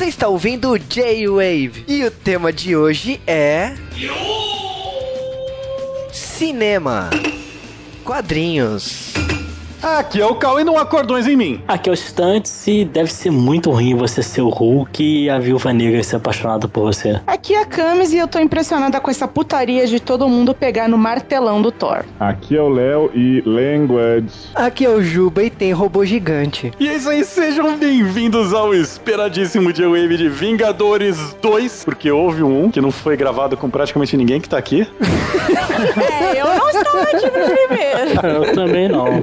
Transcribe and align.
Você 0.00 0.06
está 0.06 0.28
ouvindo 0.28 0.70
o 0.70 0.78
J-Wave 0.78 1.84
e 1.86 2.02
o 2.06 2.10
tema 2.10 2.50
de 2.50 2.74
hoje 2.74 3.20
é. 3.26 3.74
Cinema. 6.10 7.10
Quadrinhos. 8.02 9.09
Aqui 9.82 10.20
é 10.20 10.26
o 10.26 10.34
Cal 10.34 10.60
e 10.60 10.64
não 10.64 10.76
há 10.76 10.84
cordões 10.84 11.26
em 11.26 11.34
mim. 11.34 11.62
Aqui 11.66 11.88
é 11.88 11.92
o 11.92 11.94
Stantes 11.94 12.66
e 12.66 12.84
deve 12.84 13.10
ser 13.10 13.30
muito 13.30 13.70
ruim 13.70 13.94
você 13.94 14.22
ser 14.22 14.42
o 14.42 14.50
Hulk 14.50 15.02
e 15.02 15.30
a 15.30 15.38
Viúva 15.38 15.72
Negra 15.72 16.02
ser 16.02 16.16
apaixonada 16.16 16.68
por 16.68 16.82
você. 16.82 17.18
Aqui 17.26 17.54
é 17.54 17.62
a 17.62 17.64
Camis 17.64 18.12
e 18.12 18.18
eu 18.18 18.28
tô 18.28 18.38
impressionada 18.38 19.00
com 19.00 19.10
essa 19.10 19.26
putaria 19.26 19.86
de 19.86 19.98
todo 19.98 20.28
mundo 20.28 20.54
pegar 20.54 20.86
no 20.86 20.98
martelão 20.98 21.62
do 21.62 21.72
Thor. 21.72 22.04
Aqui 22.18 22.58
é 22.58 22.60
o 22.60 22.68
Léo 22.68 23.10
e 23.14 23.42
Language. 23.46 24.28
Aqui 24.54 24.84
é 24.84 24.90
o 24.90 25.02
Juba 25.02 25.44
e 25.44 25.50
tem 25.50 25.72
robô 25.72 26.04
gigante. 26.04 26.70
E 26.78 26.86
é 26.86 26.96
isso 26.96 27.08
aí, 27.08 27.24
sejam 27.24 27.78
bem-vindos 27.78 28.52
ao 28.52 28.74
esperadíssimo 28.74 29.72
J-Wave 29.72 30.18
de 30.18 30.28
Vingadores 30.28 31.34
2, 31.40 31.84
porque 31.86 32.10
houve 32.10 32.42
um 32.42 32.70
que 32.70 32.82
não 32.82 32.90
foi 32.90 33.16
gravado 33.16 33.56
com 33.56 33.70
praticamente 33.70 34.14
ninguém 34.14 34.42
que 34.42 34.48
tá 34.48 34.58
aqui. 34.58 34.86
É, 36.20 36.40
eu 36.40 36.46
primeiro. 36.70 38.26
Eu 38.48 38.54
também 38.54 38.88
não. 38.88 39.22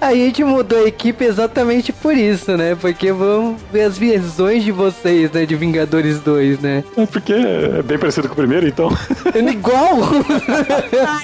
A 0.00 0.14
gente 0.14 0.44
mudou 0.44 0.84
a 0.84 0.88
equipe 0.88 1.24
exatamente 1.24 1.92
por 1.92 2.16
isso, 2.16 2.56
né? 2.56 2.76
Porque 2.80 3.12
vamos 3.12 3.60
ver 3.72 3.82
as 3.82 3.98
visões 3.98 4.64
de 4.64 4.72
vocês, 4.72 5.30
né? 5.30 5.46
De 5.46 5.54
Vingadores 5.56 6.20
2, 6.20 6.60
né? 6.60 6.84
É 6.96 7.06
porque 7.06 7.32
é 7.32 7.82
bem 7.82 7.98
parecido 7.98 8.28
com 8.28 8.34
o 8.34 8.36
primeiro, 8.36 8.66
então. 8.66 8.90
É 9.34 9.38
igual! 9.38 9.98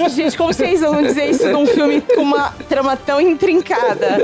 Ai, 0.00 0.08
gente, 0.08 0.36
como 0.36 0.52
vocês 0.52 0.80
vão 0.80 1.00
dizer 1.02 1.30
isso 1.30 1.48
num 1.48 1.64
filme 1.66 2.00
com 2.00 2.22
uma 2.22 2.50
trama 2.68 2.96
tão 2.96 3.20
intrincada? 3.20 4.18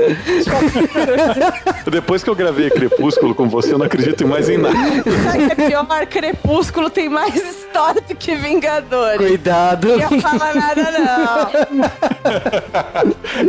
Depois 1.89 2.21
que 2.21 2.29
eu 2.29 2.35
gravei 2.35 2.69
Crepúsculo 2.69 3.33
com 3.33 3.47
você, 3.47 3.73
eu 3.73 3.77
não 3.77 3.85
acredito 3.85 4.27
mais 4.27 4.49
em 4.49 4.57
nada. 4.57 4.75
Sabe 5.23 5.47
que 5.47 5.61
é 5.61 5.67
pior? 5.67 5.87
Crepúsculo 6.09 6.89
tem 6.89 7.09
mais 7.09 7.35
história 7.35 8.01
do 8.01 8.15
que 8.15 8.35
Vingadores. 8.35 9.17
Cuidado! 9.17 9.87
Não 9.87 9.97
ia 9.97 10.21
falar 10.21 10.56
nada, 10.57 10.91
não. 10.99 11.49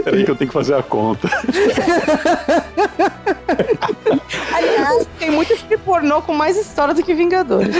Peraí 0.02 0.24
que 0.24 0.30
eu 0.30 0.36
tenho 0.36 0.48
que 0.48 0.54
fazer 0.54 0.74
a 0.74 0.82
conta. 0.82 1.28
Aliás, 4.54 5.06
tem 5.18 5.30
muito 5.30 5.56
filme 5.56 5.78
pornô 5.78 6.20
com 6.22 6.34
mais 6.34 6.56
história 6.56 6.94
do 6.94 7.02
que 7.02 7.14
Vingadores. 7.14 7.74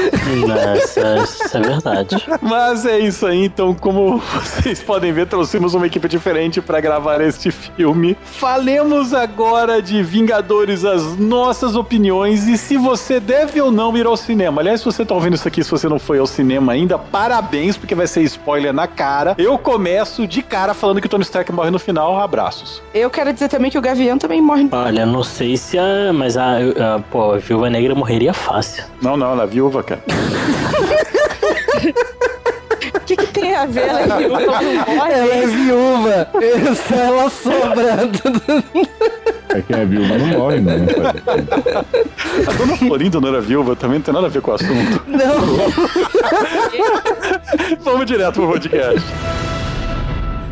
Nossa, 0.47 1.45
isso 1.45 1.57
é 1.57 1.61
verdade. 1.61 2.17
Mas 2.41 2.87
é 2.87 2.99
isso 2.99 3.27
aí, 3.27 3.45
então, 3.45 3.75
como 3.75 4.19
vocês 4.19 4.83
podem 4.83 5.13
ver, 5.13 5.27
trouxemos 5.27 5.75
uma 5.75 5.87
equipe 5.87 6.09
diferente 6.09 6.61
para 6.61 6.81
gravar 6.81 7.21
este 7.21 7.51
filme. 7.51 8.17
Falemos 8.25 9.13
agora 9.13 9.83
de 9.83 10.03
Vingadores, 10.03 10.85
as 10.85 11.17
nossas 11.17 11.77
opiniões 11.77 12.47
e 12.47 12.57
se 12.57 12.77
você 12.77 13.21
deve 13.21 13.61
ou 13.61 13.71
não 13.71 13.97
ir 13.97 14.07
ao 14.07 14.17
cinema. 14.17 14.61
Aliás, 14.61 14.81
se 14.81 14.87
você 14.87 15.05
tá 15.05 15.15
ouvindo 15.15 15.35
isso 15.35 15.47
aqui, 15.47 15.63
se 15.63 15.71
você 15.71 15.89
não 15.89 15.99
foi 15.99 16.19
ao 16.19 16.27
cinema 16.27 16.73
ainda, 16.73 16.99
parabéns, 16.99 17.77
porque 17.77 17.95
vai 17.95 18.07
ser 18.07 18.23
spoiler 18.23 18.73
na 18.73 18.87
cara. 18.87 19.35
Eu 19.37 19.59
começo 19.59 20.27
de 20.27 20.43
cara 20.43 20.73
falando 20.73 21.01
que 21.01 21.07
o 21.07 21.11
Tony 21.11 21.25
Stark 21.25 21.51
morre 21.53 21.71
no 21.71 21.79
final. 21.79 22.19
Abraços. 22.19 22.83
Eu 22.95 23.11
quero 23.11 23.33
dizer 23.33 23.49
também 23.49 23.71
que 23.71 23.79
o 23.79 23.83
Gavião 23.83 24.17
também 24.19 24.41
morre. 24.41 24.69
Olha, 24.73 25.05
não 25.05 25.23
sei 25.23 25.58
Mas 26.15 26.37
a, 26.37 26.57
a, 26.57 26.99
pô, 27.11 27.33
a 27.33 27.39
Viúva 27.39 27.69
Negra 27.71 27.95
morreria 27.95 28.33
fácil. 28.33 28.85
Não, 29.03 29.17
não, 29.17 29.33
ela 29.33 29.45
é 29.45 29.47
viúva, 29.47 29.83
cara. 29.83 30.03
O 32.95 33.01
que, 33.01 33.17
que 33.17 33.27
tem 33.29 33.55
a 33.55 33.65
ver? 33.67 33.89
Ela 33.89 34.01
é 34.03 34.19
viúva, 34.19 34.43
ela? 34.43 35.11
Ela 35.11 35.35
é 35.35 35.47
viúva! 35.47 36.29
Essa 36.71 36.95
ela 36.95 37.31
sobra. 37.31 38.11
É 39.51 39.63
quem 39.63 39.77
é 39.81 39.85
viúva 39.87 40.19
não 40.19 40.27
morre, 40.27 40.61
não. 40.61 40.79
né? 40.79 40.87
A 42.47 42.53
dona 42.53 42.77
Florinda 42.77 43.21
não 43.21 43.29
era 43.29 43.41
viúva, 43.41 43.75
também 43.75 43.99
não 43.99 44.05
tem 44.05 44.13
nada 44.15 44.27
a 44.27 44.31
ver 44.31 44.43
com 44.43 44.51
o 44.51 44.55
assunto. 44.55 45.03
Não! 45.07 45.19
Vamos 47.81 48.07
direto 48.07 48.35
pro 48.35 48.49
podcast. 48.49 49.01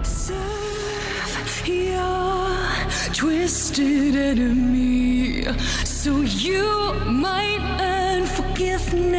Serve 0.03 1.71
your 1.71 2.49
twisted 3.13 4.17
enemy 4.17 4.96
so 5.85 6.21
you 6.23 6.93
might 7.05 7.61
earn 7.81 8.27
forgiveness. 8.27 9.17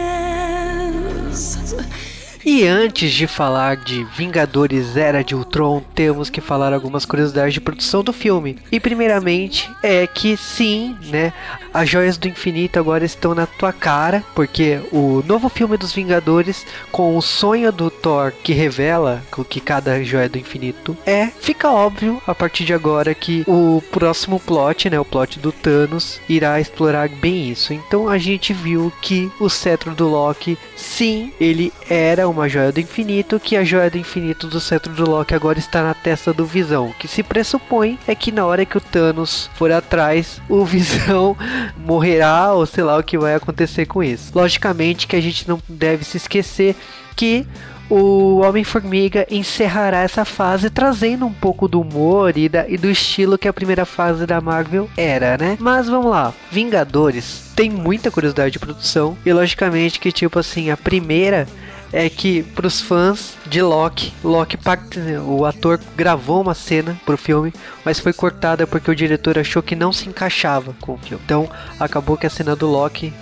E 2.50 2.66
antes 2.66 3.12
de 3.12 3.28
falar 3.28 3.76
de 3.76 4.06
Vingadores 4.16 4.96
Era 4.96 5.22
de 5.22 5.36
Ultron, 5.36 5.84
temos 5.94 6.30
que 6.30 6.40
falar 6.40 6.72
algumas 6.72 7.04
curiosidades 7.04 7.54
de 7.54 7.60
produção 7.60 8.02
do 8.02 8.14
filme. 8.14 8.58
E 8.72 8.80
primeiramente 8.80 9.70
é 9.84 10.08
que 10.08 10.38
sim, 10.38 10.96
né? 11.12 11.34
As 11.74 11.90
joias 11.90 12.18
do 12.18 12.30
infinito 12.30 12.80
agora 12.80 13.04
estão 13.04 13.36
na 13.36 13.46
tua 13.46 13.74
cara, 13.74 14.24
porque 14.34 14.80
o 14.94 15.22
novo 15.28 15.50
filme 15.50 15.76
dos 15.76 15.92
Vingadores, 15.92 16.66
com 16.90 17.18
o 17.18 17.22
sonho 17.22 17.70
do 17.70 17.92
Thor 17.92 18.32
que 18.32 18.54
revela 18.54 19.22
o 19.38 19.44
que 19.44 19.60
cada 19.60 20.02
joia 20.02 20.30
do 20.30 20.38
infinito 20.38 20.96
é, 21.06 21.28
fica 21.28 21.70
óbvio 21.70 22.22
a 22.26 22.34
partir 22.34 22.64
de 22.64 22.74
agora 22.74 23.14
que 23.14 23.44
o 23.46 23.84
próximo 23.92 24.40
plot, 24.40 24.90
né? 24.90 24.98
O 24.98 25.04
plot 25.04 25.38
do 25.38 25.52
Thanos, 25.52 26.22
irá 26.30 26.62
explorar 26.62 27.10
bem 27.10 27.50
isso. 27.50 27.74
Então 27.74 28.08
a 28.08 28.18
gente 28.18 28.54
viu 28.54 28.90
que 29.02 29.30
o 29.38 29.50
cetro 29.50 29.94
do 29.94 30.08
Loki, 30.08 30.58
sim, 30.78 31.34
ele 31.42 31.74
era 31.90 32.28
uma 32.28 32.37
joia 32.48 32.74
do 32.74 32.80
infinito, 32.82 33.40
que 33.40 33.56
a 33.56 33.64
joia 33.64 33.90
do 33.90 33.98
infinito 33.98 34.48
do 34.48 34.60
cetro 34.60 34.92
do 34.92 35.10
Loki 35.10 35.34
agora 35.34 35.58
está 35.58 35.82
na 35.82 35.94
testa 35.94 36.34
do 36.34 36.46
Visão. 36.46 36.88
O 36.90 36.94
que 36.94 37.08
se 37.08 37.24
pressupõe 37.24 37.98
é 38.06 38.14
que 38.14 38.34
na 38.34 38.46
hora 38.46 38.66
que 38.66 38.78
o 38.78 38.82
Thanos 38.82 39.50
for 39.56 39.72
atrás, 39.72 40.42
o 40.50 40.66
Visão 40.68 41.38
morrerá 41.78 42.52
ou 42.54 42.66
sei 42.66 42.84
lá 42.84 42.98
o 42.98 43.04
que 43.04 43.18
vai 43.18 43.36
acontecer 43.36 43.86
com 43.86 44.04
isso. 44.04 44.32
Logicamente 44.36 45.08
que 45.08 45.16
a 45.16 45.22
gente 45.22 45.48
não 45.48 45.62
deve 45.70 46.04
se 46.04 46.18
esquecer 46.18 46.76
que 47.16 47.48
o 47.90 48.40
Homem-Formiga 48.42 49.26
encerrará 49.32 50.00
essa 50.02 50.26
fase 50.26 50.70
trazendo 50.70 51.26
um 51.26 51.32
pouco 51.32 51.70
do 51.70 51.80
humor 51.80 52.38
e, 52.38 52.50
da- 52.50 52.68
e 52.68 52.78
do 52.78 52.90
estilo 52.90 53.38
que 53.38 53.48
a 53.48 53.54
primeira 53.54 53.86
fase 53.86 54.26
da 54.26 54.42
Marvel 54.42 54.90
era, 54.98 55.38
né? 55.38 55.56
Mas 55.58 55.88
vamos 55.88 56.12
lá, 56.12 56.34
Vingadores 56.52 57.48
tem 57.56 57.70
muita 57.72 58.12
curiosidade 58.12 58.52
de 58.52 58.60
produção 58.60 59.18
e 59.26 59.32
logicamente 59.32 60.00
que 60.02 60.12
tipo 60.12 60.38
assim, 60.38 60.70
a 60.70 60.76
primeira 60.76 61.48
é 61.92 62.10
que 62.10 62.44
pros 62.44 62.82
fãs 62.82 63.34
de 63.46 63.62
Loki, 63.62 64.14
Loki 64.24 64.58
part- 64.58 64.98
o 65.26 65.46
ator 65.46 65.80
gravou 65.96 66.42
uma 66.42 66.54
cena 66.54 67.00
pro 67.06 67.18
filme, 67.18 67.54
mas 67.86 68.00
foi 68.00 68.14
cortada 68.14 68.68
porque 68.68 68.92
o 68.92 68.96
diretor 68.96 69.38
achou 69.38 69.64
que 69.64 69.76
não 69.76 69.94
se 69.94 70.08
encaixava 70.10 70.76
com 70.82 70.94
o 70.94 70.98
filme. 70.98 71.22
Então 71.26 71.50
acabou 71.80 72.18
que 72.18 72.28
a 72.28 72.30
cena 72.30 72.56
do 72.56 72.68
Loki 72.68 73.14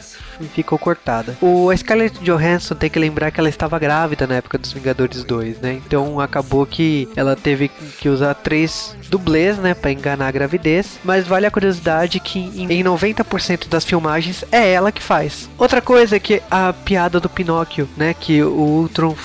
ficou 0.54 0.78
cortada. 0.78 1.38
O 1.42 1.70
a 1.70 1.78
Scarlett 1.78 2.20
Johansson 2.24 2.76
tem 2.76 2.90
que 2.90 3.00
lembrar 3.00 3.32
que 3.32 3.40
ela 3.40 3.50
estava 3.50 3.80
grávida 3.80 4.28
na 4.28 4.36
época 4.36 4.58
dos 4.58 4.72
Vingadores 4.72 5.24
2, 5.24 5.60
né? 5.60 5.82
Então 5.86 6.20
acabou 6.20 6.66
que 6.66 7.08
ela 7.16 7.36
teve 7.36 7.70
que 7.70 8.10
usar 8.10 8.34
três 8.34 8.96
dublês, 9.10 9.58
né, 9.58 9.74
para 9.74 9.92
enganar 9.92 10.28
a 10.28 10.32
gravidez. 10.32 11.00
Mas 11.04 11.28
vale 11.28 11.46
a 11.46 11.52
curiosidade 11.52 12.20
que 12.20 12.40
em 12.40 12.76
em 12.76 12.84
90% 12.84 13.70
das 13.70 13.86
filmagens 13.86 14.44
é 14.52 14.74
ela 14.74 14.92
que 14.92 15.02
faz. 15.02 15.50
Outra 15.58 15.82
coisa 15.82 16.18
é 16.18 16.20
que 16.20 16.42
a 16.52 16.74
piada 16.74 17.20
do 17.20 17.30
Pinóquio, 17.30 17.88
né, 17.96 18.14
que 18.14 18.44
o 18.44 18.82
Ultron 18.82 19.16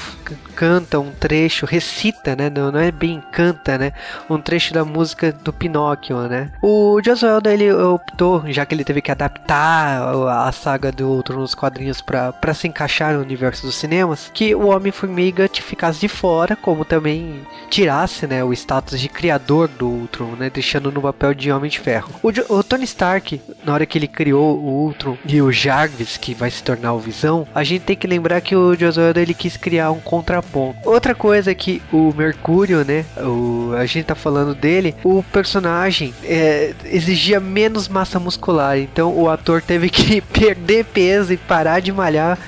canta 0.60 1.00
um 1.00 1.10
trecho, 1.10 1.64
recita, 1.64 2.36
né? 2.36 2.50
Não, 2.50 2.70
não 2.70 2.78
é 2.78 2.92
bem 2.92 3.22
canta, 3.32 3.78
né? 3.78 3.92
Um 4.28 4.38
trecho 4.38 4.74
da 4.74 4.84
música 4.84 5.32
do 5.32 5.54
Pinóquio, 5.54 6.18
né? 6.28 6.50
O 6.62 7.00
Josué 7.02 7.30
ele 7.46 7.72
optou, 7.72 8.44
já 8.48 8.66
que 8.66 8.74
ele 8.74 8.84
teve 8.84 9.00
que 9.00 9.10
adaptar 9.10 10.02
a 10.28 10.52
saga 10.52 10.92
do 10.92 11.08
Ultron 11.08 11.38
nos 11.38 11.54
quadrinhos 11.54 12.02
pra 12.02 12.52
se 12.52 12.68
encaixar 12.68 13.14
no 13.14 13.22
universo 13.22 13.64
dos 13.64 13.74
cinemas, 13.76 14.30
que 14.34 14.54
o 14.54 14.66
Homem-Formiga 14.66 15.48
ficasse 15.54 15.98
de 16.00 16.08
fora, 16.08 16.54
como 16.54 16.84
também 16.84 17.40
tirasse, 17.70 18.26
né, 18.26 18.44
o 18.44 18.52
status 18.52 19.00
de 19.00 19.08
criador 19.08 19.66
do 19.66 19.88
Ultron, 19.88 20.32
né, 20.38 20.50
deixando 20.52 20.92
no 20.92 21.00
papel 21.00 21.32
de 21.32 21.50
Homem 21.50 21.70
de 21.70 21.78
Ferro. 21.78 22.10
O, 22.22 22.30
Jo- 22.30 22.44
o 22.50 22.62
Tony 22.62 22.84
Stark, 22.84 23.40
na 23.64 23.72
hora 23.72 23.86
que 23.86 23.96
ele 23.96 24.08
criou 24.08 24.58
o 24.58 24.84
Ultron 24.84 25.16
e 25.24 25.40
o 25.40 25.50
Jarvis, 25.50 26.18
que 26.18 26.34
vai 26.34 26.50
se 26.50 26.62
tornar 26.62 26.92
o 26.92 26.98
Visão, 26.98 27.46
a 27.54 27.64
gente 27.64 27.82
tem 27.84 27.96
que 27.96 28.06
lembrar 28.06 28.42
que 28.42 28.54
o 28.54 28.74
Josué 28.74 29.12
ele 29.16 29.32
quis 29.32 29.56
criar 29.56 29.90
um 29.92 30.00
contraponto. 30.00 30.49
Outra 30.84 31.14
coisa 31.14 31.50
é 31.50 31.54
que 31.54 31.80
o 31.92 32.12
Mercúrio, 32.16 32.84
né, 32.84 33.04
o, 33.18 33.72
a 33.76 33.86
gente 33.86 34.04
tá 34.04 34.14
falando 34.14 34.54
dele, 34.54 34.94
o 35.04 35.22
personagem 35.22 36.12
é, 36.24 36.72
exigia 36.84 37.38
menos 37.40 37.88
massa 37.88 38.18
muscular, 38.18 38.78
então 38.78 39.12
o 39.16 39.28
ator 39.28 39.62
teve 39.62 39.88
que 39.88 40.20
perder 40.32 40.84
peso 40.86 41.32
e 41.32 41.36
parar 41.36 41.80
de 41.80 41.92
malhar 41.92 42.38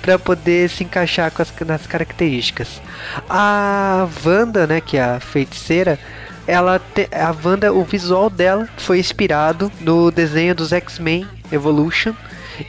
para 0.00 0.18
poder 0.18 0.68
se 0.68 0.82
encaixar 0.82 1.30
com 1.30 1.42
as 1.42 1.52
nas 1.64 1.86
características. 1.86 2.80
A 3.28 4.08
Wanda, 4.24 4.66
né, 4.66 4.80
que 4.80 4.96
é 4.96 5.02
a 5.04 5.20
feiticeira, 5.20 5.98
ela 6.46 6.80
te- 6.80 7.08
a 7.12 7.32
Wanda, 7.44 7.72
o 7.72 7.84
visual 7.84 8.28
dela 8.28 8.68
foi 8.76 8.98
inspirado 8.98 9.70
no 9.80 10.10
desenho 10.10 10.54
dos 10.54 10.72
X-Men 10.72 11.24
Evolution. 11.52 12.14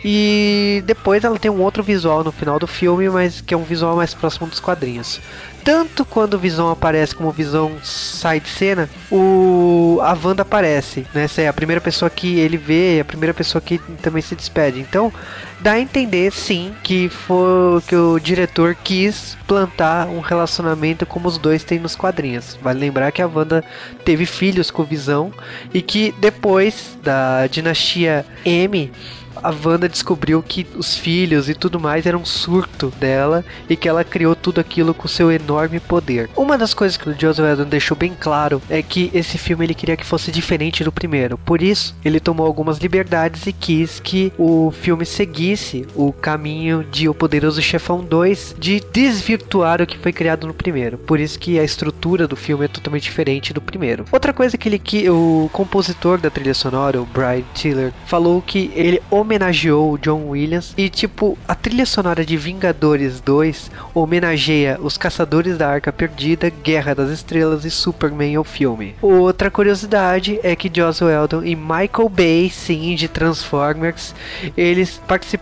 E 0.03 0.83
depois 0.85 1.23
ela 1.23 1.37
tem 1.37 1.51
um 1.51 1.61
outro 1.61 1.83
visual 1.83 2.23
no 2.23 2.31
final 2.31 2.59
do 2.59 2.67
filme, 2.67 3.09
mas 3.09 3.41
que 3.41 3.53
é 3.53 3.57
um 3.57 3.63
visual 3.63 3.95
mais 3.95 4.13
próximo 4.13 4.47
dos 4.47 4.59
quadrinhos. 4.59 5.19
tanto 5.63 6.03
quando 6.03 6.33
o 6.33 6.37
Visão 6.37 6.69
aparece 6.69 7.15
como 7.15 7.29
o 7.29 7.31
Visão 7.31 7.71
sai 7.81 8.39
de 8.39 8.49
cena, 8.49 8.89
o 9.09 9.97
a 10.01 10.13
Wanda 10.13 10.41
aparece, 10.41 11.07
né? 11.13 11.23
Essa 11.23 11.41
é 11.41 11.47
a 11.47 11.53
primeira 11.53 11.79
pessoa 11.79 12.09
que 12.09 12.39
ele 12.39 12.57
vê, 12.57 12.99
a 12.99 13.05
primeira 13.05 13.33
pessoa 13.33 13.61
que 13.61 13.77
também 14.01 14.21
se 14.21 14.35
despede. 14.35 14.79
Então, 14.79 15.11
dá 15.61 15.73
a 15.73 15.79
entender 15.79 16.31
sim 16.31 16.73
que 16.83 17.07
foi 17.07 17.81
que 17.87 17.95
o 17.95 18.19
diretor 18.19 18.75
quis 18.75 19.37
plantar 19.47 20.07
um 20.07 20.19
relacionamento 20.19 21.05
como 21.05 21.27
os 21.27 21.37
dois 21.37 21.63
têm 21.63 21.79
nos 21.79 21.95
quadrinhos. 21.95 22.57
Vale 22.61 22.79
lembrar 22.79 23.11
que 23.11 23.21
a 23.21 23.27
Wanda 23.27 23.63
teve 24.03 24.25
filhos 24.25 24.69
com 24.69 24.81
o 24.81 24.85
Visão 24.85 25.31
e 25.73 25.81
que 25.81 26.13
depois 26.19 26.97
da 27.01 27.47
dinastia 27.47 28.25
M 28.43 28.91
a 29.41 29.51
Wanda 29.51 29.89
descobriu 29.89 30.41
que 30.43 30.65
os 30.75 30.97
filhos 30.97 31.49
e 31.49 31.53
tudo 31.53 31.79
mais 31.79 32.05
eram 32.05 32.19
um 32.19 32.25
surto 32.25 32.91
dela 32.99 33.43
e 33.69 33.75
que 33.75 33.87
ela 33.87 34.03
criou 34.03 34.35
tudo 34.35 34.59
aquilo 34.59 34.93
com 34.93 35.07
seu 35.07 35.31
enorme 35.31 35.79
poder. 35.79 36.29
Uma 36.35 36.57
das 36.57 36.73
coisas 36.73 36.97
que 36.97 37.09
o 37.09 37.19
Joseph 37.19 37.45
Whedon 37.45 37.69
deixou 37.69 37.95
bem 37.97 38.13
claro 38.19 38.61
é 38.69 38.81
que 38.81 39.09
esse 39.13 39.37
filme 39.37 39.65
ele 39.65 39.73
queria 39.73 39.97
que 39.97 40.05
fosse 40.05 40.31
diferente 40.31 40.83
do 40.83 40.91
primeiro. 40.91 41.37
Por 41.37 41.61
isso, 41.61 41.95
ele 42.03 42.19
tomou 42.19 42.45
algumas 42.45 42.77
liberdades 42.77 43.47
e 43.47 43.53
quis 43.53 43.99
que 43.99 44.31
o 44.37 44.71
filme 44.71 45.05
seguisse 45.05 45.85
o 45.95 46.11
caminho 46.11 46.83
de 46.83 47.07
O 47.09 47.13
Poderoso 47.13 47.61
Chefão 47.61 48.03
2 48.03 48.55
de 48.59 48.81
desvirtuar 48.91 49.81
o 49.81 49.87
que 49.87 49.97
foi 49.97 50.11
criado 50.11 50.47
no 50.47 50.53
primeiro. 50.53 50.97
Por 50.97 51.19
isso 51.19 51.39
que 51.39 51.59
a 51.59 51.63
estrutura 51.63 52.27
do 52.27 52.35
filme 52.35 52.65
é 52.65 52.67
totalmente 52.67 53.03
diferente 53.03 53.53
do 53.53 53.61
primeiro. 53.61 54.05
Outra 54.11 54.33
coisa 54.33 54.57
que 54.57 54.69
ele 54.69 54.79
que 54.79 55.09
o 55.09 55.49
compositor 55.51 56.19
da 56.19 56.29
trilha 56.29 56.53
sonora, 56.53 57.01
o 57.01 57.05
Brian 57.05 57.43
Tiller, 57.53 57.93
falou 58.05 58.41
que 58.41 58.71
ele 58.75 59.01
homenageou 59.23 59.93
o 59.93 59.97
John 59.97 60.27
Williams 60.29 60.73
e 60.77 60.89
tipo 60.89 61.37
a 61.47 61.55
trilha 61.55 61.85
sonora 61.85 62.25
de 62.25 62.35
Vingadores 62.37 63.19
2 63.21 63.71
homenageia 63.93 64.77
os 64.81 64.97
Caçadores 64.97 65.57
da 65.57 65.69
Arca 65.69 65.91
Perdida, 65.91 66.49
Guerra 66.49 66.93
das 66.93 67.09
Estrelas 67.09 67.65
e 67.65 67.71
Superman 67.71 68.37
o 68.37 68.43
filme. 68.43 68.95
Outra 69.01 69.49
curiosidade 69.49 70.39
é 70.43 70.55
que 70.55 70.71
Joss 70.73 71.03
Whedon 71.03 71.43
e 71.43 71.55
Michael 71.55 72.09
Bay, 72.09 72.49
sim, 72.49 72.95
de 72.95 73.07
Transformers, 73.07 74.13
eles 74.57 75.01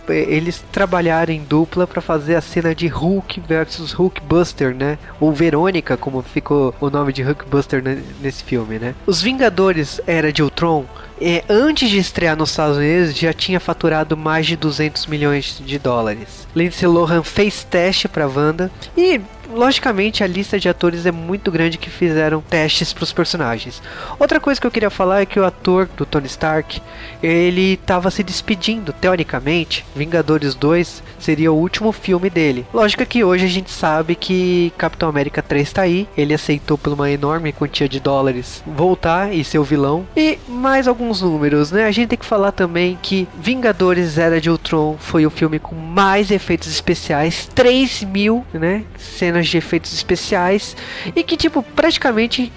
eles 0.10 0.64
trabalharam 0.72 1.34
em 1.34 1.44
dupla 1.44 1.88
para 1.88 2.02
fazer 2.02 2.36
a 2.36 2.42
cena 2.42 2.76
de 2.76 2.88
Hulk 2.88 3.42
versus 3.48 3.94
Hulkbuster, 3.94 4.76
né? 4.76 4.98
Ou 5.20 5.34
Verônica, 5.34 5.98
como 5.98 6.22
ficou 6.22 6.74
o 6.80 6.90
nome 6.90 7.12
de 7.12 7.24
Hulkbuster 7.24 7.84
ne- 7.84 8.02
nesse 8.22 8.44
filme, 8.44 8.78
né? 8.78 8.94
Os 9.06 9.22
Vingadores 9.22 10.00
Era 10.06 10.32
de 10.32 10.44
Ultron 10.44 10.86
é, 11.22 11.44
antes 11.48 11.90
de 11.90 11.98
estrear 12.00 12.36
nos 12.36 12.50
Estados 12.50 12.78
Unidos, 12.78 13.16
já 13.16 13.32
tinha 13.32 13.60
faturado 13.60 14.18
mais 14.18 14.48
de 14.48 14.56
200 14.56 15.06
milhões 15.06 15.62
de 15.64 15.78
dólares. 15.78 16.48
Lindsay 16.56 16.88
Lohan 16.88 17.22
fez 17.22 17.64
teste 17.64 18.08
para 18.08 18.28
Wanda 18.28 18.72
e, 18.98 19.22
logicamente, 19.54 20.24
a 20.24 20.28
lista 20.28 20.60
de 20.60 20.70
atores 20.70 21.06
é 21.06 21.12
muito 21.12 21.52
grande 21.52 21.78
que 21.78 21.90
fizeram 21.90 22.42
testes 22.42 22.94
para 22.94 23.04
os 23.04 23.14
personagens. 23.14 23.82
Outra 24.20 24.40
coisa 24.40 24.60
que 24.60 24.68
eu 24.68 24.72
queria 24.72 24.90
falar 24.90 25.22
é 25.22 25.26
que 25.26 25.40
o 25.40 25.46
ator 25.46 25.90
do 25.96 26.06
Tony 26.06 26.28
Stark, 26.28 26.82
ele 27.22 27.74
estava 27.74 28.10
se 28.12 28.24
despedindo, 28.24 28.94
teoricamente. 28.94 29.86
Vingadores 29.96 30.56
2 30.56 31.04
seria 31.20 31.52
o 31.52 31.58
último 31.58 31.92
filme 31.92 32.30
dele. 32.30 32.66
Lógico 32.74 33.06
que 33.06 33.24
hoje 33.24 33.46
a 33.46 33.50
gente 33.50 33.72
sabe 33.72 34.16
que 34.16 34.72
Capitão 34.78 35.10
América 35.10 35.42
3 35.42 35.68
está 35.68 35.82
aí. 35.84 36.08
Ele 36.18 36.34
aceitou 36.34 36.78
por 36.78 36.94
uma 36.94 37.10
enorme 37.10 37.52
quantia 37.52 37.88
de 37.88 38.00
dólares 38.00 38.64
voltar 38.66 39.34
e 39.34 39.44
ser 39.44 39.60
o 39.60 39.64
vilão. 39.64 40.06
E 40.16 40.38
mais 40.48 40.88
alguns 40.88 41.22
números, 41.22 41.72
né? 41.72 41.86
A 41.86 41.92
gente 41.92 42.10
tem 42.10 42.18
que 42.18 42.26
falar 42.26 42.52
também 42.52 42.98
que 43.02 43.28
Vingadores 43.40 44.18
Era 44.18 44.40
de 44.40 44.50
Ultron 44.50 44.98
foi 45.00 45.26
o 45.26 45.30
filme 45.30 45.60
com 45.60 45.76
mais 45.76 46.32
efeitos 46.32 46.70
especiais, 46.70 47.50
3 47.54 48.04
mil, 48.04 48.46
né? 48.54 48.84
Cenas 48.98 49.41
de 49.48 49.58
efeitos 49.58 49.94
especiais 49.94 50.76
e 51.16 51.24
que 51.24 51.38
tipo 51.38 51.64
praticamente 51.64 52.52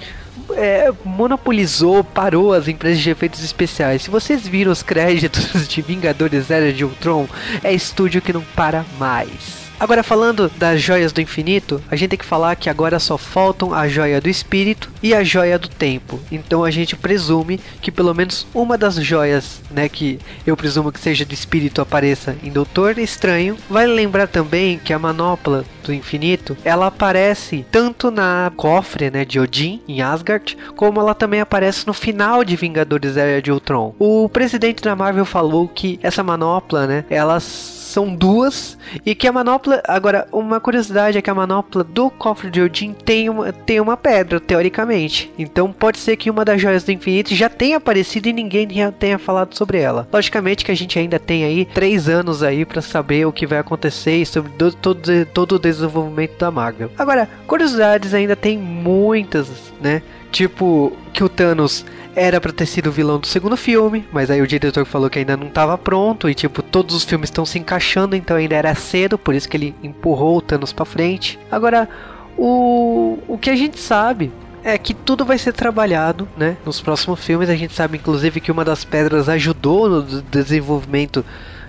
é, 0.53 0.93
monopolizou, 1.05 2.05
parou 2.05 2.53
as 2.53 2.69
empresas 2.69 3.01
de 3.01 3.11
efeitos 3.11 3.43
especiais. 3.43 4.03
Se 4.03 4.11
vocês 4.11 4.47
viram 4.47 4.73
os 4.73 4.83
créditos 4.83 5.67
de 5.69 5.83
Vingadores 5.83 6.51
Era 6.51 6.73
de 6.73 6.85
Ultron, 6.85 7.29
é 7.63 7.73
estúdio 7.73 8.21
que 8.21 8.33
não 8.33 8.43
para 8.55 8.85
mais. 8.99 9.64
Agora 9.79 10.03
falando 10.03 10.51
das 10.57 10.81
joias 10.81 11.13
do 11.13 11.21
infinito, 11.21 11.83
a 11.91 11.97
gente 11.97 12.11
tem 12.11 12.19
que 12.19 12.25
falar 12.25 12.57
que 12.57 12.71
agora 12.71 12.99
só 12.99 13.19
faltam 13.19 13.75
a 13.75 13.89
joia 13.89 14.21
do 14.21 14.29
espírito 14.29 14.91
e 15.03 15.13
a 15.13 15.25
joia 15.25 15.59
do 15.59 15.69
tempo. 15.69 16.21
Então 16.31 16.65
a 16.65 16.71
gente 16.71 16.97
presume 16.97 17.61
que 17.83 17.91
pelo 17.91 18.15
menos 18.15 18.47
uma 18.55 18.79
das 18.79 18.95
joias, 18.95 19.61
né, 19.71 19.89
que 19.89 20.19
eu 20.47 20.57
presumo 20.57 20.93
que 20.93 21.01
seja 21.01 21.25
do 21.25 21.35
espírito 21.35 21.81
apareça 21.81 22.37
em 22.43 22.51
Doutor 22.51 22.99
Estranho. 22.99 23.57
Vale 23.69 23.93
lembrar 23.93 24.29
também 24.29 24.79
que 24.79 24.93
a 24.93 24.99
manopla 24.99 25.65
do 25.83 25.93
infinito, 25.93 26.57
ela 26.65 26.87
aparece 26.87 27.67
tanto 27.71 28.11
na 28.11 28.51
cofre, 28.57 29.11
né, 29.11 29.25
de 29.25 29.39
Odin 29.39 29.83
em 29.87 30.01
Asgard, 30.01 30.57
como 30.77 31.01
ela 31.01 31.15
também 31.15 31.41
aparece 31.41 31.87
no 31.87 31.93
final 31.93 32.43
de 32.45 32.57
Vingadores 32.57 33.17
Era 33.17 33.43
de 33.43 33.53
Ultron. 33.53 33.95
O 33.99 34.29
presidente 34.29 34.83
da 34.83 34.97
Marvel 34.97 35.25
falou 35.25 35.69
que 35.69 35.99
essa 36.03 36.23
manopla, 36.23 36.87
né, 36.87 37.05
elas 37.11 37.84
são 37.95 38.13
duas 38.13 38.77
e 39.07 39.15
que 39.15 39.29
a 39.29 39.33
manopla, 39.33 39.81
agora 39.87 40.27
uma 40.33 40.59
curiosidade 40.59 41.17
é 41.17 41.23
que 41.23 41.31
a 41.31 41.35
manopla 41.35 41.85
do 41.85 42.11
cofre 42.11 42.51
de 42.51 42.61
Odin 42.61 42.93
tem 42.93 43.31
uma, 43.31 43.53
tem 43.53 43.81
uma 43.81 43.97
pedra 43.97 44.41
teoricamente. 44.41 45.33
Então 45.39 45.73
pode 45.73 45.99
ser 45.99 46.17
que 46.17 46.29
uma 46.29 46.45
das 46.45 46.61
joias 46.61 46.83
do 46.83 46.91
infinito 46.91 47.33
já 47.35 47.49
tenha 47.49 47.77
aparecido 47.77 48.29
e 48.29 48.33
ninguém 48.33 48.67
tenha, 48.99 49.19
falado 49.19 49.55
sobre 49.55 49.79
ela. 49.79 50.09
Logicamente 50.13 50.65
que 50.65 50.73
a 50.73 50.75
gente 50.75 50.99
ainda 50.99 51.21
tem 51.21 51.45
aí 51.45 51.65
três 51.65 52.09
anos 52.09 52.43
aí 52.43 52.65
para 52.65 52.83
saber 52.83 53.27
o 53.27 53.33
que 53.33 53.47
vai 53.47 53.59
acontecer 53.59 54.17
e 54.17 54.27
sobre 54.27 54.51
do, 54.59 54.73
todo, 54.73 55.27
todo 55.27 55.53
o 55.53 55.59
desenvolvimento 55.59 56.37
da 56.37 56.51
Marvel. 56.51 56.91
Agora, 56.99 57.29
curiosidades 57.47 58.13
ainda 58.13 58.35
tem 58.35 58.59
muitas, 58.59 59.73
né? 59.81 60.03
Tipo 60.35 60.93
que 61.13 61.23
o 61.23 61.29
Thanos 61.29 61.87
era 62.17 62.41
pra 62.41 62.51
ter 62.51 62.67
sido 62.67 62.89
o 62.89 62.93
vilão 62.93 63.21
do 63.21 63.27
segundo 63.29 63.57
filme, 63.57 64.05
mas 64.13 64.33
aí 64.33 64.43
o 64.43 64.47
diretor 64.49 64.85
falou 64.85 65.09
que 65.09 65.21
ainda 65.21 65.37
não 65.37 65.47
estava 65.47 65.79
pronto 65.79 66.29
e 66.29 66.35
tipo 66.35 66.61
todos 66.61 66.93
os 66.93 67.05
filmes 67.05 67.29
estão 67.29 67.47
se 67.47 67.57
encaixando, 67.57 68.17
então 68.17 68.37
ainda 68.37 68.57
era 68.57 68.75
cedo, 68.75 69.17
por 69.17 69.33
isso 69.33 69.49
que 69.49 69.57
ele 69.57 69.77
empurrou 69.81 70.39
o 70.39 70.41
Thanos 70.41 70.73
para 70.73 70.85
frente. 70.85 71.39
Agora, 71.53 71.89
o 72.37 73.17
o 73.29 73.39
que 73.39 73.49
a 73.49 73.55
gente 73.55 73.79
sabe 73.79 74.33
é 74.65 74.77
que 74.77 74.93
tudo 74.93 75.25
vai 75.25 75.39
ser 75.39 75.53
trabalhado, 75.53 76.29
né? 76.37 76.57
Nos 76.67 76.81
próximos 76.81 77.25
filmes 77.25 77.49
a 77.49 77.55
gente 77.55 77.73
sabe 77.73 77.97
inclusive 77.97 78.41
que 78.41 78.51
uma 78.51 78.65
das 78.65 78.85
pedras 78.85 79.29
ajudou 79.29 79.89
no 79.89 80.03
desenvolvimento 80.03 81.25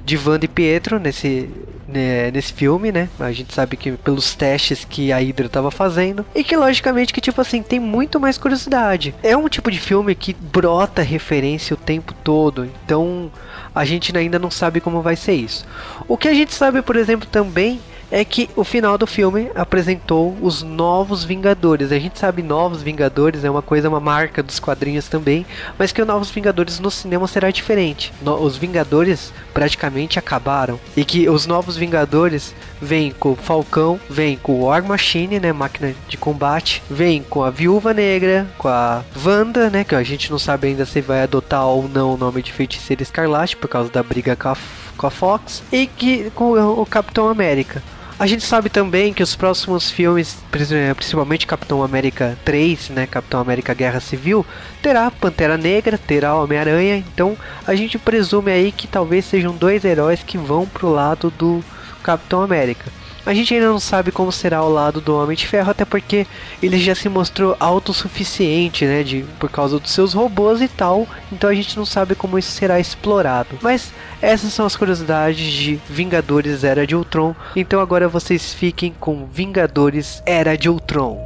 de 0.06 0.18
Wanda 0.18 0.46
e 0.46 0.48
Pietro 0.48 1.00
nesse 1.00 1.50
né, 1.88 2.32
nesse 2.32 2.52
filme, 2.52 2.92
né? 2.92 3.10
A 3.20 3.32
gente 3.32 3.54
sabe 3.54 3.78
que 3.78 3.92
pelos 3.92 4.34
testes 4.34 4.86
que 4.86 5.12
a 5.12 5.18
Hydra 5.18 5.46
estava 5.46 5.70
fazendo 5.70 6.26
e 6.34 6.44
que 6.44 6.56
logicamente 6.56 7.14
que 7.14 7.22
tipo 7.22 7.40
assim 7.40 7.62
tem 7.62 7.80
muito 7.80 8.20
mais 8.20 8.38
curiosidade. 8.38 9.14
É 9.22 9.38
um 9.38 9.48
tipo 9.48 9.70
de 9.70 9.80
filme 9.80 10.16
que 10.16 10.34
brota 10.34 11.02
referência 11.02 11.74
o 11.74 11.78
tempo 11.78 12.14
todo, 12.24 12.66
então 12.66 13.32
a 13.74 13.86
gente 13.86 14.16
ainda 14.18 14.40
não 14.40 14.50
sabe 14.50 14.80
como 14.80 15.02
vai 15.02 15.16
ser 15.16 15.34
isso. 15.34 15.66
O 16.08 16.18
que 16.18 16.28
a 16.28 16.34
gente 16.34 16.54
sabe, 16.54 16.82
por 16.82 16.96
exemplo, 16.96 17.28
também 17.32 17.80
é 18.16 18.24
que 18.24 18.50
o 18.56 18.64
final 18.64 18.98
do 18.98 19.06
filme 19.06 19.52
apresentou 19.54 20.38
os 20.42 20.64
novos 20.64 21.26
Vingadores. 21.26 21.92
A 21.92 22.00
gente 22.00 22.18
sabe 22.18 22.42
Novos 22.42 22.82
Vingadores 22.82 23.44
é 23.44 23.50
uma 23.50 23.62
coisa, 23.62 23.90
uma 23.90 24.00
marca 24.00 24.42
dos 24.42 24.58
quadrinhos 24.58 25.10
também, 25.10 25.46
mas 25.78 25.92
que 25.92 26.02
o 26.02 26.06
Novos 26.06 26.32
Vingadores 26.32 26.80
no 26.80 26.90
cinema 26.90 27.28
será 27.28 27.52
diferente. 27.52 28.14
No, 28.22 28.42
os 28.42 28.56
Vingadores 28.56 29.34
praticamente 29.54 30.18
acabaram 30.18 30.80
e 30.96 31.04
que 31.04 31.28
os 31.28 31.46
Novos 31.46 31.76
Vingadores 31.76 32.56
vêm 32.82 33.12
com 33.12 33.34
o 33.34 33.36
Falcão, 33.36 34.00
vêm 34.10 34.38
com 34.38 34.54
o 34.54 34.64
War 34.64 34.82
Machine, 34.82 35.38
né, 35.38 35.52
máquina 35.52 35.94
de 36.08 36.16
combate, 36.16 36.82
vêm 36.90 37.22
com 37.22 37.44
a 37.44 37.50
Viúva 37.50 37.94
Negra, 37.94 38.48
com 38.58 38.70
a 38.70 39.04
Wanda, 39.26 39.70
né, 39.70 39.84
que 39.84 39.94
a 39.94 40.04
gente 40.04 40.32
não 40.32 40.40
sabe 40.40 40.70
ainda 40.70 40.86
se 40.86 41.02
vai 41.02 41.22
adotar 41.22 41.66
ou 41.66 41.90
não 41.90 42.14
o 42.14 42.18
nome 42.18 42.42
de 42.42 42.54
Feiticeira 42.54 43.04
Escarlate 43.04 43.58
por 43.58 43.68
causa 43.68 43.90
da 43.90 44.02
briga 44.02 44.38
com 44.38 44.48
a, 44.48 44.58
com 44.96 45.06
a 45.06 45.12
Fox 45.12 45.62
e 45.70 45.86
que 45.86 46.30
com 46.30 46.52
o, 46.54 46.82
o 46.82 46.86
Capitão 46.86 47.28
América. 47.28 47.84
A 48.18 48.26
gente 48.28 48.46
sabe 48.46 48.70
também 48.70 49.14
que 49.14 49.22
os 49.22 49.36
próximos 49.36 49.92
filmes, 49.92 50.38
principalmente 50.50 51.46
Capitão 51.46 51.84
América 51.84 52.38
3, 52.46 52.90
né, 52.92 53.06
Capitão 53.06 53.42
América 53.42 53.74
Guerra 53.74 54.00
Civil, 54.00 54.46
terá 54.82 55.12
Pantera 55.12 55.58
Negra, 55.58 55.98
terá 55.98 56.34
Homem-Aranha, 56.36 56.96
então 56.96 57.38
a 57.68 57.76
gente 57.76 57.98
presume 58.00 58.54
aí 58.54 58.72
que 58.72 58.88
talvez 58.88 59.26
sejam 59.26 59.54
dois 59.54 59.84
heróis 59.84 60.24
que 60.24 60.38
vão 60.38 60.66
pro 60.66 60.90
lado 60.90 61.30
do 61.30 61.62
Capitão 62.02 62.42
América. 62.42 62.90
A 63.26 63.34
gente 63.34 63.54
ainda 63.54 63.68
não 63.68 63.80
sabe 63.80 64.12
como 64.12 64.32
será 64.32 64.64
o 64.64 64.72
lado 64.72 65.02
do 65.02 65.16
Homem 65.16 65.36
de 65.36 65.48
Ferro, 65.48 65.72
até 65.72 65.84
porque 65.84 66.28
ele 66.62 66.78
já 66.80 66.94
se 66.94 67.10
mostrou 67.10 67.58
autossuficiente, 67.60 68.86
né, 68.86 69.02
de, 69.02 69.26
por 69.40 69.50
causa 69.50 69.80
dos 69.80 69.92
seus 69.92 70.14
robôs 70.14 70.62
e 70.62 70.68
tal, 70.68 71.08
então 71.32 71.50
a 71.50 71.54
gente 71.54 71.76
não 71.76 71.86
sabe 71.86 72.14
como 72.14 72.38
isso 72.38 72.52
será 72.52 72.80
explorado. 72.80 73.58
Mas 73.62 73.92
essas 74.22 74.54
são 74.54 74.66
as 74.66 74.76
curiosidades 74.76 75.52
de 75.52 75.80
Vingadores 75.90 76.64
Era 76.64 76.86
de 76.86 76.96
Ultron, 76.96 77.36
então 77.56 77.80
agora 77.80 78.08
vocês 78.08 78.54
fiquem 78.54 78.94
com 79.00 79.26
Vingadores 79.26 80.22
Era 80.26 80.56
de 80.56 80.70
Ultron. 80.70 81.25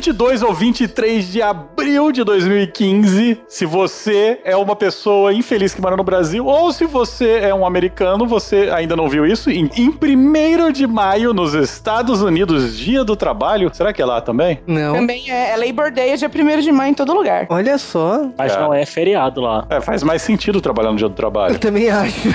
22 0.00 0.42
ou 0.42 0.54
23 0.54 1.30
de 1.30 1.42
abril 1.42 2.10
de 2.10 2.24
2015, 2.24 3.38
se 3.46 3.66
você 3.66 4.40
é 4.44 4.56
uma 4.56 4.74
pessoa 4.74 5.30
infeliz 5.30 5.74
que 5.74 5.80
mora 5.82 5.94
no 5.94 6.02
Brasil, 6.02 6.46
ou 6.46 6.72
se 6.72 6.86
você 6.86 7.40
é 7.42 7.54
um 7.54 7.66
americano, 7.66 8.26
você 8.26 8.70
ainda 8.74 8.96
não 8.96 9.10
viu 9.10 9.26
isso, 9.26 9.50
em, 9.50 9.68
em 9.76 9.90
1 9.90 10.72
de 10.72 10.86
maio, 10.86 11.34
nos 11.34 11.52
Estados 11.52 12.22
Unidos, 12.22 12.78
dia 12.78 13.04
do 13.04 13.14
trabalho, 13.14 13.70
será 13.74 13.92
que 13.92 14.00
é 14.00 14.06
lá 14.06 14.22
também? 14.22 14.60
Não. 14.66 14.94
Também 14.94 15.30
é, 15.30 15.50
é 15.50 15.56
Labor 15.58 15.92
Day, 15.92 16.12
é 16.12 16.16
dia 16.16 16.30
1 16.34 16.60
de 16.60 16.72
maio 16.72 16.92
em 16.92 16.94
todo 16.94 17.12
lugar. 17.12 17.46
Olha 17.50 17.76
só. 17.76 18.22
Mas 18.38 18.52
Cara. 18.52 18.64
não 18.64 18.72
é 18.72 18.86
feriado 18.86 19.42
lá. 19.42 19.66
É, 19.68 19.82
faz 19.82 20.02
mais 20.02 20.22
sentido 20.22 20.62
trabalhar 20.62 20.92
no 20.92 20.96
dia 20.96 21.08
do 21.08 21.12
Eu 21.12 21.16
trabalho. 21.16 21.58
também 21.58 21.90
acho. 21.90 22.26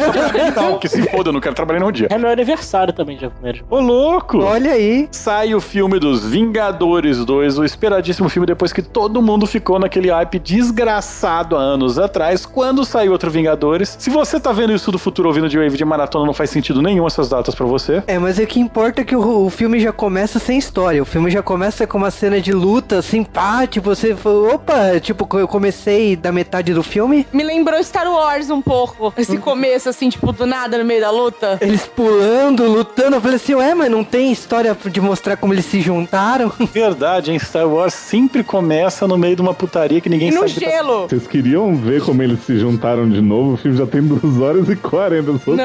não, 0.56 0.78
que 0.78 0.88
se 0.88 1.02
foda, 1.10 1.28
eu 1.28 1.32
não 1.34 1.40
quero 1.40 1.54
trabalhar 1.54 1.80
no 1.80 1.92
dia. 1.92 2.08
É 2.10 2.16
meu 2.16 2.30
aniversário 2.30 2.94
também, 2.94 3.18
dia 3.18 3.30
1 3.44 3.52
de 3.52 3.64
Ô, 3.68 3.80
louco! 3.80 4.38
Olha 4.42 4.72
aí. 4.72 5.08
Sai 5.12 5.54
o 5.54 5.60
filme 5.60 5.98
dos 5.98 6.24
Vingadores 6.24 7.01
2, 7.02 7.58
o 7.58 7.64
esperadíssimo 7.64 8.28
filme 8.28 8.46
depois 8.46 8.72
que 8.72 8.82
todo 8.82 9.22
mundo 9.22 9.46
ficou 9.46 9.78
naquele 9.78 10.10
hype 10.10 10.38
desgraçado 10.38 11.56
há 11.56 11.60
anos 11.60 11.98
atrás, 11.98 12.46
quando 12.46 12.84
saiu 12.84 13.12
outro 13.12 13.30
Vingadores. 13.30 13.96
Se 13.98 14.10
você 14.10 14.38
tá 14.38 14.52
vendo 14.52 14.72
isso 14.74 14.92
do 14.92 14.98
futuro 14.98 15.28
ouvindo 15.28 15.48
de 15.48 15.58
Wave 15.58 15.76
de 15.76 15.84
Maratona, 15.84 16.26
não 16.26 16.34
faz 16.34 16.50
sentido 16.50 16.82
nenhum 16.82 17.06
essas 17.06 17.28
datas 17.28 17.54
pra 17.54 17.66
você. 17.66 18.02
É, 18.06 18.18
mas 18.18 18.38
o 18.38 18.46
que 18.46 18.60
importa 18.60 19.00
é 19.00 19.04
que 19.04 19.16
o, 19.16 19.46
o 19.46 19.50
filme 19.50 19.80
já 19.80 19.92
começa 19.92 20.38
sem 20.38 20.58
história. 20.58 21.02
O 21.02 21.06
filme 21.06 21.30
já 21.30 21.42
começa 21.42 21.86
com 21.86 21.98
uma 21.98 22.10
cena 22.10 22.40
de 22.40 22.52
luta, 22.52 22.98
assim, 22.98 23.24
pá, 23.24 23.66
tipo, 23.66 23.88
você 23.88 24.14
falou, 24.14 24.54
opa, 24.54 25.00
tipo, 25.00 25.26
eu 25.38 25.48
comecei 25.48 26.14
da 26.14 26.30
metade 26.30 26.74
do 26.74 26.82
filme, 26.82 27.26
Me 27.32 27.42
lembrou 27.42 27.82
Star 27.82 28.10
Wars 28.10 28.50
um 28.50 28.60
pouco. 28.60 29.12
Esse 29.16 29.38
começo, 29.38 29.88
assim, 29.88 30.08
tipo, 30.08 30.32
do 30.32 30.46
nada 30.46 30.78
no 30.78 30.84
meio 30.84 31.00
da 31.00 31.10
luta. 31.10 31.58
eles 31.60 31.86
pulando, 31.86 32.64
lutando. 32.66 33.16
Eu 33.16 33.20
falei 33.20 33.36
assim, 33.36 33.54
ué, 33.54 33.74
mas 33.74 33.90
não 33.90 34.04
tem 34.04 34.30
história 34.30 34.76
de 34.84 35.00
mostrar 35.00 35.36
como 35.36 35.54
eles 35.54 35.64
se 35.64 35.80
juntaram? 35.80 36.52
Verdade, 36.92 37.32
em 37.32 37.38
Star 37.38 37.66
Wars 37.66 37.94
sempre 37.94 38.44
começa 38.44 39.08
no 39.08 39.16
meio 39.16 39.34
de 39.34 39.40
uma 39.42 39.54
putaria 39.54 39.98
que 40.00 40.08
ninguém 40.10 40.28
E 40.28 40.30
no 40.32 40.40
sabe. 40.40 40.52
que 40.52 40.60
tá- 40.60 40.70
gelo. 40.70 41.08
Vocês 41.08 41.26
queriam 41.26 41.74
ver 41.74 42.02
como 42.02 42.22
eles 42.22 42.40
se 42.44 42.58
juntaram 42.58 43.08
de 43.08 43.20
novo? 43.20 43.54
O 43.54 43.56
filme 43.56 43.76
já 43.78 43.86
tem 43.86 44.02
2 44.02 44.38
horas 44.40 44.68
e 44.68 44.76
40. 44.76 45.30
Eu 45.30 45.38
sou 45.38 45.56
Não. 45.56 45.64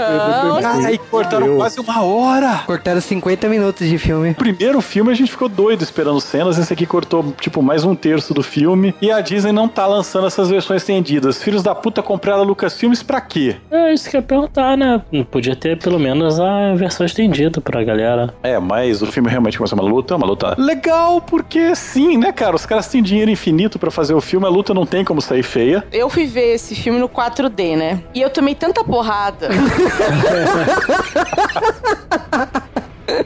Ai, 0.63 0.98
cortaram 1.12 1.46
Eu- 1.48 1.57
quase 1.57 1.79
uma 1.81 2.01
hora. 2.03 2.62
Cortaram 2.65 3.01
50 3.01 3.50
minutos 3.50 3.88
de 3.88 3.98
filme. 3.98 4.31
O 4.31 4.36
primeiro 4.36 4.79
filme 4.81 5.12
a 5.12 5.13
gente 5.13 5.29
ficou 5.31 5.50
doido 5.50 5.81
esperando 5.84 6.19
cenas, 6.22 6.57
esse 6.57 6.72
aqui 6.72 6.86
cortou, 6.86 7.34
tipo, 7.41 7.62
mais 7.62 7.84
um 7.84 7.93
terço 7.93 8.34
do 8.34 8.41
filme. 8.41 8.96
E 9.01 9.12
a 9.12 9.19
Disney 9.19 9.51
não 9.51 9.67
tá 9.67 9.86
lançando 9.86 10.27
essas 10.27 10.50
versões 10.50 10.81
estendidas. 10.81 11.43
Filhos 11.43 11.62
da 11.62 11.75
puta 11.75 12.01
compraram 12.01 12.41
a 12.41 12.46
Lucasfilmes 12.46 13.03
pra 13.03 13.19
quê? 13.19 13.57
É 13.69 13.93
isso 13.93 14.10
que 14.10 14.15
eu 14.15 14.22
ia 14.22 14.25
perguntar, 14.25 14.77
né? 14.77 15.01
Podia 15.29 15.55
ter 15.55 15.77
pelo 15.77 16.00
menos 16.00 16.39
a 16.39 16.74
versão 16.75 17.05
estendida 17.05 17.60
pra 17.60 17.84
galera. 17.84 18.34
É, 18.41 18.57
mas 18.60 19.01
o 19.01 19.07
filme 19.07 19.29
realmente 19.29 19.57
começa 19.57 19.75
uma 19.75 19.84
luta, 19.84 20.15
uma 20.15 20.25
luta 20.25 20.55
legal, 20.57 21.16
porque 21.21 21.75
sim, 21.75 22.17
né, 22.17 22.31
cara? 22.31 22.55
Os 22.55 22.65
caras 22.65 22.88
têm 22.88 23.01
dinheiro 23.01 23.31
infinito 23.31 23.79
pra 23.79 23.91
fazer 23.91 24.13
o 24.13 24.21
filme, 24.21 24.45
a 24.45 24.50
luta 24.50 24.74
não 24.74 24.86
tem 24.86 25.03
como 25.03 25.21
sair 25.21 25.43
feia. 25.43 25.86
Eu 25.91 26.09
fui 26.09 26.25
ver 26.25 26.55
esse 26.55 26.75
filme 26.75 27.00
no 27.00 27.09
4D, 27.09 27.77
né? 27.77 28.03
E 28.13 28.21
eu 28.21 28.29
tomei 28.29 28.55
tanta 28.55 28.83
porrada. 28.83 29.50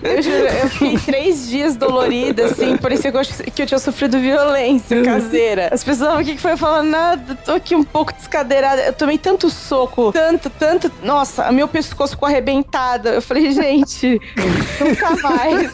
Eu 0.04 0.22
juro, 0.22 0.46
eu 0.46 0.70
fiquei 0.70 0.98
três 1.00 1.50
dias 1.50 1.76
dolorida, 1.76 2.46
assim, 2.46 2.78
parecia 2.78 3.12
que 3.12 3.18
eu, 3.18 3.22
que 3.54 3.62
eu 3.64 3.66
tinha 3.66 3.80
sofrido 3.80 4.20
violência 4.20 5.02
caseira. 5.04 5.70
As 5.72 5.84
pessoas 5.84 6.08
falavam, 6.08 6.22
o 6.22 6.26
que, 6.26 6.36
que 6.36 6.42
foi? 6.42 6.52
Eu 6.52 6.58
falava, 6.58 6.84
nada, 6.84 7.36
tô 7.36 7.54
aqui 7.54 7.76
um 7.76 7.84
pouco 7.84 8.14
descadeirada. 8.14 8.82
Eu 8.84 8.94
tomei 8.94 9.18
tanto 9.18 9.50
soco, 9.50 10.12
tanto, 10.12 10.50
tanto. 10.52 10.92
Nossa, 11.04 11.52
meu 11.52 11.68
pescoço 11.68 12.14
ficou 12.14 12.28
arrebentado. 12.28 13.10
Eu 13.10 13.22
falei, 13.22 13.52
gente, 13.52 14.22
nunca 14.80 15.10
mais. 15.22 15.72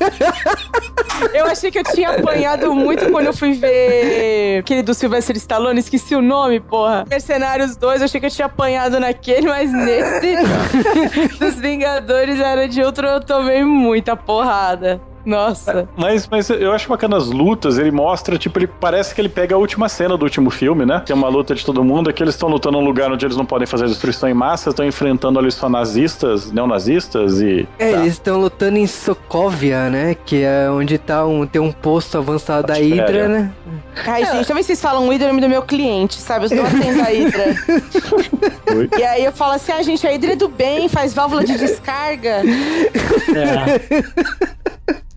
Eu 1.34 1.46
achei 1.46 1.72
que 1.72 1.80
eu 1.80 1.84
tinha 1.84 2.12
apanhado 2.12 2.74
muito 2.74 3.10
quando 3.12 3.28
eu 3.28 3.34
fui 3.34 3.54
ver 3.54 4.60
aquele 4.60 4.84
do 4.84 4.94
Sylvester 4.94 5.36
Stallone, 5.36 5.80
esqueci 5.80 6.16
o 6.16 6.22
nome, 6.22 6.60
porra. 6.60 7.06
Mercenários 7.10 7.76
2, 7.76 8.02
eu 8.02 8.06
achei 8.06 8.20
que 8.20 8.28
eu 8.28 8.32
tinha 8.32 8.46
apanhado 8.46 9.00
naquele, 9.00 9.48
mas 9.48 9.72
nesse 9.72 10.38
dos 11.40 11.56
Vingadores 11.56 12.40
era 12.40 12.68
de 12.68 12.82
outro, 12.82 13.08
eu 13.08 13.20
tomei 13.20 13.64
muita 13.98 14.16
porrada. 14.16 15.02
Nossa. 15.28 15.90
Mas, 15.98 16.26
mas 16.26 16.50
eu 16.50 16.72
acho 16.72 16.88
bacana 16.88 17.18
as 17.18 17.28
lutas, 17.28 17.78
ele 17.78 17.92
mostra, 17.92 18.38
tipo, 18.38 18.58
ele 18.60 18.68
parece 18.68 19.14
que 19.14 19.20
ele 19.20 19.28
pega 19.28 19.56
a 19.56 19.58
última 19.58 19.90
cena 19.90 20.16
do 20.16 20.24
último 20.24 20.50
filme, 20.50 20.86
né? 20.86 21.04
Que 21.06 21.12
é 21.12 21.16
uma 21.16 21.28
luta 21.28 21.54
de 21.54 21.66
todo 21.66 21.84
mundo, 21.84 22.10
é 22.10 22.14
que 22.14 22.24
eles 22.24 22.34
estão 22.34 22.48
lutando 22.48 22.78
num 22.78 22.86
lugar 22.86 23.12
onde 23.12 23.26
eles 23.26 23.36
não 23.36 23.46
podem 23.46 23.68
fazer 23.68 23.88
destruição 23.88 24.30
em 24.30 24.34
massa, 24.34 24.70
estão 24.70 24.86
enfrentando 24.86 25.38
ali 25.38 25.52
só 25.52 25.68
nazistas, 25.68 26.50
neonazistas 26.50 27.42
e. 27.42 27.68
É, 27.78 27.92
Tá. 27.92 28.00
eles 28.00 28.14
estão 28.14 28.40
lutando 28.40 28.78
em 28.78 28.88
Sokovia, 28.88 29.90
né? 29.90 30.16
Que 30.26 30.44
é 30.44 30.70
onde 30.70 30.98
tá 30.98 31.26
um, 31.26 31.46
tem 31.46 31.62
um 31.62 31.74
posto 31.74 32.18
avançado 32.18 32.68
da 32.68 32.80
é, 32.80 32.84
Hydra, 32.84 33.18
é. 33.18 33.28
né? 33.28 33.52
Ai, 34.06 34.26
gente, 34.26 34.48
talvez 34.48 34.66
vocês 34.66 34.82
falam 34.82 35.10
Hydra 35.10 35.28
é 35.30 35.34
do 35.34 35.50
meu 35.50 35.62
cliente, 35.62 36.16
sabe? 36.16 36.46
Eu 36.46 36.50
sou 36.50 36.62
atendo 36.66 37.02
a 37.02 37.06
Hydra. 37.06 37.56
Oi? 38.76 38.90
E 38.98 39.04
aí 39.04 39.26
eu 39.26 39.34
falo 39.34 39.54
assim, 39.54 39.74
ah, 39.74 39.82
gente, 39.82 40.08
a 40.08 40.12
Hydra 40.12 40.34
é 40.34 40.36
do 40.38 40.48
bem, 40.48 40.88
faz 40.88 41.14
válvula 41.14 41.44
de 41.44 41.58
descarga. 41.58 42.44
É. 43.36 44.58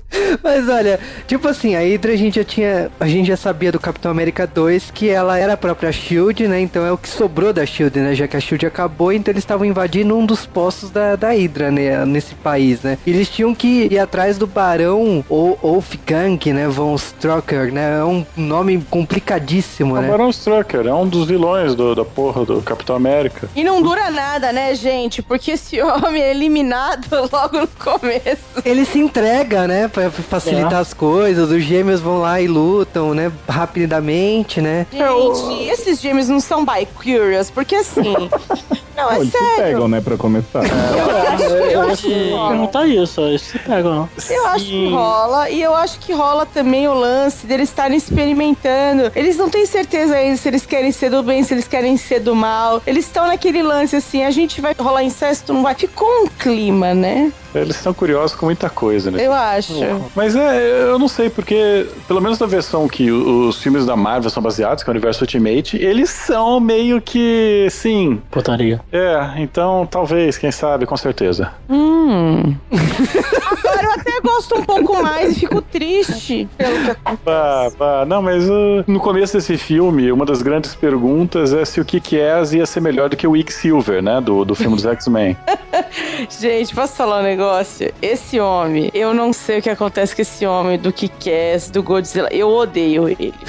Mas 0.43 0.67
olha, 0.69 0.99
tipo 1.27 1.47
assim, 1.47 1.75
a 1.75 1.79
Hydra 1.79 2.13
a 2.13 2.15
gente 2.15 2.35
já 2.35 2.43
tinha. 2.43 2.91
A 2.99 3.07
gente 3.07 3.27
já 3.27 3.37
sabia 3.37 3.71
do 3.71 3.79
Capitão 3.79 4.11
América 4.11 4.45
2 4.47 4.91
que 4.91 5.09
ela 5.09 5.37
era 5.37 5.53
a 5.53 5.57
própria 5.57 5.91
Shield, 5.91 6.47
né? 6.47 6.59
Então 6.61 6.85
é 6.85 6.91
o 6.91 6.97
que 6.97 7.07
sobrou 7.09 7.53
da 7.53 7.65
Shield, 7.65 7.99
né? 7.99 8.13
Já 8.15 8.27
que 8.27 8.35
a 8.37 8.39
Shield 8.39 8.65
acabou, 8.65 9.11
então 9.11 9.31
eles 9.31 9.43
estavam 9.43 9.65
invadindo 9.65 10.15
um 10.17 10.25
dos 10.25 10.45
postos 10.45 10.89
da, 10.89 11.15
da 11.15 11.29
Hydra, 11.31 11.71
né? 11.71 12.05
Nesse 12.05 12.35
país, 12.35 12.81
né? 12.81 12.97
Eles 13.05 13.29
tinham 13.29 13.53
que 13.55 13.87
ir 13.91 13.99
atrás 13.99 14.37
do 14.37 14.45
Barão 14.47 15.23
ou 15.29 15.57
Wolfgang, 15.61 16.37
né? 16.53 16.67
Von 16.67 16.95
Strucker, 16.95 17.71
né? 17.73 17.99
É 17.99 18.03
um 18.03 18.25
nome 18.35 18.81
complicadíssimo, 18.89 19.95
O 19.95 20.01
né? 20.01 20.07
Barão 20.09 20.29
Strucker 20.29 20.85
é 20.87 20.93
um 20.93 21.07
dos 21.07 21.27
vilões 21.27 21.75
do- 21.75 21.95
da 21.95 22.03
porra 22.05 22.45
do 22.45 22.61
Capitão 22.61 22.95
América. 22.95 23.47
E 23.55 23.63
não 23.63 23.81
dura 23.81 24.09
nada, 24.09 24.51
né, 24.51 24.73
gente? 24.75 25.21
Porque 25.21 25.51
esse 25.51 25.79
homem 25.81 26.21
é 26.21 26.31
eliminado 26.31 27.07
logo 27.31 27.59
no 27.61 27.67
começo. 27.67 28.41
Ele 28.65 28.85
se 28.85 28.99
entrega, 28.99 29.67
né? 29.67 29.87
Pra 29.87 30.00
facilitar 30.09 30.73
É. 30.73 30.81
as 30.81 30.93
coisas. 30.93 31.49
Os 31.51 31.61
gêmeos 31.63 31.99
vão 32.01 32.19
lá 32.21 32.41
e 32.41 32.47
lutam, 32.47 33.13
né? 33.13 33.31
Rapidamente, 33.47 34.61
né? 34.61 34.85
Gente, 34.91 35.69
esses 35.69 36.01
gêmeos 36.01 36.27
não 36.27 36.39
são 36.39 36.65
bi-curious, 36.65 37.49
porque 37.49 37.75
assim. 37.75 38.13
Não, 38.93 39.07
Pô, 39.07 39.13
é 39.13 39.15
eles 39.19 39.31
se 39.31 39.37
sério. 39.39 39.55
pegam, 39.63 39.87
né, 39.87 40.01
pra 40.01 40.17
começar. 40.17 40.61
Eu 40.63 41.27
acho, 41.33 41.43
eu 41.43 41.65
Eu 41.71 41.81
acho 41.89 42.01
que 42.03 42.29
perguntar 42.49 42.85
isso, 42.87 43.21
eles 43.21 43.41
se 43.41 43.57
pegam, 43.57 43.95
não. 43.95 44.09
Eu 44.29 44.45
acho 44.47 44.65
que 44.65 44.89
rola, 44.91 45.49
e 45.49 45.61
eu 45.61 45.73
acho 45.73 45.97
que 45.99 46.13
rola 46.13 46.45
também 46.45 46.87
o 46.89 46.93
lance 46.93 47.47
deles 47.47 47.69
estarem 47.69 47.97
experimentando. 47.97 49.09
Eles 49.15 49.37
não 49.37 49.49
têm 49.49 49.65
certeza 49.65 50.13
ainda 50.15 50.35
se 50.37 50.47
eles 50.49 50.65
querem 50.65 50.91
ser 50.91 51.09
do 51.09 51.23
bem, 51.23 51.41
se 51.41 51.53
eles 51.53 51.67
querem 51.67 51.95
ser 51.97 52.19
do 52.19 52.35
mal. 52.35 52.81
Eles 52.85 53.05
estão 53.05 53.25
naquele 53.27 53.63
lance 53.63 53.95
assim, 53.95 54.23
a 54.23 54.29
gente 54.29 54.59
vai 54.61 54.75
rolar 54.77 55.03
incesto, 55.03 55.53
não 55.53 55.63
vai? 55.63 55.73
Ficou 55.73 56.07
um 56.23 56.27
clima, 56.27 56.93
né? 56.93 57.31
Eles 57.55 57.75
estão 57.77 57.93
curiosos 57.93 58.35
com 58.35 58.45
muita 58.45 58.69
coisa, 58.69 59.09
né? 59.09 59.25
Eu 59.25 59.33
acho. 59.33 59.73
Mas 60.15 60.35
é, 60.35 60.83
eu 60.83 60.99
não 60.99 61.07
sei, 61.07 61.29
porque, 61.29 61.87
pelo 62.07 62.21
menos 62.21 62.39
na 62.39 62.45
versão 62.45 62.87
que 62.87 63.11
os 63.11 63.61
filmes 63.61 63.85
da 63.85 63.95
Marvel 63.95 64.29
são 64.29 64.41
baseados, 64.41 64.83
que 64.83 64.89
é 64.89 64.91
o 64.91 64.93
universo 64.93 65.23
Ultimate, 65.23 65.77
eles 65.77 66.09
são 66.09 66.59
meio 66.59 67.01
que, 67.01 67.67
sim. 67.69 68.21
Putaria. 68.29 68.81
É, 68.91 69.33
então 69.37 69.87
talvez, 69.89 70.37
quem 70.37 70.51
sabe, 70.51 70.85
com 70.85 70.97
certeza. 70.97 71.51
Hum. 71.69 72.55
Agora 73.81 73.87
eu 73.87 73.91
até 73.91 74.21
gosto 74.21 74.59
um 74.59 74.63
pouco 74.63 75.01
mais 75.01 75.31
e 75.31 75.39
fico 75.39 75.59
triste 75.61 76.47
pelo 76.55 76.83
que 76.83 76.91
acontece. 76.91 77.21
Bah, 77.25 77.71
bah, 77.77 78.05
não, 78.05 78.21
mas 78.21 78.47
uh, 78.47 78.83
no 78.87 78.99
começo 78.99 79.33
desse 79.33 79.57
filme, 79.57 80.11
uma 80.11 80.25
das 80.25 80.43
grandes 80.43 80.75
perguntas 80.75 81.53
é 81.53 81.65
se 81.65 81.81
o 81.81 81.85
Kick-Ass 81.85 82.53
ia 82.53 82.65
ser 82.65 82.79
melhor 82.79 83.09
do 83.09 83.17
que 83.17 83.25
o 83.25 83.33
Quicksilver, 83.33 84.03
né? 84.03 84.21
Do, 84.21 84.45
do 84.45 84.53
filme 84.53 84.75
dos 84.75 84.85
X-Men. 84.85 85.35
Gente, 86.29 86.75
posso 86.75 86.95
falar 86.95 87.21
um 87.21 87.23
negócio? 87.23 87.91
Esse 88.01 88.39
homem, 88.39 88.91
eu 88.93 89.13
não 89.13 89.33
sei 89.33 89.59
o 89.59 89.61
que 89.61 89.69
acontece 89.69 90.15
com 90.15 90.21
esse 90.21 90.45
homem 90.45 90.77
do 90.77 90.93
Kick-Ass, 90.93 91.71
do 91.71 91.81
Godzilla. 91.81 92.29
Eu 92.31 92.49
odeio 92.49 93.09
ele. 93.09 93.33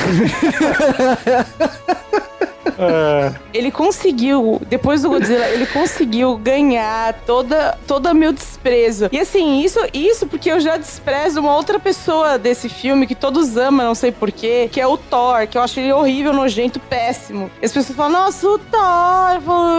É, 2.91 3.33
Ele 3.55 3.71
conseguiu, 3.71 4.61
depois 4.69 5.03
do 5.03 5.09
Godzilla, 5.11 5.47
ele 5.49 5.67
conseguiu 5.67 6.37
ganhar 6.37 7.15
toda 7.27 7.79
toda 7.87 8.13
meu 8.15 8.33
desprezo. 8.33 9.09
E 9.13 9.19
assim, 9.21 9.61
isso 9.63 9.79
isso 9.93 10.27
porque 10.27 10.51
eu 10.51 10.61
já 10.61 10.77
desprezo 10.77 11.41
uma 11.41 11.55
outra 11.55 11.79
pessoa 11.79 12.39
desse 12.39 12.69
filme 12.69 13.07
que 13.07 13.15
todos 13.15 13.57
amam, 13.57 13.87
não 13.87 13.95
sei 13.95 14.11
porquê, 14.13 14.69
que 14.71 14.81
é 14.81 14.87
o 14.87 14.97
Thor, 14.97 15.47
que 15.47 15.57
eu 15.59 15.63
acho 15.63 15.79
ele 15.81 15.93
horrível, 15.93 16.33
nojento, 16.33 16.79
péssimo. 16.81 17.51
E 17.61 17.67
as 17.67 17.73
pessoas 17.73 17.97
falam, 17.97 18.13
nossa, 18.25 18.47
o 18.49 18.59
Thor. 18.59 19.33
Eu 19.35 19.41
falo. 19.43 19.73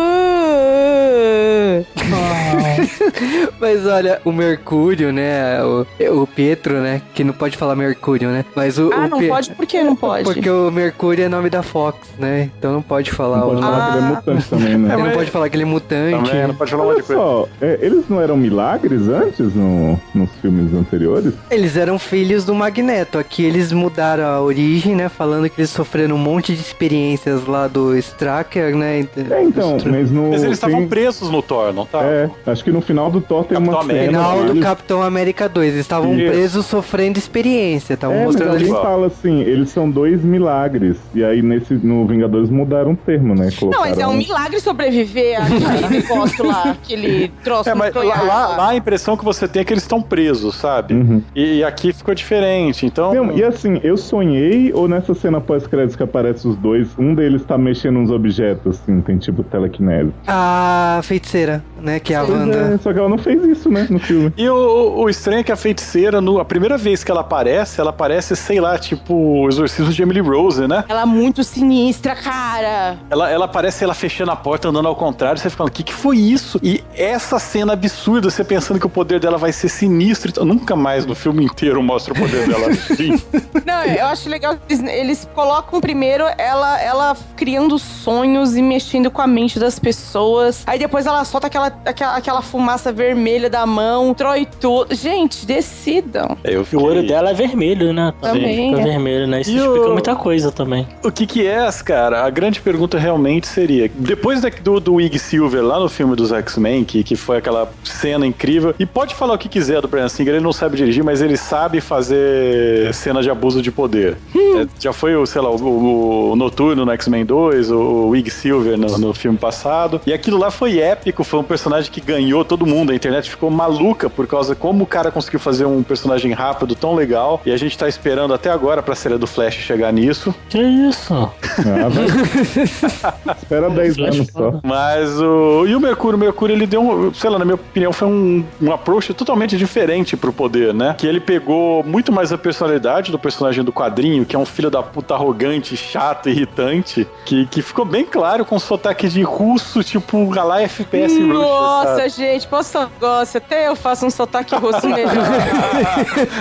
Mas 3.59 3.85
olha, 3.85 4.21
o 4.25 4.31
Mercúrio, 4.31 5.11
né? 5.11 5.59
O, 5.63 5.85
o 6.21 6.27
Pietro, 6.27 6.79
né? 6.81 7.01
Que 7.13 7.23
não 7.23 7.33
pode 7.33 7.57
falar 7.57 7.75
Mercúrio, 7.75 8.29
né? 8.29 8.45
Mas 8.55 8.77
o. 8.77 8.91
Ah, 8.93 9.05
o 9.05 9.07
não 9.09 9.19
Pe- 9.19 9.27
pode? 9.27 9.51
Por 9.53 9.65
que 9.65 9.83
não 9.83 9.95
pode? 9.95 10.23
Porque 10.23 10.49
o 10.49 10.71
Mercúrio 10.71 11.25
é 11.25 11.29
nome 11.29 11.49
da 11.49 11.63
Fox, 11.63 11.97
né? 12.17 12.49
Então 12.57 12.71
não 12.73 12.81
pode 12.81 12.92
falar 13.11 13.39
Não 13.39 13.47
o 13.47 13.49
pode 13.51 13.61
falar 13.61 13.91
que 13.91 13.97
ele 13.97 14.05
é 14.05 14.09
mutante 14.09 14.45
também, 14.49 14.77
né? 14.77 14.93
Ele 14.93 14.97
não 14.97 14.99
mas- 15.05 15.13
pode 15.15 15.31
falar 15.31 15.49
que 15.49 15.55
ele 15.55 15.63
é 15.63 15.65
mutante. 15.65 16.29
Também, 16.29 16.47
não 16.47 16.55
pode 16.55 16.71
falar 16.71 16.83
Olha 16.85 16.95
de 17.01 17.03
coisa. 17.03 17.21
só, 17.21 17.47
é, 17.61 17.79
eles 17.81 18.03
não 18.09 18.21
eram 18.21 18.37
milagres 18.37 19.07
antes 19.07 19.53
no- 19.55 19.99
nos 20.13 20.29
filmes 20.41 20.73
anteriores? 20.73 21.33
Eles 21.49 21.75
eram 21.77 21.97
filhos 21.99 22.45
do 22.45 22.53
Magneto. 22.53 23.17
Aqui 23.17 23.43
eles 23.43 23.71
mudaram 23.71 24.25
a 24.25 24.41
origem, 24.41 24.95
né? 24.95 25.09
Falando 25.09 25.49
que 25.49 25.59
eles 25.59 25.69
sofreram 25.69 26.15
um 26.15 26.19
monte 26.19 26.53
de 26.53 26.61
experiências 26.61 27.45
lá 27.47 27.67
do 27.67 27.95
Stracker, 27.97 28.75
né? 28.75 29.05
É, 29.31 29.43
então, 29.43 29.77
mas 29.85 30.11
no. 30.11 30.29
Mas 30.29 30.43
eles 30.43 30.53
estavam 30.57 30.79
tem- 30.79 30.87
presos 30.87 31.29
no 31.29 31.41
Thor, 31.41 31.73
não 31.73 31.85
tá? 31.85 32.03
É, 32.03 32.29
acho 32.47 32.63
que 32.63 32.71
no 32.71 32.81
final 32.81 33.09
do 33.11 33.21
Thor 33.21 33.43
tem 33.45 33.57
Capitão 33.57 33.79
uma 33.81 33.83
cena. 33.85 34.05
Final 34.07 34.37
do 34.39 34.47
deles- 34.47 34.63
Capitão 34.63 35.01
América 35.03 35.47
2. 35.49 35.69
Eles 35.73 35.81
estavam 35.81 36.13
Isso. 36.17 36.31
presos 36.31 36.65
sofrendo 36.65 37.17
experiência. 37.17 37.93
Estavam 37.93 38.15
É, 38.15 38.19
mas 38.19 38.27
mostrando 38.27 38.51
alguém 38.51 38.67
eles. 38.67 38.79
fala 38.81 39.07
assim, 39.07 39.41
eles 39.41 39.69
são 39.69 39.89
dois 39.89 40.23
milagres. 40.23 40.97
E 41.13 41.23
aí 41.23 41.41
nesse, 41.41 41.73
no 41.75 42.05
Vingadores 42.05 42.49
mudaram 42.49 42.82
o 42.91 42.95
termo, 42.95 43.33
né? 43.35 43.49
Não, 43.61 43.69
mas 43.81 43.97
é 43.97 44.07
um 44.07 44.11
Colocaram- 44.11 44.13
milagre 44.17 44.59
sobreviver 44.59 45.41
àquele 45.41 45.87
negócio 46.01 46.45
lá, 46.45 46.71
aquele 46.71 47.29
troço 47.43 47.69
É, 47.69 47.73
mas 47.73 47.93
lá, 47.93 48.03
lá- 48.21 48.47
lá 48.57 48.69
a 48.69 48.75
impressão 48.75 49.15
que 49.17 49.23
você 49.23 49.47
tem 49.47 49.61
é 49.61 49.65
que 49.65 49.73
eles 49.73 49.83
estão 49.83 50.01
presos, 50.01 50.55
sabe? 50.55 50.93
Uhum. 50.93 51.21
E 51.35 51.63
aqui 51.63 51.93
ficou 51.93 52.13
diferente, 52.15 52.85
então... 52.85 53.13
Não, 53.13 53.31
e 53.37 53.43
assim, 53.43 53.79
eu 53.83 53.97
sonhei 53.97 54.71
ou 54.73 54.87
nessa 54.87 55.13
cena 55.13 55.39
pós-créditos 55.41 55.95
que 55.95 56.03
aparece 56.03 56.47
os 56.47 56.55
dois, 56.55 56.89
um 56.97 57.13
deles 57.15 57.43
tá 57.45 57.57
mexendo 57.57 57.97
uns 57.99 58.09
objetos, 58.11 58.79
assim, 58.79 59.01
tem 59.01 59.17
tipo 59.17 59.43
telecinese. 59.43 60.11
A 60.27 60.99
feiticeira, 61.03 61.63
né? 61.81 61.99
Que 61.99 62.13
é 62.13 62.17
a 62.17 62.23
Wanda. 62.23 62.55
é, 62.75 62.77
só 62.77 62.91
que 62.93 62.99
ela 62.99 63.09
não 63.09 63.17
fez 63.17 63.43
isso, 63.43 63.69
né, 63.69 63.87
no 63.89 63.99
filme. 63.99 64.31
E 64.37 64.47
o, 64.49 64.95
o 65.01 65.09
estranho 65.09 65.39
é 65.39 65.43
que 65.43 65.51
a 65.51 65.55
feiticeira, 65.55 66.19
no, 66.21 66.39
a 66.39 66.45
primeira 66.45 66.77
vez 66.77 67.03
que 67.03 67.11
ela 67.11 67.21
aparece, 67.21 67.79
ela 67.79 67.89
aparece, 67.91 68.35
sei 68.35 68.59
lá, 68.59 68.77
tipo 68.77 69.13
o 69.13 69.47
exorcismo 69.47 69.91
de 69.91 70.01
Emily 70.01 70.19
Rose, 70.21 70.67
né? 70.67 70.83
Ela 70.87 71.01
é 71.01 71.05
muito 71.05 71.43
sinistra, 71.43 72.15
cara. 72.15 72.72
Ela, 73.09 73.29
ela 73.29 73.45
aparece 73.45 73.83
ela 73.83 73.93
fechando 73.93 74.31
a 74.31 74.35
porta, 74.35 74.69
andando 74.69 74.87
ao 74.87 74.95
contrário, 74.95 75.39
você 75.39 75.49
fica 75.49 75.57
falando, 75.57 75.71
o 75.71 75.75
que, 75.75 75.83
que 75.83 75.93
foi 75.93 76.17
isso? 76.17 76.59
E 76.63 76.83
essa 76.95 77.39
cena 77.39 77.73
absurda, 77.73 78.29
você 78.29 78.43
pensando 78.43 78.79
que 78.79 78.85
o 78.85 78.89
poder 78.89 79.19
dela 79.19 79.37
vai 79.37 79.51
ser 79.51 79.69
sinistro. 79.69 80.29
Então, 80.29 80.45
nunca 80.45 80.75
mais 80.75 81.05
no 81.05 81.15
filme 81.15 81.45
inteiro 81.45 81.81
mostra 81.81 82.13
o 82.13 82.17
poder 82.17 82.47
dela 82.47 82.67
assim. 82.71 83.21
Não, 83.65 83.83
eu 83.83 84.05
acho 84.07 84.29
legal 84.29 84.55
que 84.55 84.73
eles, 84.73 84.83
eles 84.91 85.29
colocam 85.33 85.79
primeiro 85.81 86.23
ela, 86.37 86.81
ela 86.81 87.17
criando 87.35 87.77
sonhos 87.79 88.55
e 88.55 88.61
mexendo 88.61 89.09
com 89.11 89.21
a 89.21 89.27
mente 89.27 89.59
das 89.59 89.79
pessoas. 89.79 90.63
Aí 90.65 90.77
depois 90.79 91.05
ela 91.05 91.23
solta 91.25 91.47
aquela, 91.47 91.67
aquela, 91.85 92.15
aquela 92.15 92.41
fumaça 92.41 92.91
vermelha 92.91 93.49
da 93.49 93.65
mão, 93.65 94.13
trói 94.13 94.47
tudo. 94.59 94.93
Gente, 94.95 95.45
decidam. 95.45 96.37
Eu 96.43 96.61
O 96.61 96.65
fiquei- 96.65 96.85
olho 96.85 97.07
dela 97.07 97.31
é 97.31 97.33
vermelho, 97.33 97.93
né? 97.93 98.13
Também, 98.21 98.69
Fica 98.69 98.81
é. 98.81 98.83
vermelho, 98.83 99.27
né? 99.27 99.41
Isso 99.41 99.51
E 99.51 99.57
explica 99.57 99.87
o- 99.87 99.93
muita 99.93 100.15
coisa 100.15 100.51
também. 100.51 100.87
O 101.03 101.11
que 101.11 101.25
que 101.25 101.45
é, 101.47 101.67
cara? 101.83 102.25
A 102.25 102.29
grande 102.29 102.52
pergunta 102.61 102.97
realmente 102.97 103.47
seria, 103.47 103.89
depois 103.93 104.41
da- 104.41 104.49
do, 104.49 104.79
do 104.79 105.01
Ig 105.01 105.17
Silver 105.19 105.63
lá 105.63 105.79
no 105.79 105.89
filme 105.89 106.15
dos 106.15 106.31
X-Men, 106.31 106.83
que, 106.83 107.03
que 107.03 107.15
foi 107.15 107.37
aquela 107.37 107.71
cena 107.83 108.25
incrível, 108.25 108.73
e 108.79 108.85
pode 108.85 109.15
falar 109.15 109.33
o 109.33 109.37
que 109.37 109.49
quiser 109.49 109.81
do 109.81 109.87
Brian 109.87 110.07
Singer, 110.09 110.35
ele 110.35 110.43
não 110.43 110.53
sabe 110.53 110.77
dirigir, 110.77 111.03
mas 111.03 111.21
ele 111.21 111.37
sabe 111.37 111.81
fazer 111.81 112.93
cena 112.93 113.21
de 113.21 113.29
abuso 113.29 113.61
de 113.61 113.71
poder. 113.71 114.17
É, 114.35 114.67
já 114.79 114.93
foi, 114.93 115.15
o, 115.15 115.25
sei 115.25 115.41
lá, 115.41 115.49
o, 115.49 116.31
o 116.31 116.35
Noturno 116.35 116.85
no 116.85 116.91
X-Men 116.91 117.25
2, 117.25 117.71
o, 117.71 117.77
o 118.09 118.15
Ig 118.15 118.29
Silver 118.29 118.77
no, 118.77 118.97
no 118.97 119.13
filme 119.13 119.37
passado, 119.37 119.99
e 120.05 120.13
aquilo 120.13 120.37
lá 120.37 120.51
foi 120.51 120.79
épico, 120.79 121.23
foi 121.23 121.39
um 121.39 121.43
personagem 121.43 121.91
que 121.91 122.01
ganhou 122.01 122.43
todo 122.45 122.65
mundo, 122.65 122.91
a 122.91 122.95
internet 122.95 123.29
ficou 123.29 123.49
maluca 123.49 124.09
por 124.09 124.27
causa 124.27 124.55
como 124.55 124.83
o 124.83 124.87
cara 124.87 125.11
conseguiu 125.11 125.39
fazer 125.39 125.65
um 125.65 125.81
personagem 125.83 126.31
rápido 126.33 126.75
tão 126.75 126.93
legal, 126.95 127.41
e 127.45 127.51
a 127.51 127.57
gente 127.57 127.77
tá 127.77 127.87
esperando 127.87 128.33
até 128.33 128.49
agora 128.49 128.81
pra 128.81 128.95
série 128.95 129.17
do 129.17 129.27
Flash 129.27 129.55
chegar 129.55 129.91
nisso. 129.91 130.33
Que 130.49 130.59
isso? 130.61 131.13
Ah. 131.13 131.29
Espera 133.41 133.69
10 133.69 133.95
Flash 133.95 134.15
anos 134.15 134.27
só. 134.31 134.59
Mas 134.63 135.19
o. 135.19 135.65
E 135.67 135.75
o 135.75 135.79
Mercúrio? 135.79 136.17
O 136.17 136.19
Mercúrio, 136.19 136.53
ele 136.53 136.67
deu 136.67 136.81
um. 136.81 137.13
Sei 137.13 137.29
lá, 137.29 137.39
na 137.39 137.45
minha 137.45 137.55
opinião, 137.55 137.91
foi 137.91 138.07
um, 138.07 138.45
um 138.61 138.71
approach 138.71 139.13
totalmente 139.13 139.57
diferente 139.57 140.15
pro 140.15 140.31
poder, 140.33 140.73
né? 140.73 140.95
Que 140.97 141.07
ele 141.07 141.19
pegou 141.19 141.83
muito 141.83 142.11
mais 142.11 142.31
a 142.31 142.37
personalidade 142.37 143.11
do 143.11 143.19
personagem 143.19 143.63
do 143.63 143.71
quadrinho, 143.71 144.25
que 144.25 144.35
é 144.35 144.39
um 144.39 144.45
filho 144.45 144.69
da 144.69 144.83
puta 144.83 145.13
arrogante, 145.13 145.75
chato, 145.75 146.29
irritante, 146.29 147.07
que, 147.25 147.45
que 147.47 147.61
ficou 147.61 147.85
bem 147.85 148.05
claro 148.05 148.45
com 148.45 148.59
sotaque 148.59 149.07
de 149.07 149.21
russo, 149.21 149.83
tipo, 149.83 150.37
a 150.37 150.43
lá 150.43 150.61
FPS 150.61 151.17
Nossa, 151.19 151.95
sabe? 151.97 152.09
gente, 152.09 152.47
posso 152.47 152.71
falar 152.71 152.85
um 152.85 152.89
negócio? 152.89 153.37
Até 153.37 153.67
eu 153.67 153.75
faço 153.75 154.05
um 154.05 154.09
sotaque 154.09 154.55
russo 154.55 154.87
melhor. 154.87 155.13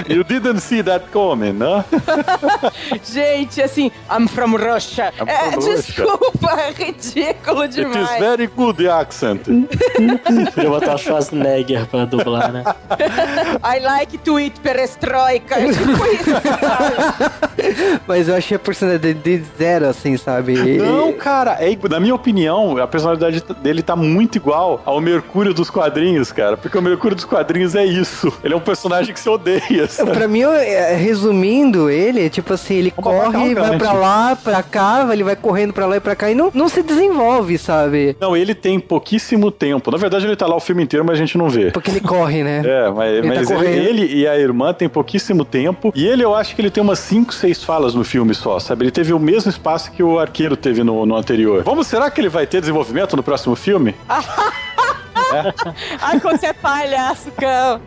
You 0.08 0.24
didn't 0.24 0.60
see 0.60 0.82
that 0.82 1.06
coming, 1.12 1.52
né? 1.52 1.84
gente, 3.04 3.60
assim, 3.60 3.90
I'm 4.10 4.26
from 4.28 4.56
Russia. 4.56 5.12
I'm 5.20 5.28
é, 5.28 5.52
from 5.52 5.60
Russia. 5.60 5.91
Desculpa, 5.96 6.50
é 6.61 6.70
ridículo 6.72 7.61
It 7.62 7.81
is 7.81 7.87
demais. 7.87 8.18
very 8.18 8.46
good 8.46 8.88
accent. 8.88 9.42
Podia 10.55 10.70
botar 10.70 10.94
o 10.94 10.98
Schwarzenegger 10.98 11.87
pra 11.87 12.05
dublar, 12.05 12.52
né? 12.52 12.64
I 13.64 13.81
like 13.81 14.18
to 14.18 14.38
eat 14.40 14.59
perestroika. 14.61 15.57
É 15.57 15.72
tipo 15.72 16.07
isso? 16.07 16.31
Mas 18.07 18.28
eu 18.28 18.35
achei 18.37 18.57
a 18.57 18.61
personalidade 18.61 19.14
dele 19.14 19.44
zero, 19.59 19.88
assim, 19.88 20.16
sabe? 20.16 20.55
Não, 20.78 21.12
cara, 21.12 21.57
é, 21.61 21.76
na 21.88 22.00
minha 22.00 22.14
opinião, 22.14 22.76
a 22.78 22.87
personalidade 22.87 23.42
dele 23.62 23.83
tá 23.83 23.94
muito 23.96 24.37
igual 24.37 24.81
ao 24.85 25.00
Mercúrio 25.00 25.55
dos 25.55 25.70
quadrinhos, 25.70 26.33
cara. 26.33 26.57
Porque 26.57 26.76
o 26.76 26.83
Mercúrio 26.83 27.14
dos 27.16 27.24
quadrinhos 27.24 27.74
é 27.74 27.85
isso. 27.85 28.33
Ele 28.42 28.55
é 28.55 28.57
um 28.57 28.61
personagem 28.61 29.12
que 29.14 29.20
você 29.20 29.28
odeia. 29.28 29.87
sabe? 29.88 30.11
Pra 30.12 30.28
mim, 30.28 30.42
é, 30.42 30.94
resumindo 30.94 31.90
ele, 31.90 32.28
tipo 32.31 32.52
assim, 32.52 32.74
ele 32.74 32.90
corre, 32.90 33.55
vai 33.55 33.78
pra 33.78 33.92
lá, 33.92 34.37
pra 34.37 34.62
cá, 34.62 35.09
ele 35.12 35.24
vai 35.24 35.37
correndo 35.37 35.72
pra 35.72 35.81
lá 35.86 35.96
e 35.96 36.00
pra 36.00 36.14
cá 36.16 36.30
e 36.30 36.34
não, 36.34 36.50
não 36.54 36.68
se 36.68 36.82
desenvolve, 36.82 37.58
sabe? 37.58 38.16
Não, 38.20 38.36
ele 38.36 38.54
tem 38.54 38.78
pouquíssimo 38.80 39.50
tempo. 39.50 39.90
Na 39.90 39.98
verdade, 39.98 40.26
ele 40.26 40.36
tá 40.36 40.46
lá 40.46 40.56
o 40.56 40.60
filme 40.60 40.82
inteiro, 40.82 41.04
mas 41.04 41.16
a 41.16 41.18
gente 41.20 41.36
não 41.38 41.48
vê. 41.48 41.70
Porque 41.70 41.90
ele 41.90 42.00
corre, 42.00 42.42
né? 42.42 42.62
É, 42.72 42.90
mas, 42.90 43.12
Ele 43.12 43.22
tá 43.22 43.28
mas 43.34 43.50
ele, 43.50 43.58
correndo. 43.58 43.86
ele 43.86 44.14
e 44.14 44.26
a 44.26 44.38
irmã 44.38 44.72
têm 44.72 44.88
pouquíssimo 44.88 45.44
tempo. 45.44 45.92
E 45.94 46.06
ele, 46.06 46.24
eu 46.24 46.34
acho 46.34 46.54
que 46.54 46.60
ele 46.62 46.70
tem 46.70 46.82
umas 46.82 46.98
5, 47.00 47.34
6 47.34 47.62
falas 47.64 47.94
no 47.94 48.02
filme 48.04 48.34
só, 48.34 48.58
sabe? 48.58 48.84
Ele 48.84 48.90
teve 48.90 49.12
o 49.12 49.18
mesmo 49.18 49.50
espaço 49.50 49.90
que 49.92 50.02
o 50.02 50.18
arqueiro 50.18 50.56
teve 50.56 50.82
no, 50.82 51.04
no 51.04 51.16
anterior. 51.16 51.62
Vamos, 51.64 51.86
será 51.86 52.10
que 52.10 52.20
ele 52.20 52.28
vai 52.28 52.46
ter 52.46 52.60
desenvolvimento 52.60 53.14
no 53.16 53.22
próximo 53.22 53.54
filme? 53.54 53.94
Ai, 56.00 56.20
como 56.20 56.36
você 56.36 56.46
é 56.46 56.52
palhaço, 56.52 57.30
cão. 57.32 57.80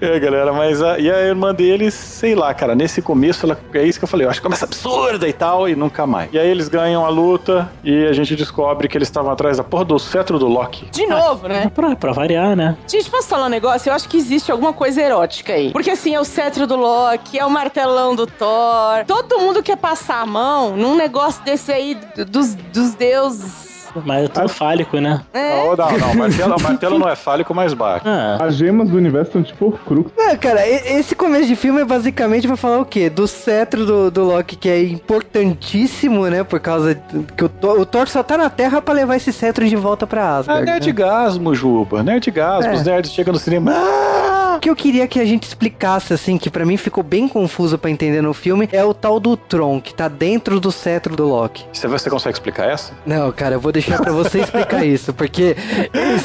É, 0.00 0.18
galera, 0.18 0.52
mas 0.52 0.82
a, 0.82 0.98
e 0.98 1.10
a 1.10 1.20
irmã 1.20 1.54
dele, 1.54 1.90
sei 1.90 2.34
lá, 2.34 2.52
cara, 2.54 2.74
nesse 2.74 3.02
começo, 3.02 3.46
ela, 3.46 3.58
é 3.74 3.82
isso 3.84 3.98
que 3.98 4.04
eu 4.04 4.08
falei, 4.08 4.26
eu 4.26 4.30
acho 4.30 4.40
que 4.40 4.44
começa 4.44 4.64
absurda 4.64 5.28
e 5.28 5.32
tal, 5.32 5.68
e 5.68 5.74
nunca 5.74 6.06
mais. 6.06 6.32
E 6.32 6.38
aí 6.38 6.48
eles 6.48 6.68
ganham 6.68 7.04
a 7.04 7.08
luta 7.08 7.70
e 7.82 8.06
a 8.06 8.12
gente 8.12 8.34
descobre 8.36 8.88
que 8.88 8.96
eles 8.96 9.08
estavam 9.08 9.30
atrás 9.30 9.56
da 9.56 9.64
porra 9.64 9.84
do 9.84 9.98
cetro 9.98 10.38
do 10.38 10.48
Loki. 10.48 10.88
De 10.90 11.06
novo, 11.06 11.48
né? 11.48 11.70
Pra, 11.74 11.96
pra 11.96 12.12
variar, 12.12 12.56
né? 12.56 12.76
Gente, 12.86 13.10
posso 13.10 13.28
falar 13.28 13.46
um 13.46 13.50
negócio? 13.50 13.90
Eu 13.90 13.94
acho 13.94 14.08
que 14.08 14.16
existe 14.16 14.50
alguma 14.50 14.72
coisa 14.72 15.00
erótica 15.00 15.52
aí. 15.52 15.70
Porque 15.72 15.90
assim, 15.90 16.14
é 16.14 16.20
o 16.20 16.24
cetro 16.24 16.66
do 16.66 16.76
Loki, 16.76 17.38
é 17.38 17.44
o 17.44 17.50
martelão 17.50 18.14
do 18.14 18.26
Thor. 18.26 19.04
Todo 19.06 19.38
mundo 19.38 19.62
quer 19.62 19.76
passar 19.76 20.20
a 20.20 20.26
mão 20.26 20.76
num 20.76 20.96
negócio 20.96 21.42
desse 21.44 21.72
aí 21.72 21.96
dos, 22.28 22.54
dos 22.54 22.94
deuses. 22.94 23.61
Mas 24.04 24.24
é 24.24 24.28
tudo 24.28 24.48
fálico, 24.48 24.98
né? 24.98 25.20
É. 25.32 25.56
Não, 25.56 25.76
não, 25.76 25.98
não, 25.98 26.14
martelo, 26.14 26.60
martelo 26.60 26.98
não 26.98 27.08
é 27.08 27.16
fálico, 27.16 27.54
mas 27.54 27.74
bate. 27.74 28.06
Ah, 28.08 28.38
As 28.40 28.56
gemas 28.56 28.88
do 28.88 28.96
universo 28.96 29.32
são 29.32 29.42
tipo 29.42 29.72
Crux. 29.86 30.10
Não, 30.16 30.36
cara, 30.36 30.66
e- 30.66 30.98
esse 30.98 31.14
começo 31.14 31.46
de 31.46 31.56
filme 31.56 31.80
é 31.80 31.84
basicamente 31.84 32.46
vai 32.46 32.56
falar 32.56 32.78
o 32.78 32.84
quê? 32.84 33.08
Do 33.10 33.26
cetro 33.26 33.84
do, 33.86 34.10
do 34.10 34.24
Loki, 34.24 34.56
que 34.56 34.68
é 34.68 34.82
importantíssimo, 34.82 36.26
né? 36.28 36.44
Por 36.44 36.60
causa 36.60 36.94
do- 36.94 37.24
que 37.34 37.44
o, 37.44 37.48
Thor- 37.48 37.78
o 37.80 37.86
Thor 37.86 38.08
só 38.08 38.22
tá 38.22 38.36
na 38.38 38.48
Terra 38.50 38.80
pra 38.80 38.94
levar 38.94 39.16
esse 39.16 39.32
cetro 39.32 39.66
de 39.68 39.76
volta 39.76 40.06
pra 40.06 40.20
É 40.20 40.24
Asgard. 40.38 40.64
né? 40.66 40.72
nerdgasmo, 40.72 41.54
Juba, 41.54 42.02
nerdgasmo. 42.02 42.70
É. 42.70 42.74
Os 42.74 42.82
nerds 42.84 43.12
chegam 43.12 43.32
no 43.32 43.38
cinema. 43.38 43.72
"Ah!" 43.74 44.21
O 44.62 44.64
que 44.64 44.70
eu 44.70 44.76
queria 44.76 45.08
que 45.08 45.18
a 45.18 45.24
gente 45.24 45.42
explicasse, 45.42 46.14
assim, 46.14 46.38
que 46.38 46.48
pra 46.48 46.64
mim 46.64 46.76
ficou 46.76 47.02
bem 47.02 47.26
confuso 47.26 47.76
pra 47.76 47.90
entender 47.90 48.22
no 48.22 48.32
filme, 48.32 48.68
é 48.70 48.84
o 48.84 48.94
tal 48.94 49.18
do 49.18 49.36
Tron, 49.36 49.80
que 49.80 49.92
tá 49.92 50.06
dentro 50.06 50.60
do 50.60 50.70
cetro 50.70 51.16
do 51.16 51.26
Loki. 51.26 51.64
Você, 51.72 51.88
você 51.88 52.08
consegue 52.08 52.36
explicar 52.36 52.70
essa? 52.70 52.92
Não, 53.04 53.32
cara, 53.32 53.56
eu 53.56 53.60
vou 53.60 53.72
deixar 53.72 54.00
pra 54.00 54.12
você 54.12 54.38
explicar 54.38 54.86
isso, 54.86 55.12
porque 55.12 55.56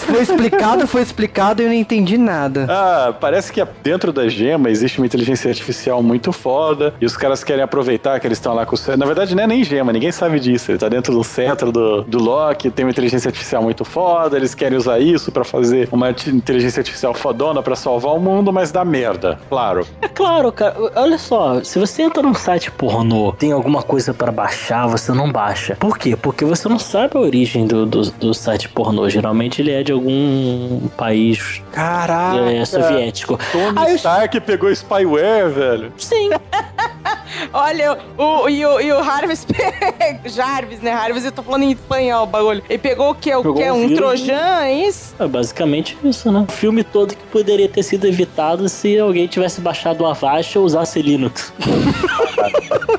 foi 0.06 0.22
explicado, 0.22 0.86
foi 0.86 1.02
explicado 1.02 1.64
e 1.64 1.66
eu 1.66 1.70
não 1.70 1.76
entendi 1.76 2.16
nada. 2.16 2.68
Ah, 2.70 3.12
parece 3.20 3.52
que 3.52 3.66
dentro 3.82 4.14
da 4.14 4.30
gema 4.30 4.70
existe 4.70 5.00
uma 5.00 5.08
inteligência 5.08 5.50
artificial 5.50 6.04
muito 6.04 6.32
foda 6.32 6.94
e 7.02 7.08
os 7.08 7.18
caras 7.18 7.44
querem 7.44 7.64
aproveitar 7.64 8.20
que 8.20 8.28
eles 8.28 8.38
estão 8.38 8.54
lá 8.54 8.68
com 8.68 8.76
o 8.76 8.78
cetro. 8.78 9.00
Na 9.00 9.08
verdade, 9.08 9.34
não 9.34 9.46
é 9.46 9.48
nem 9.48 9.64
gema, 9.64 9.92
ninguém 9.92 10.12
sabe 10.12 10.40
disso. 10.40 10.70
Ele 10.70 10.78
tá 10.78 10.88
dentro 10.88 11.12
do 11.12 11.24
cetro 11.24 11.72
do, 11.72 12.04
do 12.04 12.20
Loki, 12.20 12.70
tem 12.70 12.86
uma 12.86 12.92
inteligência 12.92 13.30
artificial 13.30 13.64
muito 13.64 13.84
foda, 13.84 14.38
eles 14.38 14.54
querem 14.54 14.78
usar 14.78 15.00
isso 15.00 15.32
pra 15.32 15.44
fazer 15.44 15.90
uma 15.92 16.12
inteligência 16.12 16.82
artificial 16.82 17.16
fodona 17.16 17.64
pra 17.64 17.76
salvar 17.76 18.14
o 18.14 18.20
mundo, 18.20 18.27
mas 18.54 18.72
dá 18.72 18.84
merda, 18.86 19.40
claro. 19.50 19.86
é 20.02 20.08
claro, 20.08 20.52
cara. 20.52 20.76
Olha 20.96 21.18
só, 21.18 21.64
se 21.64 21.80
você 21.80 22.04
entra 22.04 22.22
num 22.22 22.34
site 22.34 22.70
pornô, 22.72 23.32
tem 23.32 23.52
alguma 23.52 23.82
coisa 23.82 24.14
pra 24.14 24.32
baixar, 24.32 24.88
você 24.88 25.12
não 25.12 25.32
baixa. 25.32 25.76
Por 25.76 25.98
quê? 25.98 26.16
Porque 26.16 26.44
você 26.46 26.68
não 26.68 26.80
sabe 26.80 27.18
a 27.18 27.20
origem 27.20 27.66
do, 27.66 27.86
do, 27.86 28.02
do 28.12 28.34
site 28.34 28.68
pornô. 28.70 29.10
Geralmente 29.10 29.62
ele 29.62 29.72
é 29.72 29.84
de 29.84 29.92
algum 29.92 30.88
país 30.98 31.62
Caraca! 31.72 32.50
é, 32.52 32.66
soviético. 32.66 33.40
Tony 33.52 33.78
Aí 33.80 33.92
eu- 33.92 33.96
Stark 33.96 34.40
pegou 34.42 34.70
spyware, 34.72 35.50
velho. 35.50 35.92
Sim. 35.98 36.30
Olha, 37.54 37.98
o, 38.18 38.50
e, 38.50 38.66
o, 38.66 38.80
e 38.82 38.92
o 38.92 39.04
Jarvis, 39.04 39.46
Jarvis, 40.26 40.80
né? 40.82 40.92
Jarvis, 40.92 41.26
eu 41.26 41.32
tô 41.32 41.44
falando 41.44 41.64
em 41.64 41.72
espanhol 41.72 42.24
o 42.24 42.28
bagulho. 42.28 42.64
Ele 42.70 42.78
pegou 42.80 43.12
o 43.12 43.16
quê? 43.16 43.34
O 43.36 43.42
um 43.42 43.86
Um 43.86 43.96
trojan, 43.96 44.62
é 44.64 44.74
isso? 44.74 45.16
É 45.20 45.28
basicamente 45.28 45.98
isso, 46.04 46.32
né? 46.32 46.46
O 46.48 46.52
filme 46.52 46.84
todo 46.84 47.16
que 47.16 47.24
poderia 47.26 47.68
ter 47.70 47.84
sido 47.84 48.08
evitado 48.08 48.68
se 48.70 48.98
alguém 49.00 49.28
tivesse 49.28 49.62
baixado 49.62 50.02
o 50.04 50.08
Avast 50.08 50.58
ou 50.58 50.66
usasse 50.66 51.02
Linux. 51.02 51.54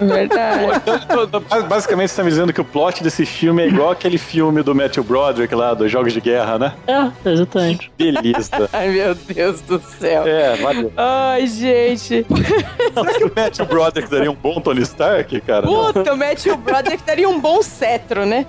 Verdade. 0.01 0.65
Então, 0.77 1.27
tô- 1.27 1.41
tô- 1.41 1.63
Basicamente, 1.63 2.11
você 2.11 2.17
tá 2.17 2.23
me 2.25 2.31
dizendo 2.31 2.53
que 2.53 2.61
o 2.61 2.65
plot 2.65 3.03
desse 3.03 3.27
filme 3.27 3.63
é 3.63 3.67
igual 3.69 3.91
aquele 3.91 4.19
filme 4.19 4.63
do 4.63 4.75
Matthew 4.75 5.03
Broderick 5.03 5.53
lá, 5.55 5.75
dos 5.75 5.91
Jogos 5.91 6.13
de 6.13 6.21
Guerra, 6.21 6.59
né? 6.59 6.73
É, 6.87 7.31
exatamente. 7.31 7.91
Beleza. 7.99 8.69
Ai, 8.73 8.89
meu 8.91 9.15
Deus 9.15 9.61
do 9.63 9.81
céu. 9.99 10.27
É, 10.27 10.57
valeu. 10.57 10.93
Ai, 10.97 11.47
gente. 11.47 12.25
Será 12.95 13.15
que 13.15 13.25
o 13.25 13.33
Matthew 13.35 13.67
Broderick 13.67 14.09
daria 14.19 14.31
um 14.31 14.35
bom 14.35 14.61
Tony 14.61 14.83
Stark, 14.83 15.41
cara? 15.41 15.67
Puta, 15.67 16.13
o 16.13 16.17
Matthew 16.17 16.57
Broderick 16.57 17.03
daria 17.05 17.29
um 17.29 17.41
bom 17.41 17.63
cetro, 17.63 18.27
né? 18.27 18.47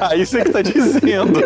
Aí 0.00 0.26
você 0.26 0.42
que 0.42 0.50
tá 0.50 0.62
dizendo. 0.62 1.40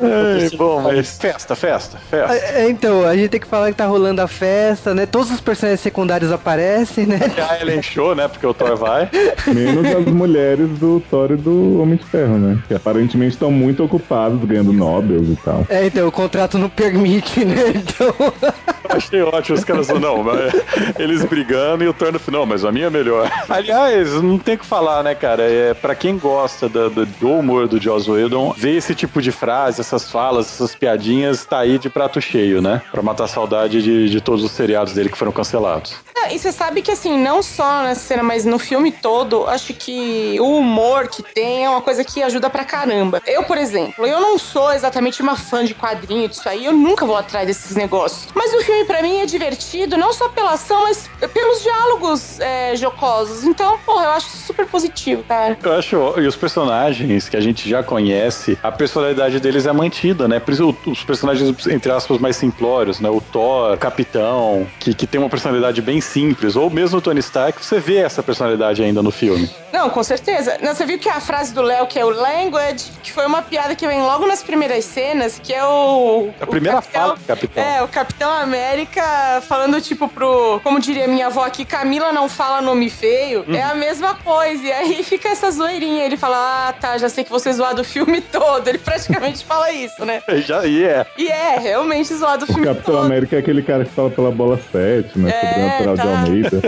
Ai, 0.00 0.50
bom, 0.56 0.82
mas 0.82 1.16
festa, 1.18 1.54
festa, 1.54 1.98
festa. 2.10 2.34
É, 2.34 2.68
então, 2.68 3.04
a 3.04 3.16
gente 3.16 3.30
tem 3.30 3.40
que 3.40 3.46
falar 3.46 3.70
que 3.70 3.76
tá 3.76 3.86
rolando 3.86 4.20
a 4.20 4.28
festa, 4.28 4.94
né? 4.94 5.06
Todos 5.06 5.30
os 5.30 5.40
personagens 5.40 5.80
secundários 5.80 6.32
aparecem, 6.32 7.06
né? 7.06 7.20
A 7.48 7.60
Ellen 7.60 7.82
Show, 7.82 8.14
né? 8.14 8.28
Porque 8.28 8.46
o 8.46 8.52
Thor 8.52 8.76
vai. 8.76 9.08
Menos 9.46 9.86
as 9.94 10.04
mulheres 10.06 10.68
do 10.78 11.00
Thor 11.08 11.32
e 11.32 11.36
do 11.36 11.80
Homem 11.80 11.96
de 11.96 12.04
Ferro, 12.04 12.38
né? 12.38 12.58
Que 12.68 12.74
aparentemente 12.74 13.32
estão 13.32 13.50
muito 13.50 13.84
ocupadas 13.84 14.38
ganhando 14.44 14.72
Nobel 14.72 15.22
e 15.22 15.36
tal. 15.36 15.66
É, 15.68 15.86
então, 15.86 16.06
o 16.06 16.12
contrato 16.12 16.58
não 16.58 16.68
permite, 16.68 17.44
né? 17.44 17.72
Então. 17.76 18.14
Achei 18.88 19.20
ótimo 19.22 19.58
os 19.58 19.64
caras 19.64 19.88
não, 19.88 20.22
mas 20.22 20.52
eles 20.98 21.24
brigando 21.24 21.82
e 21.84 21.88
o 21.88 21.92
Thor 21.92 22.12
no 22.12 22.18
final, 22.18 22.46
mas 22.46 22.64
a 22.64 22.70
minha 22.72 22.86
é 22.86 22.90
melhor. 22.90 23.30
Aliás, 23.48 24.12
não 24.22 24.38
tem 24.38 24.54
o 24.54 24.58
que 24.58 24.64
falar, 24.66 25.02
né, 25.02 25.14
cara? 25.14 25.42
É, 25.42 25.74
pra 25.74 25.94
quem 25.94 26.16
gosta 26.16 26.68
do, 26.68 26.88
do- 26.90 27.06
do 27.06 27.30
humor 27.30 27.66
do 27.66 27.80
Joss 27.80 28.08
Whedon, 28.10 28.52
ver 28.56 28.76
esse 28.76 28.94
tipo 28.94 29.20
de 29.20 29.32
frase, 29.32 29.80
essas 29.80 30.10
falas, 30.10 30.46
essas 30.46 30.74
piadinhas, 30.74 31.44
tá 31.44 31.58
aí 31.58 31.78
de 31.78 31.90
prato 31.90 32.20
cheio, 32.20 32.62
né? 32.62 32.80
Pra 32.92 33.02
matar 33.02 33.24
a 33.24 33.28
saudade 33.28 33.82
de, 33.82 34.08
de 34.08 34.20
todos 34.20 34.44
os 34.44 34.52
seriados 34.52 34.92
dele 34.94 35.08
que 35.08 35.18
foram 35.18 35.32
cancelados. 35.32 35.94
É, 36.24 36.34
e 36.34 36.38
você 36.38 36.50
sabe 36.50 36.80
que, 36.80 36.90
assim, 36.90 37.18
não 37.18 37.42
só 37.42 37.82
nessa 37.82 38.00
cena, 38.00 38.22
mas 38.22 38.44
no 38.44 38.58
filme 38.58 38.90
todo, 38.90 39.46
acho 39.46 39.74
que 39.74 40.38
o 40.40 40.56
humor 40.58 41.08
que 41.08 41.22
tem 41.22 41.64
é 41.64 41.68
uma 41.70 41.82
coisa 41.82 42.02
que 42.04 42.22
ajuda 42.22 42.48
pra 42.48 42.64
caramba. 42.64 43.20
Eu, 43.26 43.42
por 43.44 43.58
exemplo, 43.58 44.06
eu 44.06 44.20
não 44.20 44.38
sou 44.38 44.72
exatamente 44.72 45.20
uma 45.20 45.36
fã 45.36 45.64
de 45.64 45.74
quadrinho 45.74 46.28
disso 46.28 46.48
aí, 46.48 46.64
eu 46.64 46.72
nunca 46.72 47.04
vou 47.04 47.16
atrás 47.16 47.46
desses 47.46 47.76
negócios. 47.76 48.28
Mas 48.34 48.45
o 48.52 48.60
filme, 48.62 48.84
pra 48.84 49.02
mim, 49.02 49.20
é 49.20 49.26
divertido, 49.26 49.96
não 49.96 50.12
só 50.12 50.28
pela 50.28 50.52
ação, 50.52 50.82
mas 50.82 51.08
pelos 51.32 51.62
diálogos 51.62 52.40
é, 52.40 52.74
jocosos. 52.76 53.44
Então, 53.44 53.78
porra, 53.84 54.04
eu 54.04 54.10
acho 54.10 54.28
super 54.28 54.66
positivo, 54.66 55.22
cara. 55.24 55.56
Eu 55.62 55.72
acho, 55.74 55.96
e 56.20 56.26
os 56.26 56.36
personagens 56.36 57.28
que 57.28 57.36
a 57.36 57.40
gente 57.40 57.68
já 57.68 57.82
conhece, 57.82 58.58
a 58.62 58.70
personalidade 58.72 59.40
deles 59.40 59.66
é 59.66 59.72
mantida, 59.72 60.26
né? 60.28 60.40
Os 60.86 61.04
personagens, 61.04 61.66
entre 61.66 61.90
aspas, 61.92 62.18
mais 62.18 62.36
simplórios, 62.36 63.00
né? 63.00 63.08
O 63.08 63.20
Thor, 63.20 63.74
o 63.74 63.78
Capitão, 63.78 64.66
que, 64.78 64.94
que 64.94 65.06
tem 65.06 65.20
uma 65.20 65.28
personalidade 65.30 65.80
bem 65.82 66.00
simples, 66.00 66.56
ou 66.56 66.68
mesmo 66.70 66.98
o 66.98 67.00
Tony 67.00 67.20
Stark, 67.20 67.64
você 67.64 67.78
vê 67.78 67.96
essa 67.98 68.22
personalidade 68.22 68.82
ainda 68.82 69.02
no 69.02 69.10
filme. 69.10 69.48
Não, 69.72 69.90
com 69.90 70.02
certeza. 70.02 70.58
Não, 70.62 70.74
você 70.74 70.84
viu 70.86 70.98
que 70.98 71.08
a 71.08 71.20
frase 71.20 71.52
do 71.52 71.62
Léo, 71.62 71.86
que 71.86 71.98
é 71.98 72.04
o 72.04 72.10
language, 72.10 72.90
que 73.02 73.12
foi 73.12 73.26
uma 73.26 73.42
piada 73.42 73.74
que 73.74 73.86
vem 73.86 74.00
logo 74.00 74.26
nas 74.26 74.42
primeiras 74.42 74.84
cenas, 74.84 75.40
que 75.42 75.52
é 75.52 75.64
o. 75.64 76.30
A 76.40 76.44
o 76.44 76.46
primeira 76.46 76.76
Capitão- 76.80 77.00
fala 77.02 77.14
do 77.16 77.24
Capitão. 77.24 77.62
É, 77.62 77.82
o 77.82 77.88
Capitão 77.88 78.30
América 78.40 79.42
falando, 79.48 79.80
tipo, 79.80 80.08
pro. 80.08 80.60
Como 80.62 80.80
diria 80.80 81.08
minha 81.08 81.26
avó 81.26 81.44
aqui, 81.44 81.64
Camila 81.64 82.12
não 82.12 82.28
fala 82.28 82.60
nome 82.60 82.90
feio. 82.90 83.44
É 83.48 83.62
a 83.62 83.74
mesma 83.74 84.14
coisa. 84.14 84.62
E 84.62 84.72
aí 84.72 85.02
fica 85.04 85.28
essa 85.28 85.50
zoeirinha. 85.50 86.04
Ele 86.04 86.16
fala, 86.16 86.68
ah, 86.68 86.72
tá, 86.72 86.98
já 86.98 87.08
sei 87.08 87.24
que 87.24 87.30
você 87.30 87.52
zoado 87.52 87.82
o 87.82 87.84
filme 87.84 88.20
todo. 88.32 88.68
Ele 88.68 88.78
praticamente 88.78 89.44
fala 89.46 89.72
isso, 89.72 90.04
né? 90.04 90.22
Já, 90.44 90.66
e 90.66 90.84
é. 90.84 91.06
E 91.16 91.28
é, 91.28 91.58
realmente 91.58 92.14
zoado 92.14 92.44
o 92.44 92.50
O 92.50 92.52
filme 92.52 92.66
Capitão 92.66 92.94
todo. 92.94 93.04
América 93.04 93.36
é 93.36 93.38
aquele 93.38 93.62
cara 93.62 93.84
que 93.84 93.90
fala 93.90 94.10
pela 94.10 94.30
bola 94.30 94.60
7, 94.72 95.18
né? 95.18 95.30
É, 95.30 95.40
Sobrenatural 95.40 95.96
de 95.96 96.02
tá. 96.02 96.20
Almeida. 96.20 96.62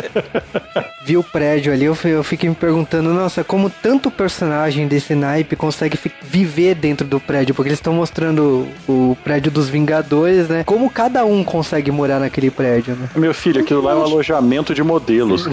Vi 1.05 1.17
o 1.17 1.23
prédio 1.23 1.73
ali, 1.73 1.85
eu 1.85 1.97
eu 2.05 2.23
fiquei 2.23 2.49
me 2.49 2.55
perguntando, 2.55 3.13
nossa, 3.13 3.43
como 3.43 3.71
tanto 3.71 4.11
personagem 4.11 4.87
desse 4.87 5.15
naipe 5.15 5.57
consegue 5.57 5.99
viver 6.23 6.75
dentro 6.75 7.07
do 7.07 7.19
prédio, 7.19 7.55
porque 7.55 7.71
eles 7.71 7.79
estão 7.79 7.93
mostrando 7.93 8.69
o 8.89 9.17
prédio 9.25 9.51
dos 9.51 9.69
Vingadores, 9.69 10.49
né? 10.49 10.65
Como 10.65 10.89
cada 10.91 11.25
um 11.25 11.43
consegue 11.43 11.58
morar 11.91 12.19
naquele 12.19 12.51
prédio, 12.51 12.95
né? 12.97 13.09
Meu 13.17 13.33
filho, 13.35 13.61
aquilo 13.61 13.83
lá 13.83 13.93
é 13.93 13.95
um 13.95 14.03
alojamento 14.03 14.75
de 14.75 14.83
modelos. 14.83 15.47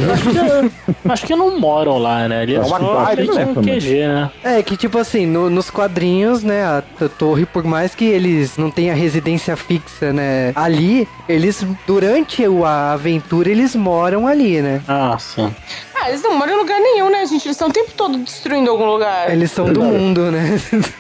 Acho 1.08 1.26
que 1.26 1.36
não 1.36 1.60
moram 1.60 1.98
lá, 1.98 2.28
né? 2.28 2.46
É 2.46 2.54
É 2.56 2.60
uma 2.60 2.80
fez 3.16 3.36
né, 3.36 3.46
um. 3.46 3.56
QG, 3.64 4.08
né? 4.08 4.32
É, 4.44 4.64
que 4.64 4.76
tipo 4.78 4.98
assim, 4.98 5.26
no- 5.26 5.50
nos 5.50 5.70
quadrinhos, 5.70 6.44
né, 6.44 6.64
a 6.66 6.84
torre, 7.18 7.46
por 7.46 7.64
mais 7.64 7.94
que 7.96 8.06
eles 8.06 8.58
não 8.58 8.70
tenham 8.72 8.96
residência 8.96 9.56
fixa, 9.56 10.12
né, 10.14 10.52
ali, 10.56 11.08
eles, 11.28 11.66
durante 11.88 12.46
o- 12.48 12.66
a 12.66 12.94
aventura, 12.94 13.50
eles 13.50 13.76
moram 13.76 14.28
ali, 14.28 14.62
né? 14.62 14.82
Ah, 14.88 15.16
sim. 15.20 15.54
Ah, 16.06 16.10
eles 16.10 16.22
não 16.22 16.38
moram 16.38 16.54
em 16.54 16.58
lugar 16.58 16.80
nenhum, 16.80 17.10
né, 17.10 17.26
gente? 17.26 17.48
Eles 17.48 17.56
estão 17.56 17.68
o 17.70 17.72
tempo 17.72 17.92
todo 17.98 18.16
destruindo 18.20 18.70
algum 18.70 18.86
lugar. 18.86 19.32
Eles 19.32 19.50
são 19.52 19.66
do 19.74 19.82
mundo, 19.84 20.30
né? 20.32 20.60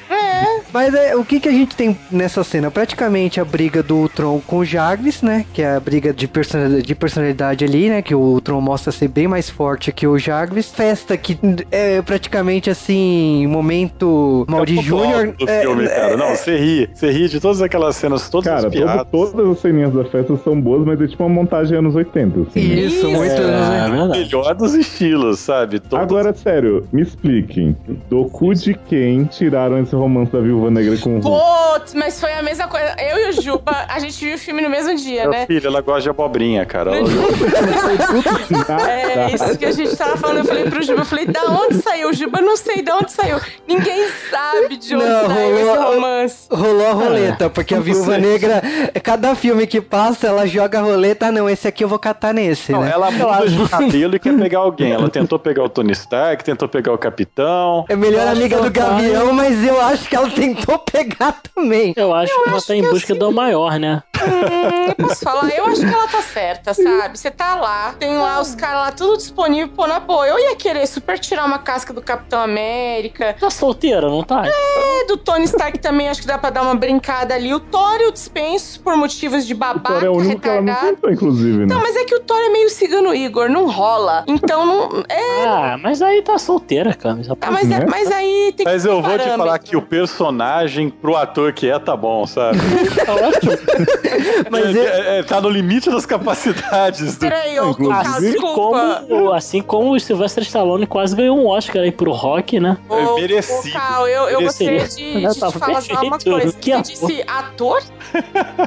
É. 0.09 0.65
Mas 0.73 0.93
é, 0.93 1.15
o 1.15 1.23
que, 1.23 1.39
que 1.39 1.47
a 1.47 1.51
gente 1.51 1.75
tem 1.75 1.97
nessa 2.11 2.43
cena? 2.43 2.69
Praticamente 2.71 3.39
a 3.39 3.45
briga 3.45 3.81
do 3.83 4.09
Tron 4.09 4.41
com 4.45 4.57
o 4.57 4.65
Jarvis, 4.65 5.21
né? 5.21 5.45
Que 5.53 5.61
é 5.61 5.75
a 5.75 5.79
briga 5.79 6.11
de 6.13 6.27
personalidade, 6.27 6.81
de 6.83 6.95
personalidade 6.95 7.63
ali, 7.65 7.89
né? 7.89 8.01
Que 8.01 8.13
o 8.15 8.41
Tron 8.41 8.59
mostra 8.61 8.91
ser 8.91 9.07
bem 9.07 9.27
mais 9.27 9.49
forte 9.49 9.91
que 9.91 10.07
o 10.07 10.17
Jarvis. 10.17 10.71
Festa 10.71 11.15
que 11.15 11.37
é 11.71 12.01
praticamente 12.01 12.69
assim, 12.69 13.45
momento 13.47 14.45
Mauri 14.49 14.73
É 14.73 14.75
ponto 14.77 14.87
Júnior. 14.87 15.35
do 15.37 15.49
é, 15.49 15.61
filme, 15.61 15.87
cara. 15.87 16.17
Não, 16.17 16.35
você 16.35 16.57
ri. 16.57 16.89
Você 16.93 17.11
ri 17.11 17.29
de 17.29 17.39
todas 17.39 17.61
aquelas 17.61 17.95
cenas, 17.95 18.27
todas 18.29 18.47
Cara, 18.51 18.67
as 18.67 18.73
piadas. 18.73 19.07
todo- 19.11 19.31
todas 19.33 19.51
as 19.51 19.59
ceninhas 19.59 19.93
da 19.93 20.03
festa 20.05 20.35
são 20.43 20.59
boas, 20.59 20.85
mas 20.85 20.99
é 20.99 21.07
tipo 21.07 21.23
uma 21.23 21.29
montagem 21.33 21.77
anos 21.77 21.95
80, 21.95 22.41
assim. 22.41 22.59
né? 22.67 22.75
Isso, 22.75 23.09
muito 23.09 23.31
É, 23.31 23.39
né? 23.39 23.87
verdade. 23.91 24.19
Melhor 24.19 24.53
dos 24.55 24.73
estilos, 24.99 25.39
sabe? 25.39 25.79
Todas- 25.79 26.03
Agora, 26.05 26.33
sério, 26.33 26.87
me 26.91 27.01
expliquem. 27.01 27.75
Do 28.09 28.25
cu 28.25 28.53
de 28.53 28.73
quem 28.73 29.25
tiraram 29.25 29.79
esse 29.81 29.95
romance 29.95 30.31
da 30.31 30.39
Viúva 30.39 30.71
Negra 30.71 30.97
com 30.97 31.19
o? 31.19 31.21
Putz, 31.21 31.93
mas 31.93 32.19
foi 32.19 32.31
a 32.33 32.41
mesma 32.41 32.67
coisa. 32.67 32.95
Eu 32.99 33.25
e 33.27 33.29
o 33.29 33.41
Juba, 33.41 33.85
a 33.89 33.99
gente 33.99 34.23
viu 34.23 34.35
o 34.35 34.37
filme 34.37 34.61
no 34.61 34.69
mesmo 34.69 34.95
dia, 34.95 35.23
Meu 35.23 35.31
né? 35.31 35.45
filho, 35.45 35.67
ela 35.67 35.81
gosta 35.81 36.01
de 36.01 36.09
abobrinha, 36.09 36.65
cara. 36.65 36.95
Ela- 36.95 37.07
É 38.87 39.31
isso 39.33 39.57
que 39.57 39.65
a 39.65 39.71
gente 39.71 39.95
tava 39.95 40.17
falando. 40.17 40.37
Eu 40.39 40.45
falei 40.45 40.63
pro 40.69 40.81
Juba, 40.83 41.01
eu 41.01 41.05
falei, 41.05 41.25
da 41.25 41.41
onde 41.43 41.75
saiu? 41.81 42.09
O 42.09 42.13
Juba, 42.13 42.41
não 42.41 42.55
sei 42.57 42.81
de 42.81 42.91
onde 42.91 43.11
saiu. 43.11 43.39
Ninguém 43.67 44.07
sabe 44.29 44.77
de 44.77 44.95
onde 44.95 45.05
Não, 45.05 45.27
saiu 45.27 45.55
esse 45.57 45.65
rolou- 45.77 45.93
romance. 45.93 46.47
Rolou 46.51 46.87
a 46.87 46.91
roleta, 46.93 47.49
porque 47.49 47.75
a 47.75 47.79
Viúva. 47.79 48.17
Negra, 48.17 48.61
cada 49.03 49.35
filme 49.35 49.67
que 49.67 49.81
passa, 49.81 50.27
ela 50.27 50.45
joga 50.45 50.79
a 50.79 50.81
roleta. 50.81 51.27
Ah, 51.27 51.31
não, 51.31 51.49
esse 51.49 51.67
aqui 51.67 51.83
eu 51.83 51.87
vou 51.87 51.99
catar 51.99 52.33
nesse, 52.33 52.71
Não, 52.71 52.81
né? 52.81 52.91
ela 52.93 53.09
muda 53.11 53.47
de 53.49 53.69
cabelo 53.69 54.15
e 54.15 54.19
quer 54.19 54.35
pegar 54.37 54.59
alguém. 54.59 54.84
Ela 54.91 55.09
tentou 55.09 55.39
pegar 55.39 55.63
o 55.63 55.69
Tony 55.69 55.91
Stark, 55.93 56.43
tentou 56.43 56.67
pegar 56.67 56.93
o 56.93 56.97
Capitão. 56.97 57.85
É 57.89 57.95
melhor 57.95 58.21
Eu 58.23 58.29
acho 58.29 58.37
amiga 58.39 58.61
do 58.61 58.71
Gavião, 58.71 59.33
mas 59.33 59.63
eu 59.63 59.79
acho 59.81 60.07
que 60.09 60.15
ela 60.15 60.29
tentou 60.29 60.79
pegar 60.79 61.35
também. 61.53 61.93
Eu 61.95 62.13
acho 62.13 62.33
que 62.43 62.49
ela 62.49 62.61
tá 62.61 62.75
em 62.75 62.81
busca 62.83 63.13
do 63.15 63.31
maior, 63.31 63.79
né? 63.79 64.03
Hum, 64.17 64.93
eu 64.97 65.07
posso 65.07 65.23
falar? 65.23 65.49
Eu 65.49 65.65
acho 65.67 65.81
que 65.81 65.93
ela 65.93 66.07
tá 66.07 66.21
certa, 66.21 66.73
sabe? 66.73 67.17
Você 67.17 67.29
tá 67.29 67.55
lá, 67.55 67.93
tem 67.99 68.17
lá 68.17 68.39
os 68.39 68.55
caras 68.55 68.81
lá 68.81 68.91
tudo 68.91 69.17
disponível, 69.17 69.69
pô, 69.75 69.85
na 69.87 69.99
boa. 69.99 70.27
Eu 70.27 70.39
ia 70.39 70.55
querer 70.55 70.87
super 70.87 71.19
tirar 71.19 71.45
uma 71.45 71.59
casca 71.59 71.93
do 71.93 72.01
Capitão 72.01 72.41
América. 72.41 73.35
Tá 73.39 73.49
solteira, 73.49 74.07
não 74.09 74.23
tá? 74.23 74.43
É, 74.47 75.05
do 75.05 75.17
Tony 75.17 75.45
Stark 75.45 75.77
também, 75.79 76.09
acho 76.09 76.21
que 76.21 76.27
dá 76.27 76.37
pra 76.37 76.49
dar 76.49 76.61
uma 76.63 76.75
brincada 76.75 77.33
ali. 77.35 77.53
O 77.53 77.59
Thor 77.59 77.97
eu 77.99 78.11
dispenso 78.11 78.79
por 78.79 78.95
motivos 78.97 79.45
de 79.45 79.53
O 79.53 79.57
babaca, 79.57 79.93
Thor 79.93 80.03
é 80.03 80.09
o 80.09 80.13
único 80.17 80.41
que 80.41 80.47
ela 80.47 80.61
não 80.61 80.67
retardado. 80.67 80.95
tentou, 80.95 81.11
inclusive, 81.11 81.57
né? 81.59 81.65
Não, 81.67 81.81
mas 81.81 81.95
é 81.95 82.03
que 82.03 82.15
o 82.15 82.19
Thor 82.21 82.39
é 82.39 82.49
meio 82.49 82.69
cigano 82.69 83.13
Igor, 83.13 83.49
não 83.49 83.69
rola. 83.69 84.23
Então 84.27 84.64
não. 84.65 85.03
É, 85.09 85.45
Ah, 85.45 85.77
mas 85.81 86.01
aí 86.01 86.21
tá 86.21 86.37
solteira, 86.37 86.93
Camisa. 86.93 87.35
tá, 87.35 87.51
mas, 87.51 87.69
é- 87.69 87.85
mas 87.85 88.11
aí 88.11 88.53
tem 88.55 88.65
que. 88.65 88.71
Mas 88.71 88.85
eu 88.85 89.01
vou 89.01 89.17
te 89.17 89.29
falar 89.29 89.59
que 89.59 89.75
o 89.77 89.81
personagem 89.81 90.89
pro 90.89 91.15
ator 91.15 91.53
que 91.53 91.69
é, 91.69 91.77
tá 91.79 91.95
bom, 91.95 92.25
sabe? 92.25 92.57
Tá 93.05 93.13
ótimo. 93.13 93.51
Mas 94.49 94.65
É- 94.65 94.69
eu- 94.79 94.83
é- 94.83 95.19
é- 95.19 95.23
tá 95.23 95.39
no 95.41 95.49
limite 95.49 95.89
das 95.89 96.05
capacidades 96.05 97.15
do. 97.15 97.19
Peraí, 97.19 97.59
Lucas, 97.59 98.07
Assim 98.07 98.31
desculpa. 98.31 99.03
como, 99.07 99.31
assim 99.33 99.61
como 99.61 99.91
o 99.93 99.99
Sylvester 99.99 100.43
Stallone 100.43 100.85
quase 100.87 101.15
ganhou 101.15 101.37
um 101.37 101.47
Oscar 101.47 101.81
aí 101.83 101.91
pro 101.91 102.11
rock, 102.11 102.59
né? 102.59 102.77
Ô, 102.89 102.95
É 103.17 103.21
merecido. 103.21 103.75
ô, 103.75 103.79
Cal, 103.79 104.07
eu, 104.07 104.23
eu 104.29 104.41
gostaria 104.41 104.87
de, 104.87 104.95
de 105.27 105.33
te 105.33 105.39
Tava 105.39 105.59
falar 105.59 105.81
só 105.81 105.93
uma 106.01 106.19
coisa. 106.19 106.53
Que 106.59 106.71
Você 106.71 106.81
disse 106.81 107.23
ator? 107.27 107.81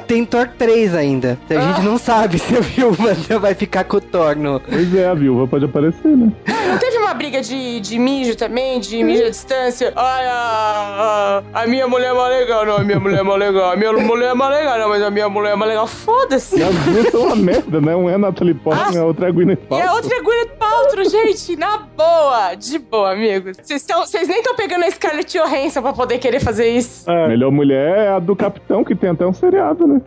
tem 0.07 0.25
Thor 0.25 0.49
3 0.59 0.95
ainda. 0.95 1.39
A 1.51 1.61
gente 1.73 1.83
não 1.85 1.99
sabe 1.99 2.39
se 2.39 2.57
a 2.57 2.61
Viúva 2.61 3.15
vai 3.41 3.55
ficar 3.55 3.85
com 3.85 3.97
o 3.97 4.01
Thor 4.01 4.37
no... 4.37 4.61
Pois 4.61 4.95
é, 4.95 5.07
a 5.07 5.15
viúva 5.15 5.47
pode 5.47 5.65
aparecer, 5.65 5.88
né? 6.05 6.33
Não 6.69 6.79
teve 6.79 6.97
uma 6.99 7.15
briga 7.15 7.41
de, 7.41 7.81
de 7.81 7.99
mijo 7.99 8.37
também, 8.37 8.79
de 8.81 9.03
mijo 9.03 9.25
à 9.25 9.31
distância? 9.31 9.93
Ai, 9.97 10.27
a, 10.27 11.43
a, 11.55 11.63
a 11.63 11.67
minha 11.67 11.87
mulher 11.89 12.11
é 12.11 12.15
mais 12.15 12.39
legal, 12.41 12.67
não, 12.67 12.77
a 12.77 12.85
minha 12.85 13.01
mulher 13.01 13.21
é 13.21 13.23
mais 13.23 13.39
legal. 13.39 13.71
A 13.73 13.77
minha 13.77 13.93
mulher 13.93 14.31
é 14.31 14.35
mais 14.35 14.57
legal, 14.59 14.79
não, 14.79 14.89
mas 14.89 15.03
a 15.03 15.11
minha 15.11 15.29
mulher 15.29 15.53
é 15.53 15.57
mais 15.57 15.69
legal. 15.71 15.87
Foda-se. 15.87 16.59
E 16.59 16.63
as 16.63 16.75
duas 16.75 17.09
são 17.11 17.23
uma 17.27 17.37
merda, 17.37 17.81
né? 17.81 17.97
Um 17.97 18.09
é 18.09 18.15
a 18.15 18.19
Natalie 18.19 18.55
Portman 18.55 18.95
e 18.95 18.99
a 18.99 19.05
outra 19.05 19.27
é 19.27 19.29
a 19.29 19.33
Gwyneth 19.33 19.59
E 19.59 19.65
a 19.65 19.69
Paltrow. 19.69 19.95
outra 19.97 20.15
é 20.17 20.23
Gwyneth 20.23 20.57
Paltrow, 20.59 21.05
gente, 21.09 21.57
na 21.57 21.79
boa, 21.79 22.55
de 22.55 22.79
boa, 22.79 23.13
amigos. 23.13 23.57
Vocês 23.63 24.29
nem 24.29 24.39
estão 24.39 24.55
pegando 24.55 24.85
a 24.85 24.91
Scarlett 24.91 25.37
Johansson 25.39 25.83
pra 25.83 25.93
poder 25.93 26.19
querer 26.19 26.41
fazer 26.41 26.69
isso. 26.69 27.11
A 27.11 27.29
melhor 27.29 27.51
mulher 27.51 27.99
é 27.99 28.09
a 28.09 28.19
do 28.19 28.37
Capitão, 28.37 28.85
que 28.85 28.95
tem 28.95 29.11
até 29.11 29.27
um 29.27 29.33
seriado, 29.33 29.87
né? 29.87 30.01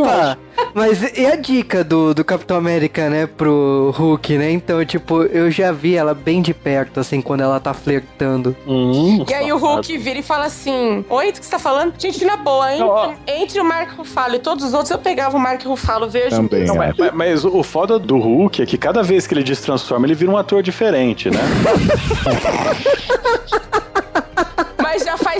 Opa! 0.00 0.38
Mas 0.74 1.02
e 1.16 1.26
a 1.26 1.36
dica 1.36 1.82
do, 1.82 2.14
do 2.14 2.24
Capitão 2.24 2.56
América, 2.56 3.08
né, 3.08 3.26
pro 3.26 3.92
Hulk, 3.96 4.36
né? 4.38 4.50
Então, 4.50 4.84
tipo, 4.84 5.15
eu 5.24 5.50
já 5.50 5.72
vi 5.72 5.96
ela 5.96 6.14
bem 6.14 6.40
de 6.42 6.54
perto, 6.54 7.00
assim, 7.00 7.20
quando 7.20 7.40
ela 7.42 7.58
tá 7.60 7.74
flertando. 7.74 8.56
Hum, 8.66 9.24
E 9.28 9.34
aí 9.34 9.52
o 9.52 9.58
Hulk 9.58 9.96
vira 9.98 10.18
e 10.18 10.22
fala 10.22 10.46
assim: 10.46 11.04
Oi, 11.08 11.32
do 11.32 11.38
que 11.40 11.44
você 11.44 11.50
tá 11.50 11.58
falando? 11.58 11.94
Gente, 11.98 12.24
na 12.24 12.36
boa, 12.36 12.72
entre, 12.72 12.84
ó. 12.84 13.12
entre 13.26 13.60
o 13.60 13.64
Mark 13.64 13.90
Ruffalo 13.96 14.34
e 14.34 14.38
todos 14.38 14.64
os 14.64 14.72
outros, 14.72 14.90
eu 14.90 14.98
pegava 14.98 15.36
o 15.36 15.40
Mark 15.40 15.62
Ruffalo, 15.64 16.08
vejo. 16.08 16.36
Também, 16.36 16.64
Não, 16.66 16.82
é. 16.82 16.88
mas, 16.88 16.96
mas- 16.98 17.12
mas 17.14 17.44
o 17.44 17.62
foda 17.62 17.98
do 17.98 18.18
Hulk 18.18 18.62
é 18.62 18.66
que 18.66 18.78
cada 18.78 19.02
vez 19.02 19.26
que 19.26 19.34
ele 19.34 19.42
destransforma, 19.42 20.06
ele 20.06 20.14
vira 20.14 20.30
um 20.30 20.36
ator 20.36 20.62
diferente, 20.62 21.30
né? 21.30 21.40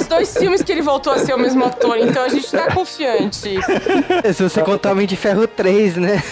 Faz 0.07 0.09
dois 0.09 0.37
filmes 0.39 0.63
que 0.63 0.71
ele 0.73 0.83
voltou 0.83 1.13
a 1.13 1.19
ser 1.19 1.35
o 1.35 1.39
mesmo 1.39 1.65
ator, 1.65 1.97
então 1.99 2.23
a 2.23 2.29
gente 2.29 2.51
tá 2.51 2.73
confiante. 2.73 3.57
É, 4.23 4.33
Se 4.33 4.43
você 4.43 4.63
contar 4.63 4.93
Homem 4.93 5.07
de 5.07 5.17
Ferro 5.17 5.47
3, 5.47 5.97
né? 5.97 6.23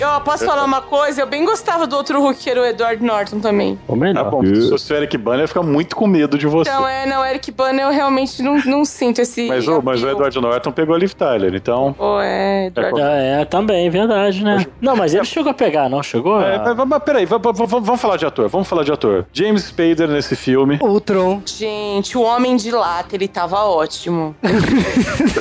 Eu 0.00 0.20
posso 0.20 0.44
falar 0.44 0.64
uma 0.64 0.80
coisa? 0.82 1.22
Eu 1.22 1.26
bem 1.26 1.44
gostava 1.44 1.86
do 1.86 1.96
outro 1.96 2.20
Hulk, 2.20 2.38
que 2.40 2.50
era 2.50 2.60
o 2.60 2.64
Edward 2.64 3.02
Norton 3.02 3.40
também. 3.40 3.78
Ou 3.88 3.96
Tá 3.96 4.00
melhor. 4.00 4.30
bom, 4.30 4.44
se 4.44 4.68
fosse 4.68 4.92
o 4.92 4.96
Eric 4.96 5.16
Banner, 5.16 5.48
fica 5.48 5.62
muito 5.62 5.96
com 5.96 6.06
medo 6.06 6.36
de 6.36 6.46
você. 6.46 6.70
Então, 6.70 6.86
é, 6.86 7.06
não, 7.06 7.24
Eric 7.24 7.50
Bana, 7.52 7.80
eu 7.82 7.90
realmente 7.90 8.42
não, 8.42 8.56
não 8.64 8.84
sinto 8.84 9.20
esse. 9.20 9.48
Mas, 9.48 9.66
o, 9.66 9.80
mas 9.82 10.02
o. 10.02 10.08
Edward 10.08 10.38
Norton 10.40 10.70
pegou 10.72 10.94
a 10.94 10.98
Liv 10.98 11.12
Tyler, 11.14 11.54
então. 11.54 11.94
Pô, 11.94 12.20
é, 12.20 12.66
Edward. 12.66 13.00
É, 13.00 13.40
é, 13.40 13.44
também, 13.44 13.88
verdade, 13.88 14.44
né? 14.44 14.66
Não, 14.80 14.94
mas 14.96 15.14
ele 15.14 15.24
chegou 15.24 15.50
a 15.50 15.54
pegar, 15.54 15.88
não? 15.88 16.02
Chegou? 16.02 16.40
É, 16.40 16.56
a- 16.56 16.74
mas, 16.74 16.88
mas 16.88 17.02
peraí, 17.02 17.24
vamos, 17.24 17.42
vamos- 17.56 17.70
vamos 17.86 18.00
falar 18.00 18.16
de 18.16 18.26
ator, 18.26 18.48
vamos 18.48 18.68
falar 18.68 18.82
de 18.84 18.92
ator. 18.92 19.24
James 19.32 19.64
Spader 19.64 20.08
nesse 20.08 20.36
filme. 20.36 20.78
Ultron. 20.82 21.40
Gente, 21.46 22.16
o 22.18 22.22
Homem 22.22 22.56
de 22.56 22.70
Lata, 22.70 23.14
ele 23.22 23.28
tava 23.28 23.64
ótimo. 23.64 24.34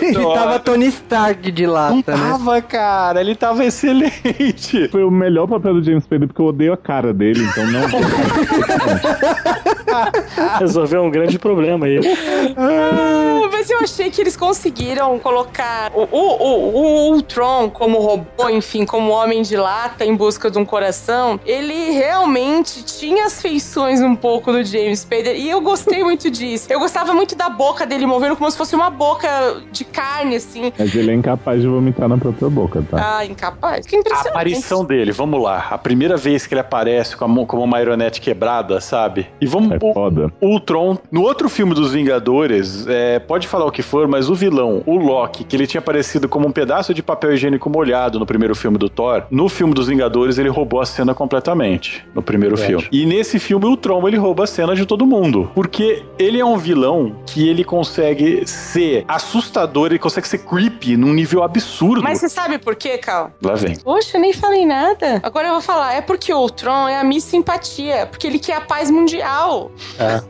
Ele 0.02 0.34
tava 0.34 0.60
Tony 0.60 0.88
Stark 0.88 1.52
de 1.52 1.66
Não 1.66 1.74
lata, 1.74 2.16
né? 2.16 2.30
tava, 2.32 2.62
cara, 2.62 3.22
ele 3.22 3.36
tava 3.36 3.64
excelente. 3.66 4.88
Foi 4.90 5.04
o 5.04 5.12
melhor 5.12 5.48
papel 5.48 5.76
do 5.76 5.84
James 5.84 6.04
Spader, 6.04 6.28
porque 6.28 6.42
eu 6.42 6.46
odeio 6.48 6.74
a 6.74 6.78
cara 6.78 7.14
dele, 7.14 7.44
então 7.44 7.66
não. 7.68 7.82
Resolveu 10.60 11.02
um 11.04 11.10
grande 11.10 11.38
problema 11.40 11.86
aí. 11.86 12.00
Ah, 12.58 13.48
Mas 13.52 13.70
eu 13.70 13.80
achei 13.80 14.10
que 14.10 14.22
eles 14.22 14.36
conseguiram 14.38 15.18
colocar 15.20 15.92
o, 15.94 16.02
o, 16.12 16.44
o, 16.44 16.76
o 16.76 17.14
Ultron 17.14 17.70
como 17.70 18.00
robô, 18.00 18.50
enfim, 18.50 18.86
como 18.86 19.12
homem 19.12 19.42
de 19.42 19.56
lata 19.58 20.06
em 20.06 20.16
busca 20.16 20.50
de 20.50 20.58
um 20.58 20.66
coração. 20.66 21.40
Ele 21.46 21.92
realmente 21.92 22.84
tinha 22.84 23.26
as 23.26 23.42
feições 23.42 24.02
um 24.02 24.16
pouco 24.16 24.52
do 24.52 24.64
James 24.64 25.00
Spader 25.00 25.36
e 25.36 25.50
eu 25.50 25.62
gostei 25.62 26.04
muito 26.04 26.30
disso. 26.30 26.68
Eu 26.70 26.80
gostava 26.80 27.14
muito 27.14 27.36
da 27.36 27.50
boca 27.50 27.86
dele 27.86 28.06
movendo 28.06 28.36
como 28.36 28.50
se 28.50 28.58
fosse 28.58 28.76
uma 28.76 28.90
boca 28.90 29.28
de 29.72 29.84
carne, 29.84 30.36
assim. 30.36 30.72
Mas 30.78 30.94
ele 30.96 31.12
é 31.12 31.14
incapaz 31.14 31.62
de 31.62 31.68
vomitar 31.68 32.08
na 32.08 32.18
própria 32.18 32.50
boca, 32.50 32.84
tá? 32.90 33.18
Ah, 33.18 33.26
incapaz. 33.26 33.86
Que 33.86 33.96
A 33.96 34.00
impressionante. 34.00 34.30
aparição 34.30 34.86
dele, 34.86 35.12
vamos 35.12 35.42
lá. 35.42 35.68
A 35.72 35.78
primeira 35.78 36.18
vez 36.18 36.46
que 36.48 36.54
ele 36.54 36.62
aparece 36.62 37.16
com 37.16 37.26
a 37.26 37.28
mão 37.28 37.46
como 37.46 37.62
uma 37.64 37.68
marionete 37.72 38.22
quebrada, 38.22 38.80
sabe? 38.82 39.28
E 39.40 39.46
vamos. 39.46 39.72
É 39.72 39.80
o- 39.90 39.94
foda. 39.94 40.32
O 40.40 40.48
Ultron, 40.48 40.98
no 41.12 41.22
outro 41.24 41.50
filme 41.50 41.74
dos 41.74 41.92
Vingadores, 41.94 42.86
é, 42.88 43.20
pode 43.20 43.48
falar 43.48 43.66
o 43.66 43.72
que 43.72 43.82
for, 43.82 44.08
mas 44.08 44.30
o 44.30 44.36
vilão, 44.36 44.84
o 44.86 44.98
Loki, 44.98 45.44
que 45.44 45.56
ele 45.56 45.66
tinha 45.68 45.80
aparecido 45.80 46.28
como 46.30 46.48
um 46.48 46.52
pedaço 46.52 46.94
de 46.94 47.02
papel 47.02 47.34
higiênico 47.34 47.70
molhado 47.70 48.20
no 48.20 48.26
primeiro 48.26 48.56
filme 48.56 48.78
do 48.78 48.90
Thor, 48.90 49.24
no 49.32 49.48
filme 49.50 49.74
dos 49.74 49.88
Vingadores 49.88 50.38
ele 50.38 50.50
roubou 50.50 50.80
a 50.82 50.86
cena 50.86 51.14
completamente, 51.14 52.06
no 52.14 52.22
primeiro 52.22 52.56
Verdade. 52.56 52.84
filme. 52.84 53.02
E 53.04 53.06
nesse 53.06 53.40
filme 53.40 53.66
o 53.66 53.70
Ultron 53.70 54.08
ele 54.08 54.18
rouba 54.18 54.44
a 54.44 54.48
cena 54.48 54.76
de 54.76 54.86
todo 54.86 55.06
mundo, 55.06 55.50
porque 55.56 56.04
ele 56.20 56.40
é 56.40 56.46
um 56.46 56.58
vilão 56.58 57.16
que 57.26 57.48
ele 57.48 57.64
consegue 57.64 58.46
ser 58.48 59.04
assustador, 59.08 59.88
ele 59.88 60.00
consegue 60.00 60.28
ser 60.28 60.40
creepy 60.40 60.96
num 60.98 61.14
nível 61.14 61.44
absurdo. 61.44 62.04
Mas 62.04 62.20
você 62.20 62.30
sabe 62.30 62.58
por 62.58 62.76
quê, 62.76 62.98
Cal? 62.98 63.32
Lá 63.42 63.56
vem. 63.56 63.76
Poxa, 63.78 64.18
eu 64.18 64.22
nem 64.22 64.34
falei 64.34 64.66
nada. 64.66 65.20
Agora 65.24 65.48
eu 65.48 65.54
vou 65.54 65.62
falar. 65.62 65.94
É 65.94 66.02
porque 66.02 66.34
o 66.34 66.38
Ultron 66.40 66.88
é 66.88 67.00
a 67.00 67.04
Miss 67.04 67.24
Simpatia. 67.24 68.06
Porque 68.08 68.28
ele 68.28 68.40
quer 68.40 68.58
a 68.58 68.62
paz 68.62 68.90
mundial. 68.92 69.71
É. 70.00 70.22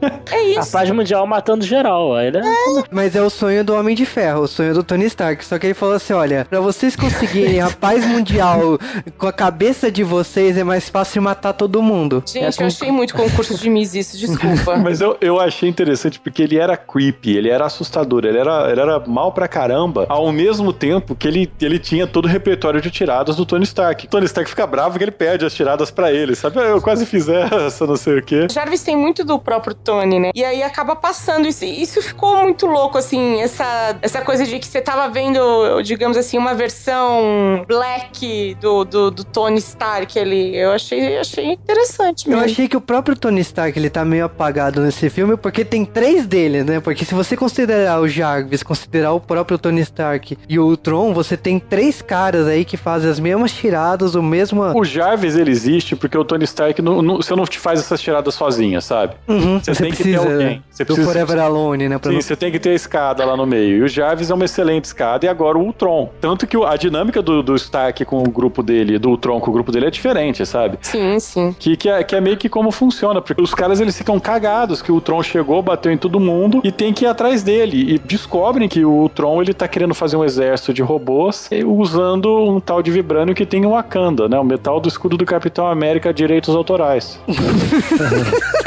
É 0.32 0.36
A 0.36 0.60
isso. 0.60 0.70
paz 0.72 0.90
mundial 0.90 1.26
matando 1.26 1.64
geral. 1.64 2.14
Aí 2.14 2.28
ele 2.28 2.38
é... 2.38 2.42
Mas 2.90 3.14
é 3.16 3.22
o 3.22 3.28
sonho 3.28 3.64
do 3.64 3.74
Homem 3.74 3.94
de 3.96 4.06
Ferro, 4.06 4.42
o 4.42 4.48
sonho 4.48 4.72
do 4.72 4.82
Tony 4.82 5.04
Stark. 5.06 5.44
Só 5.44 5.58
que 5.58 5.66
ele 5.66 5.74
falou 5.74 5.94
assim: 5.96 6.12
olha, 6.12 6.46
pra 6.48 6.60
vocês 6.60 6.94
conseguirem 6.96 7.60
a 7.60 7.68
paz 7.70 8.06
mundial 8.06 8.78
com 9.18 9.26
a 9.26 9.32
cabeça 9.32 9.90
de 9.90 10.02
vocês, 10.04 10.56
é 10.56 10.62
mais 10.64 10.88
fácil 10.88 11.20
matar 11.22 11.52
todo 11.52 11.82
mundo. 11.82 12.22
Gente, 12.26 12.44
É 12.44 12.48
eu 12.48 12.52
com- 12.52 12.64
achei 12.64 12.90
muito 12.92 13.14
concurso 13.14 13.56
de 13.58 13.68
Miss 13.68 13.94
isso, 13.94 14.16
desculpa. 14.16 14.76
Mas 14.78 15.00
eu, 15.00 15.16
eu 15.20 15.40
achei 15.40 15.68
interessante 15.68 16.20
porque 16.20 16.42
ele 16.42 16.56
era 16.58 16.76
creepy, 16.76 17.36
ele 17.36 17.48
era 17.50 17.66
assustador, 17.66 18.24
ele 18.24 18.38
era, 18.38 18.70
ele 18.70 18.80
era 18.80 19.00
mal 19.00 19.32
pra 19.32 19.48
caramba, 19.48 20.06
ao 20.08 20.30
mesmo 20.32 20.72
tempo 20.72 21.14
que 21.16 21.26
ele, 21.26 21.50
ele 21.60 21.78
tinha 21.78 22.06
todo 22.06 22.26
o 22.26 22.28
repertório 22.28 22.80
de 22.80 22.90
tiradas 22.90 23.36
do 23.36 23.44
Tony 23.44 23.64
Stark. 23.64 24.06
Tony 24.08 24.26
Stark 24.26 24.48
fica 24.48 24.66
bravo 24.66 24.96
que 24.98 25.04
ele 25.04 25.10
perde 25.10 25.44
as 25.44 25.52
tiradas 25.54 25.90
pra 25.90 26.12
ele, 26.12 26.34
sabe? 26.36 26.58
"Ah, 26.60 26.62
Eu 26.62 26.80
quase 26.80 27.04
fiz 27.04 27.28
essa, 27.28 27.86
não 27.86 27.96
sei 27.96 28.18
o 28.18 28.22
quê. 28.22 28.46
Jarvis 28.50 28.79
tem 28.84 28.96
muito 28.96 29.24
do 29.24 29.38
próprio 29.38 29.74
Tony, 29.74 30.18
né? 30.20 30.30
E 30.34 30.44
aí 30.44 30.62
acaba 30.62 30.94
passando 30.96 31.46
isso. 31.48 31.64
Isso 31.64 32.00
ficou 32.02 32.36
muito 32.42 32.66
louco, 32.66 32.98
assim, 32.98 33.40
essa, 33.40 33.96
essa 34.02 34.20
coisa 34.22 34.44
de 34.46 34.58
que 34.58 34.66
você 34.66 34.80
tava 34.80 35.08
vendo, 35.08 35.80
digamos 35.82 36.16
assim, 36.16 36.38
uma 36.38 36.54
versão 36.54 37.64
black 37.66 38.56
do, 38.60 38.84
do, 38.84 39.10
do 39.10 39.24
Tony 39.24 39.58
Stark 39.58 40.18
ali. 40.18 40.56
Eu 40.56 40.72
achei, 40.72 41.18
achei 41.18 41.52
interessante 41.52 42.26
Eu 42.26 42.32
mesmo. 42.36 42.44
achei 42.44 42.68
que 42.68 42.76
o 42.76 42.80
próprio 42.80 43.16
Tony 43.16 43.40
Stark 43.40 43.78
ele 43.78 43.90
tá 43.90 44.04
meio 44.04 44.24
apagado 44.24 44.80
nesse 44.80 45.08
filme 45.10 45.36
porque 45.36 45.64
tem 45.64 45.84
três 45.84 46.26
dele, 46.26 46.62
né? 46.64 46.80
Porque 46.80 47.04
se 47.04 47.14
você 47.14 47.36
considerar 47.36 48.00
o 48.00 48.08
Jarvis, 48.08 48.62
considerar 48.62 49.12
o 49.12 49.20
próprio 49.20 49.58
Tony 49.58 49.80
Stark 49.80 50.36
e 50.48 50.58
o 50.58 50.64
Ultron, 50.66 51.12
você 51.12 51.36
tem 51.36 51.58
três 51.58 52.02
caras 52.02 52.46
aí 52.46 52.64
que 52.64 52.76
fazem 52.76 53.10
as 53.10 53.18
mesmas 53.20 53.52
tiradas, 53.52 54.14
o 54.14 54.22
mesmo. 54.22 54.62
O 54.78 54.84
Jarvis, 54.84 55.36
ele 55.36 55.50
existe 55.50 55.96
porque 55.96 56.16
o 56.16 56.24
Tony 56.24 56.44
Stark, 56.44 56.80
não, 56.82 57.02
não- 57.02 57.16
você 57.16 57.34
não 57.34 57.44
te 57.44 57.58
faz 57.58 57.80
essas 57.80 58.00
tiradas 58.00 58.36
sozinha, 58.70 58.80
sabe? 58.80 59.14
Uhum, 59.28 59.58
Você 59.58 59.72
tem 59.74 59.90
que 59.92 60.02
ter 60.02 60.16
alguém. 60.16 60.62
Você 60.70 60.84
do 60.84 60.86
precisa- 60.94 61.06
Forever 61.12 61.38
Alone, 61.42 61.88
né? 61.88 61.98
Sim, 62.02 62.12
não- 62.12 62.20
você 62.22 62.36
tem 62.36 62.50
que 62.52 62.58
ter 62.58 62.70
a 62.70 62.74
escada 62.74 63.24
lá 63.24 63.36
no 63.36 63.46
meio. 63.46 63.78
E 63.78 63.82
o 63.82 63.88
Jarvis 63.88 64.30
é 64.30 64.34
uma 64.34 64.44
excelente 64.44 64.84
escada, 64.84 65.26
e 65.26 65.28
agora 65.28 65.58
o 65.58 65.62
Ultron. 65.62 66.10
Tanto 66.20 66.46
que 66.46 66.56
a 66.56 66.76
dinâmica 66.76 67.20
do, 67.22 67.42
do 67.42 67.54
Stark 67.56 68.04
com 68.04 68.18
o 68.22 68.30
grupo 68.30 68.62
dele, 68.62 68.98
do 68.98 69.10
Ultron 69.10 69.40
com 69.40 69.50
o 69.50 69.54
grupo 69.54 69.72
dele 69.72 69.86
é 69.86 69.90
diferente, 69.90 70.44
sabe? 70.46 70.78
Sim, 70.82 71.18
sim. 71.20 71.54
Que, 71.58 71.76
que, 71.76 71.88
é, 71.88 72.02
que 72.02 72.14
é 72.16 72.20
meio 72.20 72.36
que 72.36 72.48
como 72.48 72.70
funciona, 72.70 73.20
porque 73.20 73.42
os 73.42 73.54
caras 73.54 73.80
eles 73.80 73.96
ficam 73.96 74.18
cagados 74.20 74.80
que 74.82 74.92
o 74.92 75.00
Tron 75.00 75.22
chegou, 75.22 75.62
bateu 75.62 75.92
em 75.92 75.98
todo 75.98 76.18
mundo 76.20 76.60
e 76.64 76.70
tem 76.72 76.92
que 76.92 77.04
ir 77.04 77.08
atrás 77.08 77.42
dele. 77.42 77.94
E 77.94 77.98
descobrem 77.98 78.68
que 78.68 78.84
o 78.84 79.08
Tron 79.08 79.42
ele 79.42 79.52
tá 79.54 79.66
querendo 79.68 79.94
fazer 79.94 80.16
um 80.16 80.24
exército 80.24 80.72
de 80.72 80.82
robôs 80.82 81.48
usando 81.66 82.28
um 82.44 82.60
tal 82.60 82.82
de 82.82 82.90
vibrânio 82.90 83.34
que 83.34 83.44
tem 83.46 83.64
o 83.66 83.70
Wakanda, 83.70 84.28
né? 84.28 84.38
O 84.38 84.44
metal 84.44 84.80
do 84.80 84.88
escudo 84.88 85.16
do 85.16 85.24
Capitão 85.24 85.66
América, 85.66 86.12
direitos 86.12 86.54
autorais. 86.54 87.18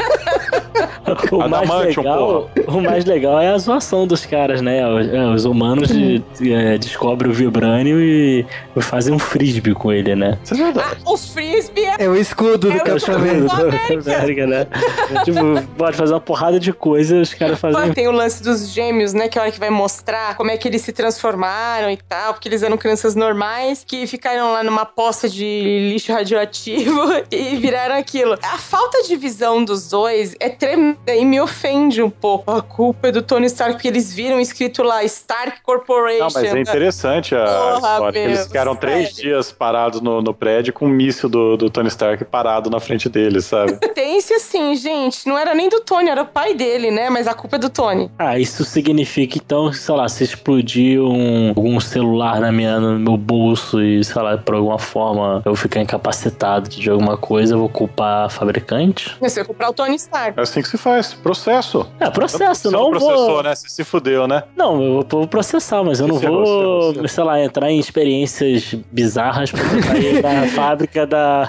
O 1.30 1.48
mais, 1.48 1.68
legal, 1.96 2.50
o 2.66 2.80
mais 2.80 3.04
legal 3.04 3.40
é 3.40 3.48
a 3.48 3.58
zoação 3.58 4.06
dos 4.06 4.24
caras, 4.24 4.60
né? 4.60 4.86
Os, 4.86 5.08
é, 5.08 5.26
os 5.26 5.44
humanos 5.44 5.88
de- 5.88 6.22
é, 6.52 6.78
descobrem 6.78 7.30
o 7.30 7.34
Vibrânio 7.34 8.00
e 8.00 8.46
fazem 8.80 9.12
um 9.14 9.18
frisbee 9.18 9.74
com 9.74 9.92
ele, 9.92 10.14
né? 10.14 10.38
Isso 10.42 10.54
é 10.54 10.56
verdade. 10.56 10.96
Ah, 11.04 11.10
o 11.10 11.16
Frisbee 11.16 11.84
é 11.84 12.04
É 12.04 12.08
o 12.08 12.16
escudo 12.16 12.58
do 12.58 12.72
É 12.72 12.78
Capitão. 12.80 13.16
América. 13.16 14.46
Né? 14.46 14.66
tipo, 15.24 15.40
pode 15.76 15.96
fazer 15.96 16.14
uma 16.14 16.20
porrada 16.20 16.58
de 16.58 16.72
coisas, 16.72 17.28
os 17.28 17.34
caras 17.34 17.58
fazem. 17.58 17.92
Tem 17.92 18.08
o 18.08 18.12
lance 18.12 18.42
dos 18.42 18.68
gêmeos, 18.68 19.12
né? 19.12 19.28
Que 19.28 19.38
é 19.38 19.40
a 19.40 19.44
hora 19.44 19.52
que 19.52 19.60
vai 19.60 19.70
mostrar 19.70 20.36
como 20.36 20.50
é 20.50 20.56
que 20.56 20.66
eles 20.68 20.82
se 20.82 20.92
transformaram 20.92 21.90
e 21.90 21.96
tal, 21.96 22.34
porque 22.34 22.48
eles 22.48 22.62
eram 22.62 22.76
crianças 22.76 23.14
normais 23.14 23.84
que 23.86 24.06
ficaram 24.06 24.52
lá 24.52 24.62
numa 24.62 24.84
poça 24.84 25.28
de 25.28 25.90
lixo 25.92 26.12
radioativo 26.12 27.00
e 27.30 27.56
viraram 27.56 27.96
aquilo. 27.96 28.34
A 28.42 28.58
falta 28.58 29.02
de 29.02 29.16
visão 29.16 29.64
dos 29.64 29.88
dois 29.88 30.34
é 30.40 30.48
tremenda 30.48 30.93
e 31.06 31.24
me 31.24 31.40
ofende 31.40 32.02
um 32.02 32.10
pouco. 32.10 32.50
A 32.50 32.62
culpa 32.62 33.08
é 33.08 33.12
do 33.12 33.22
Tony 33.22 33.46
Stark, 33.46 33.74
porque 33.74 33.88
eles 33.88 34.12
viram 34.12 34.40
escrito 34.40 34.82
lá 34.82 35.02
Stark 35.04 35.60
Corporation. 35.62 36.24
Não, 36.24 36.30
mas 36.32 36.54
é 36.54 36.60
interessante 36.60 37.34
a 37.34 37.44
Porra, 37.44 37.76
história. 37.76 38.12
que 38.12 38.18
Eles 38.18 38.46
ficaram 38.46 38.76
três 38.76 39.08
sério. 39.14 39.22
dias 39.22 39.52
parados 39.52 40.00
no, 40.00 40.22
no 40.22 40.34
prédio 40.34 40.72
com 40.72 40.86
o 40.86 40.88
míssil 40.88 41.28
do, 41.28 41.56
do 41.56 41.70
Tony 41.70 41.88
Stark 41.88 42.24
parado 42.24 42.70
na 42.70 42.80
frente 42.80 43.08
deles, 43.08 43.44
sabe? 43.44 43.74
Tem-se 43.94 44.34
assim, 44.34 44.74
gente. 44.74 45.28
Não 45.28 45.38
era 45.38 45.54
nem 45.54 45.68
do 45.68 45.80
Tony, 45.80 46.10
era 46.10 46.22
o 46.22 46.26
pai 46.26 46.54
dele, 46.54 46.90
né? 46.90 47.10
Mas 47.10 47.26
a 47.26 47.34
culpa 47.34 47.56
é 47.56 47.58
do 47.58 47.70
Tony. 47.70 48.10
Ah, 48.18 48.38
isso 48.38 48.64
significa 48.64 49.38
então, 49.38 49.72
sei 49.72 49.94
lá, 49.94 50.08
se 50.08 50.24
explodir 50.24 51.00
um, 51.00 51.48
algum 51.50 51.78
celular 51.80 52.40
na 52.40 52.50
minha, 52.52 52.78
no 52.80 52.98
meu 52.98 53.16
bolso 53.16 53.82
e, 53.82 54.02
sei 54.04 54.20
lá, 54.22 54.36
por 54.36 54.54
alguma 54.54 54.78
forma 54.78 55.42
eu 55.44 55.54
ficar 55.56 55.80
incapacitado 55.80 56.68
de 56.68 56.90
alguma 56.90 57.16
coisa, 57.16 57.54
eu 57.54 57.58
vou 57.58 57.68
culpar 57.68 58.26
a 58.26 58.28
fabricante? 58.28 59.16
Você 59.20 59.40
vai 59.40 59.44
comprar 59.46 59.70
o 59.70 59.72
Tony 59.72 59.96
Stark. 59.96 60.38
É 60.38 60.42
assim 60.42 60.62
que 60.62 60.68
se 60.68 60.76
faz. 60.84 61.14
Processo. 61.14 61.86
É, 61.98 62.10
processo, 62.10 62.62
Você 62.62 62.70
não 62.70 62.90
processou, 62.90 63.26
vou. 63.28 63.42
né? 63.42 63.54
Você 63.54 63.68
se 63.68 63.82
fudeu, 63.84 64.28
né? 64.28 64.42
Não, 64.56 64.80
eu 64.98 65.06
vou 65.08 65.26
processar, 65.26 65.82
mas 65.82 65.98
eu 66.00 66.06
não 66.08 66.16
Você 66.16 66.28
vou, 66.28 66.42
errou, 66.44 66.82
você 66.92 66.98
errou. 66.98 67.08
sei 67.08 67.24
lá, 67.24 67.42
entrar 67.42 67.70
em 67.70 67.78
experiências 67.78 68.74
bizarras 68.92 69.50
pra 69.50 69.62
sair 69.82 70.22
da 70.22 70.46
fábrica 70.54 71.06
da, 71.06 71.48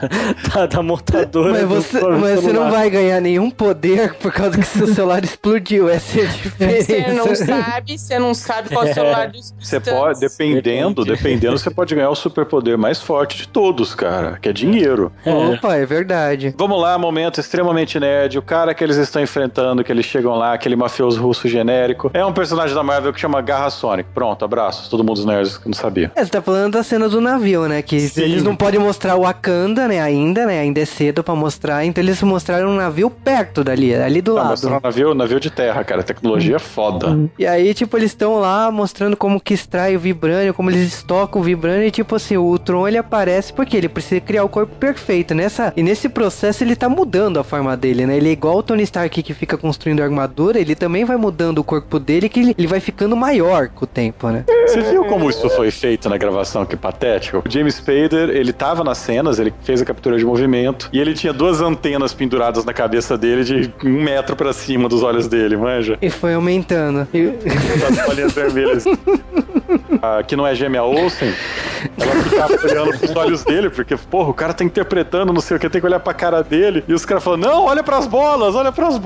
da, 0.54 0.66
da 0.66 0.82
montadora. 0.82 1.52
Mas 1.52 1.64
você, 1.64 2.00
mas 2.02 2.40
você 2.42 2.54
não 2.54 2.72
vai 2.72 2.90
ganhar 2.90 3.20
nenhum 3.22 3.50
poder 3.52 4.14
por 4.16 4.32
causa 4.32 4.58
que 4.58 4.66
seu 4.66 4.88
celular 4.88 5.24
explodiu. 5.26 5.90
Essa 5.90 6.20
é 6.22 6.24
a 6.24 6.28
Você 6.28 7.14
não 7.14 7.26
diferença. 7.26 7.46
sabe, 7.46 7.98
você 8.00 8.20
não 8.20 8.34
sabe 8.34 8.70
qual 8.70 8.86
é 8.86 8.92
o 8.92 8.94
celular 8.94 9.30
dos 9.30 9.54
Você 9.60 9.80
pode, 9.80 10.20
dependendo, 10.20 11.04
Depende. 11.04 11.18
dependendo, 11.24 11.58
você 11.60 11.70
pode 11.70 11.94
ganhar 11.94 12.10
o 12.10 12.16
superpoder 12.16 12.78
mais 12.78 13.02
forte 13.02 13.38
de 13.38 13.48
todos, 13.48 13.94
cara, 13.94 14.38
que 14.42 14.48
é 14.50 14.54
dinheiro. 14.54 15.12
É. 15.26 15.32
Opa, 15.34 15.76
é 15.76 15.86
verdade. 15.86 16.54
Vamos 16.58 16.82
lá, 16.82 16.98
momento 16.98 17.40
extremamente 17.40 18.00
nerd. 18.00 18.38
O 18.38 18.42
cara 18.42 18.74
que 18.74 18.84
eles 18.84 18.96
estão 18.98 19.25
enfrentando, 19.26 19.84
que 19.84 19.92
eles 19.92 20.06
chegam 20.06 20.34
lá, 20.36 20.54
aquele 20.54 20.76
mafioso 20.76 21.22
russo 21.22 21.48
genérico, 21.48 22.10
é 22.14 22.26
um 22.26 22.32
personagem 22.34 22.74
da 22.76 22.82
Marvel 22.84 23.12
que 23.14 23.20
chama 23.20 23.42
Garra 23.42 23.70
Sonic. 23.70 24.10
Pronto, 24.14 24.46
abraços. 24.46 24.88
Todo 24.88 25.04
mundo 25.04 25.18
os 25.18 25.26
nerds 25.26 25.58
que 25.58 25.68
não 25.68 25.74
sabia. 25.74 26.12
É, 26.16 26.24
você 26.24 26.32
tá 26.32 26.42
falando 26.42 26.74
da 26.74 26.84
cena 26.84 27.10
do 27.10 27.20
navio, 27.20 27.68
né? 27.68 27.82
Que 27.82 28.00
Sim. 28.00 28.22
eles 28.22 28.44
não 28.44 28.56
podem 28.56 28.80
mostrar 28.80 29.16
o 29.16 29.22
Wakanda, 29.22 29.88
né? 29.88 30.02
Ainda, 30.02 30.46
né? 30.46 30.60
Ainda 30.60 30.80
é 30.80 30.86
cedo 30.86 31.24
pra 31.24 31.36
mostrar. 31.36 31.84
Então 31.86 32.04
eles 32.04 32.22
mostraram 32.24 32.70
um 32.70 32.76
navio 32.76 33.10
perto 33.10 33.64
dali, 33.64 33.94
ali 33.94 34.22
do 34.22 34.36
Tá 34.36 34.44
lado. 34.44 34.68
um 34.68 34.80
navio, 34.82 35.14
navio 35.14 35.40
de 35.40 35.50
terra, 35.50 35.84
cara. 35.84 36.04
Tecnologia 36.04 36.60
foda. 36.60 37.18
E 37.38 37.46
aí, 37.46 37.74
tipo, 37.74 37.98
eles 37.98 38.12
estão 38.12 38.40
lá 38.40 38.72
mostrando 38.72 39.18
como 39.18 39.40
que 39.40 39.54
extrai 39.54 39.96
o 39.96 40.00
vibrânio, 40.00 40.54
como 40.54 40.70
eles 40.70 40.94
estocam 40.94 41.42
o 41.42 41.44
vibrânio. 41.44 41.88
E, 41.88 41.92
tipo 41.92 42.16
assim, 42.16 42.38
o 42.38 42.58
Tron 42.60 42.88
ele 42.88 42.98
aparece 42.98 43.52
porque 43.54 43.76
ele 43.76 43.90
precisa 43.90 44.22
criar 44.22 44.44
o 44.44 44.50
corpo 44.50 44.76
perfeito. 44.76 45.34
Nessa, 45.34 45.74
e 45.76 45.84
nesse 45.84 46.08
processo 46.10 46.64
ele 46.64 46.76
tá 46.76 46.88
mudando 46.90 47.40
a 47.40 47.44
forma 47.44 47.76
dele, 47.76 48.06
né? 48.06 48.18
Ele 48.18 48.30
é 48.30 48.32
igual 48.32 48.58
o 48.58 48.64
Tony 48.64 48.84
Stark 48.84 49.15
que 49.24 49.34
fica 49.34 49.58
construindo 49.58 50.02
a 50.02 50.04
armadura, 50.04 50.60
ele 50.60 50.76
também 50.76 51.06
vai 51.06 51.18
mudando 51.18 51.60
o 51.60 51.64
corpo 51.64 52.00
dele, 52.00 52.30
que 52.30 52.54
ele, 52.58 52.68
vai 52.68 52.80
ficando 52.80 53.16
maior 53.16 53.70
com 53.70 53.84
o 53.86 53.88
tempo, 53.88 54.30
né? 54.30 54.44
Você 54.68 54.82
viu 54.82 55.06
como 55.06 55.30
isso 55.30 55.50
foi 55.52 55.72
feito 55.72 56.10
na 56.10 56.18
gravação? 56.18 56.66
Que 56.66 56.76
patético. 56.76 57.44
O 57.46 57.52
James 57.52 57.76
Spader, 57.76 58.30
ele 58.30 58.52
tava 58.54 58.84
nas 58.84 58.98
cenas, 58.98 59.40
ele 59.40 59.54
fez 59.64 59.82
a 59.82 59.86
captura 59.86 60.18
de 60.18 60.26
movimento 60.26 60.90
e 60.92 61.00
ele 61.00 61.14
tinha 61.14 61.32
duas 61.34 61.62
antenas 61.62 62.14
penduradas 62.14 62.66
na 62.66 62.74
cabeça 62.74 63.18
dele 63.18 63.44
de 63.44 63.74
um 63.86 64.04
metro 64.04 64.36
pra 64.36 64.52
cima 64.54 64.90
dos 64.90 65.04
olhos 65.04 65.28
dele, 65.28 65.56
manja? 65.58 65.98
E 66.02 66.10
foi 66.10 66.34
aumentando. 66.34 67.08
E- 67.14 67.32
Das 67.80 68.06
bolinhas 68.06 68.34
vermelhas. 68.34 68.86
A 70.02 70.24
que 70.24 70.36
não 70.36 70.46
é 70.46 70.54
gêmea 70.56 70.84
Olsen, 70.84 71.34
ela 72.00 72.24
ficava 72.24 72.54
olhando 72.64 72.98
pros 73.00 73.16
olhos 73.16 73.44
dele, 73.44 73.70
porque, 73.70 73.96
porra, 73.98 74.30
o 74.30 74.34
cara 74.34 74.54
tá 74.54 74.64
interpretando, 74.64 75.32
não 75.34 75.42
sei 75.42 75.58
o 75.58 75.60
que, 75.60 75.70
tem 75.70 75.82
que 75.82 75.88
olhar 75.88 76.00
pra 76.00 76.14
cara 76.14 76.44
dele. 76.44 76.84
E 76.88 76.94
os 76.94 77.06
caras 77.06 77.24
falam, 77.24 77.40
não, 77.40 77.66
olha 77.66 77.84
pras 77.84 78.08
bolas, 78.08 78.56
olha 78.56 78.72
pras 78.72 78.98
bolas. 78.98 79.05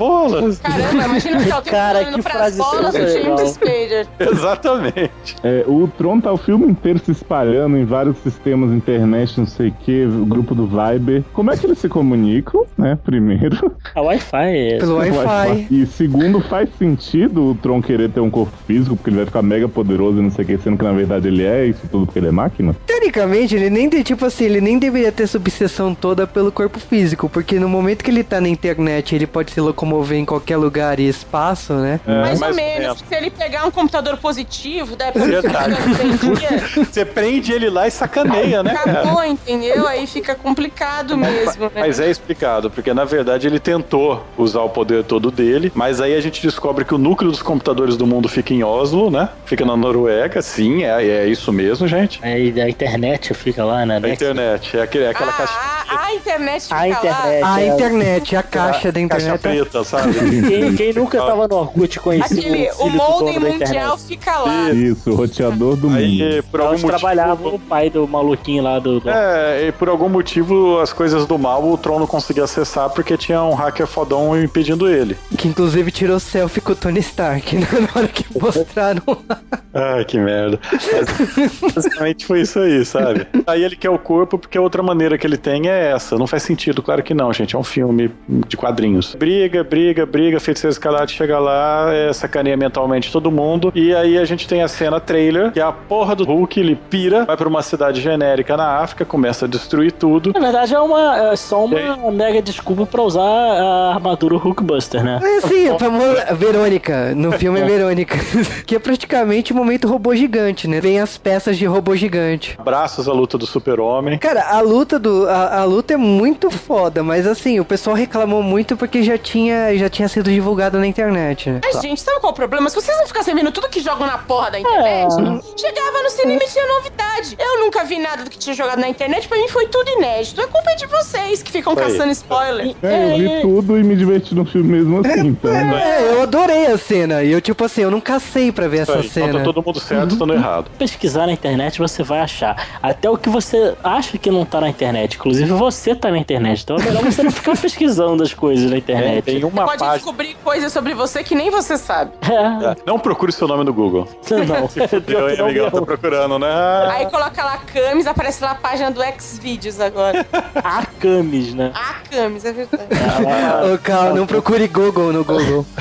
Caramba, 0.62 1.04
imagina 1.04 1.36
eu 1.42 1.44
tenho 1.44 1.62
Cara, 1.62 1.98
olhando 1.98 2.14
que 2.16 2.22
pras 2.22 2.56
bolas 2.56 2.94
do. 2.94 3.08
James 3.08 3.50
Spader. 3.50 4.06
Exatamente. 4.18 5.36
É, 5.42 5.64
o 5.66 5.86
Tron 5.88 6.20
tá 6.20 6.32
o 6.32 6.36
filme 6.36 6.66
inteiro 6.66 6.98
se 6.98 7.12
espalhando 7.12 7.76
em 7.76 7.84
vários 7.84 8.16
sistemas, 8.18 8.72
internet, 8.72 9.38
não 9.38 9.46
sei 9.46 9.68
o 9.68 9.72
que, 9.72 10.04
o 10.04 10.24
grupo 10.24 10.54
do 10.54 10.66
Viber. 10.66 11.22
Como 11.32 11.50
é 11.50 11.56
que 11.56 11.66
eles 11.66 11.78
se 11.78 11.88
comunicam, 11.88 12.64
né? 12.78 12.98
Primeiro. 13.04 13.72
A 13.94 14.00
Wi-Fi 14.00 14.56
é. 14.56 14.78
Pelo 14.78 14.96
Wi-Fi. 14.96 15.66
E 15.70 15.86
segundo, 15.86 16.40
faz 16.40 16.68
sentido 16.78 17.50
o 17.50 17.54
Tron 17.54 17.82
querer 17.82 18.10
ter 18.10 18.20
um 18.20 18.30
corpo 18.30 18.56
físico, 18.66 18.96
porque 18.96 19.10
ele 19.10 19.16
vai 19.16 19.26
ficar 19.26 19.42
mega 19.42 19.68
poderoso 19.68 20.18
e 20.18 20.22
não 20.22 20.30
sei 20.30 20.44
o 20.44 20.48
que, 20.48 20.58
sendo 20.58 20.78
que 20.78 20.84
na 20.84 20.92
verdade 20.92 21.28
ele 21.28 21.44
é 21.44 21.66
isso 21.66 21.82
tudo 21.90 22.06
porque 22.06 22.18
ele 22.18 22.28
é 22.28 22.32
máquina? 22.32 22.74
Teoricamente, 22.86 23.54
ele 23.54 23.68
nem 23.68 23.88
tem, 23.88 24.02
tipo 24.02 24.24
assim, 24.24 24.44
ele 24.44 24.60
nem 24.60 24.78
deveria 24.78 25.12
ter 25.12 25.24
essa 25.24 25.36
obsessão 25.36 25.94
toda 25.94 26.26
pelo 26.26 26.50
corpo 26.50 26.78
físico, 26.78 27.28
porque 27.28 27.58
no 27.58 27.68
momento 27.68 28.02
que 28.02 28.10
ele 28.10 28.24
tá 28.24 28.40
na 28.40 28.48
internet, 28.48 29.14
ele 29.14 29.26
pode 29.26 29.50
se 29.50 29.60
locomover 29.60 29.89
em 30.12 30.24
qualquer 30.24 30.56
lugar 30.56 30.98
e 31.00 31.08
espaço, 31.08 31.72
né? 31.74 32.00
É, 32.06 32.20
mais, 32.20 32.40
mais 32.40 32.42
ou 32.42 32.48
ou 32.48 32.54
menos. 32.54 32.80
menos. 32.80 33.04
Se 33.08 33.14
ele 33.14 33.30
pegar 33.30 33.64
um 33.66 33.70
computador 33.70 34.16
positivo, 34.16 34.96
Verdade. 34.96 35.76
computador 35.76 35.78
vendia, 35.94 36.84
Você 36.84 37.04
prende 37.04 37.52
ele 37.52 37.68
lá 37.70 37.86
e 37.86 37.90
sacaneia, 37.90 38.62
né, 38.62 38.74
cara? 38.74 39.00
acabou, 39.00 39.24
entendeu? 39.24 39.86
Aí 39.86 40.06
fica 40.06 40.34
complicado 40.34 41.16
mesmo, 41.16 41.64
né? 41.66 41.80
Mas 41.80 42.00
é 42.00 42.10
explicado, 42.10 42.70
porque 42.70 42.92
na 42.94 43.04
verdade 43.04 43.46
ele 43.46 43.58
tentou 43.58 44.24
usar 44.36 44.62
o 44.62 44.68
poder 44.68 45.04
todo 45.04 45.30
dele, 45.30 45.70
mas 45.74 46.00
aí 46.00 46.14
a 46.14 46.20
gente 46.20 46.42
descobre 46.42 46.84
que 46.84 46.94
o 46.94 46.98
núcleo 46.98 47.30
dos 47.30 47.42
computadores 47.42 47.96
do 47.96 48.06
mundo 48.06 48.28
fica 48.28 48.52
em 48.52 48.62
Oslo, 48.62 49.10
né? 49.10 49.28
Fica 49.44 49.64
na 49.64 49.76
Noruega, 49.76 50.40
sim, 50.42 50.84
é, 50.84 51.04
é 51.06 51.26
isso 51.26 51.52
mesmo, 51.52 51.86
gente. 51.86 52.18
Aí 52.22 52.58
a 52.60 52.68
internet 52.68 53.32
fica 53.34 53.64
lá, 53.64 53.84
né? 53.84 54.00
A 54.02 54.08
internet, 54.08 54.76
é, 54.76 54.82
aquele, 54.82 55.04
é 55.04 55.10
aquela 55.10 55.30
ah, 55.30 55.34
caixa, 55.34 55.54
a, 55.54 56.06
a 56.06 56.14
internet 56.14 56.62
fica 56.62 56.76
A 56.76 56.80
lá. 56.80 56.88
internet. 56.88 57.44
A 57.44 57.60
é- 57.60 57.66
internet, 57.66 58.36
a 58.36 58.42
caixa 58.42 58.92
da 58.92 59.08
caixa 59.08 59.34
internet. 59.34 59.70
Sabe? 59.84 60.14
Quem, 60.50 60.74
quem 60.74 60.92
nunca 60.92 61.18
tava 61.18 61.46
no 61.48 61.56
Orkut 61.56 62.00
conhecia 62.00 62.38
Aquele, 62.38 62.70
o 62.78 62.86
o 62.86 62.90
da 63.24 63.32
mundial 63.32 63.54
internet. 63.54 64.00
fica 64.06 64.38
lá. 64.38 64.70
Isso, 64.70 65.10
o 65.10 65.14
roteador 65.14 65.76
do 65.76 65.88
mundo. 65.88 65.98
Aí, 65.98 66.42
por 66.50 66.60
algum 66.60 66.72
Onde 66.74 66.86
trabalhava 66.86 67.34
motivo... 67.36 67.56
o 67.56 67.58
pai 67.58 67.90
do 67.90 68.06
maluquinho 68.06 68.62
lá 68.62 68.78
do... 68.78 69.00
do- 69.00 69.08
É, 69.10 69.68
e 69.68 69.72
por 69.72 69.88
algum 69.88 70.08
motivo 70.08 70.78
as 70.80 70.92
coisas 70.92 71.26
do 71.26 71.38
mal 71.38 71.64
o 71.68 71.76
Tron 71.78 71.98
não 71.98 72.06
conseguia 72.06 72.44
acessar 72.44 72.90
porque 72.90 73.16
tinha 73.16 73.42
um 73.42 73.54
hacker 73.54 73.86
fodão 73.86 74.40
impedindo 74.40 74.88
ele. 74.88 75.16
Que 75.36 75.48
inclusive 75.48 75.90
tirou 75.90 76.18
selfie 76.20 76.60
com 76.60 76.72
o 76.72 76.76
Tony 76.76 77.00
Stark, 77.00 77.54
né? 77.56 77.66
Na 77.94 78.00
hora 78.00 78.08
que 78.08 78.24
mostraram 78.38 79.02
lá. 79.28 79.38
Ai, 79.72 80.04
que 80.04 80.18
merda. 80.18 80.58
Mas, 80.72 81.74
basicamente 81.74 82.26
foi 82.26 82.40
isso 82.42 82.58
aí, 82.58 82.84
sabe? 82.84 83.26
Aí 83.46 83.62
ele 83.62 83.76
quer 83.76 83.90
o 83.90 83.98
corpo 83.98 84.38
porque 84.38 84.58
a 84.58 84.60
outra 84.60 84.82
maneira 84.82 85.16
que 85.16 85.26
ele 85.26 85.36
tem 85.36 85.68
é 85.68 85.92
essa. 85.92 86.16
Não 86.18 86.26
faz 86.26 86.42
sentido, 86.42 86.82
claro 86.82 87.02
que 87.02 87.14
não, 87.14 87.32
gente. 87.32 87.54
É 87.54 87.58
um 87.58 87.62
filme 87.64 88.10
de 88.48 88.56
quadrinhos. 88.56 89.14
Briga, 89.14 89.62
briga, 89.70 90.04
briga, 90.04 90.40
feiticeiro 90.40 90.72
escalate 90.72 91.14
chega 91.14 91.38
lá, 91.38 91.94
é, 91.94 92.12
sacaneia 92.12 92.56
mentalmente 92.56 93.12
todo 93.12 93.30
mundo. 93.30 93.70
E 93.72 93.94
aí 93.94 94.18
a 94.18 94.24
gente 94.24 94.48
tem 94.48 94.62
a 94.62 94.68
cena 94.68 94.98
trailer, 94.98 95.52
que 95.52 95.60
é 95.60 95.62
a 95.62 95.70
porra 95.70 96.16
do 96.16 96.24
Hulk, 96.24 96.58
ele 96.58 96.74
pira, 96.74 97.24
vai 97.24 97.36
pra 97.36 97.48
uma 97.48 97.62
cidade 97.62 98.00
genérica 98.00 98.56
na 98.56 98.78
África, 98.78 99.04
começa 99.04 99.44
a 99.44 99.48
destruir 99.48 99.92
tudo. 99.92 100.32
Na 100.34 100.40
verdade, 100.40 100.74
é, 100.74 100.80
uma, 100.80 101.32
é 101.32 101.36
só 101.36 101.64
uma 101.64 102.10
mega 102.10 102.42
desculpa 102.42 102.84
pra 102.84 103.02
usar 103.02 103.22
a 103.22 103.94
armadura 103.94 104.36
Hulkbuster, 104.36 105.04
né? 105.04 105.20
É 105.22 105.36
assim, 105.38 105.68
a 105.68 105.78
famosa 105.78 106.34
Verônica, 106.34 107.14
no 107.14 107.30
filme 107.32 107.60
é 107.60 107.64
Verônica. 107.70 108.18
que 108.66 108.74
é 108.74 108.78
praticamente 108.78 109.52
o 109.52 109.56
momento 109.56 109.86
robô 109.86 110.14
gigante, 110.14 110.66
né? 110.66 110.80
Vem 110.80 111.00
as 111.00 111.16
peças 111.16 111.56
de 111.56 111.66
robô 111.66 111.94
gigante. 111.94 112.56
Abraços 112.58 113.08
à 113.08 113.12
luta 113.12 113.38
do 113.38 113.46
super-homem. 113.46 114.18
Cara, 114.18 114.48
a 114.48 114.60
luta 114.60 114.98
do. 114.98 115.28
A, 115.28 115.60
a 115.60 115.64
luta 115.64 115.94
é 115.94 115.96
muito 115.96 116.50
foda, 116.50 117.02
mas 117.02 117.26
assim, 117.26 117.60
o 117.60 117.64
pessoal 117.64 117.94
reclamou 117.94 118.42
muito 118.42 118.76
porque 118.76 119.02
já 119.02 119.18
tinha, 119.18 119.49
já 119.78 119.88
tinha 119.88 120.08
sido 120.08 120.30
divulgado 120.30 120.78
na 120.78 120.86
internet, 120.86 121.50
né? 121.50 121.60
Mas, 121.64 121.80
gente, 121.80 122.00
sabe 122.00 122.20
qual 122.20 122.30
é 122.30 122.32
o 122.32 122.36
problema? 122.36 122.68
Se 122.68 122.76
vocês 122.76 122.96
não 122.98 123.06
ficassem 123.06 123.34
vendo 123.34 123.50
tudo 123.52 123.68
que 123.68 123.80
jogam 123.80 124.06
na 124.06 124.18
porra 124.18 124.50
da 124.52 124.60
internet, 124.60 125.12
chegava 125.56 126.02
no 126.02 126.10
cinema 126.10 126.40
e 126.42 126.48
tinha 126.48 126.66
novidade. 126.66 127.36
Eu 127.38 127.60
nunca 127.60 127.84
vi 127.84 127.98
nada 127.98 128.24
do 128.24 128.30
que 128.30 128.38
tinha 128.38 128.54
jogado 128.54 128.78
na 128.80 128.88
internet, 128.88 129.28
pra 129.28 129.38
mim 129.38 129.48
foi 129.48 129.66
tudo 129.66 129.88
inédito. 129.90 130.40
É 130.40 130.46
culpa 130.46 130.74
de 130.76 130.86
vocês 130.86 131.42
que 131.42 131.50
ficam 131.50 131.74
Foi. 131.74 131.82
caçando 131.84 132.10
spoiler. 132.12 132.74
É, 132.82 133.12
eu 133.14 133.18
vi 133.18 133.26
É, 133.26 133.40
tudo 133.40 133.78
e 133.78 133.82
me 133.84 133.96
diverti 133.96 134.34
no 134.34 134.44
filme 134.44 134.70
mesmo 134.78 135.00
assim, 135.00 135.28
então. 135.28 135.50
né? 135.52 135.98
É, 136.00 136.12
eu 136.14 136.22
adorei 136.22 136.66
a 136.66 136.78
cena. 136.78 137.22
E 137.22 137.32
eu, 137.32 137.40
tipo 137.40 137.64
assim, 137.64 137.82
eu 137.82 137.90
não 137.90 138.00
cacei 138.00 138.50
pra 138.52 138.68
ver 138.68 138.78
essa 138.78 138.92
aí, 138.94 139.00
Então 139.00 139.10
cena. 139.10 139.38
tá 139.38 139.44
todo 139.44 139.62
mundo 139.64 139.80
certo, 139.80 140.16
todo 140.16 140.32
errado. 140.32 140.70
pesquisar 140.78 141.26
na 141.26 141.32
internet, 141.32 141.78
você 141.78 142.02
vai 142.02 142.20
achar. 142.20 142.56
Até 142.82 143.08
o 143.10 143.16
que 143.16 143.28
você 143.28 143.74
acha 143.82 144.16
que 144.18 144.30
não 144.30 144.44
tá 144.44 144.60
na 144.60 144.68
internet. 144.68 145.16
Inclusive, 145.16 145.50
você 145.52 145.94
tá 145.94 146.10
na 146.10 146.18
internet. 146.18 146.62
Então 146.62 146.76
é 146.76 146.82
melhor 146.82 147.02
você 147.04 147.22
não 147.22 147.30
ficar 147.30 147.56
pesquisando 147.60 148.22
as 148.22 148.32
coisas 148.34 148.70
na 148.70 148.76
É, 148.76 148.78
internet. 148.78 149.39
Tem 149.40 149.48
uma 149.50 149.64
Pode 149.64 149.78
página. 149.78 149.96
descobrir 149.96 150.36
coisas 150.44 150.72
sobre 150.72 150.94
você 150.94 151.22
que 151.24 151.34
nem 151.34 151.50
você 151.50 151.76
sabe. 151.76 152.12
É, 152.28 152.70
É, 152.70 152.76
Não 152.86 152.98
procure 152.98 153.32
seu 153.32 153.46
nome 153.48 153.64
no 153.64 153.72
Google. 153.72 154.06
não. 154.30 154.68
Eu, 155.20 155.30
hein, 155.30 155.40
amigão, 155.40 155.70
tá 155.70 155.80
procurando, 155.82 156.38
né? 156.38 156.48
Aí 156.90 157.06
coloca 157.06 157.42
lá 157.44 157.58
Camis, 157.72 158.06
aparece 158.06 158.42
lá 158.42 158.52
a 158.52 158.54
página 158.54 158.90
do 158.90 159.00
Xvideos 159.18 159.80
agora. 159.80 160.26
A 160.62 160.84
Camis, 161.00 161.54
né? 161.54 161.72
A 161.74 161.94
Camis, 162.08 162.44
é 162.44 162.52
verdade. 162.52 162.84
Ela- 162.90 163.74
Ô, 163.74 163.78
Cal, 163.78 164.14
não 164.14 164.26
procure 164.26 164.66
Google 164.68 165.12
no 165.12 165.24
Google. 165.24 165.66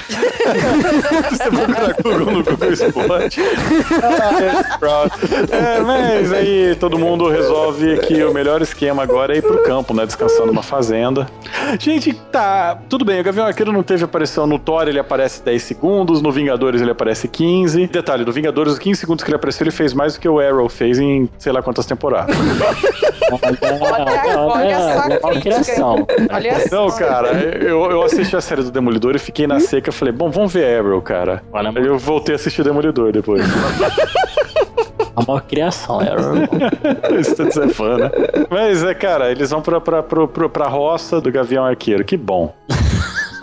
Você 1.29 1.49
procura 1.49 1.95
Google 2.03 2.31
no 2.31 2.43
Google. 2.43 3.17
Ah, 4.03 4.77
pronto. 4.79 5.19
É, 5.51 5.79
mas 5.81 6.33
aí 6.33 6.75
todo 6.79 6.97
mundo 6.97 7.29
resolve 7.29 7.97
que 7.99 8.23
o 8.23 8.33
melhor 8.33 8.61
esquema 8.61 9.03
agora 9.03 9.33
é 9.33 9.37
ir 9.37 9.41
pro 9.41 9.63
campo, 9.63 9.93
né? 9.93 10.05
Descansar 10.05 10.45
numa 10.45 10.63
fazenda. 10.63 11.27
Gente, 11.79 12.13
tá. 12.13 12.77
Tudo 12.89 13.05
bem, 13.05 13.19
o 13.19 13.23
Gavião 13.23 13.45
Arqueiro 13.49 13.71
não 13.71 13.83
teve 13.83 14.03
aparição 14.03 14.47
no 14.47 14.57
Thor, 14.57 14.87
ele 14.87 14.99
aparece 14.99 15.43
10 15.43 15.61
segundos, 15.61 16.21
no 16.21 16.31
Vingadores 16.31 16.81
ele 16.81 16.91
aparece 16.91 17.27
15. 17.27 17.87
Detalhe, 17.87 18.25
no 18.25 18.31
Vingadores, 18.31 18.73
os 18.73 18.79
15 18.79 18.99
segundos 18.99 19.23
que 19.23 19.29
ele 19.29 19.35
apareceu, 19.35 19.63
ele 19.65 19.71
fez 19.71 19.93
mais 19.93 20.13
do 20.13 20.19
que 20.19 20.29
o 20.29 20.39
Arrow 20.39 20.69
fez 20.69 20.99
em 20.99 21.29
sei 21.37 21.51
lá 21.51 21.61
quantas 21.61 21.85
temporadas. 21.85 22.35
Olha, 23.31 24.39
olha 24.39 24.79
só 24.79 24.99
a 24.99 25.09
é 25.13 25.19
uma 25.19 25.31
crítica. 25.31 25.41
criação. 25.41 26.07
Olha 26.31 26.67
só. 26.67 26.75
Não, 26.75 26.91
cara, 26.97 27.31
eu, 27.33 27.91
eu 27.91 28.03
assisti 28.03 28.35
a 28.35 28.41
série 28.41 28.63
do 28.63 28.71
Demolidor 28.71 29.15
e 29.15 29.19
fiquei 29.19 29.45
na 29.47 29.59
seca. 29.59 29.91
Falei, 29.91 30.13
bom, 30.13 30.29
vamos 30.29 30.51
ver 30.53 30.79
Arrow, 30.79 31.01
cara. 31.01 31.43
Olha, 31.51 31.69
Aí 31.75 31.85
eu 31.85 31.97
voltei 31.97 32.33
a 32.33 32.37
assistir 32.37 32.63
Demolidor 32.63 33.11
depois. 33.11 33.41
a 35.15 35.21
maior 35.27 35.41
criação, 35.41 36.01
é. 36.01 36.09
Isso 37.19 37.35
tá 37.35 37.43
de 37.43 37.53
ser 37.53 37.69
fã, 37.69 37.97
né? 37.97 38.11
Mas 38.49 38.83
é, 38.83 38.93
cara, 38.93 39.31
eles 39.31 39.49
vão 39.51 39.61
pra, 39.61 39.79
pra, 39.79 40.01
pra, 40.01 40.27
pra, 40.27 40.49
pra 40.49 40.67
roça 40.67 41.21
do 41.21 41.31
Gavião 41.31 41.65
Arqueiro. 41.65 42.03
Que 42.03 42.17
bom. 42.17 42.53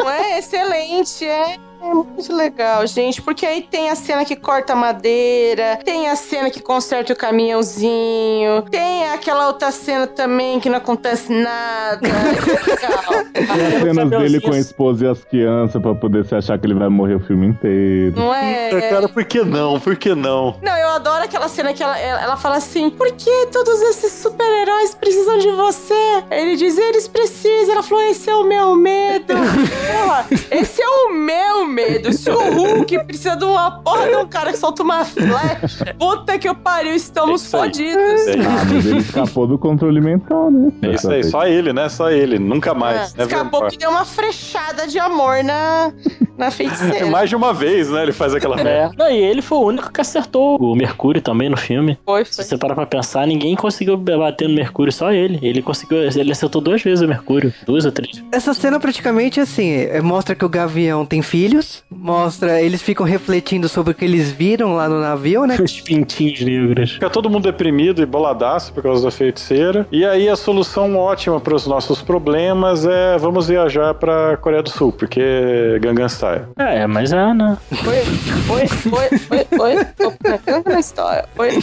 É 0.09 0.38
excelente, 0.38 1.24
é. 1.24 1.66
É 1.91 1.95
muito 1.95 2.34
legal, 2.34 2.87
gente, 2.87 3.22
porque 3.22 3.47
aí 3.47 3.62
tem 3.62 3.91
a 3.91 3.95
cena 3.95 4.24
que 4.24 4.37
corta 4.37 4.72
a 4.72 4.76
madeira, 4.76 5.78
tem 5.84 6.09
a 6.09 6.16
cena 6.16 6.51
que 6.51 6.61
conserta 6.61 7.12
o 7.12 7.16
caminhãozinho, 7.16 8.62
tem 8.70 9.09
aquela 9.11 9.47
outra 9.47 9.70
cena 9.70 10.07
também 10.07 10.61
que 10.61 10.68
não 10.68 10.78
acontece 10.78 11.32
nada. 11.32 12.07
É 12.07 12.70
legal. 12.70 13.26
Tem 13.37 13.91
as 13.91 13.97
cenas 13.97 14.11
dele 14.11 14.41
com 14.41 14.53
a 14.53 14.59
esposa 14.59 15.05
e 15.05 15.09
as 15.09 15.22
crianças 15.24 15.80
pra 15.80 15.95
poder 15.95 16.24
se 16.24 16.34
achar 16.34 16.59
que 16.59 16.66
ele 16.66 16.74
vai 16.74 16.89
morrer 16.89 17.14
o 17.14 17.20
filme 17.20 17.47
inteiro. 17.47 18.16
Não 18.16 18.34
é? 18.34 18.68
Cara, 18.91 19.09
por 19.09 19.24
que 19.24 19.43
não? 19.43 19.78
Por 19.78 19.97
que 19.97 20.14
não? 20.14 20.57
Não, 20.62 20.76
eu 20.76 20.89
adoro 20.89 21.24
aquela 21.24 21.49
cena 21.49 21.72
que 21.74 21.82
ela, 21.82 21.99
ela 21.99 22.26
ela 22.26 22.37
fala 22.37 22.57
assim: 22.57 22.91
por 22.91 23.11
que 23.12 23.47
todos 23.53 23.80
esses 23.82 24.12
super-heróis 24.12 24.95
precisam 24.95 25.39
de 25.39 25.51
você? 25.53 26.24
Ele 26.30 26.57
diz: 26.57 26.76
eles 26.76 27.09
precisam. 27.09 27.74
Ela 27.74 27.82
falou: 27.82 28.05
esse 28.05 28.28
é 28.28 28.34
o 28.34 28.45
meu 28.45 28.74
medo. 28.74 29.34
Porra, 29.37 30.26
esse 30.51 30.82
é 30.82 30.89
o 30.89 31.12
meu 31.12 31.66
medo. 31.66 31.76
Se 32.12 32.31
o 32.31 32.53
Hulk 32.55 33.05
precisa 33.05 33.37
de 33.37 33.45
uma 33.45 33.70
porra 33.83 34.09
de 34.09 34.16
um 34.16 34.27
cara 34.27 34.53
que 34.53 34.59
solta 34.59 34.83
uma 34.83 35.05
flecha, 35.05 35.95
puta 35.99 36.39
que 36.39 36.49
eu 36.49 36.55
pariu, 36.55 36.95
estamos 36.95 37.45
É 37.47 37.59
fodidos. 37.59 38.20
Ah, 38.47 38.64
mas 38.72 38.87
ele 38.87 38.99
escapou 38.99 39.47
do 39.47 39.59
controle 39.59 40.01
mental, 40.01 40.51
né? 40.51 40.72
É 40.83 40.91
isso 40.95 41.11
aí, 41.11 41.24
só 41.24 41.47
ele, 41.47 41.72
né? 41.72 41.89
Só 41.89 42.11
ele, 42.11 42.39
nunca 42.39 42.74
mais. 42.74 43.14
É, 43.14 43.18
né, 43.18 43.24
Acabou 43.24 43.61
Vermor? 43.61 43.70
que 43.70 43.79
deu 43.79 43.91
uma 43.91 44.05
frechada 44.05 44.87
de 44.87 44.99
amor 44.99 45.43
na, 45.45 45.93
na 46.37 46.51
feiticeira. 46.51 47.07
Mais 47.11 47.29
de 47.29 47.37
uma 47.37 47.53
vez, 47.53 47.91
né? 47.91 48.03
Ele 48.03 48.12
faz 48.12 48.35
aquela 48.35 48.61
É. 48.61 48.91
Não, 48.97 49.11
e 49.11 49.16
ele 49.16 49.43
foi 49.43 49.59
o 49.59 49.62
único 49.62 49.93
que 49.93 50.01
acertou 50.01 50.57
o 50.61 50.74
Mercúrio 50.74 51.20
também 51.20 51.49
no 51.49 51.57
filme. 51.57 51.99
Foi, 52.05 52.24
Se 52.24 52.37
foi. 52.37 52.45
você 52.45 52.59
parar 52.59 52.74
pra 52.74 52.87
pensar, 52.87 53.27
ninguém 53.27 53.55
conseguiu 53.57 53.97
bater 53.97 54.49
no 54.49 54.55
Mercúrio, 54.55 54.93
só 54.93 55.12
ele. 55.12 55.39
Ele 55.43 55.62
conseguiu, 55.62 55.99
ele 55.99 56.33
acertou 56.33 56.61
duas 56.61 56.83
vezes 56.83 57.03
o 57.05 57.09
Mercúrio. 57.09 57.53
Duas 57.64 57.85
ou 57.85 57.93
três. 57.93 58.22
Essa 58.33 58.53
cena 58.55 58.79
praticamente 58.81 59.41
assim, 59.41 59.70
é, 59.72 60.01
mostra 60.01 60.35
que 60.35 60.45
o 60.45 60.49
Gavião 60.49 61.05
tem 61.05 61.22
filhos, 61.22 61.66
mostra, 61.91 62.61
eles 62.61 62.83
ficam 62.83 63.05
refletindo 63.07 63.69
sobre 63.69 63.93
o 63.93 63.95
que 63.95 64.05
eles 64.05 64.31
viram 64.31 64.75
lá 64.75 64.89
no 64.89 65.01
navio, 65.01 65.45
né? 65.47 65.57
Os 65.62 65.81
pintinhos 65.81 66.41
negros. 66.41 66.93
Fica 66.93 67.11
todo 67.11 67.29
mundo 67.31 67.45
deprimido 67.45 68.03
e 68.03 68.07
boladaço 68.07 68.73
por 68.73 68.83
causa 68.83 69.03
da 69.05 69.11
feiticeira. 69.11 69.87
E 69.91 70.05
aí 70.05 70.29
a 70.29 70.37
solução 70.37 70.97
ótima 70.97 71.41
para 71.41 71.55
os 71.55 71.67
nossos 71.67 72.03
problemas 72.03 72.87
é 72.87 73.17
vamos 73.19 73.49
viajar 73.49 73.95
pra 73.95 74.37
Coreia 74.37 74.62
do 74.62 74.71
Sul, 74.71 74.93
porque 74.93 75.79
Gangnam 75.81 76.09
Style. 76.09 76.43
É, 76.59 76.87
mas 76.87 77.12
é, 77.12 77.35
né? 77.35 77.57
Oi, 77.73 78.57
oi, 78.57 78.69
oi, 78.93 79.47
oi, 79.61 79.77
oi. 79.77 79.85
Tô 79.97 80.12
pegando 80.12 80.69
na 80.71 80.81
história. 80.81 81.25
Oi. 81.39 81.62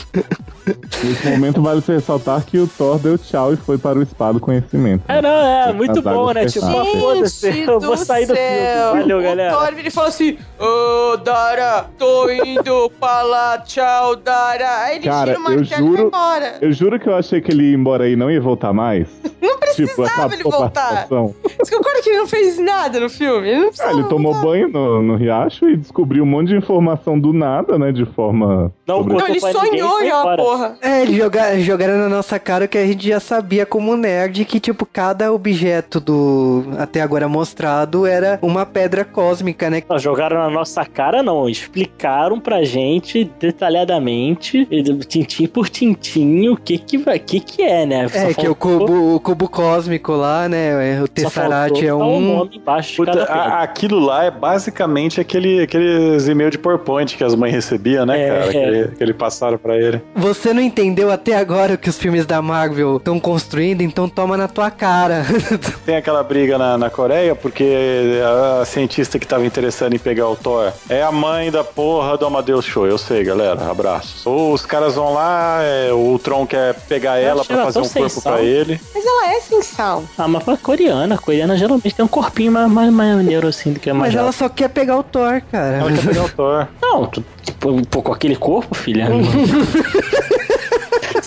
Nesse 1.04 1.28
momento 1.30 1.62
vale 1.62 1.84
ressaltar 1.86 2.44
que 2.46 2.58
o 2.58 2.68
Thor 2.68 2.98
deu 2.98 3.18
tchau 3.18 3.54
e 3.54 3.58
foi 3.58 3.78
para 3.78 4.00
o 4.00 4.06
spa 4.06 4.32
do 4.32 4.40
conhecimento. 4.40 5.04
É, 5.08 5.22
não, 5.22 5.30
é, 5.30 5.70
As 5.70 5.76
muito 5.76 6.02
bom, 6.02 6.32
né? 6.32 6.46
Tipo, 6.46 6.66
foda-se, 6.68 7.52
Gente 7.52 7.68
eu 7.68 7.80
vou 7.80 7.98
sair 7.98 8.26
do 8.26 8.34
filme. 8.34 8.50
céu. 8.50 8.92
Valeu, 8.96 9.20
o 9.20 9.22
galera. 9.22 9.58
Thor 9.58 9.68
ele 9.78 9.92
falou 9.94 10.10
assim: 10.10 10.38
Ô, 10.60 11.18
Dara, 11.18 11.86
tô 11.98 12.30
indo 12.30 12.92
pra 13.00 13.22
lá, 13.22 13.58
tchau, 13.60 14.16
Dara. 14.16 14.84
Aí 14.84 14.98
ele 14.98 15.06
Cara, 15.08 15.34
tira 15.34 15.40
o 15.40 15.42
eu 15.52 15.58
martelo 15.58 15.64
e 15.66 15.70
vai 15.70 15.80
juro- 15.98 16.08
embora. 16.08 16.54
Eu 16.62 16.72
juro 16.74 17.00
que 17.00 17.08
eu 17.08 17.16
achei 17.16 17.42
que 17.42 17.52
ele 17.52 17.70
ia 17.72 17.76
embora 17.76 18.04
aí 18.06 18.14
e 18.14 18.16
não 18.16 18.30
ia 18.32 18.42
voltar 18.42 18.74
mais. 18.74 19.08
Não 19.44 19.58
precisava 19.60 20.30
Tipo, 20.30 20.34
ele 20.36 20.44
voltar. 20.44 21.08
Você 21.10 21.76
concorda 21.76 22.02
que 22.02 22.10
ele 22.10 22.20
não 22.20 22.28
fez 22.28 22.58
nada 22.60 23.00
no 23.00 23.10
filme? 23.10 23.50
Ele 23.50 23.60
não 23.62 23.72
Ah, 23.82 23.92
ele 23.92 24.04
tomou 24.04 24.32
voltar. 24.34 24.48
banho 24.48 24.70
no, 24.70 25.02
no 25.02 25.16
riacho 25.16 25.68
e 25.68 25.76
descobriu 25.76 26.24
um 26.24 26.28
monte 26.28 26.50
de 26.50 26.56
informação 26.56 27.20
do 27.20 27.34
nada, 27.34 27.78
né? 27.78 27.92
De 27.92 28.06
forma. 28.06 28.72
Não 28.88 28.98
sobre- 28.98 29.18
Não, 29.18 29.28
ele 29.28 29.40
sonhou 29.40 30.02
embora. 30.02 30.38
porra. 30.38 30.76
É, 30.82 31.02
eles 31.02 31.18
joga- 31.18 31.60
jogaram 31.60 31.98
na 31.98 32.08
nossa 32.08 32.38
cara 32.40 32.68
que 32.68 32.78
a 32.78 32.86
gente 32.86 33.06
já 33.08 33.20
sabia 33.20 33.66
como 33.66 33.98
nerd, 33.98 34.46
que 34.46 34.60
tipo, 34.60 34.86
cada 34.86 35.34
objeto 35.34 36.00
do 36.00 36.64
até 36.78 37.02
agora 37.02 37.28
mostrado 37.28 38.06
era 38.06 38.38
uma 38.42 38.66
pedra 38.66 39.04
cósmica, 39.04 39.70
né? 39.70 39.82
Não, 39.90 39.98
jogaram 40.00 40.38
na 40.38 40.50
nossa 40.50 40.86
cara, 40.86 41.22
não. 41.24 41.48
Explicaram 41.50 42.40
pra 42.40 42.64
gente 42.64 43.30
detalhadamente, 43.40 44.68
tintim 45.08 45.48
por 45.48 45.70
tintim, 45.70 46.48
o 46.50 46.58
que 46.58 46.78
que, 46.78 46.98
vai- 46.98 47.20
que, 47.20 47.40
que 47.40 47.62
é, 47.62 47.86
né? 47.86 48.08
Só 48.08 48.18
É, 48.18 48.34
que 48.34 48.48
o 48.48 48.56
faltou- 48.56 48.56
cubo, 48.80 49.16
o 49.16 49.20
cubo 49.20 49.50
cósmico 49.50 50.14
lá, 50.14 50.48
né? 50.48 50.98
O 51.02 51.02
só 51.02 51.08
Tesseract 51.08 51.86
faltou 51.86 51.88
é 51.90 51.94
o 51.94 52.04
um. 52.18 52.36
nome 52.38 52.58
embaixo 52.58 52.92
de 52.92 52.98
Puta, 52.98 53.24
a- 53.24 53.62
aquilo 53.64 54.00
lá 54.00 54.24
é 54.26 54.32
basicamente 54.32 55.20
aquele, 55.20 55.62
aqueles 55.62 56.28
e-mail 56.28 56.50
de 56.50 56.58
PowerPoint 56.58 57.16
que 57.18 57.24
as 57.24 57.36
mães 57.36 57.54
recebiam, 57.54 58.06
né, 58.06 58.20
É, 58.22 58.28
cara? 58.30 58.46
é. 58.46 58.50
Que, 58.52 58.58
ele- 58.58 58.88
que 58.96 59.04
ele 59.04 59.14
passaram 59.14 59.58
pra 59.58 59.76
ele. 59.76 60.02
Você 60.16 60.54
não 60.54 60.62
entendeu 60.62 61.12
até 61.12 61.36
agora 61.36 61.74
o 61.74 61.78
que 61.78 61.90
os 61.90 61.98
filmes 61.98 62.26
da 62.26 62.42
Marvel 62.42 62.98
estão 62.98 63.20
construindo, 63.20 63.82
então 63.82 64.08
toma 64.08 64.38
na 64.38 64.48
tua 64.48 64.72
cara. 64.72 65.24
Tem 65.86 65.96
aquela 65.96 66.24
briga 66.24 66.58
na, 66.58 66.78
na 66.78 66.90
Coreia 66.90 67.36
porque 67.36 68.22
a 68.62 68.66
cientista 68.66 69.18
que 69.20 69.28
tava 69.28 69.46
interessada 69.46 69.73
em 69.96 70.00
pegar 70.00 70.28
o 70.30 70.36
Thor 70.36 70.72
é 70.90 71.02
a 71.02 71.12
mãe 71.12 71.52
da 71.52 71.64
porra 71.64 72.18
do 72.18 72.26
Amadeus 72.26 72.66
Show. 72.66 72.86
Eu 72.86 72.98
sei, 72.98 73.24
galera. 73.24 73.70
Abraços. 73.70 74.26
Ou 74.26 74.54
os 74.54 74.66
caras 74.66 74.96
vão 74.96 75.14
lá, 75.14 75.60
é, 75.62 75.92
o 75.92 76.20
Tron 76.20 76.46
quer 76.46 76.74
pegar 76.88 77.18
ela 77.18 77.44
pra 77.44 77.56
ela 77.56 77.66
fazer 77.66 77.82
tão 77.82 78.04
um 78.04 78.10
corpo 78.10 78.22
pra 78.22 78.42
ele. 78.42 78.80
Mas 78.94 79.06
ela 79.06 79.34
é 79.34 79.40
sem 79.42 79.62
sal. 79.62 80.04
Ah, 80.18 80.28
mas 80.28 80.44
pra 80.44 80.58
coreana, 80.58 81.16
a 81.16 81.18
coreana 81.18 81.58
geralmente 81.58 81.96
tem 81.96 82.06
um 82.06 82.08
corpinho 82.08 82.52
mais, 82.52 82.72
mais 82.72 82.94
maneiro 82.94 83.48
assim 83.48 83.74
do 83.74 83.80
que 83.80 83.90
a 83.90 83.94
Mas 83.94 84.16
ela 84.16 84.32
só 84.32 84.48
quer 84.48 84.70
pegar 84.70 84.98
o 84.98 85.04
Thor, 85.04 85.42
cara. 85.52 85.78
Ela 85.78 85.92
quer 85.92 86.06
pegar 86.06 86.24
o 86.24 86.30
Thor. 86.30 86.68
Não, 86.82 87.06
tu, 87.08 87.24
tipo, 87.42 87.88
pô, 87.88 88.02
com 88.02 88.14
aquele 88.14 88.36
corpo, 88.36 88.76
filha. 88.76 89.08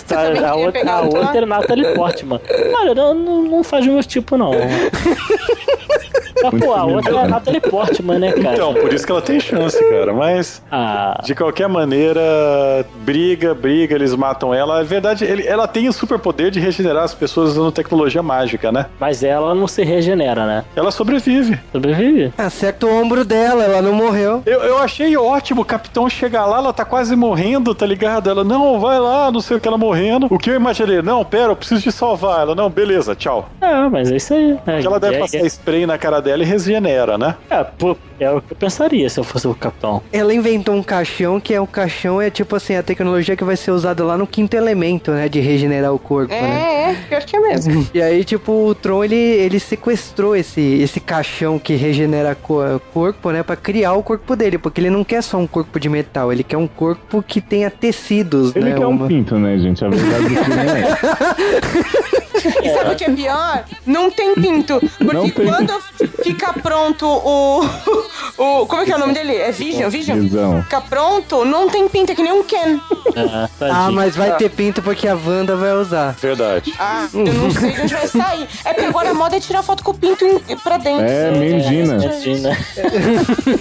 Tá, 0.07 0.21
a 0.21 0.31
queria 0.31 0.55
outra, 0.55 0.91
a 0.91 1.01
outra 1.01 1.37
é 1.39 1.45
Natalie 1.45 1.93
Portman. 1.93 2.39
Olha, 2.73 2.95
não, 2.95 3.13
não, 3.13 3.41
não 3.41 3.63
faz 3.63 3.85
o 3.85 3.91
meu 3.91 4.03
tipo, 4.03 4.37
não. 4.37 4.51
Pô, 6.59 6.73
a 6.73 6.85
outra 6.85 7.15
é 7.15 7.19
a 7.23 7.27
Natalie 7.27 7.61
Portman, 7.61 8.19
né, 8.19 8.31
cara? 8.31 8.55
Então, 8.55 8.73
por 8.73 8.93
isso 8.93 9.05
que 9.05 9.11
ela 9.11 9.21
tem 9.21 9.39
chance, 9.39 9.77
cara. 9.89 10.13
Mas, 10.13 10.61
Ah, 10.71 11.19
de 11.23 11.33
qualquer 11.35 11.67
maneira, 11.67 12.85
briga, 13.01 13.53
briga, 13.53 13.95
eles 13.95 14.13
matam 14.15 14.53
ela. 14.53 14.81
É 14.81 14.83
verdade, 14.83 15.23
ele- 15.25 15.45
ela 15.47 15.67
tem 15.67 15.87
o 15.87 15.93
superpoder 15.93 16.51
de 16.51 16.59
regenerar 16.59 17.03
as 17.03 17.13
pessoas 17.13 17.51
usando 17.51 17.71
tecnologia 17.71 18.21
mágica, 18.23 18.71
né? 18.71 18.85
mas 18.99 19.23
ela 19.23 19.53
não 19.55 19.67
se 19.67 19.83
regenera, 19.83 20.45
né? 20.45 20.63
Ela 20.75 20.91
sobrevive. 20.91 21.59
Sobrevive. 21.71 22.33
Acerta 22.37 22.85
o 22.85 23.01
ombro 23.01 23.23
dela, 23.25 23.63
ela 23.63 23.81
não 23.81 23.93
morreu. 23.93 24.41
Eu, 24.45 24.61
eu 24.61 24.77
achei 24.77 25.15
ótimo 25.17 25.61
o 25.61 25.65
capitão 25.65 26.09
chegar 26.09 26.45
lá, 26.45 26.57
ela 26.57 26.73
tá 26.73 26.83
quase 26.85 27.15
morrendo, 27.15 27.73
tá 27.73 27.85
ligado? 27.85 28.29
Ela, 28.29 28.43
não, 28.43 28.79
vai 28.79 28.99
lá, 28.99 29.31
não 29.31 29.39
sei 29.41 29.57
o 29.57 29.59
que, 29.59 29.67
ela 29.67 29.77
morrendo. 29.77 30.27
O 30.29 30.37
que 30.37 30.49
eu 30.49 30.55
imaginei? 30.55 31.01
Não, 31.01 31.23
pera, 31.23 31.51
eu 31.51 31.55
preciso 31.55 31.81
te 31.81 31.91
salvar. 31.91 32.41
Ela, 32.41 32.55
não, 32.55 32.69
beleza, 32.69 33.15
tchau. 33.15 33.49
É, 33.61 33.87
mas 33.89 34.11
é 34.11 34.15
isso 34.17 34.33
aí. 34.33 34.51
É, 34.65 34.71
Porque 34.73 34.87
ela 34.87 34.99
deve 34.99 35.15
é, 35.15 35.19
passar 35.19 35.37
é, 35.37 35.45
spray 35.45 35.85
na 35.85 35.97
cara 35.97 36.21
dela 36.27 36.43
e 36.43 36.45
regenera, 36.45 37.17
né? 37.17 37.35
é, 37.49 37.63
pô, 37.63 37.95
é 38.19 38.29
o 38.31 38.41
que 38.41 38.51
eu 38.53 38.57
pensaria 38.57 39.09
se 39.09 39.19
eu 39.19 39.23
fosse 39.23 39.47
o 39.47 39.53
capitão. 39.55 40.01
Ela 40.11 40.33
inventou 40.33 40.75
um 40.75 40.83
caixão 40.83 41.39
que 41.39 41.53
é 41.53 41.61
um 41.61 41.65
caixão, 41.65 42.21
é 42.21 42.29
tipo 42.29 42.55
assim, 42.55 42.75
a 42.75 42.83
tecnologia 42.83 43.35
que 43.35 43.43
vai 43.43 43.55
ser 43.55 43.71
usada 43.71 44.03
lá 44.03 44.17
no 44.17 44.25
quinto 44.27 44.55
elemento, 44.57 45.11
né? 45.11 45.29
De 45.29 45.39
regenerar 45.39 45.93
o 45.93 45.99
corpo, 45.99 46.33
né? 46.33 46.39
É, 46.39 46.91
é, 46.91 46.95
pior 47.09 47.23
que 47.23 47.35
é 47.35 47.39
mesmo. 47.39 47.87
E 47.93 48.01
aí, 48.01 48.23
tipo, 48.23 48.51
o 48.51 48.75
Tron, 48.75 49.03
ele, 49.03 49.15
ele 49.15 49.59
sequestrou 49.59 50.35
esse, 50.35 50.61
esse 50.61 50.99
caixão 50.99 51.57
que 51.59 51.75
regenera 51.75 52.35
o 52.49 52.79
corpo, 52.93 53.31
né? 53.31 53.43
Pra 53.43 53.55
criar 53.55 53.93
o 53.93 54.03
corpo 54.03 54.35
dele, 54.35 54.57
porque 54.57 54.81
ele 54.81 54.89
não 54.89 55.03
quer 55.03 55.21
só 55.23 55.37
um 55.37 55.47
corpo 55.47 55.79
de 55.79 55.87
metal, 55.89 56.31
ele 56.33 56.43
quer 56.43 56.57
um 56.57 56.67
corpo 56.67 57.23
que 57.23 57.39
tenha 57.39 57.69
tecidos, 57.71 58.55
Ele 58.55 58.65
né? 58.71 58.75
quer 58.77 58.85
um 58.85 58.89
uma- 58.91 59.07
pinto, 59.07 59.37
né, 59.37 59.57
gente? 59.57 59.83
A 59.85 59.89
verdade 59.89 60.23
do 60.23 60.43
filme 60.43 60.61
é 60.61 60.79
essa. 60.81 61.35
E 62.63 62.69
sabe 62.73 62.93
o 62.93 62.95
que 62.95 63.03
é 63.05 63.09
pior? 63.11 63.63
Não 63.85 64.11
tem 64.11 64.33
pinto. 64.35 64.79
Porque 64.97 65.13
Não 65.13 65.29
tem. 65.29 65.45
quando 65.45 65.73
fica 66.23 66.53
pronto 66.53 67.05
o, 67.05 67.61
o. 68.37 68.65
Como 68.65 68.81
é 68.81 68.85
que 68.85 68.91
é 68.91 68.95
o 68.95 68.99
nome 68.99 69.13
dele? 69.13 69.35
É 69.35 69.51
Vision? 69.51 69.89
Vision? 69.89 70.19
Visão. 70.19 70.63
Fica 70.63 70.81
pronto, 70.81 71.45
não 71.45 71.69
tem 71.69 71.87
pinto, 71.87 72.11
é 72.11 72.15
que 72.15 72.23
nem 72.23 72.31
um 72.31 72.43
Ken. 72.43 72.79
É, 73.15 73.47
tadinho. 73.59 73.77
Ah, 73.77 73.91
mas 73.91 74.15
vai 74.15 74.35
ter 74.37 74.49
pinto 74.49 74.81
porque 74.81 75.07
a 75.07 75.15
Wanda 75.15 75.55
vai 75.55 75.73
usar. 75.73 76.15
Verdade. 76.21 76.73
Ah, 76.79 77.07
eu 77.13 77.33
não 77.33 77.51
sei 77.51 77.71
de 77.71 77.81
onde 77.81 77.93
vai 77.93 78.07
sair. 78.07 78.47
É 78.65 78.73
porque 78.73 78.85
agora 78.87 79.09
a 79.09 79.13
moda 79.13 79.37
é 79.37 79.39
tirar 79.39 79.63
foto 79.63 79.83
com 79.83 79.91
o 79.91 79.93
pinto 79.93 80.23
em- 80.25 80.57
pra 80.57 80.77
dentro. 80.77 81.05
É, 81.05 81.31
Mendina. 81.31 81.95
Imagina. 81.95 82.57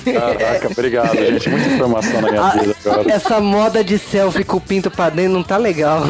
Caraca, 0.04 0.68
obrigado, 0.70 1.16
gente. 1.16 1.48
Muita 1.48 1.68
informação 1.68 2.20
na 2.20 2.30
minha 2.30 2.42
Ah, 2.42 2.50
vida 2.50 2.76
agora. 2.84 3.10
essa 3.12 3.40
moda 3.40 3.82
de 3.84 3.98
selfie 3.98 4.44
com 4.44 4.56
o 4.56 4.60
pinto 4.60 4.90
pra 4.90 5.08
dentro 5.10 5.32
não 5.32 5.42
tá 5.42 5.56
legal. 5.56 6.02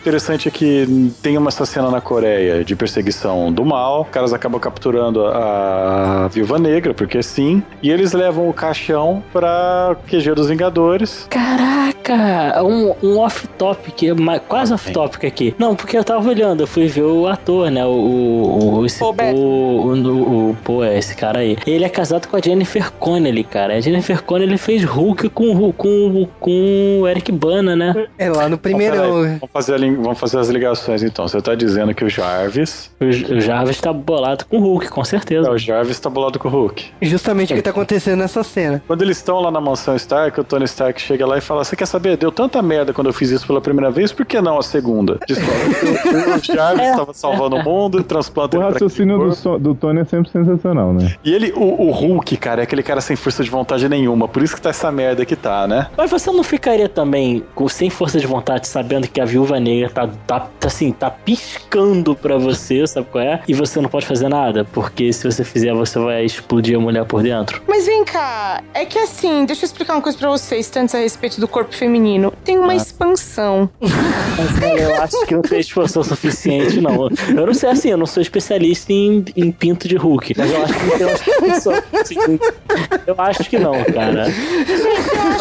Interessante 0.00 0.48
é 0.48 0.50
que 0.50 1.12
tem 1.22 1.36
uma 1.38 1.48
essa 1.48 1.66
cena 1.66 1.90
na 1.90 2.00
Coreia 2.00 2.64
de 2.64 2.74
perseguição 2.74 3.21
do 3.52 3.64
mal. 3.64 4.02
Os 4.02 4.08
caras 4.08 4.32
acabam 4.32 4.60
capturando 4.60 5.26
a 5.26 6.28
Viúva 6.32 6.58
Negra, 6.58 6.92
porque 6.94 7.22
sim. 7.22 7.62
E 7.82 7.90
eles 7.90 8.12
levam 8.12 8.48
o 8.48 8.52
caixão 8.52 9.22
pra 9.32 9.96
QG 10.08 10.34
dos 10.34 10.48
Vingadores. 10.48 11.26
Caraca, 11.30 12.62
um, 12.62 12.94
um 13.02 13.18
off-topic, 13.18 14.02
ma- 14.18 14.38
quase 14.38 14.72
off-topic 14.72 15.24
aqui. 15.24 15.54
Não, 15.58 15.74
porque 15.74 15.96
eu 15.96 16.04
tava 16.04 16.28
olhando, 16.28 16.62
eu 16.62 16.66
fui 16.66 16.86
ver 16.86 17.02
o 17.02 17.26
ator, 17.26 17.70
né? 17.70 17.84
O. 17.84 17.88
o, 17.90 18.74
o, 18.80 18.86
esse, 18.86 19.02
o, 19.02 19.06
o, 19.08 19.92
o, 19.92 20.50
o- 20.50 20.56
pô, 20.64 20.82
é 20.84 20.98
esse 20.98 21.14
cara 21.16 21.40
aí. 21.40 21.56
Ele 21.66 21.84
é 21.84 21.88
casado 21.88 22.26
com 22.28 22.36
a 22.36 22.40
Jennifer 22.40 22.90
Connelly, 22.92 23.44
cara. 23.44 23.74
A 23.74 23.80
Jennifer 23.80 24.22
Connelly 24.22 24.58
fez 24.58 24.84
Hulk 24.84 25.28
com, 25.30 25.50
o- 25.68 25.72
com, 25.72 26.26
com 26.40 27.00
o 27.02 27.08
Eric 27.08 27.30
Bana, 27.32 27.76
né? 27.76 28.06
É 28.18 28.28
lá 28.30 28.48
no 28.48 28.58
primeirão. 28.58 29.22
Vamos 29.22 29.50
fazer, 29.52 29.74
a 29.74 29.78
vamos 29.78 30.18
fazer 30.18 30.38
as 30.38 30.48
ligações 30.48 31.02
então. 31.02 31.26
Você 31.28 31.40
tá 31.40 31.54
dizendo 31.54 31.94
que 31.94 32.04
o 32.04 32.08
Jarvis. 32.08 32.90
O 33.00 33.11
o 33.12 33.40
Jarvis 33.40 33.80
tá 33.80 33.92
bolado 33.92 34.44
com 34.46 34.58
o 34.58 34.60
Hulk, 34.60 34.88
com 34.88 35.04
certeza. 35.04 35.48
É, 35.48 35.50
o 35.50 35.58
Jarvis 35.58 35.98
tá 36.00 36.08
bolado 36.10 36.38
com 36.38 36.48
o 36.48 36.50
Hulk. 36.50 36.86
Justamente 37.02 37.52
o 37.52 37.56
que 37.56 37.62
tá 37.62 37.70
acontecendo 37.70 38.18
nessa 38.20 38.42
cena. 38.42 38.82
Quando 38.86 39.02
eles 39.02 39.16
estão 39.18 39.40
lá 39.40 39.50
na 39.50 39.60
mansão 39.60 39.94
Stark, 39.96 40.38
o 40.40 40.44
Tony 40.44 40.64
Stark 40.64 41.00
chega 41.00 41.26
lá 41.26 41.38
e 41.38 41.40
fala: 41.40 41.64
Você 41.64 41.76
quer 41.76 41.86
saber? 41.86 42.16
Deu 42.16 42.32
tanta 42.32 42.60
merda 42.62 42.92
quando 42.92 43.06
eu 43.08 43.12
fiz 43.12 43.30
isso 43.30 43.46
pela 43.46 43.60
primeira 43.60 43.90
vez, 43.90 44.12
por 44.12 44.24
que 44.26 44.40
não 44.40 44.58
a 44.58 44.62
segunda? 44.62 45.18
Que 45.26 45.32
o- 45.34 45.36
Jarvis 46.54 46.88
estava 46.90 47.12
salvando 47.14 47.56
o 47.56 47.62
mundo 47.62 48.00
e 48.00 48.02
transplanta 48.04 48.56
O 48.58 48.60
raciocínio 48.60 49.18
do, 49.18 49.34
so- 49.34 49.58
do 49.58 49.74
Tony 49.74 50.00
é 50.00 50.04
sempre 50.04 50.30
sensacional, 50.30 50.92
né? 50.92 51.14
E 51.24 51.32
ele, 51.32 51.52
o, 51.56 51.88
o 51.88 51.90
Hulk, 51.90 52.36
cara, 52.36 52.62
é 52.62 52.64
aquele 52.64 52.82
cara 52.82 53.00
sem 53.00 53.16
força 53.16 53.42
de 53.42 53.50
vontade 53.50 53.88
nenhuma. 53.88 54.28
Por 54.28 54.42
isso 54.42 54.54
que 54.54 54.60
tá 54.62 54.70
essa 54.70 54.90
merda 54.90 55.24
que 55.24 55.36
tá, 55.36 55.66
né? 55.66 55.88
Mas 55.96 56.10
você 56.10 56.30
não 56.30 56.42
ficaria 56.42 56.88
também 56.88 57.42
com, 57.54 57.68
sem 57.68 57.90
força 57.90 58.18
de 58.18 58.26
vontade, 58.26 58.66
sabendo 58.66 59.06
que 59.08 59.20
a 59.20 59.24
viúva 59.24 59.58
negra 59.60 59.90
tá, 59.90 60.08
tá, 60.26 60.40
tá, 60.40 60.66
assim, 60.66 60.92
tá 60.92 61.10
piscando 61.10 62.14
pra 62.14 62.36
você, 62.38 62.86
sabe 62.86 63.01
qual 63.04 63.22
é? 63.24 63.40
E 63.48 63.54
você 63.54 63.80
não 63.80 63.88
pode 63.88 64.06
fazer 64.06 64.28
nada, 64.28 64.64
porque 64.72 65.12
se 65.12 65.24
você 65.30 65.44
fizer, 65.44 65.72
você 65.74 65.98
vai 65.98 66.24
explodir 66.24 66.76
a 66.76 66.80
mulher 66.80 67.04
por 67.04 67.22
dentro. 67.22 67.62
Mas 67.66 67.86
vem 67.86 68.04
cá, 68.04 68.62
é 68.74 68.84
que 68.84 68.98
assim, 68.98 69.44
deixa 69.44 69.64
eu 69.64 69.66
explicar 69.66 69.94
uma 69.94 70.02
coisa 70.02 70.16
pra 70.18 70.28
vocês, 70.30 70.68
tanto 70.68 70.96
a 70.96 71.00
respeito 71.00 71.40
do 71.40 71.48
corpo 71.48 71.74
feminino. 71.74 72.32
Tem 72.44 72.58
uma 72.58 72.74
expansão. 72.74 73.68
Mas, 73.80 74.58
cara, 74.58 74.80
eu 74.80 75.02
acho 75.02 75.26
que 75.26 75.34
não 75.34 75.42
tem 75.42 75.60
expansão 75.60 76.02
suficiente, 76.02 76.80
não. 76.80 77.08
Eu 77.28 77.46
não 77.46 77.54
sei, 77.54 77.70
assim, 77.70 77.90
eu 77.90 77.96
não 77.96 78.06
sou 78.06 78.20
especialista 78.22 78.92
em, 78.92 79.24
em 79.36 79.50
pinto 79.52 79.86
de 79.88 79.96
Hulk, 79.96 80.34
mas 80.36 80.50
eu 80.50 80.62
acho 80.64 80.74
que 80.74 80.84
não 80.86 80.98
tem 80.98 81.06
uma 81.06 81.12
expansão. 81.14 81.72
Eu 83.06 83.14
acho 83.18 83.44
que 83.44 83.58
não, 83.58 83.72
cara. 83.84 84.26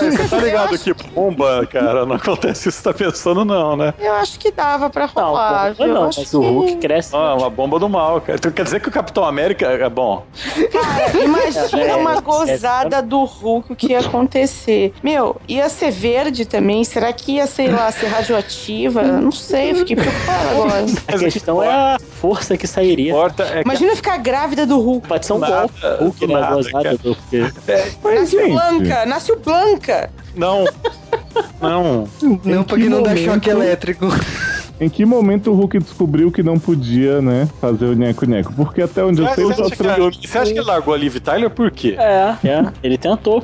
Mas 0.01 0.15
você 0.15 0.27
tá 0.27 0.37
ligado 0.37 0.77
que 0.77 0.93
bomba, 1.13 1.65
cara, 1.67 2.05
não 2.05 2.15
acontece 2.15 2.69
isso 2.69 2.77
que 2.77 2.83
você 2.83 2.83
tá 2.83 2.93
pensando, 2.93 3.45
não, 3.45 3.75
né? 3.75 3.93
Eu 3.99 4.13
acho 4.13 4.39
que 4.39 4.51
dava 4.51 4.89
pra 4.89 5.07
Não, 5.15 5.23
rolar. 5.25 5.75
não, 5.79 6.05
Acho 6.05 6.19
mas 6.21 6.33
o 6.33 6.41
Hulk 6.41 6.75
cresce. 6.77 7.15
Ah, 7.15 7.35
uma 7.35 7.49
bomba 7.51 7.77
do 7.77 7.87
mal, 7.87 8.19
cara. 8.21 8.37
Então 8.37 8.51
quer 8.51 8.63
dizer 8.63 8.79
que 8.79 8.89
o 8.89 8.91
Capitão 8.91 9.23
América 9.23 9.67
é 9.67 9.89
bom. 9.89 10.25
Cara, 10.71 11.23
imagina 11.23 11.81
É, 11.83 11.95
uma 11.95 12.15
é, 12.15 12.21
gozada 12.21 13.01
do 13.01 13.23
Hulk, 13.23 13.73
o 13.73 13.75
que 13.75 13.91
ia 13.91 13.99
acontecer. 13.99 14.93
Meu, 15.03 15.39
ia 15.47 15.69
ser 15.69 15.91
verde 15.91 16.45
também? 16.45 16.83
Será 16.83 17.11
que 17.13 17.33
ia, 17.33 17.45
sei 17.47 17.69
lá, 17.69 17.91
ser 17.91 18.07
radioativa? 18.07 19.03
Não 19.03 19.31
sei, 19.31 19.71
eu 19.71 19.75
fiquei 19.75 19.95
preocupada 19.95 20.49
agora. 20.51 20.85
A 21.07 21.19
questão 21.19 21.61
é 21.61 21.69
a 21.69 21.97
força 22.19 22.57
que 22.57 22.65
sairia. 22.67 23.13
É 23.15 23.29
que 23.29 23.61
Imagina 23.65 23.95
ficar 23.95 24.17
grávida 24.17 24.65
do 24.65 24.79
Hulk. 24.79 25.07
Pode 25.07 25.25
ser 25.25 25.33
um 25.33 25.39
Nada, 25.39 25.59
golpe. 25.61 26.03
Hulk 26.03 26.27
na 26.27 26.39
nada, 26.39 26.55
gozada 26.55 26.83
cara. 26.83 26.97
do 26.97 27.15
porque 27.15 27.51
Mas, 28.03 28.19
Nasce 28.21 28.35
o 28.35 28.39
gente, 28.39 28.51
Blanca, 28.51 29.05
nasce 29.05 29.31
o 29.31 29.39
Blanca. 29.39 30.09
não. 30.35 30.65
Não. 31.61 32.07
Não, 32.43 32.63
porque 32.63 32.83
que 32.83 32.89
não 32.89 33.03
dá 33.03 33.15
choque 33.15 33.49
elétrico. 33.49 34.07
Em 34.81 34.89
que 34.89 35.05
momento 35.05 35.51
o 35.51 35.53
Hulk 35.53 35.77
descobriu 35.77 36.31
que 36.31 36.41
não 36.41 36.57
podia, 36.57 37.21
né, 37.21 37.47
fazer 37.61 37.85
o 37.85 37.93
nheco-nheco? 37.93 38.51
Porque 38.53 38.81
até 38.81 39.05
onde 39.05 39.21
eu 39.21 39.27
Você 39.27 39.35
sei, 39.35 39.43
ele 39.45 39.53
só 39.53 39.65
acha, 39.65 39.75
que, 39.75 40.27
você 40.27 40.37
acha 40.39 40.51
que 40.51 40.57
ele 40.57 40.65
largou 40.65 40.91
a 40.95 40.97
Liv 40.97 41.17
Tyler 41.19 41.51
por 41.51 41.69
quê? 41.69 41.95
É, 41.99 42.35
é, 42.43 42.65
ele 42.81 42.97
tentou. 42.97 43.43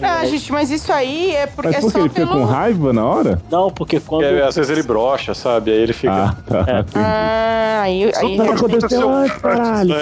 Ah, 0.00 0.24
gente, 0.24 0.50
mas 0.50 0.70
isso 0.70 0.90
aí 0.90 1.32
é, 1.36 1.46
por, 1.46 1.66
Mas 1.66 1.74
é 1.74 1.80
por 1.80 1.86
que 1.88 1.92
só 1.92 1.98
ele 1.98 2.08
fica 2.08 2.26
pelo... 2.26 2.38
com 2.38 2.44
raiva 2.46 2.92
na 2.94 3.04
hora? 3.04 3.42
Não, 3.50 3.70
porque 3.70 4.00
quando. 4.00 4.24
É, 4.24 4.42
às 4.42 4.56
vezes 4.56 4.70
ele 4.70 4.82
brocha, 4.82 5.34
sabe? 5.34 5.72
Aí 5.72 5.78
ele 5.78 5.92
fica. 5.92 6.10
Ah, 6.10 6.34
tá. 6.46 6.64
É. 6.66 6.84
Ah, 6.94 7.80
aí... 7.82 8.10
aí 8.16 8.36
Não 8.38 8.50
aconteceu 8.50 9.10
antes, 9.10 9.36
caralho. 9.36 9.94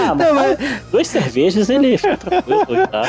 Ah, 0.00 0.14
mas 0.14 0.58
duas 0.90 1.08
cervejas 1.08 1.70
ele 1.70 1.96
fica 1.96 2.16
tranquilo, 2.18 2.86
tá? 2.88 3.02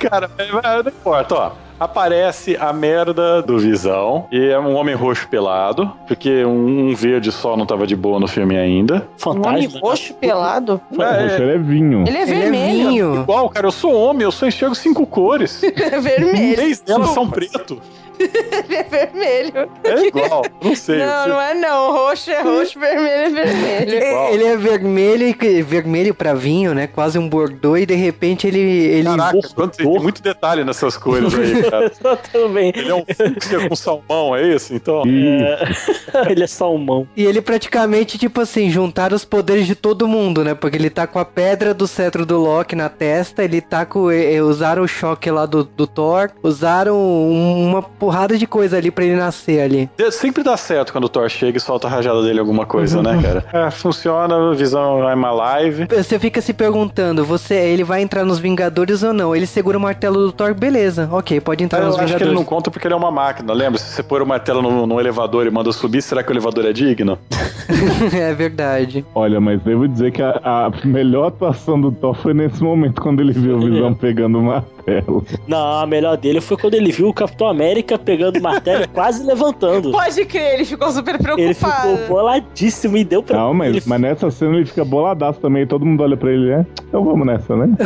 Cara, 0.00 0.28
mas 0.36 0.84
não 0.84 0.90
importa, 0.90 1.34
ó. 1.36 1.63
Aparece 1.78 2.56
a 2.58 2.72
merda 2.72 3.42
do 3.42 3.58
Visão, 3.58 4.26
e 4.30 4.46
é 4.48 4.58
um 4.58 4.74
homem 4.74 4.94
roxo 4.94 5.28
pelado, 5.28 5.92
porque 6.06 6.44
um, 6.44 6.94
verde 6.94 7.32
só 7.32 7.56
não 7.56 7.66
tava 7.66 7.86
de 7.86 7.96
boa 7.96 8.20
no 8.20 8.28
filme 8.28 8.56
ainda. 8.56 9.06
Um 9.26 9.30
homem 9.30 9.68
Fantasma. 9.68 9.80
roxo 9.82 10.14
pelado? 10.14 10.80
Poxa, 10.94 11.36
ele 11.42 11.52
é 11.52 11.58
vinho. 11.58 12.04
Ele 12.06 12.16
é 12.16 12.22
Ele 12.22 12.32
é 12.32 12.40
vermelho. 12.40 12.88
vinho. 12.88 13.22
Igual, 13.22 13.48
cara, 13.50 13.66
eu 13.66 13.72
sou 13.72 13.92
homem, 13.92 14.22
eu 14.22 14.32
só 14.32 14.46
enxergo 14.46 14.74
cinco 14.74 15.06
cores. 15.06 15.62
É 15.84 16.00
vermelho. 16.00 16.54
Três 16.56 16.80
delas 16.80 17.10
são 17.10 17.28
preto. 17.28 17.80
Ele 18.18 18.76
é 18.76 18.82
vermelho. 18.84 19.68
É 19.82 20.06
igual, 20.06 20.44
não 20.62 20.74
sei. 20.74 20.98
Não, 20.98 21.28
não 21.28 21.40
é 21.40 21.54
não. 21.54 21.92
Roxo 21.92 22.30
é 22.30 22.42
roxo, 22.42 22.78
vermelho 22.78 23.08
é 23.08 23.28
vermelho. 23.44 24.00
Qual? 24.12 24.32
Ele 24.32 24.44
é 24.44 24.56
vermelho 24.56 25.36
e 25.42 25.62
vermelho 25.62 26.14
pra 26.14 26.32
vinho, 26.32 26.74
né? 26.74 26.86
Quase 26.86 27.18
um 27.18 27.28
bordô 27.28 27.76
e 27.76 27.84
de 27.84 27.94
repente 27.94 28.46
ele 28.46 28.60
ele 28.60 29.08
Caraca, 29.08 29.38
quanto, 29.54 29.76
tem 29.76 29.86
muito 29.86 30.22
detalhe 30.22 30.64
nessas 30.64 30.96
cores 30.96 31.34
aí, 31.34 31.62
cara. 31.74 32.16
Tudo 32.32 32.48
bem. 32.50 32.72
Ele 32.74 32.90
é 32.90 32.94
um 32.94 33.04
fúcsia 33.04 33.68
com 33.68 33.76
salmão, 33.76 34.36
é 34.36 34.54
isso? 34.54 34.74
Então. 34.74 35.02
E 35.06 35.40
ele 36.30 36.44
é 36.44 36.46
salmão. 36.46 37.06
e 37.16 37.24
ele 37.24 37.40
praticamente 37.40 38.18
tipo 38.18 38.40
assim, 38.40 38.70
juntaram 38.70 39.16
os 39.16 39.24
poderes 39.24 39.66
de 39.66 39.74
todo 39.74 40.08
mundo, 40.08 40.44
né? 40.44 40.54
Porque 40.54 40.76
ele 40.76 40.90
tá 40.90 41.06
com 41.06 41.18
a 41.18 41.24
pedra 41.24 41.74
do 41.74 41.86
cetro 41.86 42.24
do 42.24 42.38
Loki 42.38 42.76
na 42.76 42.88
testa, 42.88 43.44
ele 43.44 43.60
tá 43.60 43.84
com 43.84 44.04
usaram 44.44 44.82
o 44.82 44.88
choque 44.88 45.30
lá 45.30 45.46
do, 45.46 45.64
do 45.64 45.86
Thor, 45.86 46.30
usaram 46.42 46.96
uma 46.96 47.82
porrada 47.82 48.36
de 48.36 48.46
coisa 48.46 48.76
ali 48.76 48.90
pra 48.90 49.04
ele 49.04 49.16
nascer 49.16 49.60
ali. 49.60 49.90
Sempre 50.12 50.42
dá 50.42 50.56
certo 50.56 50.92
quando 50.92 51.04
o 51.04 51.08
Thor 51.08 51.28
chega 51.28 51.58
e 51.58 51.60
solta 51.60 51.86
a 51.86 51.90
rajada 51.90 52.22
dele 52.22 52.40
alguma 52.40 52.66
coisa, 52.66 53.02
né, 53.02 53.20
cara? 53.22 53.44
É, 53.54 53.70
funciona, 53.70 54.52
visão 54.54 54.98
I'm 55.08 55.24
alive. 55.24 55.86
Você 55.86 56.18
fica 56.18 56.40
se 56.40 56.52
perguntando, 56.52 57.24
você 57.24 57.54
ele 57.54 57.84
vai 57.84 58.02
entrar 58.02 58.24
nos 58.24 58.38
Vingadores 58.38 59.02
ou 59.02 59.12
não? 59.12 59.34
Ele 59.34 59.46
segura 59.46 59.78
o 59.78 59.80
martelo 59.80 60.26
do 60.26 60.32
Thor, 60.32 60.54
beleza? 60.54 61.08
OK, 61.12 61.40
pode 61.40 61.53
entrar 61.62 61.80
Eu 61.80 61.86
nos 61.86 61.94
acho 61.96 62.06
que 62.06 62.12
ele 62.12 62.18
Vingadores. 62.18 62.40
não 62.40 62.44
conta 62.44 62.70
porque 62.70 62.86
ele 62.86 62.94
é 62.94 62.96
uma 62.96 63.10
máquina, 63.10 63.52
lembra? 63.52 63.78
Se 63.78 63.92
você 63.94 64.02
pôr 64.02 64.22
o 64.22 64.26
martelo 64.26 64.60
no, 64.62 64.86
no 64.86 64.98
elevador 64.98 65.46
e 65.46 65.50
manda 65.50 65.70
subir, 65.72 66.02
será 66.02 66.22
que 66.22 66.30
o 66.30 66.32
elevador 66.32 66.64
é 66.64 66.72
digno? 66.72 67.18
é 68.12 68.34
verdade. 68.34 69.04
olha, 69.14 69.40
mas 69.40 69.60
devo 69.62 69.86
dizer 69.86 70.10
que 70.12 70.22
a, 70.22 70.30
a 70.42 70.70
melhor 70.84 71.28
atuação 71.28 71.80
do 71.80 71.92
Thor 71.92 72.14
foi 72.14 72.34
nesse 72.34 72.62
momento, 72.62 73.00
quando 73.00 73.20
ele 73.20 73.32
viu 73.32 73.56
o 73.56 73.60
Visão 73.60 73.92
pegando 73.94 74.38
o 74.38 74.42
martelo. 74.42 74.73
Não, 75.46 75.80
a 75.80 75.86
melhor 75.86 76.16
dele 76.16 76.40
foi 76.40 76.56
quando 76.56 76.74
ele 76.74 76.92
viu 76.92 77.08
o 77.08 77.14
Capitão 77.14 77.48
América 77.48 77.98
pegando 77.98 78.38
o 78.38 78.42
martelo 78.42 78.84
e 78.84 78.88
quase 78.94 79.24
levantando. 79.24 79.90
Pode 79.90 80.24
crer, 80.24 80.54
ele 80.54 80.64
ficou 80.64 80.90
super 80.90 81.14
Ele 81.14 81.54
ficou 81.54 81.70
preocupado. 81.70 82.08
boladíssimo 82.08 82.96
e 82.96 83.04
deu 83.04 83.22
pra. 83.22 83.38
Não, 83.38 83.54
mas, 83.54 83.68
ele... 83.68 83.82
mas 83.86 84.00
nessa 84.00 84.30
cena 84.30 84.56
ele 84.56 84.66
fica 84.66 84.84
boladaço 84.84 85.40
também, 85.40 85.62
e 85.62 85.66
todo 85.66 85.84
mundo 85.84 86.02
olha 86.02 86.16
pra 86.16 86.30
ele, 86.30 86.50
né? 86.56 86.66
Então 86.88 87.04
vamos 87.04 87.26
nessa, 87.26 87.56
né? 87.56 87.68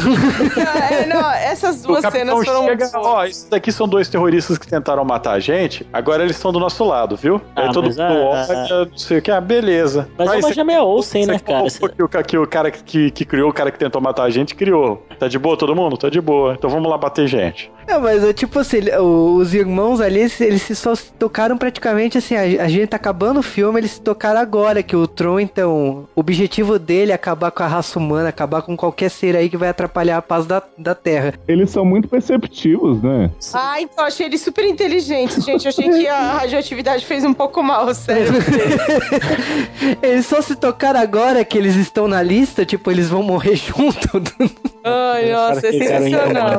É, 0.90 1.06
não, 1.06 1.30
essas 1.30 1.82
duas 1.82 2.04
cenas 2.10 2.34
foram 2.44 2.64
chega, 2.64 2.90
ó, 2.94 3.24
isso 3.24 3.50
daqui 3.50 3.70
são 3.70 3.86
dois 3.86 4.08
terroristas 4.08 4.58
que 4.58 4.66
tentaram 4.66 5.04
matar 5.04 5.32
a 5.32 5.38
gente, 5.38 5.86
agora 5.92 6.22
eles 6.22 6.36
estão 6.36 6.52
do 6.52 6.58
nosso 6.58 6.84
lado, 6.84 7.16
viu? 7.16 7.40
Ah, 7.54 7.62
Aí 7.62 7.72
todo 7.72 7.86
mas 7.86 7.96
mundo 7.96 8.12
olha, 8.12 8.86
não 8.86 8.98
sei 8.98 9.18
o 9.18 9.22
que, 9.22 9.30
ah, 9.30 9.40
beleza. 9.40 10.08
Mas 10.16 10.28
é 10.28 10.32
Aí 10.32 10.62
uma 10.62 10.82
Olsen, 10.82 11.24
você 11.24 11.32
né, 11.32 11.38
cara? 11.38 11.64
o, 11.64 12.22
que 12.22 12.38
o 12.38 12.46
cara 12.46 12.70
que, 12.70 13.10
que 13.10 13.24
criou, 13.24 13.50
o 13.50 13.52
cara 13.52 13.70
que 13.70 13.78
tentou 13.78 14.00
matar 14.00 14.24
a 14.24 14.30
gente, 14.30 14.54
criou. 14.54 15.04
Tá 15.18 15.28
de 15.28 15.38
boa 15.38 15.56
todo 15.56 15.74
mundo? 15.74 15.96
Tá 15.96 16.08
de 16.08 16.20
boa. 16.20 16.54
Então 16.54 16.70
vamos 16.70 16.87
lá 16.88 16.98
bater 16.98 17.26
gente. 17.26 17.70
Não, 17.88 18.02
mas 18.02 18.22
é 18.22 18.34
tipo 18.34 18.58
assim, 18.58 18.80
os 19.00 19.54
irmãos 19.54 19.98
ali, 19.98 20.20
eles, 20.20 20.38
eles 20.42 20.62
se 20.62 20.76
só 20.76 20.94
se 20.94 21.10
tocaram 21.12 21.56
praticamente 21.56 22.18
assim, 22.18 22.36
a, 22.36 22.64
a 22.64 22.68
gente 22.68 22.88
tá 22.88 22.96
acabando 22.96 23.40
o 23.40 23.42
filme, 23.42 23.80
eles 23.80 23.92
se 23.92 24.00
tocaram 24.02 24.38
agora, 24.38 24.82
que 24.82 24.94
o 24.94 25.06
Tron, 25.06 25.40
então, 25.40 26.06
o 26.14 26.20
objetivo 26.20 26.78
dele 26.78 27.12
é 27.12 27.14
acabar 27.14 27.50
com 27.50 27.62
a 27.62 27.66
raça 27.66 27.98
humana, 27.98 28.28
acabar 28.28 28.60
com 28.60 28.76
qualquer 28.76 29.08
ser 29.10 29.34
aí 29.34 29.48
que 29.48 29.56
vai 29.56 29.70
atrapalhar 29.70 30.18
a 30.18 30.22
paz 30.22 30.44
da, 30.44 30.62
da 30.76 30.94
Terra. 30.94 31.32
Eles 31.48 31.70
são 31.70 31.82
muito 31.82 32.08
perceptivos, 32.08 33.02
né? 33.02 33.30
Ah, 33.54 33.80
então 33.80 34.04
achei 34.04 34.26
ele 34.26 34.36
super 34.36 34.66
inteligente, 34.66 35.40
gente. 35.40 35.64
Eu 35.64 35.70
achei 35.70 35.88
que 35.88 36.06
a 36.06 36.32
radioatividade 36.32 37.06
fez 37.06 37.24
um 37.24 37.32
pouco 37.32 37.62
mal, 37.62 37.94
sério. 37.94 38.32
eles 40.02 40.26
só 40.26 40.42
se 40.42 40.56
tocaram 40.56 41.00
agora 41.00 41.42
que 41.42 41.56
eles 41.56 41.74
estão 41.74 42.06
na 42.06 42.22
lista, 42.22 42.66
tipo, 42.66 42.90
eles 42.90 43.08
vão 43.08 43.22
morrer 43.22 43.56
junto. 43.56 44.20
Ai, 44.84 45.32
nossa, 45.32 45.66
é 45.66 45.74
eles 45.74 45.88
sensacional. 45.88 46.50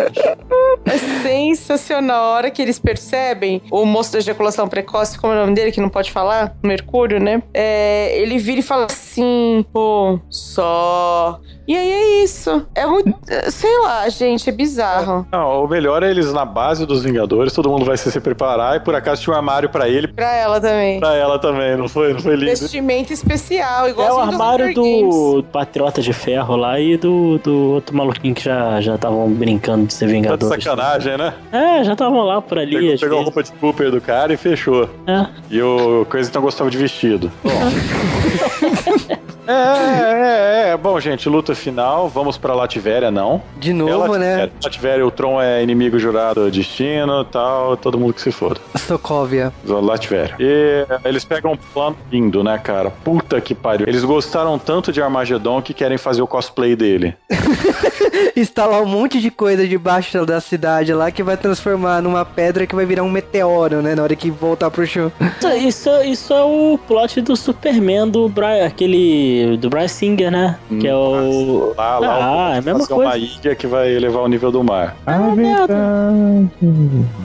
É 0.85 0.97
sensacional. 1.21 2.23
A 2.23 2.35
hora 2.35 2.51
que 2.51 2.61
eles 2.61 2.79
percebem, 2.79 3.61
o 3.71 3.85
moço 3.85 4.13
da 4.13 4.19
ejaculação 4.19 4.67
precoce, 4.67 5.17
como 5.19 5.33
é 5.33 5.37
o 5.37 5.39
nome 5.41 5.53
dele, 5.53 5.71
que 5.71 5.81
não 5.81 5.89
pode 5.89 6.11
falar? 6.11 6.55
Mercúrio, 6.63 7.19
né? 7.19 7.41
É, 7.53 8.17
ele 8.19 8.37
vira 8.37 8.59
e 8.59 8.63
fala 8.63 8.85
assim, 8.85 9.65
pô, 9.71 10.19
só. 10.29 11.39
E 11.67 11.75
aí 11.75 11.91
é 11.91 12.23
isso. 12.23 12.65
É 12.73 12.85
muito. 12.85 13.13
Sei 13.51 13.77
lá, 13.81 14.09
gente, 14.09 14.49
é 14.49 14.51
bizarro. 14.51 15.27
Não, 15.31 15.63
o 15.63 15.67
melhor 15.67 16.01
é 16.01 16.09
eles 16.09 16.33
na 16.33 16.43
base 16.43 16.85
dos 16.85 17.03
Vingadores, 17.03 17.53
todo 17.53 17.69
mundo 17.69 17.85
vai 17.85 17.95
se, 17.95 18.11
se 18.11 18.19
preparar 18.19 18.77
e 18.77 18.79
por 18.79 18.95
acaso 18.95 19.21
tinha 19.21 19.33
um 19.33 19.37
armário 19.37 19.69
pra 19.69 19.87
ele, 19.87 20.07
Pra 20.07 20.33
ela 20.35 20.59
também. 20.59 20.99
pra 20.99 21.15
ela 21.15 21.37
também, 21.37 21.77
não 21.77 21.87
foi? 21.87 22.13
Não 22.13 22.19
foi 22.19 22.35
lindo? 22.35 22.49
Vestimenta 22.49 23.13
especial, 23.13 23.87
igual 23.87 24.07
É 24.07 24.13
o 24.13 24.17
armário 24.19 24.73
do 24.73 25.43
Patriota 25.51 26.01
de 26.01 26.11
Ferro 26.11 26.55
lá 26.55 26.79
e 26.79 26.97
do, 26.97 27.37
do 27.37 27.73
outro 27.73 27.95
maluquinho 27.95 28.33
que 28.33 28.43
já 28.43 28.81
já 28.81 28.95
estavam 28.95 29.29
brincando 29.29 29.85
de 29.85 29.93
ser 29.93 30.07
Tá 30.09 30.17
de 30.17 30.21
Vingadores. 30.21 30.63
sacanagem, 30.63 31.17
né? 31.17 31.33
É, 31.51 31.83
já 31.83 31.93
estavam 31.93 32.21
lá 32.23 32.41
por 32.41 32.57
ali. 32.57 32.75
Pegou, 32.75 32.97
pegou 32.99 33.19
a 33.19 33.23
roupa 33.23 33.43
de 33.43 33.51
Cooper 33.53 33.91
do 33.91 34.01
cara 34.01 34.33
e 34.33 34.37
fechou. 34.37 34.89
É. 35.07 35.25
E 35.49 35.61
o 35.61 36.05
Coisa 36.09 36.29
então 36.29 36.41
gostava 36.41 36.69
de 36.69 36.77
vestido. 36.77 37.31
Bom, 37.43 37.49
É, 39.49 39.53
é, 39.53 40.67
é, 40.67 40.69
é. 40.69 40.77
Bom, 40.77 40.99
gente, 40.99 41.27
luta 41.27 41.55
final. 41.55 42.07
Vamos 42.07 42.37
pra 42.37 42.53
Lativéria, 42.53 43.09
não. 43.09 43.41
De 43.57 43.71
É 43.71 43.73
novo, 43.73 44.15
né? 44.15 44.29
Lativéria. 44.29 44.51
Lativéria, 44.63 45.07
o 45.07 45.11
Tron 45.11 45.41
é 45.41 45.63
inimigo 45.63 45.97
jurado 45.97 46.51
destino 46.51 47.23
tal, 47.25 47.75
todo 47.75 47.97
mundo 47.97 48.13
que 48.13 48.21
se 48.21 48.31
foda. 48.31 48.59
Sokovia. 48.77 49.51
Lativéria. 49.65 50.35
E 50.39 50.85
eles 51.03 51.25
pegam 51.25 51.53
um 51.53 51.57
plano 51.57 51.97
lindo, 52.11 52.43
né, 52.43 52.57
cara? 52.57 52.91
Puta 52.91 53.41
que 53.41 53.55
pariu. 53.55 53.87
Eles 53.87 54.03
gostaram 54.03 54.59
tanto 54.59 54.91
de 54.91 55.01
Armagedon 55.01 55.61
que 55.61 55.73
querem 55.73 55.97
fazer 55.97 56.21
o 56.21 56.27
cosplay 56.27 56.75
dele. 56.75 57.15
Instalar 58.35 58.81
um 58.81 58.85
monte 58.85 59.19
de 59.19 59.31
coisa 59.31 59.67
debaixo 59.67 60.25
da 60.25 60.39
cidade 60.39 60.93
lá 60.93 61.11
que 61.11 61.23
vai 61.23 61.35
transformar 61.35 62.01
numa 62.01 62.23
pedra 62.23 62.65
que 62.67 62.75
vai 62.75 62.85
virar 62.85 63.03
um 63.03 63.09
meteoro, 63.09 63.81
né? 63.81 63.95
Na 63.95 64.03
hora 64.03 64.15
que 64.15 64.29
voltar 64.29 64.69
pro 64.69 64.85
chão. 64.85 65.11
Isso, 65.39 65.49
isso, 65.67 65.89
isso 66.03 66.33
é 66.33 66.43
o 66.43 66.79
plot 66.87 67.21
do 67.21 67.35
Superman 67.35 68.07
do 68.07 68.29
Brian, 68.29 68.65
aquele. 68.65 69.38
Do 69.57 69.69
Brian 69.69 69.87
Singer, 69.87 70.31
né? 70.31 70.57
que 70.79 70.87
é 70.87 70.95
o. 70.95 71.73
Lá, 71.77 71.99
lá, 71.99 72.07
Ah, 72.07 72.49
o- 72.51 72.55
é 72.55 72.57
a 72.57 72.61
mesma 72.61 72.87
coisa. 72.87 72.95
uma 72.95 73.17
ilha 73.17 73.55
que 73.55 73.67
vai 73.67 73.91
elevar 73.93 74.23
o 74.23 74.27
nível 74.27 74.51
do 74.51 74.63
mar. 74.63 74.95
Ah, 75.05 75.31
verdade. 75.35 76.49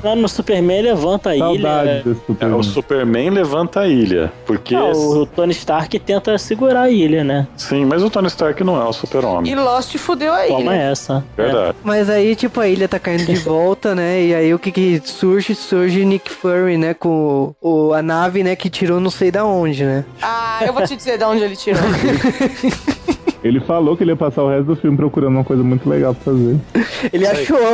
Lá 0.03 0.15
no 0.17 0.29
Superman 0.29 0.83
levanta 0.83 1.31
a 1.31 1.37
ilha. 1.37 1.45
Saudade 1.47 2.03
desse 2.05 2.11
É, 2.11 2.27
Superman. 2.27 2.59
o 2.59 2.63
Superman 2.63 3.31
levanta 3.31 3.81
a 3.81 3.89
ilha. 3.89 4.33
Porque. 4.47 4.75
Ah, 4.75 4.85
o 4.93 5.27
Tony 5.27 5.53
Stark 5.53 5.99
tenta 6.01 6.37
segurar 6.39 6.83
a 6.83 6.91
ilha, 6.91 7.25
né? 7.25 7.47
Sim, 7.57 7.85
mas 7.85 8.03
o 8.03 8.11
Tony 8.11 8.29
Stark 8.29 8.63
não 8.65 8.81
é 8.81 8.85
o 8.85 8.91
E 8.91 8.95
super-homem. 8.95 9.55
Lost 9.55 9.97
fudeu 9.97 10.33
aí. 10.33 10.49
Toma 10.49 10.73
né? 10.73 10.91
essa. 10.91 11.25
Verdade. 11.37 11.77
Mas 11.83 12.11
aí, 12.11 12.35
tipo, 12.37 12.61
a 12.61 12.69
ilha 12.69 12.89
tá 12.89 12.99
caindo 12.99 13.25
de 13.25 13.35
volta, 13.41 13.95
né? 13.95 14.23
E 14.23 14.35
aí 14.35 14.55
o 14.55 14.59
que 14.59 14.71
que 14.71 15.01
surge? 15.05 15.55
Surge 15.55 16.05
Nick 16.05 16.31
Fury, 16.31 16.77
né? 16.77 16.95
Com 16.95 17.55
o, 17.61 17.93
a 17.93 18.03
nave, 18.03 18.43
né? 18.43 18.55
Que 18.57 18.69
tirou 18.69 19.01
não 19.01 19.11
sei 19.11 19.31
da 19.31 19.45
onde, 19.45 19.85
né? 19.85 20.05
Ah, 20.21 20.61
eu 20.67 20.73
vou 20.73 20.83
te 20.87 20.95
dizer 20.97 21.19
de 21.19 21.25
onde 21.25 21.43
ele 21.43 21.57
tirou. 21.57 21.81
Ele 23.45 23.61
falou 23.61 23.95
que 23.95 24.03
ele 24.03 24.13
ia 24.13 24.17
passar 24.17 24.43
o 24.43 24.49
resto 24.49 24.65
do 24.65 24.75
filme 24.77 24.97
procurando 24.97 25.35
uma 25.35 25.45
coisa 25.45 25.63
muito 25.63 25.87
legal 25.87 26.15
pra 26.15 26.33
fazer. 26.33 26.57
Ele 27.13 27.27
achou. 27.27 27.59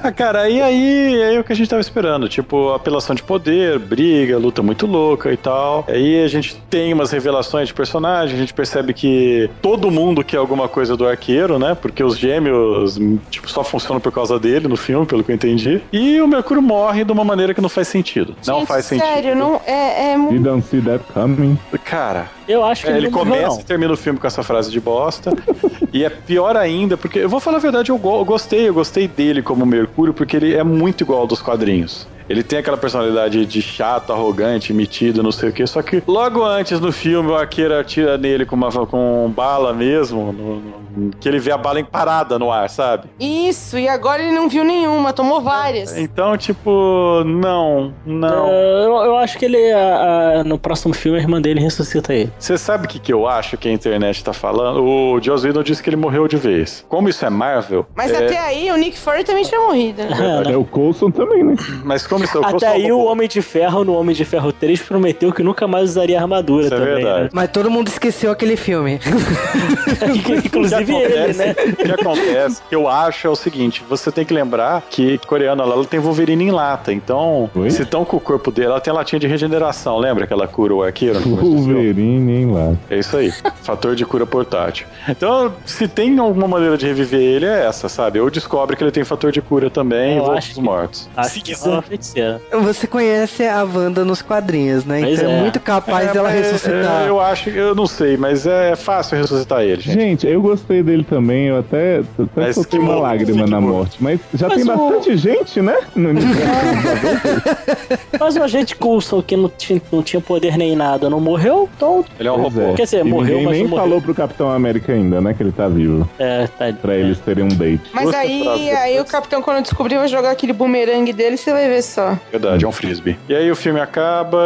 Ah, 0.00 0.12
cara, 0.12 0.48
e 0.48 0.60
aí 0.60 1.20
é 1.34 1.40
o 1.40 1.44
que 1.44 1.52
a 1.52 1.56
gente 1.56 1.68
tava 1.68 1.80
esperando. 1.80 2.28
Tipo, 2.28 2.72
apelação 2.72 3.14
de 3.14 3.22
poder, 3.22 3.78
briga, 3.78 4.38
luta 4.38 4.62
muito 4.62 4.86
louca 4.86 5.30
e 5.32 5.36
tal. 5.36 5.84
Aí 5.88 6.22
a 6.22 6.28
gente 6.28 6.56
tem 6.70 6.94
umas 6.94 7.10
revelações 7.10 7.68
de 7.68 7.74
personagem, 7.74 8.36
a 8.36 8.38
gente 8.38 8.54
percebe 8.54 8.94
que 8.94 9.50
todo 9.60 9.90
mundo 9.90 10.24
quer 10.24 10.36
alguma 10.38 10.68
coisa 10.68 10.96
do 10.96 11.06
arqueiro, 11.06 11.58
né? 11.58 11.76
Porque 11.80 12.02
os 12.02 12.16
gêmeos, 12.16 12.98
tipo, 13.30 13.50
só 13.50 13.62
funcionam 13.62 14.00
por 14.00 14.12
causa 14.12 14.38
dele 14.38 14.68
no 14.68 14.76
filme, 14.76 15.04
pelo 15.04 15.22
que 15.22 15.30
eu 15.32 15.34
entendi. 15.34 15.82
E 15.92 16.20
o 16.20 16.28
Mercúrio 16.28 16.62
morre 16.62 17.04
de 17.04 17.12
uma 17.12 17.24
maneira 17.24 17.52
que 17.52 17.60
não 17.60 17.68
faz 17.68 17.88
sentido. 17.88 18.34
não 18.46 18.60
Gente, 18.60 18.68
faz 18.68 18.84
sentido. 18.86 19.06
Sério, 19.06 19.34
não, 19.36 19.60
é, 19.66 20.12
é 20.12 20.16
muito. 20.16 20.34
You 20.36 20.42
don't 20.42 20.64
see 20.64 20.80
that 20.82 21.04
coming. 21.12 21.58
Cara, 21.84 22.28
Eu 22.48 22.64
acho 22.64 22.84
que 22.84 22.90
É, 22.90 22.96
ele 22.96 23.10
morreu, 23.10 23.24
começa 23.26 23.54
não. 23.56 23.60
e 23.60 23.64
termina 23.64 23.92
o 23.92 23.96
filme 23.96 24.18
com 24.18 24.26
essa 24.26 24.42
frase 24.42 24.70
de 24.70 24.80
bosta. 24.80 25.30
e 25.92 26.04
é 26.04 26.08
pior 26.10 26.56
ainda, 26.56 26.96
porque 26.96 27.18
eu 27.18 27.28
vou 27.28 27.40
falar 27.40 27.58
a 27.58 27.60
verdade, 27.60 27.90
eu, 27.90 27.98
go- 27.98 28.18
eu 28.20 28.24
gostei, 28.24 28.68
eu 28.68 28.74
gostei 28.74 29.06
dele 29.06 29.42
como 29.42 29.66
Mercúrio, 29.66 30.14
porque 30.14 30.36
ele 30.36 30.54
é 30.54 30.64
muito 30.64 31.02
igual 31.04 31.20
ao 31.20 31.26
dos 31.26 31.42
quadrinhos. 31.42 32.06
Ele 32.28 32.42
tem 32.42 32.58
aquela 32.58 32.76
personalidade 32.76 33.44
de 33.46 33.62
chato, 33.62 34.12
arrogante, 34.12 34.72
metido, 34.72 35.22
não 35.22 35.32
sei 35.32 35.48
o 35.48 35.52
que. 35.52 35.66
Só 35.66 35.82
que 35.82 36.02
logo 36.06 36.44
antes 36.44 36.78
no 36.80 36.92
filme 36.92 37.30
o 37.30 37.34
arqueiro 37.36 37.78
atira 37.78 38.18
nele 38.18 38.44
com 38.44 38.54
uma 38.56 38.70
com 38.86 39.32
bala 39.34 39.72
mesmo, 39.72 40.32
no- 40.32 40.56
no- 40.56 41.10
que 41.20 41.28
ele 41.28 41.38
vê 41.38 41.50
a 41.52 41.56
bala 41.56 41.82
parada 41.84 42.38
no 42.38 42.50
ar, 42.52 42.68
sabe? 42.68 43.08
Isso, 43.18 43.78
e 43.78 43.88
agora 43.88 44.22
ele 44.22 44.32
não 44.34 44.48
viu 44.48 44.64
nenhuma, 44.64 45.12
tomou 45.12 45.40
várias. 45.40 45.96
Então, 45.96 46.36
tipo, 46.36 47.22
não, 47.24 47.92
não. 48.04 48.48
É, 48.48 48.84
eu, 48.84 48.92
eu 49.06 49.16
acho 49.16 49.38
que 49.38 49.44
ele, 49.44 49.72
a- 49.72 50.40
a- 50.40 50.44
no 50.44 50.58
próximo 50.58 50.92
filme, 50.94 51.18
a 51.18 51.20
irmã 51.22 51.40
dele 51.40 51.60
ressuscita 51.60 52.12
ele. 52.14 52.30
Você 52.38 52.58
sabe 52.58 52.86
o 52.86 52.88
que, 52.88 52.98
que 52.98 53.12
eu 53.12 53.26
acho 53.26 53.56
que 53.56 53.68
a 53.68 53.72
internet 53.72 54.22
tá 54.24 54.32
falando? 54.32 54.82
O 54.84 55.20
Joss 55.22 55.46
Whedon 55.46 55.62
disse 55.62 55.82
que 55.82 55.88
ele 55.88 55.96
morreu 55.96 56.26
de 56.28 56.36
vez. 56.36 56.84
Como 56.88 57.08
isso 57.08 57.24
é 57.24 57.30
Marvel, 57.30 57.86
Mas 57.94 58.10
é, 58.12 58.24
até 58.24 58.38
aí 58.38 58.70
o 58.70 58.76
Nick 58.76 58.98
Fury 58.98 59.24
também 59.24 59.44
tinha 59.44 59.60
morrido, 59.60 60.02
né? 60.04 60.52
É 60.52 60.56
o 60.56 60.64
Coulson 60.64 61.10
também, 61.10 61.42
né? 61.44 61.54
mas 61.84 62.06
como 62.06 62.17
é 62.24 62.46
Até 62.46 62.66
aí 62.68 62.92
o 62.92 63.04
Homem 63.04 63.28
de 63.28 63.42
Ferro, 63.42 63.84
no 63.84 63.94
Homem 63.94 64.14
de 64.14 64.24
Ferro 64.24 64.52
3, 64.52 64.80
prometeu 64.82 65.32
que 65.32 65.42
nunca 65.42 65.66
mais 65.66 65.90
usaria 65.90 66.20
armadura 66.20 66.66
Isso 66.66 66.74
é 66.74 66.78
também. 66.78 66.94
verdade. 66.94 67.30
Mas 67.32 67.50
todo 67.50 67.70
mundo 67.70 67.88
esqueceu 67.88 68.30
aquele 68.30 68.56
filme. 68.56 68.94
né? 68.94 70.38
Inclusive 70.44 70.82
o 70.82 70.86
que 70.86 70.92
ele, 70.92 71.18
acontece, 71.18 71.38
né? 71.38 71.54
O 71.72 71.76
que 71.76 71.92
acontece, 71.92 72.62
que 72.68 72.74
eu 72.74 72.88
acho, 72.88 73.26
é 73.26 73.30
o 73.30 73.36
seguinte: 73.36 73.82
você 73.88 74.10
tem 74.10 74.24
que 74.24 74.32
lembrar 74.32 74.82
que 74.90 75.18
coreana 75.26 75.64
lá 75.64 75.74
ela 75.74 75.84
tem 75.84 76.00
Wolverine 76.00 76.44
em 76.44 76.50
lata. 76.50 76.92
Então, 76.92 77.50
Oi? 77.54 77.70
se 77.70 77.82
estão 77.82 78.04
com 78.04 78.16
o 78.16 78.20
corpo 78.20 78.50
dele, 78.50 78.68
ela 78.68 78.80
tem 78.80 78.92
latinha 78.92 79.18
de 79.18 79.26
regeneração. 79.26 79.98
Lembra 79.98 80.26
que 80.26 80.32
ela 80.32 80.46
cura 80.46 80.74
o 80.74 80.82
arqueiro? 80.82 81.20
Wolverine, 81.20 82.32
hein, 82.32 82.52
lá. 82.52 82.74
É 82.90 82.98
isso 82.98 83.16
aí. 83.16 83.32
Fator 83.62 83.94
de 83.94 84.04
cura 84.04 84.26
portátil. 84.26 84.86
Então, 85.08 85.52
se 85.64 85.86
tem 85.88 86.18
alguma 86.18 86.48
maneira 86.48 86.76
de 86.76 86.86
reviver 86.86 87.20
ele, 87.20 87.46
é 87.46 87.66
essa, 87.66 87.88
sabe? 87.88 88.20
Ou 88.20 88.30
descobre 88.30 88.76
que 88.76 88.82
ele 88.82 88.90
tem 88.90 89.04
fator 89.04 89.32
de 89.32 89.40
cura 89.40 89.70
também 89.70 90.16
Eu 90.16 90.24
e 90.24 90.26
volta 90.26 90.46
dos 90.48 90.58
mortos. 90.58 91.08
Acho 91.16 91.34
se 91.34 91.40
que 91.40 91.52
é 91.52 91.54
quiser. 91.54 91.82
Feiticeira. 92.12 92.40
Você 92.52 92.86
conhece 92.86 93.44
a 93.46 93.62
Wanda 93.64 94.04
nos 94.04 94.22
quadrinhos, 94.22 94.84
né? 94.84 95.00
Pois 95.02 95.18
então 95.18 95.30
é, 95.30 95.38
é. 95.38 95.40
muito 95.40 95.60
capaz 95.60 96.08
É, 96.08 96.12
dela 96.12 96.28
mas, 96.28 96.38
ressuscitar. 96.46 97.04
é, 97.04 97.08
Eu 97.08 97.20
acho, 97.20 97.50
eu 97.50 97.74
não 97.74 97.86
sei, 97.86 98.16
mas 98.16 98.46
é 98.46 98.74
fácil 98.76 99.18
ressuscitar 99.18 99.62
ele, 99.62 99.80
gente. 99.80 99.98
Gente, 99.98 100.26
eu 100.26 100.40
gostei 100.40 100.82
dele 100.82 101.04
também, 101.04 101.46
eu 101.46 101.58
até, 101.58 102.00
até 102.18 102.52
soltei 102.52 102.78
que 102.78 102.84
uma 102.84 102.94
lágrima 102.96 103.44
que 103.44 103.50
na 103.50 103.60
morte. 103.60 103.96
Mas 104.00 104.20
já 104.34 104.48
Mas 104.48 104.62
tem 104.62 104.70
o- 104.72 104.76
bastante 104.76 105.16
gente, 105.16 105.60
né? 105.60 105.76
No 105.94 106.10
universo. 106.10 106.38
Mas 108.18 108.36
o 108.36 108.42
agente 108.42 108.74
Coulson, 108.76 109.22
que 109.22 109.36
não 109.36 109.48
tinha, 109.48 109.80
não 109.92 110.02
tinha 110.02 110.20
poder 110.20 110.56
nem 110.56 110.74
nada, 110.76 111.08
não 111.10 111.20
morreu, 111.20 111.68
então. 111.76 112.04
Ele 112.18 112.28
é 112.28 112.32
um 112.32 112.42
robô. 112.42 112.60
é. 112.60 112.74
Quer 112.74 112.84
dizer, 112.84 113.00
E 113.06 113.08
morreu, 113.08 113.38
ninguém 113.38 113.44
mas 113.44 113.52
nem 113.52 113.62
não 113.64 113.70
morreu. 113.70 113.84
falou 113.84 114.02
pro 114.02 114.14
Capitão 114.14 114.50
América 114.50 114.92
ainda, 114.92 115.20
né? 115.20 115.34
Que 115.34 115.42
ele 115.42 115.52
tá 115.52 115.68
vivo. 115.68 116.08
É, 116.18 116.46
tá. 116.46 116.72
Pra 116.80 116.94
eles 116.94 117.18
terem 117.20 117.44
um 117.44 117.48
date. 117.48 117.82
Mas 117.92 118.12
aí, 118.14 118.70
aí 118.70 119.00
o 119.00 119.04
capitão, 119.04 119.40
quando 119.42 119.62
descobrir, 119.62 119.96
vai 119.98 120.08
jogar 120.08 120.30
aquele 120.30 120.52
bumerangue 120.52 121.12
dele, 121.12 121.36
você 121.36 121.52
vai 121.52 121.68
ver 121.68 121.82
só. 121.98 122.16
Verdade, 122.30 122.64
é 122.64 122.68
um 122.68 122.72
frisbee. 122.72 123.18
E 123.28 123.34
aí 123.34 123.50
o 123.50 123.56
filme 123.56 123.80
acaba, 123.80 124.38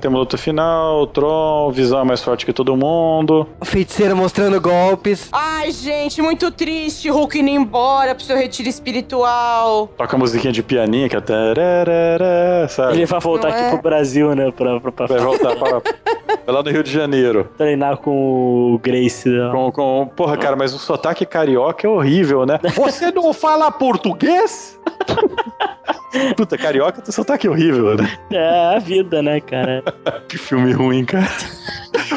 tem 0.00 0.10
uma 0.10 0.18
luta 0.18 0.36
final, 0.36 1.06
Tron, 1.06 1.70
Visão 1.72 2.00
é 2.00 2.04
mais 2.04 2.22
forte 2.22 2.44
que 2.44 2.52
todo 2.52 2.76
mundo. 2.76 3.48
Feiticeiro 3.64 4.14
mostrando 4.14 4.60
golpes. 4.60 5.28
Ai, 5.32 5.70
gente, 5.72 6.20
muito 6.20 6.50
triste. 6.50 7.08
Hulk 7.08 7.38
indo 7.38 7.48
embora 7.48 8.14
pro 8.14 8.22
seu 8.22 8.36
retiro 8.36 8.68
espiritual. 8.68 9.88
Toca 9.96 10.16
a 10.16 10.18
musiquinha 10.18 10.52
de 10.52 10.62
pianinho, 10.62 11.08
que 11.08 11.16
é... 11.16 11.20
tararara, 11.20 12.68
Sabe? 12.68 12.94
Ele 12.94 13.06
vai 13.06 13.20
voltar 13.20 13.48
Não 13.48 13.56
aqui 13.56 13.64
é? 13.64 13.70
pro 13.70 13.82
Brasil, 13.82 14.34
né? 14.34 14.50
Pra, 14.50 14.80
pra, 14.80 14.92
pra 14.92 15.06
Vai 15.06 15.18
voltar 15.18 15.56
pra... 15.56 15.82
vai 16.46 16.54
lá 16.54 16.62
no 16.62 16.70
Rio 16.70 16.82
de 16.82 16.90
Janeiro. 16.90 17.48
treinar 17.56 17.96
com 17.98 18.74
o 18.74 18.78
Grace. 18.78 19.28
né? 19.28 19.50
Com, 19.52 19.72
com... 19.72 20.10
Porra, 20.16 20.36
cara, 20.36 20.56
mas 20.56 20.72
o 20.74 20.78
sotaque 20.78 21.24
carioca 21.26 21.86
é 21.86 21.90
horrível, 21.90 22.44
né? 22.46 22.58
Você 22.76 23.10
não 23.10 23.32
fala 23.32 23.70
português? 23.70 24.78
Puta, 26.36 26.58
carioca 26.58 27.00
tem 27.00 27.12
sotaque 27.12 27.48
horrível, 27.48 27.96
né? 27.96 28.06
É 28.30 28.76
a 28.76 28.78
vida, 28.78 29.22
né, 29.22 29.40
cara? 29.40 29.82
Que 30.28 30.36
filme 30.38 30.72
ruim, 30.72 31.04
cara. 31.04 31.28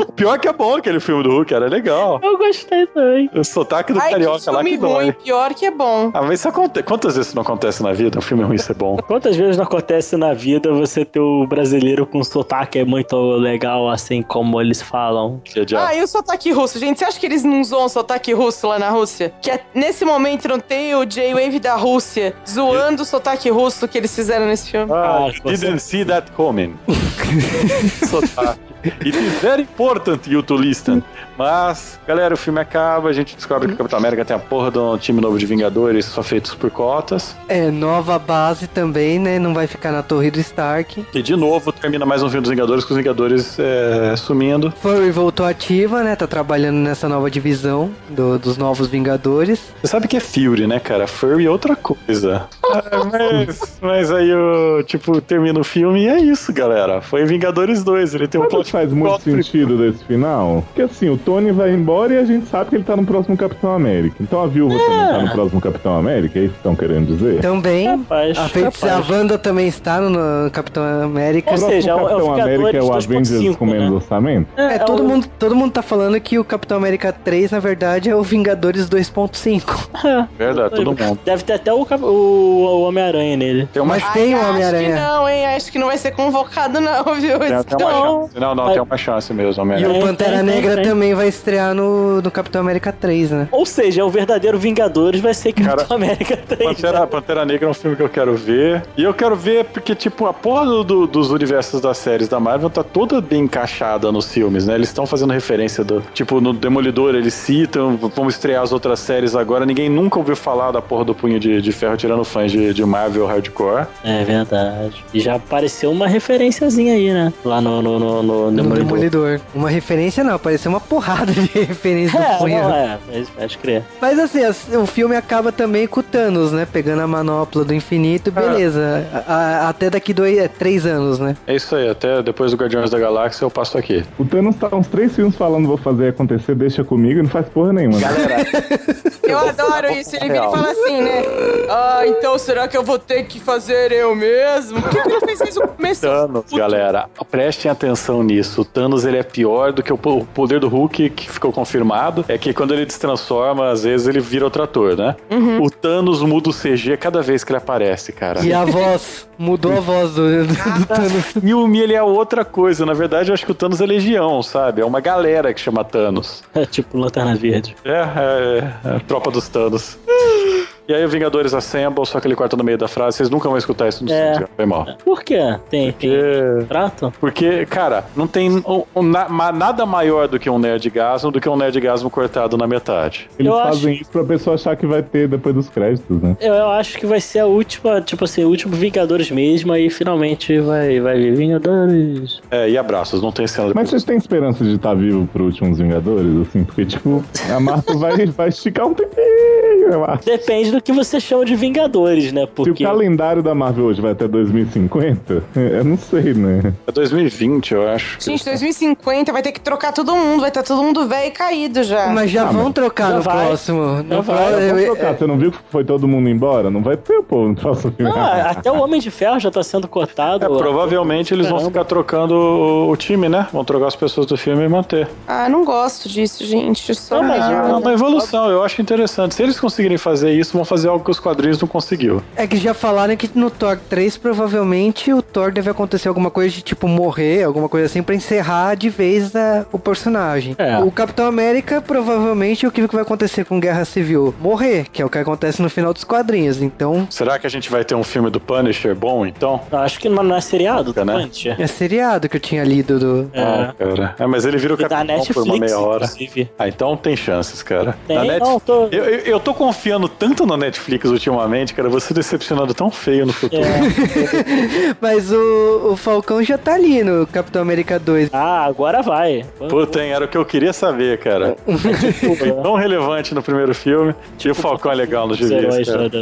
O 0.02 0.12
pior 0.12 0.38
que 0.40 0.48
é 0.48 0.54
bom 0.54 0.76
aquele 0.76 1.00
filme 1.00 1.24
do 1.24 1.30
Hulk, 1.32 1.54
era 1.54 1.68
legal. 1.68 2.20
Eu 2.24 2.38
gostei 2.38 2.86
também. 2.88 3.30
O 3.34 3.44
sotaque 3.44 3.94
do 3.94 4.00
Ai, 4.00 4.08
que 4.08 4.12
carioca 4.14 4.52
lá 4.52 4.60
filme 4.60 4.72
que 4.72 4.78
dói. 4.78 5.04
ruim. 5.06 5.12
Pior 5.24 5.54
que 5.54 5.66
é 5.66 5.72
bom. 5.72 6.12
Ah, 6.14 6.22
mas 6.22 6.40
isso 6.40 6.48
acontece. 6.50 6.86
Quantas 6.86 7.16
vezes 7.16 7.28
isso 7.28 7.36
não 7.36 7.44
acontece 7.44 7.82
na 7.84 7.92
vida? 7.94 8.18
Um 8.18 8.22
filme 8.22 8.44
ruim 8.44 8.58
ser 8.58 8.74
bom? 8.76 8.98
Quantas 8.98 9.36
vezes 9.36 9.58
não 9.58 9.64
acontece 9.66 10.16
na 10.18 10.34
vida 10.34 10.72
você 10.74 11.04
ter 11.06 11.20
o 11.20 11.46
brasileiro 11.48 12.06
com 12.06 12.24
sotaque 12.24 12.84
muito 12.84 13.16
legal, 13.38 13.90
assim 13.90 14.22
como 14.22 14.60
eles 14.62 14.82
falam? 14.82 15.42
Que 15.44 15.66
já... 15.68 15.88
Ah, 15.88 15.96
e 15.96 16.02
o 16.04 16.08
sotaque 16.08 16.52
russo? 16.52 16.78
Gente, 16.80 17.00
você 17.00 17.06
acha 17.06 17.20
que 17.20 17.26
eles 17.26 17.44
não 17.44 17.64
zoam 17.64 17.86
o 17.86 17.90
sotaque 17.90 18.34
russo 18.34 18.68
lá 18.68 18.78
na 18.80 18.90
Rússia? 18.90 19.34
Que 19.42 19.52
é- 19.52 19.62
nesse 19.74 20.04
momento 20.06 20.48
não 20.48 20.60
tem 20.60 20.94
o 20.96 21.06
J-Wave 21.06 21.60
da 21.60 21.76
Rússia 21.76 22.34
zoando 22.48 23.04
o 23.04 23.06
sotaque 23.06 23.50
russo 23.50 23.88
que 23.88 23.98
eles 23.98 24.14
fizeram 24.16 24.46
nesse 24.46 24.70
filme? 24.72 24.92
Ah, 24.92 25.28
Ah, 25.28 25.50
didn't 25.50 25.80
see 25.82 26.04
that 26.06 26.32
coming. 26.34 26.76
Sotaque. 28.10 28.60
It 28.86 29.10
is 29.18 29.42
very 29.42 29.64
important 29.64 30.28
you 30.28 30.42
to 30.44 30.56
listen. 30.56 31.02
Mas, 31.38 32.00
galera, 32.08 32.34
o 32.34 32.38
filme 32.38 32.60
acaba, 32.62 33.10
a 33.10 33.14
gente 33.14 33.36
descobre 33.36 33.68
que 33.68 33.74
o 33.74 33.78
Capitão 33.78 34.00
América 34.00 34.24
tem 34.24 34.36
a 34.36 34.40
porra 34.40 34.72
de 34.72 34.78
um 34.80 34.98
time 34.98 35.20
novo 35.20 35.38
de 35.38 35.46
Vingadores 35.46 36.06
só 36.06 36.24
feitos 36.24 36.54
por 36.56 36.70
cotas. 36.72 37.36
É, 37.50 37.70
nova 37.70 38.18
base 38.18 38.68
também, 38.68 39.20
né? 39.20 39.38
Não 39.38 39.54
vai 39.54 39.68
ficar 39.68 39.92
na 39.92 40.02
torre 40.02 40.32
do 40.32 40.40
Stark. 40.40 41.06
E 41.14 41.22
de 41.22 41.36
novo 41.36 41.72
termina 41.74 42.06
mais 42.06 42.24
um 42.24 42.30
filme 42.30 42.42
dos 42.42 42.50
Vingadores 42.50 42.86
com 42.86 42.94
os 42.94 42.98
Vingadores 42.98 43.58
é, 43.60 44.16
sumindo. 44.16 44.72
Fury 44.82 45.12
voltou 45.12 45.46
ativa, 45.46 46.04
né? 46.04 46.16
Tá 46.16 46.26
trabalhando 46.28 46.78
nessa 46.78 47.10
nova 47.10 47.30
divisão 47.30 47.92
do- 48.10 48.40
dos 48.40 48.56
novos 48.58 48.88
Vingadores. 48.88 49.60
Você 49.82 49.88
sabe 49.88 50.08
que 50.08 50.16
é 50.16 50.20
Fury, 50.22 50.68
né, 50.68 50.80
cara? 50.80 51.06
Furry 51.08 51.46
é 51.48 51.50
outra 51.50 51.76
coisa. 51.76 52.48
Ah, 52.64 52.84
mas, 53.12 53.78
mas 53.82 54.12
aí, 54.12 54.34
o 54.34 54.84
tipo, 54.84 55.20
termina 55.20 55.60
o 55.60 55.64
filme 55.64 56.04
e 56.04 56.08
é 56.08 56.20
isso, 56.20 56.54
galera. 56.54 57.02
Foi 57.02 57.26
Vingadores 57.26 57.84
2. 57.84 58.16
Ele 58.16 58.28
tem 58.28 58.40
um 58.40 58.46
plot 58.48 58.75
faz 58.76 58.92
muito 58.92 59.22
sentido 59.22 59.78
desse 59.78 60.04
final? 60.04 60.62
Porque 60.68 60.82
assim, 60.82 61.10
o 61.10 61.18
Tony 61.18 61.52
vai 61.52 61.72
embora 61.72 62.14
e 62.14 62.18
a 62.18 62.26
gente 62.26 62.46
sabe 62.48 62.70
que 62.72 62.76
ele 62.76 62.84
tá 62.84 62.96
no 62.98 63.06
próximo 63.06 63.38
Capitão 63.38 63.72
América. 63.74 64.18
Então 64.20 64.42
a 64.44 64.48
viúva 64.48 64.76
também 64.78 65.08
tá 65.08 65.22
no 65.22 65.32
próximo 65.32 65.62
Capitão 65.62 65.96
América, 65.98 66.38
é 66.40 66.44
isso 66.44 66.52
que 66.52 66.58
estão 66.60 66.76
querendo 66.76 67.06
dizer? 67.16 67.40
Também, 67.40 67.86
Capaz, 68.00 68.38
a, 68.38 68.50
feiticeira, 68.50 68.96
a 68.96 69.00
capaz. 69.00 69.10
Wanda 69.18 69.38
também 69.38 69.68
está 69.68 70.02
no, 70.02 70.50
Capitão 70.52 70.84
América. 71.04 71.52
Ou 71.52 71.56
o 71.56 71.60
seja, 71.60 71.92
é 71.92 71.96
o- 71.96 71.98
próximo 72.00 72.20
é 72.20 72.24
o 72.24 72.28
Capitão 72.28 72.44
América 72.44 72.78
é 72.78 72.82
o 72.84 72.94
Avengers 72.94 73.30
2.5, 73.42 73.56
com 73.58 73.66
menos 73.66 73.90
né? 73.90 73.96
orçamento? 73.96 74.48
É, 74.58 74.80
todo, 74.80 75.04
o- 75.04 75.08
mundo, 75.08 75.28
todo 75.40 75.56
mundo 75.56 75.72
tá 75.72 75.82
falando 75.82 76.20
que 76.20 76.38
o 76.38 76.44
Capitão 76.44 76.78
América 76.78 77.14
3, 77.14 77.52
na 77.52 77.60
verdade, 77.60 78.10
é 78.10 78.16
o 78.16 78.22
Vingadores 78.24 78.90
2.5. 78.90 79.88
Verdade, 80.38 80.76
todo 80.76 80.88
mundo. 80.88 81.20
Deve 81.24 81.44
ter 81.44 81.54
até 81.54 81.72
o, 81.74 81.86
o, 82.02 82.06
o 82.06 82.82
Homem-Aranha 82.88 83.38
nele. 83.38 83.70
Tem 83.72 83.82
uma, 83.82 83.94
Mas 83.96 84.04
Ai, 84.04 84.14
tem 84.14 84.34
o 84.34 84.38
acho 84.38 84.46
que 84.46 84.52
Homem-Aranha. 84.52 84.96
não, 84.96 85.30
hein? 85.30 85.46
Acho 85.46 85.72
que 85.72 85.80
não 85.80 85.88
vai 85.88 85.98
ser 85.98 86.12
convocado, 86.12 86.82
não, 86.82 87.04
viu? 87.16 87.40
tem, 87.40 87.64
tem 87.64 87.88
uma 87.88 87.92
Não. 87.94 88.22
chance. 88.24 88.40
Não, 88.40 88.56
não, 88.68 88.74
tem 88.74 88.82
uma 88.82 88.98
chance 88.98 89.34
mesmo, 89.34 89.64
E 89.74 89.86
o 89.86 89.92
Tem, 89.92 90.02
Pantera 90.02 90.38
tem, 90.38 90.46
tem, 90.46 90.56
Negra 90.56 90.76
tem. 90.76 90.84
também 90.84 91.14
vai 91.14 91.28
estrear 91.28 91.74
no, 91.74 92.22
no 92.22 92.32
Capitão 92.32 92.62
América 92.62 92.92
3, 92.92 93.32
né? 93.32 93.48
Ou 93.52 93.66
seja, 93.66 94.04
o 94.06 94.10
verdadeiro 94.10 94.58
Vingadores 94.58 95.22
vai 95.22 95.34
ser 95.34 95.54
Capitão 95.54 95.96
América 95.98 96.38
3. 96.38 96.64
Pantera, 96.76 97.00
né? 97.02 97.06
Pantera 97.06 97.46
Negra 97.46 97.68
é 97.68 97.70
um 97.70 97.74
filme 97.74 97.96
que 97.96 98.02
eu 98.04 98.10
quero 98.10 98.36
ver. 98.36 98.84
E 98.98 99.04
eu 99.04 99.14
quero 99.14 99.36
ver 99.36 99.66
porque, 99.66 99.94
tipo, 99.96 100.26
a 100.26 100.34
porra 100.34 100.66
do- 100.66 100.84
do- 100.84 101.08
dos 101.08 101.32
universos 101.32 101.80
das 101.82 101.98
séries 101.98 102.28
da 102.28 102.40
Marvel 102.40 102.70
tá 102.70 102.84
toda 102.84 103.20
bem 103.22 103.44
encaixada 103.44 104.12
nos 104.12 104.32
filmes, 104.32 104.66
né? 104.66 104.76
Eles 104.76 104.90
estão 104.90 105.06
fazendo 105.06 105.32
referência 105.34 105.84
do. 105.84 106.02
Tipo, 106.14 106.40
no 106.42 106.54
Demolidor 106.54 107.16
eles 107.16 107.34
citam, 107.34 107.98
vamos 108.16 108.36
estrear 108.36 108.64
as 108.64 108.72
outras 108.72 109.00
séries 109.00 109.36
agora. 109.36 109.66
Ninguém 109.66 109.90
nunca 109.90 110.18
ouviu 110.18 110.36
falar 110.36 110.72
da 110.72 110.82
porra 110.82 111.06
do 111.06 111.14
punho 111.16 111.40
de, 111.40 111.62
de 111.62 111.72
ferro 111.72 111.96
tirando 111.98 112.24
fãs 112.24 112.52
de, 112.52 112.74
de 112.74 112.86
Marvel 112.86 113.26
hardcore. 113.26 113.86
É 114.04 114.24
verdade. 114.24 115.04
E 115.14 115.20
já 115.20 115.36
apareceu 115.36 115.92
uma 115.92 116.08
referenciazinha 116.08 116.94
aí, 116.94 117.12
né? 117.12 117.32
Lá 117.44 117.62
no, 117.62 117.82
no, 117.82 118.00
no 118.24 118.52
No 118.52 118.55
Demolidor. 118.56 118.86
Demolidor. 118.86 119.40
Uma 119.54 119.70
referência 119.70 120.24
não, 120.24 120.38
pareceu 120.40 120.70
uma 120.72 120.80
porrada 120.80 121.32
de 121.32 121.42
referência 121.60 122.18
É, 122.18 122.34
do 122.34 122.38
punho. 122.40 122.62
não, 122.64 122.76
é, 122.76 122.98
mas 123.14 123.30
pode 123.30 123.58
crer. 123.58 123.84
Mas 124.02 124.20
assim, 124.20 124.44
as- 124.44 124.68
o 124.74 124.86
filme 124.86 125.16
acaba 125.16 125.52
também 125.52 125.88
com 125.88 126.00
o 126.00 126.04
Thanos, 126.04 126.52
né? 126.52 126.68
Pegando 126.72 127.02
a 127.02 127.08
manopla 127.08 127.64
do 127.64 127.74
infinito, 127.74 128.32
beleza. 128.32 129.06
A- 129.28 129.34
a- 129.66 129.70
até 129.70 129.90
daqui 129.90 130.14
dois, 130.14 130.38
é, 130.38 130.48
três 130.48 130.86
anos, 130.86 131.20
né? 131.20 131.36
É 131.48 131.56
isso 131.56 131.76
aí, 131.76 131.90
até 131.90 132.22
depois 132.22 132.52
do 132.52 132.58
Guardiões 132.58 132.90
da 132.90 133.00
Galáxia 133.00 133.46
eu 133.46 133.52
passo 133.52 133.78
aqui. 133.78 134.04
O 134.18 134.26
Thanos 134.26 134.56
tá 134.56 134.68
uns 134.76 134.88
três 134.88 135.14
filmes 135.16 135.36
falando 135.36 135.68
vou 135.68 135.78
fazer 135.78 136.10
acontecer, 136.10 136.56
deixa 136.56 136.84
comigo 136.84 137.20
e 137.20 137.24
não 137.24 137.30
faz 137.30 137.48
porra 137.50 137.74
nenhuma. 137.74 137.98
né? 138.00 138.08
Galera, 138.08 138.46
Eu 139.26 139.40
adoro 139.40 139.92
isso. 139.92 140.16
Ele 140.16 140.26
vira 140.34 140.36
e 140.46 140.52
fala 140.52 140.70
assim, 140.72 141.02
né? 141.02 141.24
Ah, 141.70 142.02
então 142.06 142.38
será 142.38 142.68
que 142.68 142.78
eu 142.78 142.84
vou 142.84 143.00
ter 143.00 143.24
que 143.24 143.40
fazer 143.40 143.92
eu 143.92 144.16
mesmo? 144.16 144.80
Por 144.82 144.90
que, 144.92 145.02
que 145.02 145.10
ele 145.12 145.20
fez 145.26 145.42
isso 145.50 145.60
no 145.60 145.68
começo? 145.70 146.02
Thanos, 146.02 146.46
galera, 146.54 147.06
prestem 147.32 147.72
atenção 147.72 148.22
nisso. 148.22 148.35
O 148.58 148.66
Thanos 148.66 149.06
ele 149.06 149.18
é 149.18 149.24
pior 149.24 149.72
do 149.72 149.82
que 149.84 149.92
o 149.94 149.98
po- 149.98 150.18
o 150.20 150.26
poder 150.26 150.60
do 150.60 150.68
Hulk, 150.68 151.10
que 151.12 151.30
ficou 151.32 151.52
confirmado. 151.52 152.24
É 152.28 152.38
que 152.38 152.54
quando 152.54 152.74
ele 152.74 152.86
destransforma, 152.86 153.70
às 153.72 153.84
vezes 153.84 154.08
ele 154.08 154.20
vira 154.20 154.46
outro 154.46 154.64
ator, 154.64 154.96
né? 154.98 155.16
O 155.62 155.70
Thanos 155.70 156.22
muda 156.22 156.50
o 156.50 156.54
CG 156.54 156.98
cada 156.98 157.22
vez 157.22 157.44
que 157.44 157.52
ele 157.52 157.58
aparece, 157.58 158.12
cara. 158.12 158.42
E 158.46 158.54
a 158.54 158.64
voz, 158.66 159.28
mudou 159.38 159.72
a 159.78 159.80
voz 159.80 160.12
do, 160.14 160.46
do, 160.46 160.48
do 160.48 160.86
Thanos. 160.88 161.26
Filme, 161.42 161.80
ele 161.80 161.94
é 161.94 162.02
outra 162.04 162.44
coisa. 162.46 162.86
Na 162.86 162.94
verdade, 162.94 163.30
eu 163.30 163.34
acho 163.34 163.46
que 163.46 163.52
o 163.52 163.56
Thanos 163.56 163.82
é 163.82 163.86
legião, 163.86 164.42
sabe? 164.44 164.82
É 164.82 164.86
uma 164.86 165.00
galera 165.00 165.54
que 165.54 165.60
chama 165.62 165.84
Thanos. 165.84 166.44
É 166.54 166.66
tipo 166.66 166.98
Lanterna 166.98 167.36
Verde. 167.36 167.76
É, 167.84 167.92
é, 167.92 168.74
é 168.94 168.96
a 168.96 169.00
tropa 169.00 169.32
dos 169.32 169.48
Thanos. 169.48 169.98
E 170.88 170.94
aí 170.94 171.04
o 171.04 171.10
Vingadores 171.10 171.54
Assemble, 171.54 172.06
só 172.06 172.20
que 172.20 172.28
ele 172.28 172.36
corta 172.36 172.56
no 172.56 172.64
meio 172.64 172.78
da 172.78 172.88
frase. 172.88 173.18
Vocês 173.18 173.30
nunca 173.30 173.50
vão 173.50 173.58
escutar 173.58 173.88
isso 173.88 174.04
no 174.06 174.12
É. 174.12 174.34
cinema. 174.34 174.50
Foi 174.56 174.66
mal. 174.66 174.86
Por 175.04 175.24
quê? 175.24 175.40
Tem, 175.70 175.92
tem 175.92 176.12
Porque... 176.12 176.66
trato? 176.68 177.14
Porque, 177.20 177.66
cara, 177.66 178.04
não 178.16 178.28
tem 178.28 178.52
um- 178.52 178.84
um 178.96 179.02
na- 179.02 179.52
nada 179.52 179.86
maior 179.86 180.28
do 180.28 180.38
que 180.40 180.50
um 180.50 180.60
nerdgasmo 180.60 181.32
do 181.32 181.42
que 181.42 181.50
um 181.50 181.56
nerdgasmo 181.56 182.10
cortado 182.10 182.56
na 182.58 182.68
metade. 182.68 183.28
Eles 183.40 183.52
Eu 183.52 183.58
fazem 183.60 183.94
acho- 183.94 184.02
isso 184.04 184.12
pra 184.12 184.24
pessoa 184.24 184.56
achar 184.56 184.76
que 184.76 184.86
vai 184.86 185.02
ter 185.02 185.28
depois 185.28 185.56
dos 185.56 185.70
créditos, 185.70 186.22
né? 186.22 186.38
Eu, 186.40 186.54
eu 186.54 186.70
acho 186.70 186.98
que 186.98 187.06
vai 187.06 187.20
ser 187.20 187.40
a 187.40 187.46
última, 187.48 188.00
tipo 188.02 188.24
assim, 188.24 188.44
o 188.44 188.50
último 188.50 188.76
Vingadores 188.76 189.32
mesmo, 189.32 189.72
aí 189.74 189.90
finalmente 189.90 190.60
vai, 190.60 191.00
vai 191.00 191.18
vir 191.18 191.36
Vingadores. 191.36 192.42
É, 192.52 192.70
e 192.70 192.78
abraços, 192.78 193.22
não 193.22 193.32
tem 193.32 193.48
cena 193.48 193.72
Mas 193.74 193.90
vocês 193.90 194.04
têm 194.04 194.18
esperança 194.18 194.64
de 194.64 194.76
estar 194.76 194.94
vivo 194.94 195.28
pro 195.34 195.46
últimos 195.46 195.80
Vingadores, 195.80 196.48
assim? 196.48 196.64
Porque, 196.64 196.86
tipo, 196.86 197.24
a 197.54 197.60
Marvel 197.60 197.98
vai, 197.98 198.26
vai 198.28 198.50
esticar 198.50 198.86
um 198.88 198.94
tempinho, 198.94 199.92
eu 199.92 200.06
acho. 200.06 200.26
Depende 200.26 200.75
do 200.76 200.82
que 200.82 200.92
você 200.92 201.20
chama 201.20 201.46
de 201.46 201.56
Vingadores, 201.56 202.32
né? 202.32 202.42
Se 202.42 202.46
o 202.46 202.48
Porque. 202.48 202.84
calendário 202.84 203.42
da 203.42 203.54
Marvel 203.56 203.86
hoje 203.86 204.02
vai 204.02 204.12
até 204.12 204.28
2050, 204.28 205.44
eu 205.56 205.84
não 205.84 205.98
sei, 205.98 206.34
né? 206.34 206.74
É 206.88 206.92
2020, 206.92 207.74
eu 207.74 207.88
acho. 207.88 208.18
Gente, 208.20 208.44
2050 208.46 209.32
vai 209.32 209.42
ter 209.42 209.52
que 209.52 209.60
trocar 209.62 209.92
todo 209.94 210.16
mundo. 210.16 210.42
Vai 210.42 210.50
estar 210.50 210.64
todo 210.64 210.82
mundo 210.84 211.08
velho 211.08 211.28
e 211.28 211.32
caído 211.32 211.84
já. 211.84 212.08
Mas 212.08 212.30
já 212.32 212.44
Ah, 212.44 212.52
vão 212.52 212.66
mas 212.66 212.74
trocar 212.74 213.10
já 213.12 213.16
no 213.18 213.22
vai. 213.22 213.46
próximo. 213.48 214.04
No 214.04 214.22
vai, 214.22 214.68
Vamos 214.68 214.82
eu- 214.84 214.96
trocar, 214.96 215.18
você 215.18 215.28
não 215.28 215.38
viu 215.38 215.52
que 215.52 215.58
foi 215.70 215.84
todo 215.84 216.08
mundo 216.08 216.30
embora? 216.30 216.70
Não 216.70 216.82
vai 216.82 216.98
ter 216.98 217.18
o 217.18 217.24
povo 217.24 217.50
no 217.50 217.56
próximo 217.56 217.92
filme. 217.94 218.12
Ah, 218.16 218.52
até 218.52 218.72
o 218.72 218.82
Homem 218.82 219.00
de 219.00 219.10
Ferro 219.12 219.40
já 219.40 219.50
tá 219.52 219.64
sendo 219.64 219.88
cotado. 219.88 220.44
É, 220.46 220.48
provavelmente 220.48 221.34
eles 221.34 221.48
vão 221.48 221.58
Caramba. 221.58 221.72
ficar 221.72 221.86
trocando 221.86 222.36
o, 222.36 222.90
o 222.92 222.98
time, 222.98 223.30
né? 223.30 223.48
Vão 223.54 223.64
trocar 223.64 223.88
as 223.88 223.96
pessoas 223.96 224.26
do 224.28 224.38
filme 224.38 224.64
e 224.64 224.68
manter. 224.68 225.08
Ah, 225.28 225.48
não 225.50 225.64
gosto 225.64 226.10
disso, 226.10 226.44
gente. 226.46 226.94
Só 226.96 227.22
Não, 227.22 227.24
mas 227.30 227.44
É 227.50 227.62
uma 227.76 227.94
evolução, 227.94 228.50
eu 228.50 228.64
acho 228.64 228.82
interessante. 228.82 229.36
Se 229.36 229.44
eles 229.44 229.60
conseguirem 229.60 229.98
fazer 229.98 230.32
isso, 230.34 230.54
vão 230.54 230.65
fazer 230.66 230.88
algo 230.90 231.04
que 231.04 231.12
os 231.12 231.20
quadrinhos 231.20 231.60
não 231.62 231.68
conseguiu. 231.68 232.22
É 232.36 232.46
que 232.48 232.58
já 232.58 232.74
falaram 232.74 233.16
que 233.16 233.30
no 233.36 233.50
Thor 233.50 233.78
3 233.90 234.18
provavelmente 234.18 235.12
o 235.14 235.22
Thor 235.22 235.52
deve 235.52 235.70
acontecer 235.70 236.08
alguma 236.08 236.30
coisa 236.32 236.54
de 236.56 236.62
tipo 236.62 236.88
morrer, 236.88 237.44
alguma 237.44 237.68
coisa 237.70 237.86
assim, 237.88 238.02
pra 238.04 238.16
encerrar 238.16 238.76
de 238.76 238.90
vez 238.90 239.36
a- 239.36 239.66
o 239.72 239.80
personagem. 239.80 240.56
É. 240.58 240.78
O 240.80 240.92
Capitão 240.92 241.26
América 241.28 241.82
provavelmente 241.82 242.66
o 242.68 242.72
que 242.72 242.86
vai 242.88 243.02
acontecer 243.02 243.46
com 243.46 243.60
Guerra 243.60 243.86
Civil? 243.86 244.34
Morrer, 244.40 244.86
que 244.92 245.02
é 245.02 245.06
o 245.06 245.10
que 245.10 245.18
acontece 245.18 245.62
no 245.62 245.70
final 245.70 245.94
dos 245.94 246.04
quadrinhos. 246.04 246.62
Então 246.62 247.08
Será 247.10 247.38
que 247.40 247.48
a 247.48 247.50
gente 247.50 247.70
vai 247.70 247.84
ter 247.84 247.96
um 247.96 248.04
filme 248.04 248.30
do 248.30 248.40
Punisher 248.40 248.96
bom, 248.96 249.26
então? 249.26 249.62
Acho 249.72 250.00
que 250.00 250.08
não 250.10 250.36
é 250.36 250.42
seriado, 250.42 250.94
Né? 250.96 251.06
tá, 251.06 251.20
Punisher? 251.20 251.56
é 251.60 251.68
seriado 251.68 252.30
que 252.30 252.38
eu 252.38 252.42
tinha 252.42 252.64
lido 252.64 253.00
do. 253.00 253.30
É. 253.34 253.42
Ah, 253.42 253.74
cara. 253.78 254.16
É, 254.20 254.26
mas 254.28 254.46
ele 254.46 254.58
vira 254.58 254.74
o 254.74 254.78
capitão 254.78 255.00
por 255.00 255.06
uma 255.06 255.14
Netflix, 255.18 255.60
meia 255.60 255.80
hora. 255.80 256.06
inclusive. 256.06 256.50
Ah, 256.58 256.68
então 256.68 256.96
tem 256.98 257.16
chances, 257.16 257.62
cara. 257.64 257.96
Tem? 258.08 258.20
Net- 258.28 258.40
Não, 258.40 258.60
tô- 258.60 258.88
eu, 258.92 259.04
eu, 259.06 259.20
eu 259.26 259.40
tô 259.40 259.54
confiando 259.54 260.08
tanto 260.08 260.46
na 260.58 260.66
Netflix 260.66 261.10
ultimamente, 261.10 261.74
cara. 261.74 261.90
Você 261.90 262.14
decepcionado 262.14 262.74
tão 262.74 262.90
feio 262.92 263.26
no 263.26 263.34
futuro. 263.34 263.62
É. 263.64 264.96
Mas 265.02 265.32
o, 265.32 265.92
o 265.92 265.96
Falcão 265.98 266.44
já 266.44 266.58
tá 266.58 266.74
ali 266.76 267.04
no 267.04 267.26
Capitão 267.28 267.62
América 267.62 267.98
2. 268.00 268.30
Ah, 268.34 268.66
agora 268.66 269.02
vai. 269.02 269.46
Puta, 269.70 270.02
hein, 270.02 270.12
era 270.12 270.26
o 270.26 270.28
que 270.28 270.38
eu 270.38 270.46
queria 270.46 270.74
saber, 270.74 271.18
cara. 271.20 271.56
Foi 272.38 272.52
tão 272.52 272.76
relevante 272.76 273.34
no 273.34 273.42
primeiro 273.42 273.74
filme. 273.74 274.14
E 274.44 274.50
o 274.50 274.56
Falcão 274.56 274.92
é 274.92 274.96
legal 274.96 275.28
da- 275.28 275.36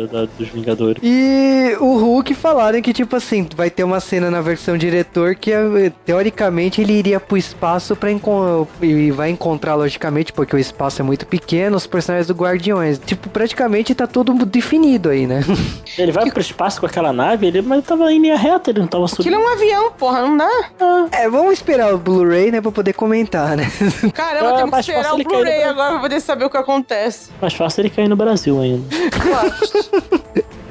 da- 0.05 0.27
dos 0.37 0.47
Vingadores. 0.47 1.01
E 1.03 1.75
o 1.79 1.97
Hulk 1.97 2.33
falaram 2.33 2.81
que, 2.81 2.93
tipo 2.93 3.15
assim, 3.15 3.47
vai 3.55 3.69
ter 3.69 3.83
uma 3.83 3.99
cena 3.99 4.31
na 4.31 4.39
versão 4.41 4.77
diretor 4.77 5.35
que, 5.35 5.51
eh, 5.51 5.91
teoricamente, 6.05 6.79
ele 6.81 6.93
iria 6.93 7.19
pro 7.19 7.35
espaço 7.37 7.95
pra 7.95 8.09
e 8.81 9.11
vai 9.11 9.29
encontrar, 9.29 9.75
logicamente, 9.75 10.31
porque 10.31 10.55
o 10.55 10.59
espaço 10.59 11.01
é 11.01 11.03
muito 11.03 11.25
pequeno, 11.25 11.75
os 11.75 11.85
personagens 11.87 12.27
do 12.27 12.33
Guardiões. 12.33 12.99
Tipo, 13.05 13.29
praticamente 13.29 13.93
tá 13.93 14.07
tudo 14.07 14.22
definido 14.45 15.09
aí, 15.09 15.27
né? 15.27 15.41
Ele 15.97 16.11
vai 16.11 16.29
pro 16.31 16.41
espaço 16.41 16.79
com 16.79 16.85
aquela 16.87 17.13
nave, 17.13 17.45
ele, 17.45 17.61
mas 17.61 17.77
ele 17.79 17.87
tava 17.87 18.11
em 18.11 18.19
linha 18.19 18.35
reta, 18.35 18.71
ele 18.71 18.79
não 18.79 18.87
tava 18.87 19.07
subindo. 19.07 19.27
Aquilo 19.27 19.43
é 19.43 19.45
um 19.47 19.53
avião, 19.53 19.91
porra, 19.91 20.21
não 20.21 20.35
dá? 20.35 20.49
é, 21.11 21.29
vamos 21.29 21.53
esperar 21.53 21.93
o 21.93 21.97
Blu-ray, 21.99 22.49
né, 22.51 22.59
pra 22.61 22.71
poder 22.71 22.93
comentar, 22.93 23.55
né? 23.55 23.65
Caramba, 24.13 24.49
Ah, 24.49 24.55
temos 24.57 24.73
que 24.73 24.79
esperar 24.79 25.13
o 25.13 25.17
no 25.19 25.23
Blu-ray 25.23 25.43
Brasil. 25.43 25.69
agora 25.69 25.91
pra 25.91 25.99
poder 25.99 26.19
saber 26.19 26.45
o 26.45 26.49
que 26.49 26.57
acontece. 26.57 27.29
Mais 27.39 27.53
fácil 27.53 27.81
ele 27.81 27.89
cair 27.91 28.07
no 28.07 28.15
Brasil 28.15 28.59
ainda. 28.59 28.83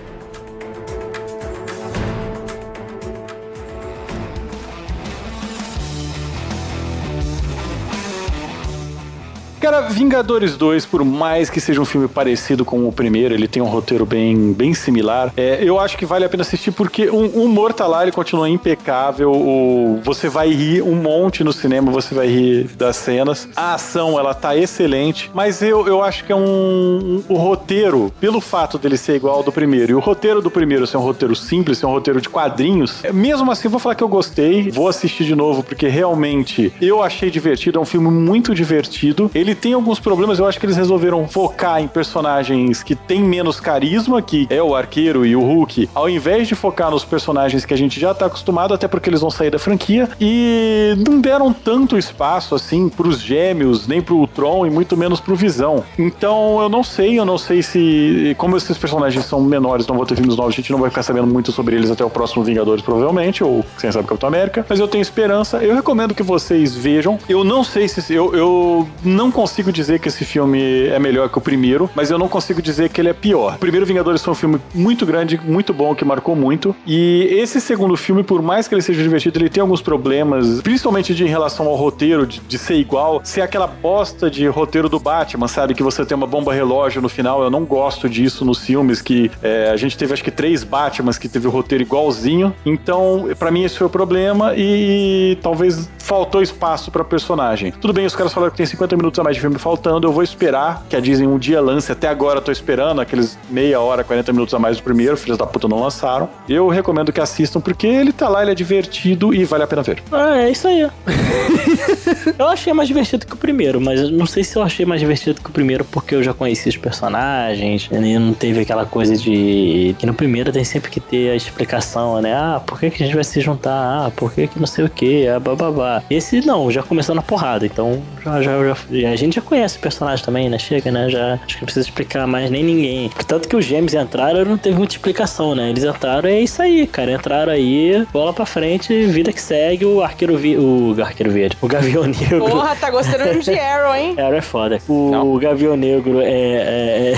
Cara, 9.63 9.83
Vingadores 9.83 10.57
2, 10.57 10.85
por 10.87 11.05
mais 11.05 11.49
que 11.49 11.61
seja 11.61 11.81
um 11.81 11.85
filme 11.85 12.09
parecido 12.09 12.65
com 12.65 12.89
o 12.89 12.93
primeiro, 12.93 13.33
ele 13.33 13.47
tem 13.47 13.63
um 13.63 13.67
roteiro 13.67 14.05
bem, 14.05 14.53
bem 14.53 14.75
similar. 14.75 15.33
É, 15.37 15.61
eu 15.63 15.79
acho 15.79 15.97
que 15.97 16.05
vale 16.05 16.25
a 16.25 16.29
pena 16.29 16.43
assistir 16.43 16.73
porque 16.73 17.09
o 17.09 17.23
o 17.33 17.45
humor 17.45 17.73
tá 17.73 17.87
lá, 17.87 18.03
ele 18.03 18.11
continua 18.11 18.49
impecável. 18.49 19.31
O, 19.31 20.01
você 20.03 20.29
vai 20.29 20.51
rir 20.51 20.83
um 20.83 20.97
monte 20.97 21.45
no 21.45 21.53
cinema, 21.53 21.93
você 21.93 22.13
vai 22.13 22.27
rir 22.27 22.65
das 22.77 22.97
cenas. 22.97 23.49
A 23.55 23.75
ação, 23.75 24.19
ela 24.19 24.35
tá 24.35 24.57
excelente, 24.57 25.31
mas 25.33 25.63
eu, 25.63 25.87
eu 25.87 26.03
acho 26.03 26.25
que 26.25 26.33
é 26.33 26.37
um, 26.37 26.43
um- 26.43 27.23
o 27.29 27.35
roteiro, 27.37 28.13
pelo 28.21 28.41
fato 28.41 28.77
dele 28.79 28.97
ser 28.97 29.15
igual 29.15 29.37
ao 29.37 29.43
do 29.45 29.53
primeiro, 29.53 29.93
e 29.93 29.95
o 29.95 30.01
roteiro 30.01 30.43
do 30.43 30.51
primeiro 30.51 30.85
ser 30.89 30.97
um 30.97 31.01
roteiro 31.03 31.37
simples, 31.37 31.79
ser 31.79 31.87
um 31.87 31.91
roteiro 31.93 32.21
de 32.21 32.29
quadrinhos, 32.29 33.05
é, 33.05 33.13
mesmo 33.13 33.51
assim, 33.53 33.69
vou 33.69 33.79
falar 33.79 33.95
que 33.95 34.03
eu 34.03 34.09
gostei, 34.09 34.71
vou 34.73 34.89
assistir 34.89 35.25
de 35.25 35.37
novo 35.37 35.63
porque 35.63 35.87
realmente 35.87 36.73
eu 36.83 37.01
achei 37.01 37.31
divertido, 37.31 37.79
é 37.79 37.83
um 37.83 37.87
filme 37.87 38.11
muito 38.11 38.53
divertido. 38.55 39.31
Ele 39.33 39.52
ele 39.53 39.55
tem 39.55 39.75
alguns 39.75 40.01
problemas, 40.01 40.39
eu 40.39 40.47
acho 40.47 40.59
que 40.59 40.65
eles 40.65 40.77
resolveram 40.77 41.29
focar 41.29 41.81
em 41.81 41.87
personagens 41.87 42.83
que 42.83 42.95
têm 42.95 43.23
menos 43.23 43.61
carisma, 43.61 44.23
que 44.23 44.47
é 44.49 44.63
o 44.63 44.75
Arqueiro 44.75 45.27
e 45.27 45.37
o 45.37 45.43
Hulk, 45.43 45.91
ao 45.95 46.09
invés 46.09 46.49
de 46.49 46.55
focar 46.55 46.91
nos 46.91 47.05
personagens 47.05 47.65
que 47.65 47.75
a 47.75 47.77
gente 47.77 48.01
já 48.01 48.15
tá 48.15 48.27
acostumado, 48.27 48.73
até 48.73 48.89
porque 48.89 49.11
eles 49.11 49.21
vão 49.21 49.31
sair 49.31 49.51
da 49.51 49.59
franquia, 49.59 50.09
e 50.21 50.95
não 51.07 51.21
deram 51.21 51.53
tanto 51.53 51.99
espaço 51.99 52.55
assim 52.55 52.89
pros 52.89 53.21
gêmeos, 53.21 53.87
nem 53.87 54.01
pro 54.01 54.17
Ultron 54.17 54.67
e 54.67 54.71
muito 54.71 54.97
menos 54.97 55.21
pro 55.21 55.37
Visão. 55.37 55.85
Então 55.99 56.61
eu 56.63 56.69
não 56.69 56.83
sei, 56.83 57.19
eu 57.19 57.25
não 57.25 57.37
sei 57.37 57.63
se. 57.63 58.35
Como 58.39 58.57
esses 58.57 58.79
personagens 58.79 59.25
são 59.27 59.41
menores, 59.41 59.87
não 59.87 59.97
vou 59.97 60.07
ter 60.07 60.17
filmes 60.17 60.37
novos, 60.37 60.55
a 60.55 60.57
gente 60.57 60.73
não 60.73 60.79
vai 60.79 60.89
ficar 60.89 61.03
sabendo 61.03 61.27
muito 61.27 61.53
sobre 61.53 61.77
eles 61.77 61.91
até 61.91 62.05
o 62.05 62.11
próximo 62.11 62.43
Vingadores, 62.43 62.83
provavelmente, 62.83 63.45
ou 63.45 63.65
quem 63.79 63.93
sabe 63.93 64.09
Capitão 64.09 64.29
América, 64.29 64.65
mas 64.69 64.81
eu 64.81 64.89
tenho 64.89 65.03
esperança. 65.03 65.59
Eu 65.59 65.75
recomendo 65.75 66.15
que 66.15 66.23
vocês 66.23 66.75
vejam. 66.75 67.19
Eu 67.29 67.45
não 67.45 67.63
sei 67.63 67.89
se. 67.89 68.13
Eu, 68.13 68.35
eu 68.35 68.89
não 69.05 69.31
consigo 69.43 69.73
dizer 69.73 69.99
que 69.99 70.07
esse 70.07 70.25
filme 70.25 70.87
é 70.87 71.01
melhor 71.01 71.29
que 71.29 71.37
o 71.37 71.41
primeiro, 71.41 71.91
mas 71.97 72.13
eu 72.13 72.19
não 72.19 72.29
consigo 72.29 72.63
dizer 72.63 72.91
que 72.91 73.01
ele 73.01 73.09
é 73.09 73.13
pior. 73.13 73.57
O 73.57 73.59
primeiro 73.59 73.85
Vingadores 73.85 74.23
foi 74.23 74.33
um 74.33 74.37
filme 74.37 74.61
muito 74.73 75.05
grande, 75.05 75.41
muito 75.43 75.75
bom, 75.75 75.97
que 75.97 76.05
marcou 76.05 76.37
muito. 76.37 76.77
E 76.87 77.27
esse 77.29 77.61
segundo 77.61 77.97
filme, 77.97 78.23
por 78.23 78.41
mais 78.41 78.69
que 78.69 78.75
ele 78.77 78.83
seja 78.83 79.03
divertido, 79.03 79.41
ele 79.41 79.49
tem 79.49 79.61
alguns 79.61 79.83
problemas, 79.83 80.63
principalmente 80.63 81.13
de 81.13 81.25
em 81.25 81.27
relação 81.27 81.67
ao 81.67 81.75
roteiro, 81.75 82.25
de, 82.25 82.39
de 82.39 82.57
ser 82.57 82.77
igual, 82.77 83.21
ser 83.25 83.41
aquela 83.41 83.67
bosta 83.67 84.31
de 84.31 84.47
roteiro 84.47 84.89
do 84.89 85.01
Batman, 85.01 85.49
sabe? 85.49 85.75
Que 85.75 85.83
você 85.83 86.07
tem 86.07 86.17
uma 86.17 86.27
bomba 86.27 86.55
relógio 86.55 87.03
no 87.03 87.09
final. 87.09 87.43
Eu 87.43 87.51
não 87.51 87.65
gosto 87.65 88.09
disso 88.09 88.45
nos 88.45 88.65
filmes, 88.65 89.03
que 89.03 89.29
é, 89.43 89.71
a 89.71 89.77
gente 89.77 89.99
teve 89.99 90.13
acho 90.13 90.23
que 90.23 90.31
três 90.31 90.63
Batmans 90.63 91.19
que 91.19 91.29
teve 91.29 91.49
o 91.49 91.51
roteiro 91.51 91.83
igualzinho. 91.83 92.55
Então, 92.65 93.29
pra 93.37 93.51
mim, 93.51 93.65
esse 93.65 93.77
foi 93.77 93.89
o 93.89 93.91
problema 93.91 94.55
e 94.57 95.37
talvez 95.43 95.91
faltou 95.99 96.43
espaço 96.43 96.93
pra 96.93 97.03
personagem. 97.03 97.73
Tudo 97.73 97.93
bem, 97.93 98.07
os 98.07 98.15
caras 98.15 98.33
falaram 98.33 98.53
que 98.53 98.57
tem 98.57 98.67
50 98.67 98.97
minutos 98.97 99.19
a 99.19 99.25
mais 99.25 99.32
de 99.35 99.41
filme 99.41 99.59
faltando. 99.59 100.07
Eu 100.07 100.13
vou 100.13 100.23
esperar 100.23 100.85
que 100.89 100.97
a 100.97 101.01
Disney 101.01 101.27
um 101.27 101.39
dia 101.39 101.61
lance. 101.61 101.91
Até 101.93 102.09
agora 102.09 102.39
eu 102.39 102.43
tô 102.43 102.53
esperando 102.53 103.01
aqueles 103.01 103.39
meia 103.51 103.81
hora, 103.81 104.05
40 104.05 104.33
minutos 104.33 104.55
a 104.55 104.59
mais 104.59 104.77
do 104.77 104.83
primeiro. 104.83 105.17
Filhos 105.17 105.39
da 105.39 105.47
puta 105.47 105.69
não 105.69 105.81
lançaram. 105.81 106.29
Eu 106.49 106.69
recomendo 106.69 107.13
que 107.13 107.21
assistam 107.21 107.61
porque 107.61 107.87
ele 107.87 108.13
tá 108.13 108.29
lá, 108.29 108.43
ele 108.43 108.51
é 108.53 108.55
divertido 108.55 109.35
e 109.35 109.45
vale 109.45 109.63
a 109.65 109.67
pena 109.67 109.83
ver. 109.83 110.03
Ah, 110.13 110.39
é 110.39 110.51
isso 110.51 110.67
aí. 110.69 110.83
eu 112.39 112.47
achei 112.47 112.73
mais 112.73 112.89
divertido 112.89 113.27
que 113.27 113.35
o 113.35 113.37
primeiro, 113.37 113.81
mas 113.81 114.11
não 114.11 114.27
sei 114.27 114.45
se 114.45 114.57
eu 114.57 114.63
achei 114.63 114.85
mais 114.87 115.01
divertido 115.01 115.41
que 115.41 115.49
o 115.49 115.53
primeiro 115.53 115.85
porque 115.85 116.15
eu 116.15 116.23
já 116.23 116.33
conheci 116.35 116.69
os 116.69 116.77
personagens 116.77 117.89
e 117.91 118.19
não 118.19 118.33
teve 118.33 118.61
aquela 118.61 118.85
coisa 118.87 119.17
de. 119.17 119.95
que 119.99 120.07
no 120.07 120.15
primeiro 120.15 120.53
tem 120.53 120.65
sempre 120.65 120.91
que 120.91 121.01
ter 121.01 121.31
a 121.31 121.37
explicação, 121.37 122.21
né? 122.21 122.35
Ah, 122.35 122.61
por 122.65 122.79
que, 122.79 122.91
que 122.91 123.03
a 123.03 123.07
gente 123.07 123.15
vai 123.15 123.25
se 123.25 123.41
juntar? 123.41 123.73
Ah, 124.07 124.11
por 124.15 124.33
que, 124.33 124.47
que 124.47 124.59
não 124.59 124.67
sei 124.67 124.85
o 124.85 124.89
que? 124.91 125.27
Ah, 125.29 125.39
bababá. 125.41 126.03
Esse 126.11 126.41
não, 126.45 126.71
já 126.71 126.83
começou 126.83 127.15
na 127.15 127.23
porrada, 127.23 127.65
então 127.67 128.03
já, 128.25 128.43
já, 128.43 128.53
já- 128.65 129.11
a 129.11 129.17
gente 129.25 129.35
já 129.37 129.43
conhece 129.43 129.77
o 129.79 129.81
personagem 129.81 130.25
também, 130.25 130.49
né? 130.49 130.59
Chega, 130.59 130.91
né? 130.91 131.09
Já 131.09 131.35
acho 131.35 131.55
que 131.57 131.61
não 131.63 131.65
precisa 131.67 131.87
explicar 131.87 132.27
mais 132.27 132.51
nem 132.51 132.63
ninguém. 132.63 133.11
Tanto 133.27 133.49
que 133.49 133.57
os 133.57 133.65
gêmeos 133.65 133.95
entraram, 133.95 134.45
não 134.45 134.57
teve 134.59 134.77
muita 134.77 134.95
explicação, 134.95 135.55
né? 135.55 135.71
Eles 135.71 135.85
entraram 135.85 136.29
e 136.29 136.33
é 136.35 136.41
isso 136.41 136.61
aí, 136.63 136.87
cara. 136.87 137.13
Entraram 137.13 137.53
aí, 137.53 138.07
bola 138.13 138.33
pra 138.33 138.47
frente, 138.47 139.03
vida 139.07 139.33
que 139.33 139.41
segue, 139.41 139.85
o 139.85 140.03
arqueiro 140.03 140.37
vi... 140.37 140.57
o 140.57 140.95
arqueiro 141.03 141.33
verde, 141.33 141.57
o 141.61 141.67
Gavião 141.67 142.05
Negro. 142.07 142.39
Porra, 142.41 142.77
tá 142.77 142.91
gostando 142.91 143.41
de 143.41 143.51
Arrow, 143.59 143.95
hein? 143.95 144.15
Arrow 144.19 144.35
é 144.35 144.41
foda. 144.41 144.79
O 144.89 145.39
Gavião 145.39 145.77
Negro 145.77 146.21
é, 146.21 146.27
é- 146.31 147.13
é- 147.13 147.17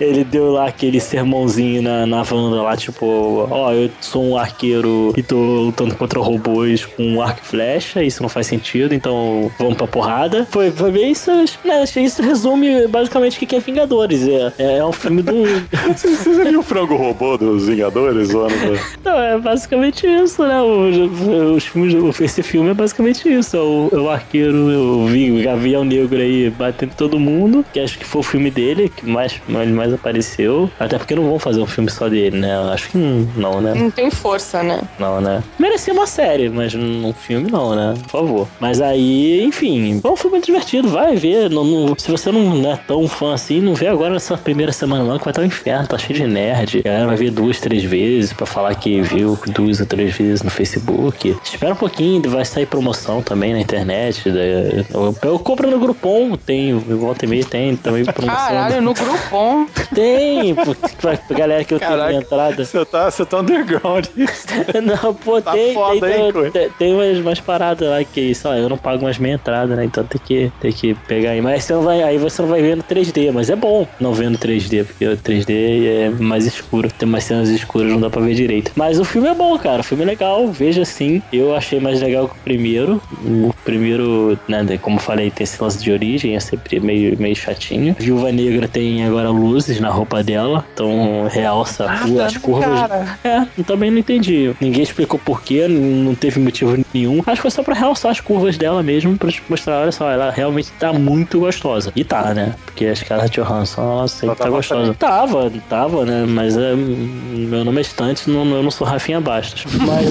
ele 0.04 0.24
deu 0.24 0.50
lá 0.52 0.66
aquele 0.68 1.00
sermãozinho 1.00 1.82
na, 1.82 2.06
na 2.06 2.18
Wanda 2.30 2.62
lá, 2.62 2.76
tipo, 2.76 3.46
ó, 3.50 3.72
eu 3.72 3.90
sou 4.00 4.24
um 4.24 4.36
arqueiro 4.36 5.12
e 5.16 5.22
tô 5.22 5.36
lutando 5.36 5.94
contra 5.94 6.20
robôs 6.20 6.84
com 6.84 7.02
um 7.02 7.22
arco 7.22 7.40
e 7.42 7.46
flecha, 7.46 8.02
isso 8.02 8.22
não 8.22 8.28
faz 8.28 8.46
sentido, 8.46 8.94
então 8.94 9.50
vamos 9.58 9.76
pra 9.76 9.86
porrada. 9.86 10.46
Foi, 10.50 10.70
foi 10.70 10.90
bem 10.90 11.09
isso, 11.10 11.30
né, 11.64 11.84
isso 11.96 12.22
resume 12.22 12.86
basicamente 12.88 13.42
o 13.42 13.46
que 13.46 13.56
é 13.56 13.60
Vingadores. 13.60 14.26
É, 14.26 14.78
é 14.78 14.84
um 14.84 14.92
filme 14.92 15.22
do. 15.22 15.32
Vocês 15.94 16.18
vocês 16.18 16.36
viram 16.38 16.60
o 16.60 16.62
frango 16.62 16.96
robô 16.96 17.36
dos 17.36 17.66
Vingadores? 17.66 18.32
O 18.32 18.40
ano 18.40 18.50
do... 18.56 18.80
Não, 19.04 19.18
é 19.20 19.38
basicamente 19.38 20.06
isso, 20.06 20.42
né? 20.42 20.60
O- 20.60 21.54
os 21.54 21.64
filmes, 21.66 22.20
esse 22.20 22.42
filme 22.42 22.70
é 22.70 22.74
basicamente 22.74 23.28
isso. 23.28 23.56
É 23.56 23.60
o, 23.60 23.88
é 23.92 23.96
o 23.96 24.08
arqueiro, 24.10 24.56
o 24.56 25.42
Gavião 25.42 25.84
Negro 25.84 26.18
aí 26.18 26.50
batendo 26.50 26.92
todo 26.96 27.18
mundo, 27.18 27.64
que 27.72 27.80
acho 27.80 27.98
que 27.98 28.04
foi 28.04 28.20
o 28.20 28.24
filme 28.24 28.50
dele 28.50 28.88
que 28.94 29.06
mais, 29.06 29.34
mais, 29.48 29.68
mais 29.70 29.92
apareceu. 29.92 30.70
Até 30.78 30.98
porque 30.98 31.14
não 31.14 31.24
vão 31.24 31.38
fazer 31.38 31.60
um 31.60 31.66
filme 31.66 31.90
só 31.90 32.08
dele, 32.08 32.38
né? 32.38 32.54
Acho 32.72 32.90
que 32.90 32.98
não, 32.98 33.26
não 33.36 33.60
né? 33.60 33.74
Não 33.74 33.90
tem 33.90 34.10
força, 34.10 34.62
né? 34.62 34.80
Não, 34.98 35.20
né? 35.20 35.42
Merecia 35.58 35.92
uma 35.92 36.06
série, 36.06 36.48
mas 36.48 36.74
num 36.74 37.12
filme 37.12 37.50
não, 37.50 37.74
né? 37.74 37.94
Por 38.02 38.10
favor. 38.10 38.48
Mas 38.60 38.80
aí, 38.80 39.42
enfim, 39.44 40.00
é 40.02 40.08
um 40.08 40.16
filme 40.16 40.40
divertido, 40.40 40.88
vai 40.88 40.99
ver. 41.16 41.50
Não, 41.50 41.64
não- 41.64 41.94
se 41.98 42.10
você 42.10 42.30
não 42.30 42.70
é 42.70 42.76
tão 42.76 43.06
fã 43.08 43.34
assim, 43.34 43.60
não 43.60 43.74
vê 43.74 43.86
agora 43.88 44.12
nessa 44.12 44.36
primeira 44.36 44.72
semana 44.72 45.04
não, 45.04 45.18
que 45.18 45.24
vai 45.24 45.32
estar 45.32 45.42
um 45.42 45.46
inferno, 45.46 45.86
tá 45.86 45.98
cheio 45.98 46.18
de 46.20 46.26
nerd. 46.26 46.80
A 46.80 46.82
galera 46.88 47.06
vai 47.06 47.16
ver 47.16 47.30
duas, 47.30 47.58
três 47.60 47.82
vezes 47.84 48.32
pra 48.32 48.46
falar 48.46 48.74
que 48.74 49.00
viu 49.02 49.38
duas 49.48 49.80
ou 49.80 49.86
três 49.86 50.14
vezes 50.16 50.42
no 50.42 50.50
Facebook. 50.50 51.36
Espera 51.44 51.72
um 51.72 51.76
pouquinho, 51.76 52.22
vai 52.30 52.44
sair 52.44 52.66
promoção 52.66 53.22
também 53.22 53.52
na 53.52 53.60
internet. 53.60 54.30
daí- 54.30 54.84
Eu, 54.92 55.14
eu 55.22 55.38
compro 55.38 55.70
no 55.70 55.78
Groupon, 55.78 56.36
tem, 56.36 56.74
volta 56.78 57.24
e 57.24 57.28
meia 57.28 57.44
tem 57.44 57.76
também 57.76 58.04
promoção. 58.04 58.36
Caralho, 58.46 58.80
no 58.82 58.94
Groupon. 58.94 59.66
Tem, 59.94 60.54
pra 60.54 61.16
pra 61.16 61.36
galera 61.36 61.64
que 61.64 61.74
eu 61.74 61.78
tenho 61.78 61.90
Caraca. 61.90 62.12
entrada. 62.14 62.64
Você 62.64 62.84
tá, 62.84 63.10
você 63.10 63.24
tá 63.24 63.40
underground. 63.40 64.06
Não, 64.82 65.14
pô, 65.14 65.40
Tá 65.42 65.52
tem, 65.52 65.74
foda, 65.74 66.00
tem, 66.06 66.26
hein, 66.26 66.32
tem, 66.52 66.70
tem 66.70 66.94
umas, 66.94 67.18
umas 67.18 67.40
paradas 67.40 67.88
lá 67.88 68.02
que, 68.04 68.34
sei 68.34 68.50
lá, 68.50 68.58
eu 68.58 68.68
não 68.68 68.78
pago 68.78 69.02
mais 69.02 69.18
minha 69.18 69.34
entrada, 69.34 69.74
né? 69.74 69.84
Então 69.84 70.04
tem 70.04 70.20
que, 70.24 70.52
tem 70.60 70.72
que 70.72 70.89
pegar 70.94 71.30
aí. 71.30 71.40
Mas 71.40 71.64
você 71.64 71.72
não 71.72 71.82
vai, 71.82 72.02
aí 72.02 72.18
você 72.18 72.42
não 72.42 72.48
vai 72.48 72.62
ver 72.62 72.76
no 72.76 72.82
3D, 72.82 73.32
mas 73.32 73.50
é 73.50 73.56
bom 73.56 73.86
não 73.98 74.12
ver 74.12 74.30
no 74.30 74.38
3D, 74.38 74.84
porque 74.84 75.06
o 75.06 75.16
3D 75.16 75.86
é 75.86 76.10
mais 76.10 76.46
escuro. 76.46 76.90
Tem 76.90 77.08
umas 77.08 77.24
cenas 77.24 77.48
escuras, 77.48 77.90
não 77.90 78.00
dá 78.00 78.10
pra 78.10 78.20
ver 78.20 78.34
direito. 78.34 78.72
Mas 78.76 78.98
o 78.98 79.04
filme 79.04 79.28
é 79.28 79.34
bom, 79.34 79.58
cara. 79.58 79.80
O 79.80 79.84
filme 79.84 80.04
é 80.04 80.06
legal, 80.06 80.48
veja 80.48 80.84
sim. 80.84 81.22
Eu 81.32 81.54
achei 81.54 81.80
mais 81.80 82.00
legal 82.00 82.28
que 82.28 82.34
o 82.34 82.40
primeiro. 82.42 83.00
O 83.24 83.54
primeiro, 83.64 84.38
né, 84.48 84.64
como 84.80 84.96
eu 84.96 85.00
falei, 85.00 85.30
tem 85.30 85.44
esse 85.44 85.62
lance 85.62 85.82
de 85.82 85.90
origem, 85.92 86.36
é 86.36 86.40
sempre 86.40 86.80
meio, 86.80 87.16
meio 87.18 87.36
chatinho. 87.36 87.94
Viúva 87.98 88.32
Negra 88.32 88.68
tem 88.68 89.04
agora 89.04 89.30
luzes 89.30 89.80
na 89.80 89.88
roupa 89.88 90.22
dela, 90.22 90.64
então 90.72 91.26
realça 91.30 91.86
as 91.90 92.36
curvas. 92.36 92.90
É, 93.24 93.46
eu 93.56 93.64
também 93.64 93.90
não 93.90 93.98
entendi. 93.98 94.54
Ninguém 94.60 94.82
explicou 94.82 95.18
porquê, 95.18 95.66
não 95.68 96.14
teve 96.14 96.40
motivo 96.40 96.76
nenhum. 96.92 97.22
Acho 97.26 97.36
que 97.36 97.42
foi 97.42 97.50
só 97.50 97.62
pra 97.62 97.74
realçar 97.74 98.10
as 98.10 98.20
curvas 98.20 98.56
dela 98.56 98.82
mesmo, 98.82 99.16
pra 99.16 99.30
mostrar, 99.48 99.82
olha 99.82 99.92
só, 99.92 100.10
ela 100.10 100.30
realmente 100.30 100.70
tá 100.80 100.92
muito 100.94 101.38
gostosa. 101.38 101.92
E 101.94 102.02
tá, 102.02 102.32
né? 102.32 102.54
Porque 102.64 102.86
a 102.86 102.96
Scarlett 102.96 103.38
Johansson, 103.38 103.82
ela 103.82 104.08
sempre 104.08 104.36
tá 104.36 104.44
tava 104.44 104.56
gostosa. 104.56 104.94
Tava, 104.94 105.52
tava, 105.68 106.04
né? 106.06 106.24
Mas 106.26 106.56
é, 106.56 106.74
meu 106.74 107.64
nome 107.64 107.78
é 107.78 107.80
Estante, 107.82 108.28
não, 108.30 108.44
eu 108.50 108.62
não 108.62 108.70
sou 108.70 108.86
Rafinha 108.86 109.20
Bastos. 109.20 109.66
Mas, 109.74 110.08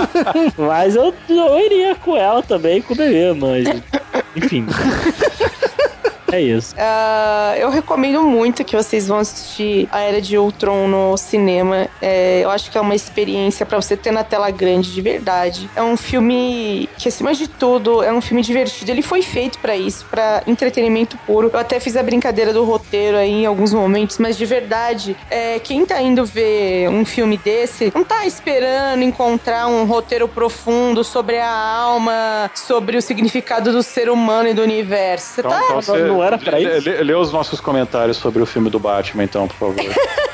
mas 0.56 0.96
eu, 0.96 1.14
eu 1.28 1.60
iria 1.60 1.94
com 1.94 2.16
ela 2.16 2.42
também, 2.42 2.80
com 2.80 2.94
o 2.94 2.96
bebê, 2.96 3.34
mas... 3.34 3.68
Enfim... 4.34 4.66
É 6.32 6.40
isso. 6.40 6.74
Ah, 6.90 7.54
eu 7.58 7.70
recomendo 7.70 8.22
muito 8.22 8.64
que 8.64 8.76
vocês 8.76 9.08
vão 9.08 9.18
assistir 9.18 9.88
a 9.90 10.00
Era 10.00 10.20
de 10.20 10.38
Ultron 10.38 10.86
no 10.86 11.16
cinema. 11.16 11.88
É, 12.00 12.40
eu 12.42 12.50
acho 12.50 12.70
que 12.70 12.78
é 12.78 12.80
uma 12.80 12.94
experiência 12.94 13.66
pra 13.66 13.80
você 13.80 13.96
ter 13.96 14.10
na 14.10 14.24
tela 14.24 14.50
grande 14.50 14.92
de 14.92 15.00
verdade. 15.00 15.68
É 15.74 15.82
um 15.82 15.96
filme 15.96 16.88
que, 16.96 17.08
acima 17.08 17.34
de 17.34 17.48
tudo, 17.48 18.02
é 18.02 18.12
um 18.12 18.20
filme 18.20 18.42
divertido. 18.42 18.90
Ele 18.90 19.02
foi 19.02 19.22
feito 19.22 19.58
pra 19.58 19.76
isso, 19.76 20.06
pra 20.10 20.42
entretenimento 20.46 21.16
puro. 21.26 21.50
Eu 21.52 21.58
até 21.58 21.80
fiz 21.80 21.96
a 21.96 22.02
brincadeira 22.02 22.52
do 22.52 22.64
roteiro 22.64 23.16
aí 23.16 23.42
em 23.42 23.46
alguns 23.46 23.72
momentos, 23.72 24.18
mas 24.18 24.36
de 24.36 24.44
verdade, 24.46 25.16
é, 25.30 25.58
quem 25.58 25.84
tá 25.84 26.00
indo 26.00 26.24
ver 26.24 26.88
um 26.88 27.04
filme 27.04 27.36
desse 27.36 27.92
não 27.94 28.04
tá 28.04 28.26
esperando 28.26 29.02
encontrar 29.02 29.66
um 29.68 29.84
roteiro 29.84 30.28
profundo 30.28 31.02
sobre 31.04 31.38
a 31.38 31.50
alma, 31.50 32.50
sobre 32.54 32.96
o 32.96 33.02
significado 33.02 33.72
do 33.72 33.82
ser 33.82 34.08
humano 34.08 34.48
e 34.48 34.54
do 34.54 34.62
universo. 34.62 35.34
Você 35.34 35.42
tá 35.42 35.60
não 36.18 36.24
era 36.24 36.36
pra 36.38 36.56
lê- 36.58 36.78
isso? 36.78 36.88
Lê, 36.88 37.02
lê 37.02 37.14
os 37.14 37.32
nossos 37.32 37.60
comentários 37.60 38.16
sobre 38.16 38.42
o 38.42 38.46
filme 38.46 38.68
do 38.70 38.78
Batman, 38.78 39.24
então, 39.24 39.46
por 39.48 39.56
favor. 39.56 39.76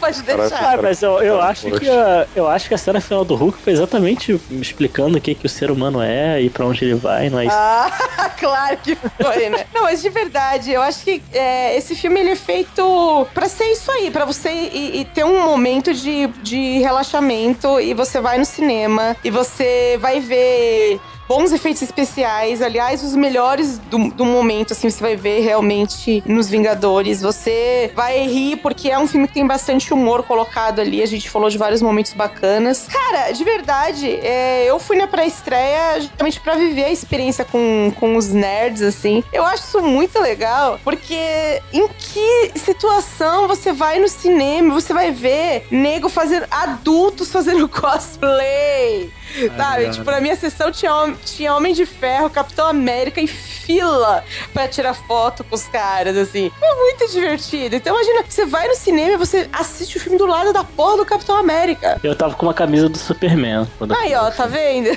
Pode 0.00 0.22
deixar. 0.22 0.74
Ah, 0.74 0.78
mas 0.82 1.02
eu, 1.02 1.20
eu 1.22 1.40
acho 1.40 1.68
Poxa. 1.68 1.80
que 1.80 1.88
a, 1.88 2.26
eu 2.36 2.46
acho 2.48 2.68
que 2.68 2.74
a 2.74 2.78
cena 2.78 3.00
final 3.00 3.24
do 3.24 3.34
Hulk 3.34 3.58
foi 3.58 3.72
exatamente 3.72 4.38
explicando 4.50 5.16
o 5.16 5.20
que, 5.20 5.34
que 5.34 5.46
o 5.46 5.48
ser 5.48 5.70
humano 5.70 6.00
é 6.02 6.40
e 6.40 6.50
pra 6.50 6.66
onde 6.66 6.84
ele 6.84 6.94
vai, 6.94 7.30
não 7.30 7.38
é 7.40 7.46
isso? 7.46 7.56
Ah, 7.56 7.90
claro 8.38 8.76
que 8.78 8.94
foi, 8.94 9.48
né? 9.48 9.64
Não, 9.74 9.82
mas 9.84 10.02
de 10.02 10.08
verdade, 10.10 10.70
eu 10.72 10.82
acho 10.82 11.02
que 11.02 11.22
é, 11.32 11.76
esse 11.76 11.94
filme 11.96 12.20
ele 12.20 12.30
é 12.30 12.36
feito 12.36 13.26
pra 13.32 13.48
ser 13.48 13.64
isso 13.72 13.90
aí, 13.90 14.10
pra 14.10 14.24
você 14.24 14.50
ir, 14.50 14.96
ir 15.00 15.04
ter 15.06 15.24
um 15.24 15.44
momento 15.44 15.92
de, 15.94 16.26
de 16.42 16.78
relaxamento 16.78 17.80
e 17.80 17.94
você 17.94 18.20
vai 18.20 18.38
no 18.38 18.44
cinema 18.44 19.16
e 19.24 19.30
você 19.30 19.96
vai 20.00 20.20
ver 20.20 21.00
bons 21.28 21.52
efeitos 21.52 21.82
especiais. 21.82 22.62
Aliás, 22.62 23.02
os 23.02 23.14
melhores 23.14 23.78
do, 23.78 24.10
do 24.10 24.24
momento, 24.24 24.72
assim, 24.72 24.88
você 24.88 25.00
vai 25.00 25.16
ver 25.16 25.40
realmente 25.40 26.22
nos 26.26 26.48
Vingadores. 26.48 27.20
Você 27.22 27.90
vai 27.94 28.26
rir, 28.26 28.56
porque 28.56 28.90
é 28.90 28.98
um 28.98 29.06
filme 29.06 29.26
que 29.28 29.34
tem 29.34 29.46
bastante 29.46 29.92
humor 29.92 30.22
colocado 30.22 30.80
ali. 30.80 31.02
A 31.02 31.06
gente 31.06 31.28
falou 31.28 31.50
de 31.50 31.58
vários 31.58 31.82
momentos 31.82 32.12
bacanas. 32.12 32.86
Cara, 32.86 33.30
de 33.32 33.44
verdade, 33.44 34.10
é, 34.22 34.64
eu 34.64 34.78
fui 34.78 34.96
na 34.96 35.06
pré-estreia 35.06 36.00
justamente 36.00 36.40
pra 36.40 36.54
viver 36.54 36.84
a 36.84 36.90
experiência 36.90 37.44
com, 37.44 37.92
com 37.98 38.16
os 38.16 38.28
nerds, 38.28 38.82
assim. 38.82 39.22
Eu 39.32 39.44
acho 39.44 39.64
isso 39.64 39.82
muito 39.82 40.18
legal, 40.20 40.80
porque 40.84 41.62
em 41.72 41.88
que 41.88 42.52
situação 42.56 43.48
você 43.48 43.72
vai 43.72 43.98
no 43.98 44.08
cinema, 44.08 44.74
você 44.74 44.92
vai 44.92 45.10
ver 45.10 45.66
nego 45.70 46.08
fazendo 46.08 46.46
adultos 46.50 47.30
fazendo 47.30 47.68
cosplay. 47.68 49.10
Sabe? 49.56 49.90
Tipo, 49.90 50.10
na 50.10 50.20
minha 50.20 50.36
sessão 50.36 50.70
tinha, 50.70 50.92
tinha 51.24 51.54
Homem 51.54 51.74
de 51.74 51.84
Ferro, 51.86 52.30
Capitão 52.30 52.66
América 52.66 53.20
e 53.20 53.26
fila 53.26 54.24
pra 54.52 54.68
tirar 54.68 54.94
foto 54.94 55.44
com 55.44 55.54
os 55.54 55.66
caras, 55.66 56.16
assim. 56.16 56.50
É 56.62 56.74
muito 56.74 57.10
divertido. 57.10 57.76
Então, 57.76 57.94
imagina, 57.94 58.24
você 58.28 58.46
vai 58.46 58.68
no 58.68 58.74
cinema 58.74 59.12
e 59.12 59.16
você 59.16 59.48
assiste 59.52 59.96
o 59.96 60.00
filme 60.00 60.18
do 60.18 60.26
lado 60.26 60.52
da 60.52 60.62
porra 60.64 60.98
do 60.98 61.04
Capitão 61.06 61.36
América. 61.36 62.00
Eu 62.02 62.14
tava 62.14 62.34
com 62.34 62.46
uma 62.46 62.54
camisa 62.54 62.88
do 62.88 62.96
Superman. 62.98 63.66
Aí, 63.98 64.14
ó, 64.14 64.30
tá 64.30 64.46
vendo? 64.46 64.96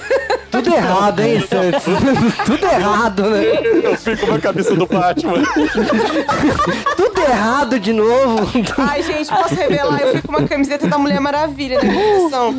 Tudo 0.52 0.74
errado, 0.74 1.20
hein, 1.22 1.40
Santos? 1.50 1.84
Tudo 2.46 2.66
errado, 2.66 3.24
né? 3.30 3.44
Eu 3.84 3.98
fico 3.98 4.28
com 4.28 4.34
a 4.36 4.40
cabeça 4.40 4.76
do 4.76 4.86
Batman. 4.86 5.44
Tudo 6.96 7.22
errado 7.22 7.80
de 7.80 7.94
novo. 7.94 8.50
Ai, 8.78 9.04
gente, 9.04 9.30
posso 9.30 9.56
revelar? 9.56 10.02
Eu 10.02 10.12
fui 10.14 10.22
com 10.22 10.30
uma 10.30 10.48
camiseta 10.48 10.88
da 10.88 10.98
Mulher 10.98 11.20
Maravilha 11.20 11.78
na 11.78 11.84
minha 11.84 12.20
sessão. 12.22 12.56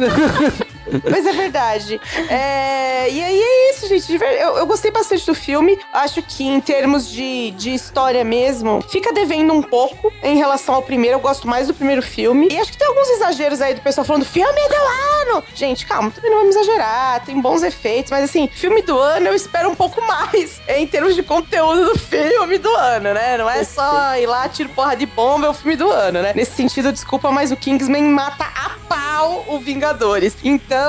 Mas 1.10 1.26
é 1.26 1.32
verdade. 1.32 2.00
É, 2.28 3.10
E 3.10 3.22
aí 3.22 3.40
é 3.40 3.70
isso, 3.70 3.88
gente. 3.88 4.12
Eu, 4.12 4.56
eu 4.58 4.66
gostei 4.66 4.90
bastante 4.90 5.24
do 5.26 5.34
filme. 5.34 5.78
Acho 5.92 6.22
que 6.22 6.44
em 6.44 6.60
termos 6.60 7.08
de, 7.08 7.50
de 7.52 7.74
história 7.74 8.24
mesmo, 8.24 8.82
fica 8.88 9.12
devendo 9.12 9.52
um 9.52 9.62
pouco 9.62 10.12
em 10.22 10.36
relação 10.36 10.74
ao 10.74 10.82
primeiro. 10.82 11.16
Eu 11.16 11.20
gosto 11.20 11.48
mais 11.48 11.66
do 11.66 11.74
primeiro 11.74 12.02
filme. 12.02 12.48
E 12.50 12.58
acho 12.58 12.72
que 12.72 12.78
tem 12.78 12.86
alguns 12.86 13.08
exageros 13.10 13.60
aí 13.60 13.74
do 13.74 13.80
pessoal 13.80 14.04
falando 14.04 14.24
filme 14.24 14.68
do 14.68 14.74
ano. 14.74 15.44
Gente, 15.54 15.86
calma, 15.86 16.10
também 16.10 16.30
não 16.30 16.38
vamos 16.38 16.56
exagerar. 16.56 17.24
Tem 17.24 17.40
bons 17.40 17.62
efeitos, 17.62 18.10
mas 18.10 18.24
assim, 18.24 18.48
filme 18.48 18.82
do 18.82 18.98
ano 18.98 19.28
eu 19.28 19.34
espero 19.34 19.68
um 19.70 19.74
pouco 19.74 20.00
mais 20.02 20.60
em 20.68 20.86
termos 20.86 21.14
de 21.14 21.22
conteúdo 21.22 21.92
do 21.92 21.98
filme 21.98 22.58
do 22.58 22.74
ano, 22.74 23.14
né? 23.14 23.38
Não 23.38 23.48
é 23.48 23.64
só 23.64 24.16
ir 24.16 24.26
lá, 24.26 24.48
tiro 24.48 24.68
porra 24.70 24.96
de 24.96 25.06
bomba, 25.06 25.46
é 25.46 25.50
o 25.50 25.54
filme 25.54 25.76
do 25.76 25.90
ano, 25.90 26.22
né? 26.22 26.32
Nesse 26.34 26.52
sentido, 26.52 26.92
desculpa, 26.92 27.30
mas 27.30 27.50
o 27.52 27.56
Kingsman 27.56 28.04
mata 28.04 28.44
a 28.44 28.70
pau 28.88 29.44
o 29.48 29.58
Vingadores. 29.58 30.36
Então, 30.42 30.79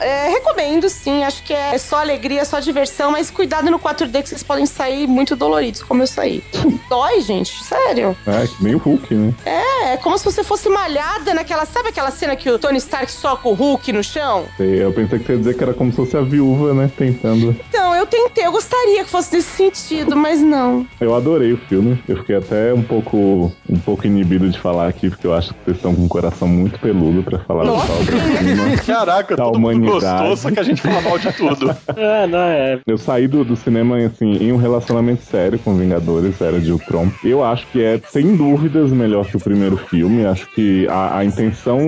é, 0.00 0.28
recomendo 0.28 0.88
sim. 0.88 1.24
Acho 1.24 1.42
que 1.42 1.52
é 1.52 1.76
só 1.78 2.00
alegria, 2.00 2.44
só 2.44 2.60
diversão, 2.60 3.12
mas 3.12 3.30
cuidado 3.30 3.70
no 3.70 3.78
4D 3.78 4.22
que 4.22 4.28
vocês 4.28 4.42
podem 4.42 4.66
sair 4.66 5.06
muito 5.06 5.36
doloridos, 5.36 5.82
como 5.82 6.02
eu 6.02 6.06
saí. 6.06 6.42
Dói, 6.88 7.20
gente, 7.20 7.62
sério. 7.64 8.16
É, 8.26 8.46
que 8.46 8.62
nem 8.62 8.74
o 8.74 8.78
Hulk, 8.78 9.14
né? 9.14 9.34
É, 9.44 9.92
é 9.92 9.96
como 9.96 10.18
se 10.18 10.24
você 10.24 10.42
fosse 10.44 10.68
malhada 10.68 11.34
naquela. 11.34 11.64
Sabe 11.64 11.88
aquela 11.88 12.10
cena 12.10 12.36
que 12.36 12.50
o 12.50 12.58
Tony 12.58 12.78
Stark 12.78 13.10
soca 13.10 13.48
o 13.48 13.54
Hulk 13.54 13.92
no 13.92 14.02
chão? 14.02 14.44
Sei, 14.56 14.82
Eu 14.82 14.92
pensei 14.92 15.18
que 15.18 15.26
você 15.26 15.32
ia 15.32 15.38
dizer 15.38 15.56
que 15.56 15.62
era 15.62 15.74
como 15.74 15.90
se 15.90 15.96
fosse 15.96 16.16
a 16.16 16.20
viúva, 16.20 16.74
né? 16.74 16.90
Tentando. 16.96 17.56
Então, 17.68 17.94
eu 17.94 18.06
tentei, 18.06 18.46
eu 18.46 18.52
gostaria 18.52 19.04
que 19.04 19.10
fosse 19.10 19.34
nesse 19.34 19.50
sentido, 19.50 20.16
mas 20.16 20.40
não. 20.40 20.86
Eu 21.00 21.14
adorei 21.14 21.52
o 21.52 21.56
filme. 21.56 22.02
Eu 22.08 22.18
fiquei 22.18 22.36
até 22.36 22.72
um 22.74 22.82
pouco, 22.82 23.52
um 23.68 23.78
pouco 23.78 24.06
inibido 24.06 24.48
de 24.48 24.58
falar 24.58 24.88
aqui, 24.88 25.08
porque 25.08 25.26
eu 25.26 25.34
acho 25.34 25.54
que 25.54 25.64
vocês 25.64 25.76
estão 25.76 25.94
com 25.94 26.02
um 26.02 26.08
coração 26.08 26.48
muito 26.48 26.78
peludo 26.78 27.22
pra 27.22 27.38
falar 27.40 27.64
Nossa. 27.64 27.86
dessa 27.86 28.00
obra-prima. 28.00 28.61
Caraca, 28.86 29.36
Da 29.36 29.44
todo 29.44 29.58
mundo 29.58 29.76
humanidade. 29.76 30.28
gostou, 30.28 30.36
só 30.36 30.50
que 30.50 30.60
a 30.60 30.62
gente 30.62 30.80
fala 30.82 31.00
mal 31.00 31.18
de 31.18 31.32
tudo. 31.32 31.76
É, 31.96 32.26
não, 32.26 32.38
é. 32.38 32.80
Eu 32.86 32.96
saí 32.98 33.28
do, 33.28 33.44
do 33.44 33.54
cinema, 33.56 33.98
assim, 33.98 34.32
em 34.36 34.52
um 34.52 34.56
relacionamento 34.56 35.22
sério 35.22 35.58
com 35.58 35.74
Vingadores, 35.74 36.40
Era 36.40 36.58
de 36.58 36.72
Ultron. 36.72 37.08
Eu 37.24 37.44
acho 37.44 37.66
que 37.68 37.82
é, 37.82 38.00
sem 38.08 38.36
dúvidas, 38.36 38.90
melhor 38.90 39.26
que 39.26 39.36
o 39.36 39.40
primeiro 39.40 39.76
filme. 39.76 40.24
Acho 40.26 40.46
que 40.52 40.86
a, 40.88 41.18
a 41.18 41.24
intenção, 41.24 41.78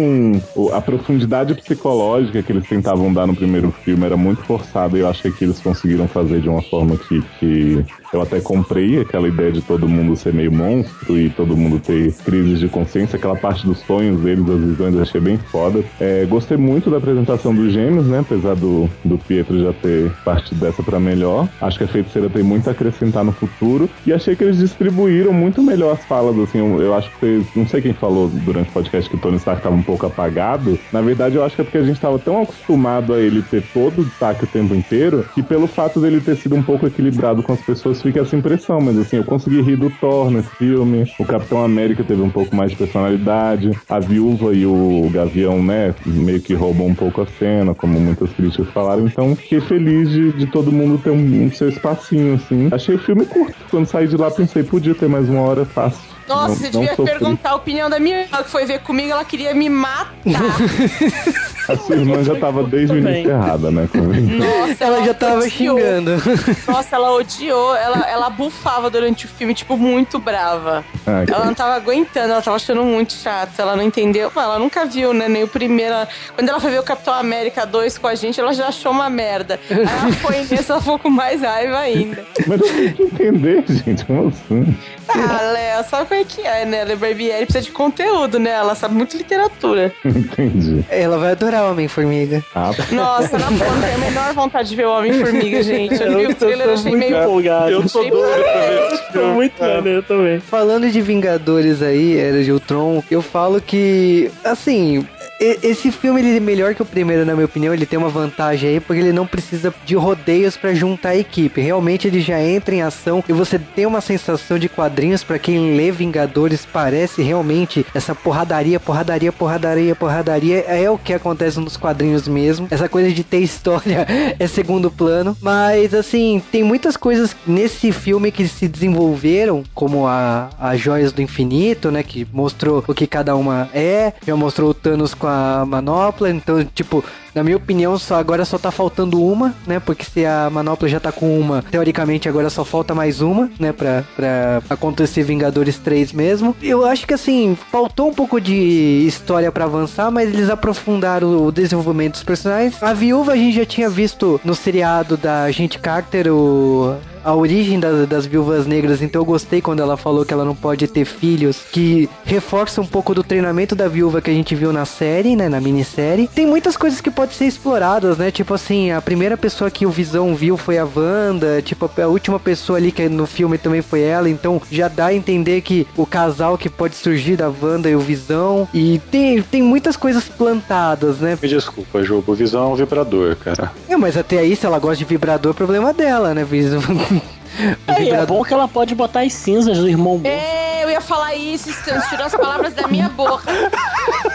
a 0.72 0.80
profundidade 0.80 1.54
psicológica 1.54 2.42
que 2.42 2.52
eles 2.52 2.68
tentavam 2.68 3.12
dar 3.12 3.26
no 3.26 3.34
primeiro 3.34 3.72
filme 3.84 4.04
era 4.04 4.16
muito 4.16 4.42
forçada 4.42 4.96
e 4.96 5.00
eu 5.00 5.08
achei 5.08 5.30
que 5.30 5.44
eles 5.44 5.58
conseguiram 5.60 6.06
fazer 6.06 6.40
de 6.40 6.48
uma 6.48 6.62
forma 6.62 6.96
que, 6.96 7.22
que 7.40 7.84
eu 8.14 8.22
até 8.22 8.40
comprei 8.40 9.00
aquela 9.00 9.28
ideia 9.28 9.50
de 9.50 9.60
todo 9.60 9.88
mundo 9.88 10.16
ser 10.16 10.32
meio 10.32 10.52
monstro 10.52 11.18
e 11.18 11.30
todo 11.30 11.56
mundo 11.56 11.80
ter 11.80 12.12
crises 12.24 12.60
de 12.60 12.68
consciência, 12.68 13.16
aquela 13.16 13.36
parte 13.36 13.66
dos 13.66 13.78
sonhos 13.80 14.20
deles, 14.20 14.44
das 14.44 14.60
visões, 14.60 14.94
eu 14.94 15.02
achei 15.02 15.20
bem 15.20 15.36
foda. 15.36 15.82
É, 16.00 16.24
gostei 16.24 16.56
muito 16.56 16.90
da 16.90 16.98
apresentação 16.98 17.54
dos 17.54 17.72
gêmeos, 17.72 18.06
né? 18.06 18.20
Apesar 18.20 18.54
do, 18.54 18.88
do 19.04 19.18
Pietro 19.18 19.60
já 19.60 19.72
ter 19.72 20.10
partido 20.24 20.60
dessa 20.60 20.82
pra 20.82 21.00
melhor. 21.00 21.48
Acho 21.60 21.78
que 21.78 21.84
a 21.84 21.88
feiticeira 21.88 22.30
tem 22.30 22.42
muito 22.42 22.68
a 22.68 22.72
acrescentar 22.72 23.24
no 23.24 23.32
futuro. 23.32 23.88
E 24.06 24.12
achei 24.12 24.36
que 24.36 24.44
eles 24.44 24.58
distribuíram 24.58 25.32
muito 25.32 25.62
melhor 25.62 25.92
as 25.92 26.04
falas, 26.04 26.38
assim. 26.38 26.58
Eu, 26.58 26.80
eu 26.80 26.94
acho 26.94 27.10
que. 27.18 27.44
Não 27.56 27.66
sei 27.66 27.80
quem 27.80 27.92
falou 27.92 28.28
durante 28.28 28.70
o 28.70 28.72
podcast 28.72 29.10
que 29.10 29.16
o 29.16 29.18
Tony 29.18 29.36
Stark 29.36 29.62
tava 29.62 29.74
um 29.74 29.82
pouco 29.82 30.06
apagado. 30.06 30.78
Na 30.92 31.00
verdade, 31.00 31.36
eu 31.36 31.44
acho 31.44 31.56
que 31.56 31.62
é 31.62 31.64
porque 31.64 31.78
a 31.78 31.84
gente 31.84 32.00
tava 32.00 32.18
tão 32.18 32.42
acostumado 32.42 33.12
a 33.12 33.20
ele 33.20 33.42
ter 33.42 33.62
todo 33.72 34.00
o 34.00 34.04
destaque 34.04 34.44
o 34.44 34.46
tempo 34.46 34.74
inteiro, 34.74 35.24
que 35.34 35.42
pelo 35.42 35.66
fato 35.66 36.00
dele 36.00 36.20
ter 36.20 36.36
sido 36.36 36.54
um 36.54 36.62
pouco 36.62 36.86
equilibrado 36.86 37.42
com 37.42 37.52
as 37.52 37.60
pessoas, 37.60 38.00
fica 38.04 38.20
essa 38.20 38.36
impressão. 38.36 38.80
Mas 38.80 38.98
assim, 38.98 39.16
eu 39.16 39.24
consegui 39.24 39.62
rir 39.62 39.76
do 39.76 39.88
Thor 39.88 40.30
nesse 40.30 40.50
filme. 40.50 41.10
O 41.18 41.24
Capitão 41.24 41.64
América 41.64 42.04
teve 42.04 42.20
um 42.20 42.30
pouco 42.30 42.54
mais 42.54 42.70
de 42.70 42.76
personalidade. 42.76 43.70
A 43.88 43.98
viúva 43.98 44.54
e 44.54 44.66
o 44.66 45.08
Gavião, 45.10 45.62
né, 45.62 45.94
meio 46.04 46.40
que 46.40 46.54
roubam 46.54 46.86
um 46.86 46.94
pouco 46.94 47.22
a 47.22 47.26
cena, 47.26 47.74
como 47.74 47.98
muitas 47.98 48.30
críticas 48.32 48.68
falaram. 48.68 49.06
Então, 49.06 49.34
fiquei 49.34 49.60
feliz 49.60 50.10
de, 50.10 50.32
de 50.32 50.46
todo 50.46 50.70
mundo 50.70 50.98
ter 50.98 51.10
um, 51.10 51.44
um 51.44 51.50
seu 51.50 51.68
espacinho, 51.68 52.34
assim. 52.34 52.68
Achei 52.70 52.94
o 52.94 52.98
filme 52.98 53.24
curto. 53.24 53.56
Quando 53.70 53.86
saí 53.86 54.06
de 54.06 54.16
lá, 54.16 54.30
pensei, 54.30 54.62
podia 54.62 54.94
ter 54.94 55.08
mais 55.08 55.28
uma 55.28 55.40
hora 55.40 55.64
fácil. 55.64 56.13
Nossa, 56.26 56.48
Não- 56.48 56.54
você 56.56 56.70
não 56.70 56.80
devia 56.80 56.96
perguntar 56.96 57.50
a 57.50 57.54
opinião 57.56 57.90
da 57.90 57.98
minha 58.00 58.20
irmã 58.22 58.42
que 58.42 58.50
foi 58.50 58.64
ver 58.64 58.80
comigo, 58.80 59.10
ela 59.12 59.24
queria 59.24 59.54
me 59.54 59.68
matar. 59.68 60.10
A 61.66 61.76
sua 61.78 61.96
irmã 61.96 62.22
já 62.22 62.34
tava 62.38 62.62
desde 62.64 62.92
o 62.94 62.98
início 62.98 63.30
errada, 63.30 63.70
né? 63.70 63.88
Nossa, 63.94 64.84
Ela 64.84 65.02
já 65.02 65.14
tava 65.14 65.38
odiou. 65.38 65.78
xingando. 65.78 66.10
Nossa, 66.68 66.96
ela 66.96 67.10
odiou, 67.14 67.74
ela, 67.74 68.06
ela 68.06 68.28
bufava 68.28 68.90
durante 68.90 69.24
o 69.24 69.28
filme, 69.28 69.54
tipo, 69.54 69.74
muito 69.74 70.18
brava. 70.18 70.84
Ah, 71.06 71.24
Ela 71.26 71.46
não 71.46 71.54
tava 71.54 71.74
aguentando, 71.74 72.32
ela 72.32 72.42
tava 72.42 72.56
achando 72.56 72.82
muito 72.84 73.14
chato, 73.14 73.58
ela 73.58 73.74
não 73.76 73.82
entendeu. 73.82 74.30
Ela 74.36 74.58
nunca 74.58 74.84
viu, 74.84 75.14
né? 75.14 75.26
Nem 75.26 75.42
o 75.44 75.48
primeiro. 75.48 75.94
ela- 75.94 76.08
Quando 76.34 76.50
ela 76.50 76.60
foi 76.60 76.70
ver 76.70 76.80
o 76.80 76.82
Capitão 76.82 77.14
América 77.14 77.64
2 77.64 77.96
com 77.96 78.08
a 78.08 78.14
gente, 78.14 78.38
ela 78.38 78.52
já 78.52 78.66
achou 78.68 78.92
uma 78.92 79.08
merda. 79.08 79.58
Aí 79.70 79.78
ela 79.78 80.12
foi 80.20 80.36
nesse, 80.44 80.70
ela 80.70 80.80
ficou 80.82 80.98
com 80.98 81.08
mais 81.08 81.40
raiva 81.40 81.78
ainda. 81.78 82.26
Mas 82.46 82.60
eu 82.60 82.66
tenho 82.68 82.92
que 82.94 83.02
entender, 83.04 83.64
gente. 83.68 84.04
Como 84.04 84.28
assim? 84.28 84.76
Ah, 85.08 85.40
Léo, 85.52 85.84
sabe 85.88 86.13
como 86.14 86.20
é 86.20 86.24
que 86.24 86.40
é, 86.42 86.64
né? 86.64 86.78
Ela 86.78 86.94
Barbieri 86.94 87.44
precisa 87.44 87.64
de 87.64 87.72
conteúdo, 87.72 88.38
né? 88.38 88.50
Ela 88.50 88.74
sabe 88.74 88.94
muito 88.94 89.16
literatura. 89.16 89.92
Entendi. 90.04 90.84
Ela 90.88 91.18
vai 91.18 91.32
adorar 91.32 91.64
o 91.64 91.70
Homem-Formiga. 91.72 92.44
Ah, 92.54 92.70
Nossa, 92.92 93.36
na 93.38 93.50
boa, 93.50 93.70
não 93.70 93.80
tenho 93.80 93.94
a 93.94 93.98
menor 93.98 94.32
vontade 94.34 94.68
de 94.68 94.76
ver 94.76 94.86
o 94.86 94.96
Homem-Formiga, 94.96 95.62
gente. 95.64 96.00
Eu 96.00 96.18
vi 96.18 96.26
o 96.26 96.34
trailer, 96.34 96.68
achei 96.68 96.94
meio. 96.94 97.20
empolgado. 97.20 97.70
Eu 97.70 97.88
tô 97.88 98.02
doido 98.04 98.44
pra 98.44 98.66
ver. 98.66 99.12
Tô 99.12 99.26
muito 99.28 99.60
maneiro 99.60 100.02
também. 100.02 100.40
Falando 100.40 100.88
de 100.88 101.00
Vingadores 101.00 101.82
aí, 101.82 102.16
Era 102.16 102.42
de 102.44 102.52
Ultron, 102.52 103.02
eu 103.10 103.20
falo 103.22 103.60
que, 103.60 104.30
assim, 104.44 105.06
esse 105.40 105.90
filme 105.90 106.20
ele 106.20 106.36
é 106.36 106.40
melhor 106.40 106.74
que 106.74 106.82
o 106.82 106.86
primeiro, 106.86 107.24
na 107.24 107.34
minha 107.34 107.44
opinião. 107.44 107.74
Ele 107.74 107.86
tem 107.86 107.98
uma 107.98 108.08
vantagem 108.08 108.70
aí, 108.70 108.80
porque 108.80 109.00
ele 109.02 109.12
não 109.12 109.26
precisa 109.26 109.74
de 109.84 109.94
rodeios 109.94 110.56
pra 110.56 110.72
juntar 110.74 111.10
a 111.10 111.16
equipe. 111.16 111.60
Realmente 111.60 112.06
ele 112.06 112.20
já 112.20 112.40
entra 112.40 112.74
em 112.74 112.82
ação 112.82 113.22
e 113.28 113.32
você 113.32 113.58
tem 113.58 113.86
uma 113.86 114.00
sensação 114.00 114.58
de 114.58 114.68
quadrinhos 114.68 115.22
pra 115.24 115.38
quem 115.38 115.76
lê 115.76 115.90
Vingadores. 116.04 116.66
Parece 116.70 117.22
realmente 117.22 117.84
essa 117.94 118.14
porradaria, 118.14 118.78
porradaria, 118.78 119.32
porradaria, 119.32 119.94
porradaria. 119.94 120.58
É 120.66 120.88
o 120.90 120.98
que 120.98 121.12
acontece 121.12 121.58
nos 121.58 121.76
quadrinhos 121.76 122.28
mesmo. 122.28 122.68
Essa 122.70 122.88
coisa 122.88 123.10
de 123.12 123.24
ter 123.24 123.38
história 123.44 124.06
é 124.38 124.46
segundo 124.46 124.90
plano. 124.90 125.36
Mas, 125.40 125.94
assim, 125.94 126.42
tem 126.52 126.62
muitas 126.62 126.96
coisas 126.96 127.34
nesse 127.46 127.90
filme 127.92 128.30
que 128.30 128.46
se 128.46 128.68
desenvolveram, 128.68 129.64
como 129.74 130.06
a, 130.06 130.50
a 130.58 130.76
Joias 130.76 131.12
do 131.12 131.22
Infinito, 131.22 131.90
né? 131.90 132.02
Que 132.02 132.26
mostrou 132.32 132.84
o 132.86 132.94
que 132.94 133.06
cada 133.06 133.34
uma 133.34 133.68
é. 133.72 134.12
Já 134.26 134.36
mostrou 134.36 134.70
o 134.70 134.74
Thanos 134.74 135.14
com 135.14 135.26
a 135.26 135.64
manopla. 135.66 136.30
Então, 136.30 136.64
tipo, 136.74 137.04
na 137.34 137.42
minha 137.42 137.56
opinião, 137.56 137.98
só 137.98 138.14
agora 138.16 138.44
só 138.44 138.58
tá 138.58 138.70
faltando 138.70 139.20
uma, 139.20 139.54
né? 139.66 139.80
Porque 139.80 140.04
se 140.04 140.24
a 140.24 140.48
manopla 140.48 140.88
já 140.88 141.00
tá 141.00 141.10
com 141.10 141.38
uma, 141.38 141.62
teoricamente 141.62 142.28
agora 142.28 142.48
só 142.48 142.64
falta 142.64 142.94
mais 142.94 143.20
uma, 143.20 143.50
né? 143.58 143.72
Pra, 143.72 144.04
pra 144.14 144.62
acontecer 144.70 145.24
Vingadores 145.24 145.78
3 145.78 145.93
mesmo. 146.12 146.56
Eu 146.62 146.84
acho 146.84 147.06
que 147.06 147.14
assim, 147.14 147.56
faltou 147.70 148.08
um 148.08 148.14
pouco 148.14 148.40
de 148.40 149.04
história 149.06 149.50
pra 149.50 149.64
avançar, 149.64 150.10
mas 150.10 150.32
eles 150.32 150.50
aprofundaram 150.50 151.46
o 151.46 151.52
desenvolvimento 151.52 152.12
dos 152.12 152.24
personagens. 152.24 152.82
A 152.82 152.92
viúva 152.92 153.32
a 153.32 153.36
gente 153.36 153.56
já 153.56 153.64
tinha 153.64 153.88
visto 153.88 154.40
no 154.44 154.54
seriado 154.54 155.16
da 155.16 155.44
Agente 155.44 155.78
Carter, 155.78 156.32
o 156.32 156.96
a 157.24 157.34
origem 157.34 157.80
das, 157.80 158.06
das 158.06 158.26
viúvas 158.26 158.66
negras, 158.66 159.02
então 159.02 159.22
eu 159.22 159.24
gostei 159.24 159.60
quando 159.60 159.80
ela 159.80 159.96
falou 159.96 160.24
que 160.24 160.32
ela 160.32 160.44
não 160.44 160.54
pode 160.54 160.86
ter 160.86 161.04
filhos, 161.04 161.60
que 161.72 162.08
reforça 162.24 162.80
um 162.80 162.86
pouco 162.86 163.14
do 163.14 163.22
treinamento 163.22 163.74
da 163.74 163.88
viúva 163.88 164.20
que 164.20 164.30
a 164.30 164.34
gente 164.34 164.54
viu 164.54 164.72
na 164.72 164.84
série, 164.84 165.34
né, 165.34 165.48
na 165.48 165.60
minissérie. 165.60 166.28
Tem 166.34 166.46
muitas 166.46 166.76
coisas 166.76 167.00
que 167.00 167.10
podem 167.10 167.34
ser 167.34 167.46
exploradas, 167.46 168.18
né, 168.18 168.30
tipo 168.30 168.54
assim, 168.54 168.90
a 168.90 169.00
primeira 169.00 169.36
pessoa 169.36 169.70
que 169.70 169.86
o 169.86 169.90
Visão 169.90 170.34
viu 170.34 170.56
foi 170.56 170.78
a 170.78 170.84
Wanda, 170.84 171.62
tipo, 171.62 171.90
a 172.00 172.06
última 172.06 172.38
pessoa 172.38 172.78
ali 172.78 172.92
que 172.92 173.08
no 173.08 173.26
filme 173.26 173.58
também 173.58 173.82
foi 173.82 174.02
ela, 174.02 174.28
então 174.28 174.60
já 174.70 174.88
dá 174.88 175.06
a 175.06 175.14
entender 175.14 175.60
que 175.62 175.86
o 175.96 176.06
casal 176.06 176.58
que 176.58 176.68
pode 176.68 176.94
surgir 176.96 177.36
da 177.36 177.48
Wanda 177.48 177.88
e 177.88 177.96
o 177.96 178.00
Visão, 178.00 178.68
e 178.74 179.00
tem, 179.10 179.42
tem 179.42 179.62
muitas 179.62 179.96
coisas 179.96 180.24
plantadas, 180.28 181.18
né, 181.18 181.38
Me 181.40 181.48
desculpa, 181.48 182.02
jogo. 182.02 182.32
O 182.32 182.34
Visão 182.34 182.64
é 182.64 182.72
um 182.72 182.74
vibrador, 182.74 183.36
cara. 183.36 183.72
é, 183.88 183.96
mas 183.96 184.16
até 184.16 184.38
aí, 184.38 184.56
se 184.56 184.66
ela 184.66 184.78
gosta 184.78 184.96
de 184.96 185.04
vibrador, 185.04 185.52
é 185.52 185.54
problema 185.54 185.92
dela, 185.92 186.34
né? 186.34 186.44
Visão? 186.44 186.80
O 187.16 187.92
É, 187.92 188.08
é 188.08 188.26
bom 188.26 188.42
que 188.42 188.52
ela 188.52 188.66
pode 188.66 188.94
botar 188.94 189.20
as 189.20 189.32
cinzas 189.32 189.78
do 189.78 189.88
irmão 189.88 190.18
morto. 190.18 190.26
É, 190.26 190.84
eu 190.84 190.90
ia 190.90 191.00
falar 191.00 191.34
isso, 191.34 191.70
Stan, 191.70 192.00
você 192.00 192.08
tirou 192.08 192.26
as 192.26 192.34
palavras 192.34 192.74
da 192.74 192.88
minha 192.88 193.08
boca. 193.08 193.50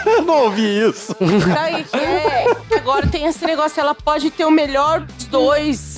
Eu 0.06 0.22
não 0.22 0.44
ouvi 0.44 0.88
isso. 0.88 1.14
Sabe 1.52 1.82
o 1.82 1.84
que 1.84 1.98
é? 1.98 2.46
Agora 2.76 3.06
tem 3.06 3.26
esse 3.26 3.44
negócio, 3.44 3.80
ela 3.80 3.94
pode 3.94 4.30
ter 4.30 4.44
o 4.44 4.50
melhor 4.50 5.00
dos 5.00 5.26
dois. 5.26 5.89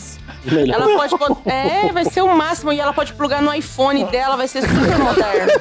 Melhor. 0.45 0.75
Ela 0.83 0.97
pode 0.97 1.17
botar. 1.17 1.51
É, 1.51 1.91
vai 1.93 2.05
ser 2.05 2.23
o 2.23 2.35
máximo. 2.37 2.73
E 2.73 2.81
ela 2.81 2.93
pode 2.93 3.13
plugar 3.13 3.43
no 3.43 3.53
iPhone 3.55 4.05
dela, 4.07 4.37
vai 4.37 4.49
ser 4.49 4.63
super 4.63 4.99
moderno. 4.99 5.53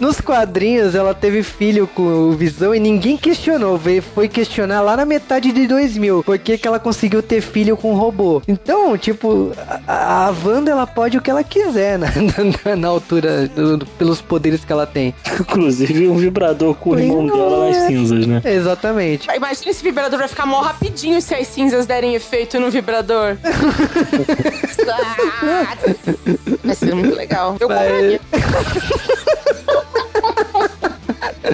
Nos 0.00 0.20
quadrinhos, 0.20 0.94
ela 0.94 1.14
teve 1.14 1.42
filho 1.42 1.86
com 1.86 2.02
o 2.02 2.32
Visão 2.32 2.74
e 2.74 2.80
ninguém 2.80 3.16
questionou. 3.16 3.76
Veio, 3.76 4.02
foi 4.02 4.28
questionar 4.28 4.80
lá 4.80 4.96
na 4.96 5.04
metade 5.04 5.52
de 5.52 5.66
2000. 5.66 6.22
Por 6.24 6.38
que, 6.38 6.56
que 6.58 6.66
ela 6.66 6.78
conseguiu 6.78 7.22
ter 7.22 7.40
filho 7.40 7.76
com 7.76 7.92
um 7.92 7.96
robô? 7.96 8.42
Então, 8.48 8.96
tipo, 8.96 9.52
a, 9.86 10.26
a 10.28 10.34
Wanda, 10.44 10.70
ela 10.70 10.86
pode 10.86 11.18
o 11.18 11.22
que 11.22 11.30
ela 11.30 11.44
quiser 11.44 11.98
né? 11.98 12.08
na, 12.64 12.76
na 12.76 12.88
altura, 12.88 13.48
do- 13.48 13.76
do- 13.78 13.86
pelos 13.86 14.20
poderes 14.20 14.64
que 14.64 14.72
ela 14.72 14.86
tem. 14.86 15.14
Inclusive 15.40 16.08
um 16.08 16.16
vibrador 16.16 16.74
com 16.74 16.90
o 16.90 16.98
irmão 16.98 17.26
dela 17.26 17.68
nas 17.68 17.76
é. 17.76 17.86
cinzas, 17.88 18.26
né? 18.26 18.40
Exatamente. 18.44 19.28
Imagina 19.34 19.70
esse 19.70 19.82
vibrador 19.82 20.18
vai 20.18 20.28
ficar 20.28 20.46
mó 20.46 20.60
rapidinho 20.60 21.20
se 21.20 21.34
as 21.34 21.46
cinzas 21.48 21.86
derem 21.86 22.14
efeito 22.14 22.58
no 22.60 22.70
vibrador. 22.70 23.36
vai 26.64 26.74
ser 26.74 26.94
muito 26.94 27.16
legal. 27.16 27.56
Eu 27.60 27.68
Vai. 27.68 27.88
compraria. 27.88 28.20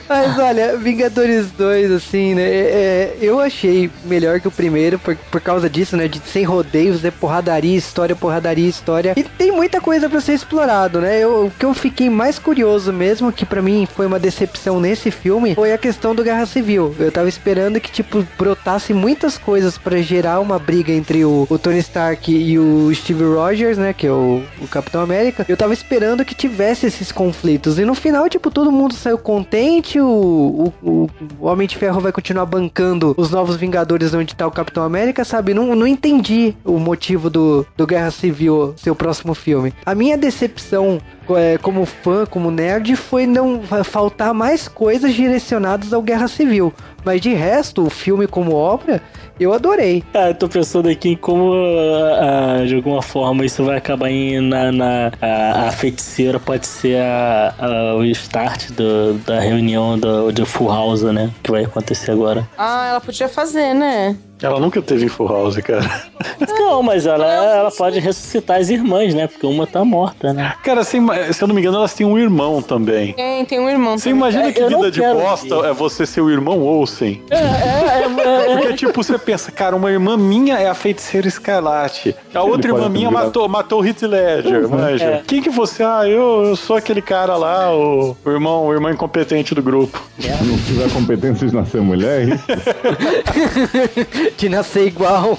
Mas 0.09 0.39
olha, 0.39 0.77
Vingadores 0.77 1.51
2, 1.53 1.93
assim, 1.93 2.35
né? 2.35 2.43
é, 2.43 3.19
eu 3.21 3.41
achei 3.41 3.91
melhor 4.05 4.41
que 4.41 4.49
o 4.49 4.51
primeiro 4.51 4.99
por, 4.99 5.17
por 5.17 5.41
causa 5.41 5.69
disso, 5.69 5.97
né? 5.97 6.09
De 6.09 6.21
sem 6.21 6.45
rodeios, 6.45 7.05
é 7.05 7.11
porradaria, 7.11 7.77
história, 7.77 8.15
porradaria, 8.15 8.69
história. 8.69 9.15
E 9.17 9.23
tem 9.23 9.51
muita 9.53 9.81
coisa 9.81 10.09
pra 10.09 10.21
ser 10.21 10.35
explorado, 10.35 11.01
né? 11.01 11.19
Eu, 11.23 11.47
o 11.47 11.51
que 11.51 11.65
eu 11.65 11.75
fiquei 11.75 12.11
mais 12.11 12.39
curioso 12.39 12.93
mesmo, 12.93 13.33
que 13.33 13.47
pra 13.47 13.63
mim 13.63 13.87
foi 13.87 14.07
uma 14.07 14.19
decepção 14.19 14.81
nesse 14.81 15.11
filme, 15.11 15.55
foi 15.55 15.73
a 15.73 15.79
questão 15.79 16.15
do 16.15 16.23
Guerra 16.23 16.47
Civil. 16.47 16.95
Eu 16.99 17.11
tava 17.11 17.29
esperando 17.29 17.81
que, 17.81 17.91
tipo, 17.91 18.27
brotasse 18.37 18.93
muitas 18.93 19.39
coisas 19.39 19.79
pra 19.79 19.99
gerar 19.99 20.41
uma 20.41 20.59
briga 20.59 20.93
entre 20.93 21.25
o, 21.25 21.47
o 21.49 21.59
Tony 21.59 21.79
Stark 21.79 22.31
e 22.31 22.59
o 22.59 22.93
Steve 22.95 23.25
Rogers, 23.25 23.79
né? 23.79 23.93
Que 23.93 24.07
é 24.07 24.13
o, 24.13 24.43
o 24.61 24.69
Capitão 24.69 25.01
América. 25.01 25.45
Eu 25.49 25.57
tava 25.57 25.73
esperando 25.73 26.25
que 26.25 26.35
tivesse 26.35 26.87
esses 26.87 27.13
conflitos. 27.13 27.79
E 27.79 27.85
no 27.85 27.95
final, 27.95 28.29
tipo, 28.29 28.51
todo 28.51 28.71
mundo 28.73 28.95
saiu 28.95 29.19
contente. 29.19 29.78
O, 30.01 30.73
o, 30.83 30.89
o- 30.91 31.11
o 31.41 31.47
Homem 31.47 31.67
de 31.69 31.77
Ferro 31.77 32.01
vai 32.01 32.13
continuar 32.13 32.47
bancando 32.47 33.15
os 33.17 33.31
novos 33.31 33.57
Vingadores 33.57 34.13
onde 34.15 34.35
tá 34.35 34.47
o 34.47 34.51
Capitão 34.51 34.83
América, 34.83 35.25
sabe? 35.25 35.55
Não, 35.55 35.75
não 35.75 35.87
entendi 35.87 36.55
o 36.65 36.79
motivo 36.79 37.29
do, 37.31 37.67
do 37.77 37.87
Guerra 37.87 38.11
Civil 38.11 38.75
ser 38.77 38.91
o 38.91 38.95
próximo 38.95 39.35
filme. 39.35 39.73
A 39.87 39.95
minha 39.95 40.17
decepção 40.17 41.01
é, 41.31 41.59
como 41.59 41.85
fã, 41.85 42.25
como 42.27 42.51
nerd, 42.51 42.95
foi 42.97 43.27
não 43.27 43.61
faltar 43.85 44.33
mais 44.35 44.67
coisas 44.69 45.15
direcionadas 45.15 45.93
ao 45.93 46.03
Guerra 46.03 46.29
Civil. 46.29 46.73
Mas 47.09 47.23
de 47.23 47.33
resto, 47.33 47.87
o 47.87 47.89
filme 47.89 48.27
como 48.27 48.55
obra, 48.55 49.01
eu 49.41 49.55
adorei. 49.55 50.05
Ah, 50.13 50.29
eu 50.29 50.35
tô 50.35 50.47
pensando 50.47 50.91
aqui 50.91 51.09
em 51.09 51.17
como, 51.17 51.55
ah, 51.55 52.59
ah, 52.61 52.67
de 52.67 52.75
alguma 52.75 53.01
forma, 53.01 53.47
isso 53.47 53.65
vai 53.65 53.79
acabar 53.79 54.11
em, 54.11 54.43
na, 54.43 54.71
na- 54.71 55.11
a, 55.19 55.69
a 55.69 55.73
feiticeira 55.73 56.39
pode 56.39 56.67
ser 56.67 57.01
a, 57.01 57.55
a- 57.59 57.95
o 57.95 58.05
start 58.05 58.71
do- 58.73 59.15
da 59.25 59.41
reunião 59.41 59.99
do, 59.99 60.31
de 60.31 60.45
Full 60.45 60.69
House, 60.69 61.01
né? 61.01 61.31
Que 61.43 61.51
vai 61.51 61.65
acontecer 61.65 62.11
agora. 62.11 62.47
Ah, 62.59 62.89
ela 62.91 63.01
podia 63.01 63.27
fazer, 63.27 63.73
né? 63.73 64.15
Ela 64.41 64.61
nunca 64.61 64.81
teve 64.81 65.07
em 65.07 65.09
Full 65.09 65.29
House, 65.29 65.57
cara. 65.59 65.89
Não, 66.59 66.83
mas 66.83 67.07
ela, 67.07 67.27
ela 67.27 67.71
pode 67.71 67.99
ressuscitar 67.99 68.61
as 68.61 68.69
irmãs, 68.69 69.15
né? 69.15 69.27
Porque 69.27 69.47
uma 69.47 69.67
tá 69.67 69.85
morta, 69.85 70.33
né? 70.33 70.55
Cara, 70.63 70.85
se, 70.85 70.99
se 71.33 71.43
eu 71.43 71.49
não 71.49 71.55
me 71.55 71.61
engano, 71.61 71.79
elas 71.79 71.95
têm 71.95 72.07
um 72.07 72.19
irmão 72.19 72.63
também. 72.63 73.15
Tem, 73.15 73.45
tem 73.45 73.59
um 73.59 73.69
irmão. 73.69 73.99
Você 73.99 74.11
também. 74.11 74.19
imagina 74.19 74.49
É, 74.49 74.53
que 74.53 74.61
eu 74.61 74.69
vida 74.69 74.91
de 74.91 75.01
bosta 75.01 75.61
ver. 75.63 75.71
é 75.71 75.73
você 75.73 76.07
ser 76.07 76.21
o 76.21 76.31
irmão 76.31 76.63
Olsen? 76.63 77.23
É, 77.31 77.37
é, 77.37 78.05
é, 78.05 78.57
Porque, 78.57 78.75
tipo, 78.75 79.03
você 79.03 79.19
pensa, 79.19 79.51
cara, 79.51 79.75
uma 79.75 79.91
irmã 79.91 80.17
minha 80.17 80.59
é 80.59 80.69
a 80.69 80.75
feiticeira 80.75 81.27
escarlate. 81.27 82.15
A 82.35 82.43
outra 82.43 82.71
irmã 82.71 82.89
minha 82.89 83.11
matou, 83.11 83.49
matou 83.49 83.81
o 83.81 83.87
Heath 83.87 84.03
Ledger, 84.03 84.69
manja. 84.69 85.05
É. 85.05 85.23
Quem 85.27 85.43
que 85.43 85.51
você? 85.51 85.83
Ah, 85.83 86.07
eu, 86.07 86.45
eu 86.45 86.57
sou 86.57 86.77
aquele 86.77 87.03
cara 87.03 87.37
lá, 87.37 87.75
o, 87.75 88.17
o 88.25 88.31
irmão, 88.31 88.67
o 88.67 88.73
irmão 88.73 88.91
incompetente 88.93 89.55
do 89.55 89.63
grupo. 89.63 90.03
Não 90.43 90.59
tiver 90.59 90.91
competência 90.93 91.47
de 91.47 91.55
nascer 91.55 91.81
mulher, 91.81 92.23
é 92.23 92.35
isso? 92.35 92.45
De 94.37 94.49
nascer 94.49 94.87
igual. 94.87 95.39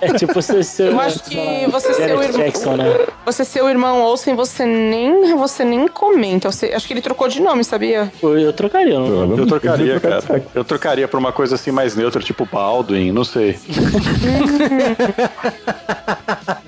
é 0.00 0.12
tipo 0.14 0.32
você 0.34 0.62
ser. 0.64 0.92
Eu 0.92 1.00
acho 1.00 1.22
que 1.24 1.66
você 1.70 1.92
ser 1.94 2.16
o 2.16 2.22
irmão. 2.22 2.40
Jackson, 2.40 2.76
né? 2.76 3.06
Você 3.26 3.44
ser 3.44 3.62
o 3.62 3.68
irmão 3.68 4.00
Olsen, 4.02 4.34
você 4.34 4.64
nem, 4.64 5.36
você 5.36 5.64
nem 5.64 5.86
comenta. 5.88 6.50
Você, 6.50 6.66
acho 6.74 6.86
que 6.86 6.92
ele 6.92 7.00
trocou 7.02 7.28
de 7.28 7.40
nome, 7.40 7.62
sabia? 7.64 8.12
Eu, 8.22 8.38
eu 8.38 8.52
trocaria, 8.52 8.98
não. 8.98 9.36
Eu 9.36 9.46
trocaria, 9.46 10.00
cara. 10.00 10.22
Eu 10.54 10.64
trocaria 10.64 11.06
por 11.08 11.18
uma 11.18 11.32
coisa 11.32 11.54
assim 11.56 11.70
mais 11.70 11.94
neutra, 11.96 12.22
tipo 12.22 12.46
Baldwin, 12.50 13.12
não 13.12 13.24
sei. 13.24 13.58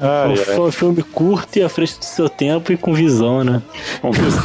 Ai, 0.00 0.36
Foi 0.36 0.54
ai. 0.54 0.60
um 0.60 0.72
filme 0.72 1.02
curto 1.02 1.58
e 1.58 1.62
à 1.62 1.68
frente 1.68 1.98
do 1.98 2.04
seu 2.04 2.28
tempo 2.28 2.72
e 2.72 2.76
com 2.76 2.92
visão, 2.92 3.42
né? 3.42 3.62
Vamos 4.02 4.18
ver. 4.18 4.30
se- 4.32 4.38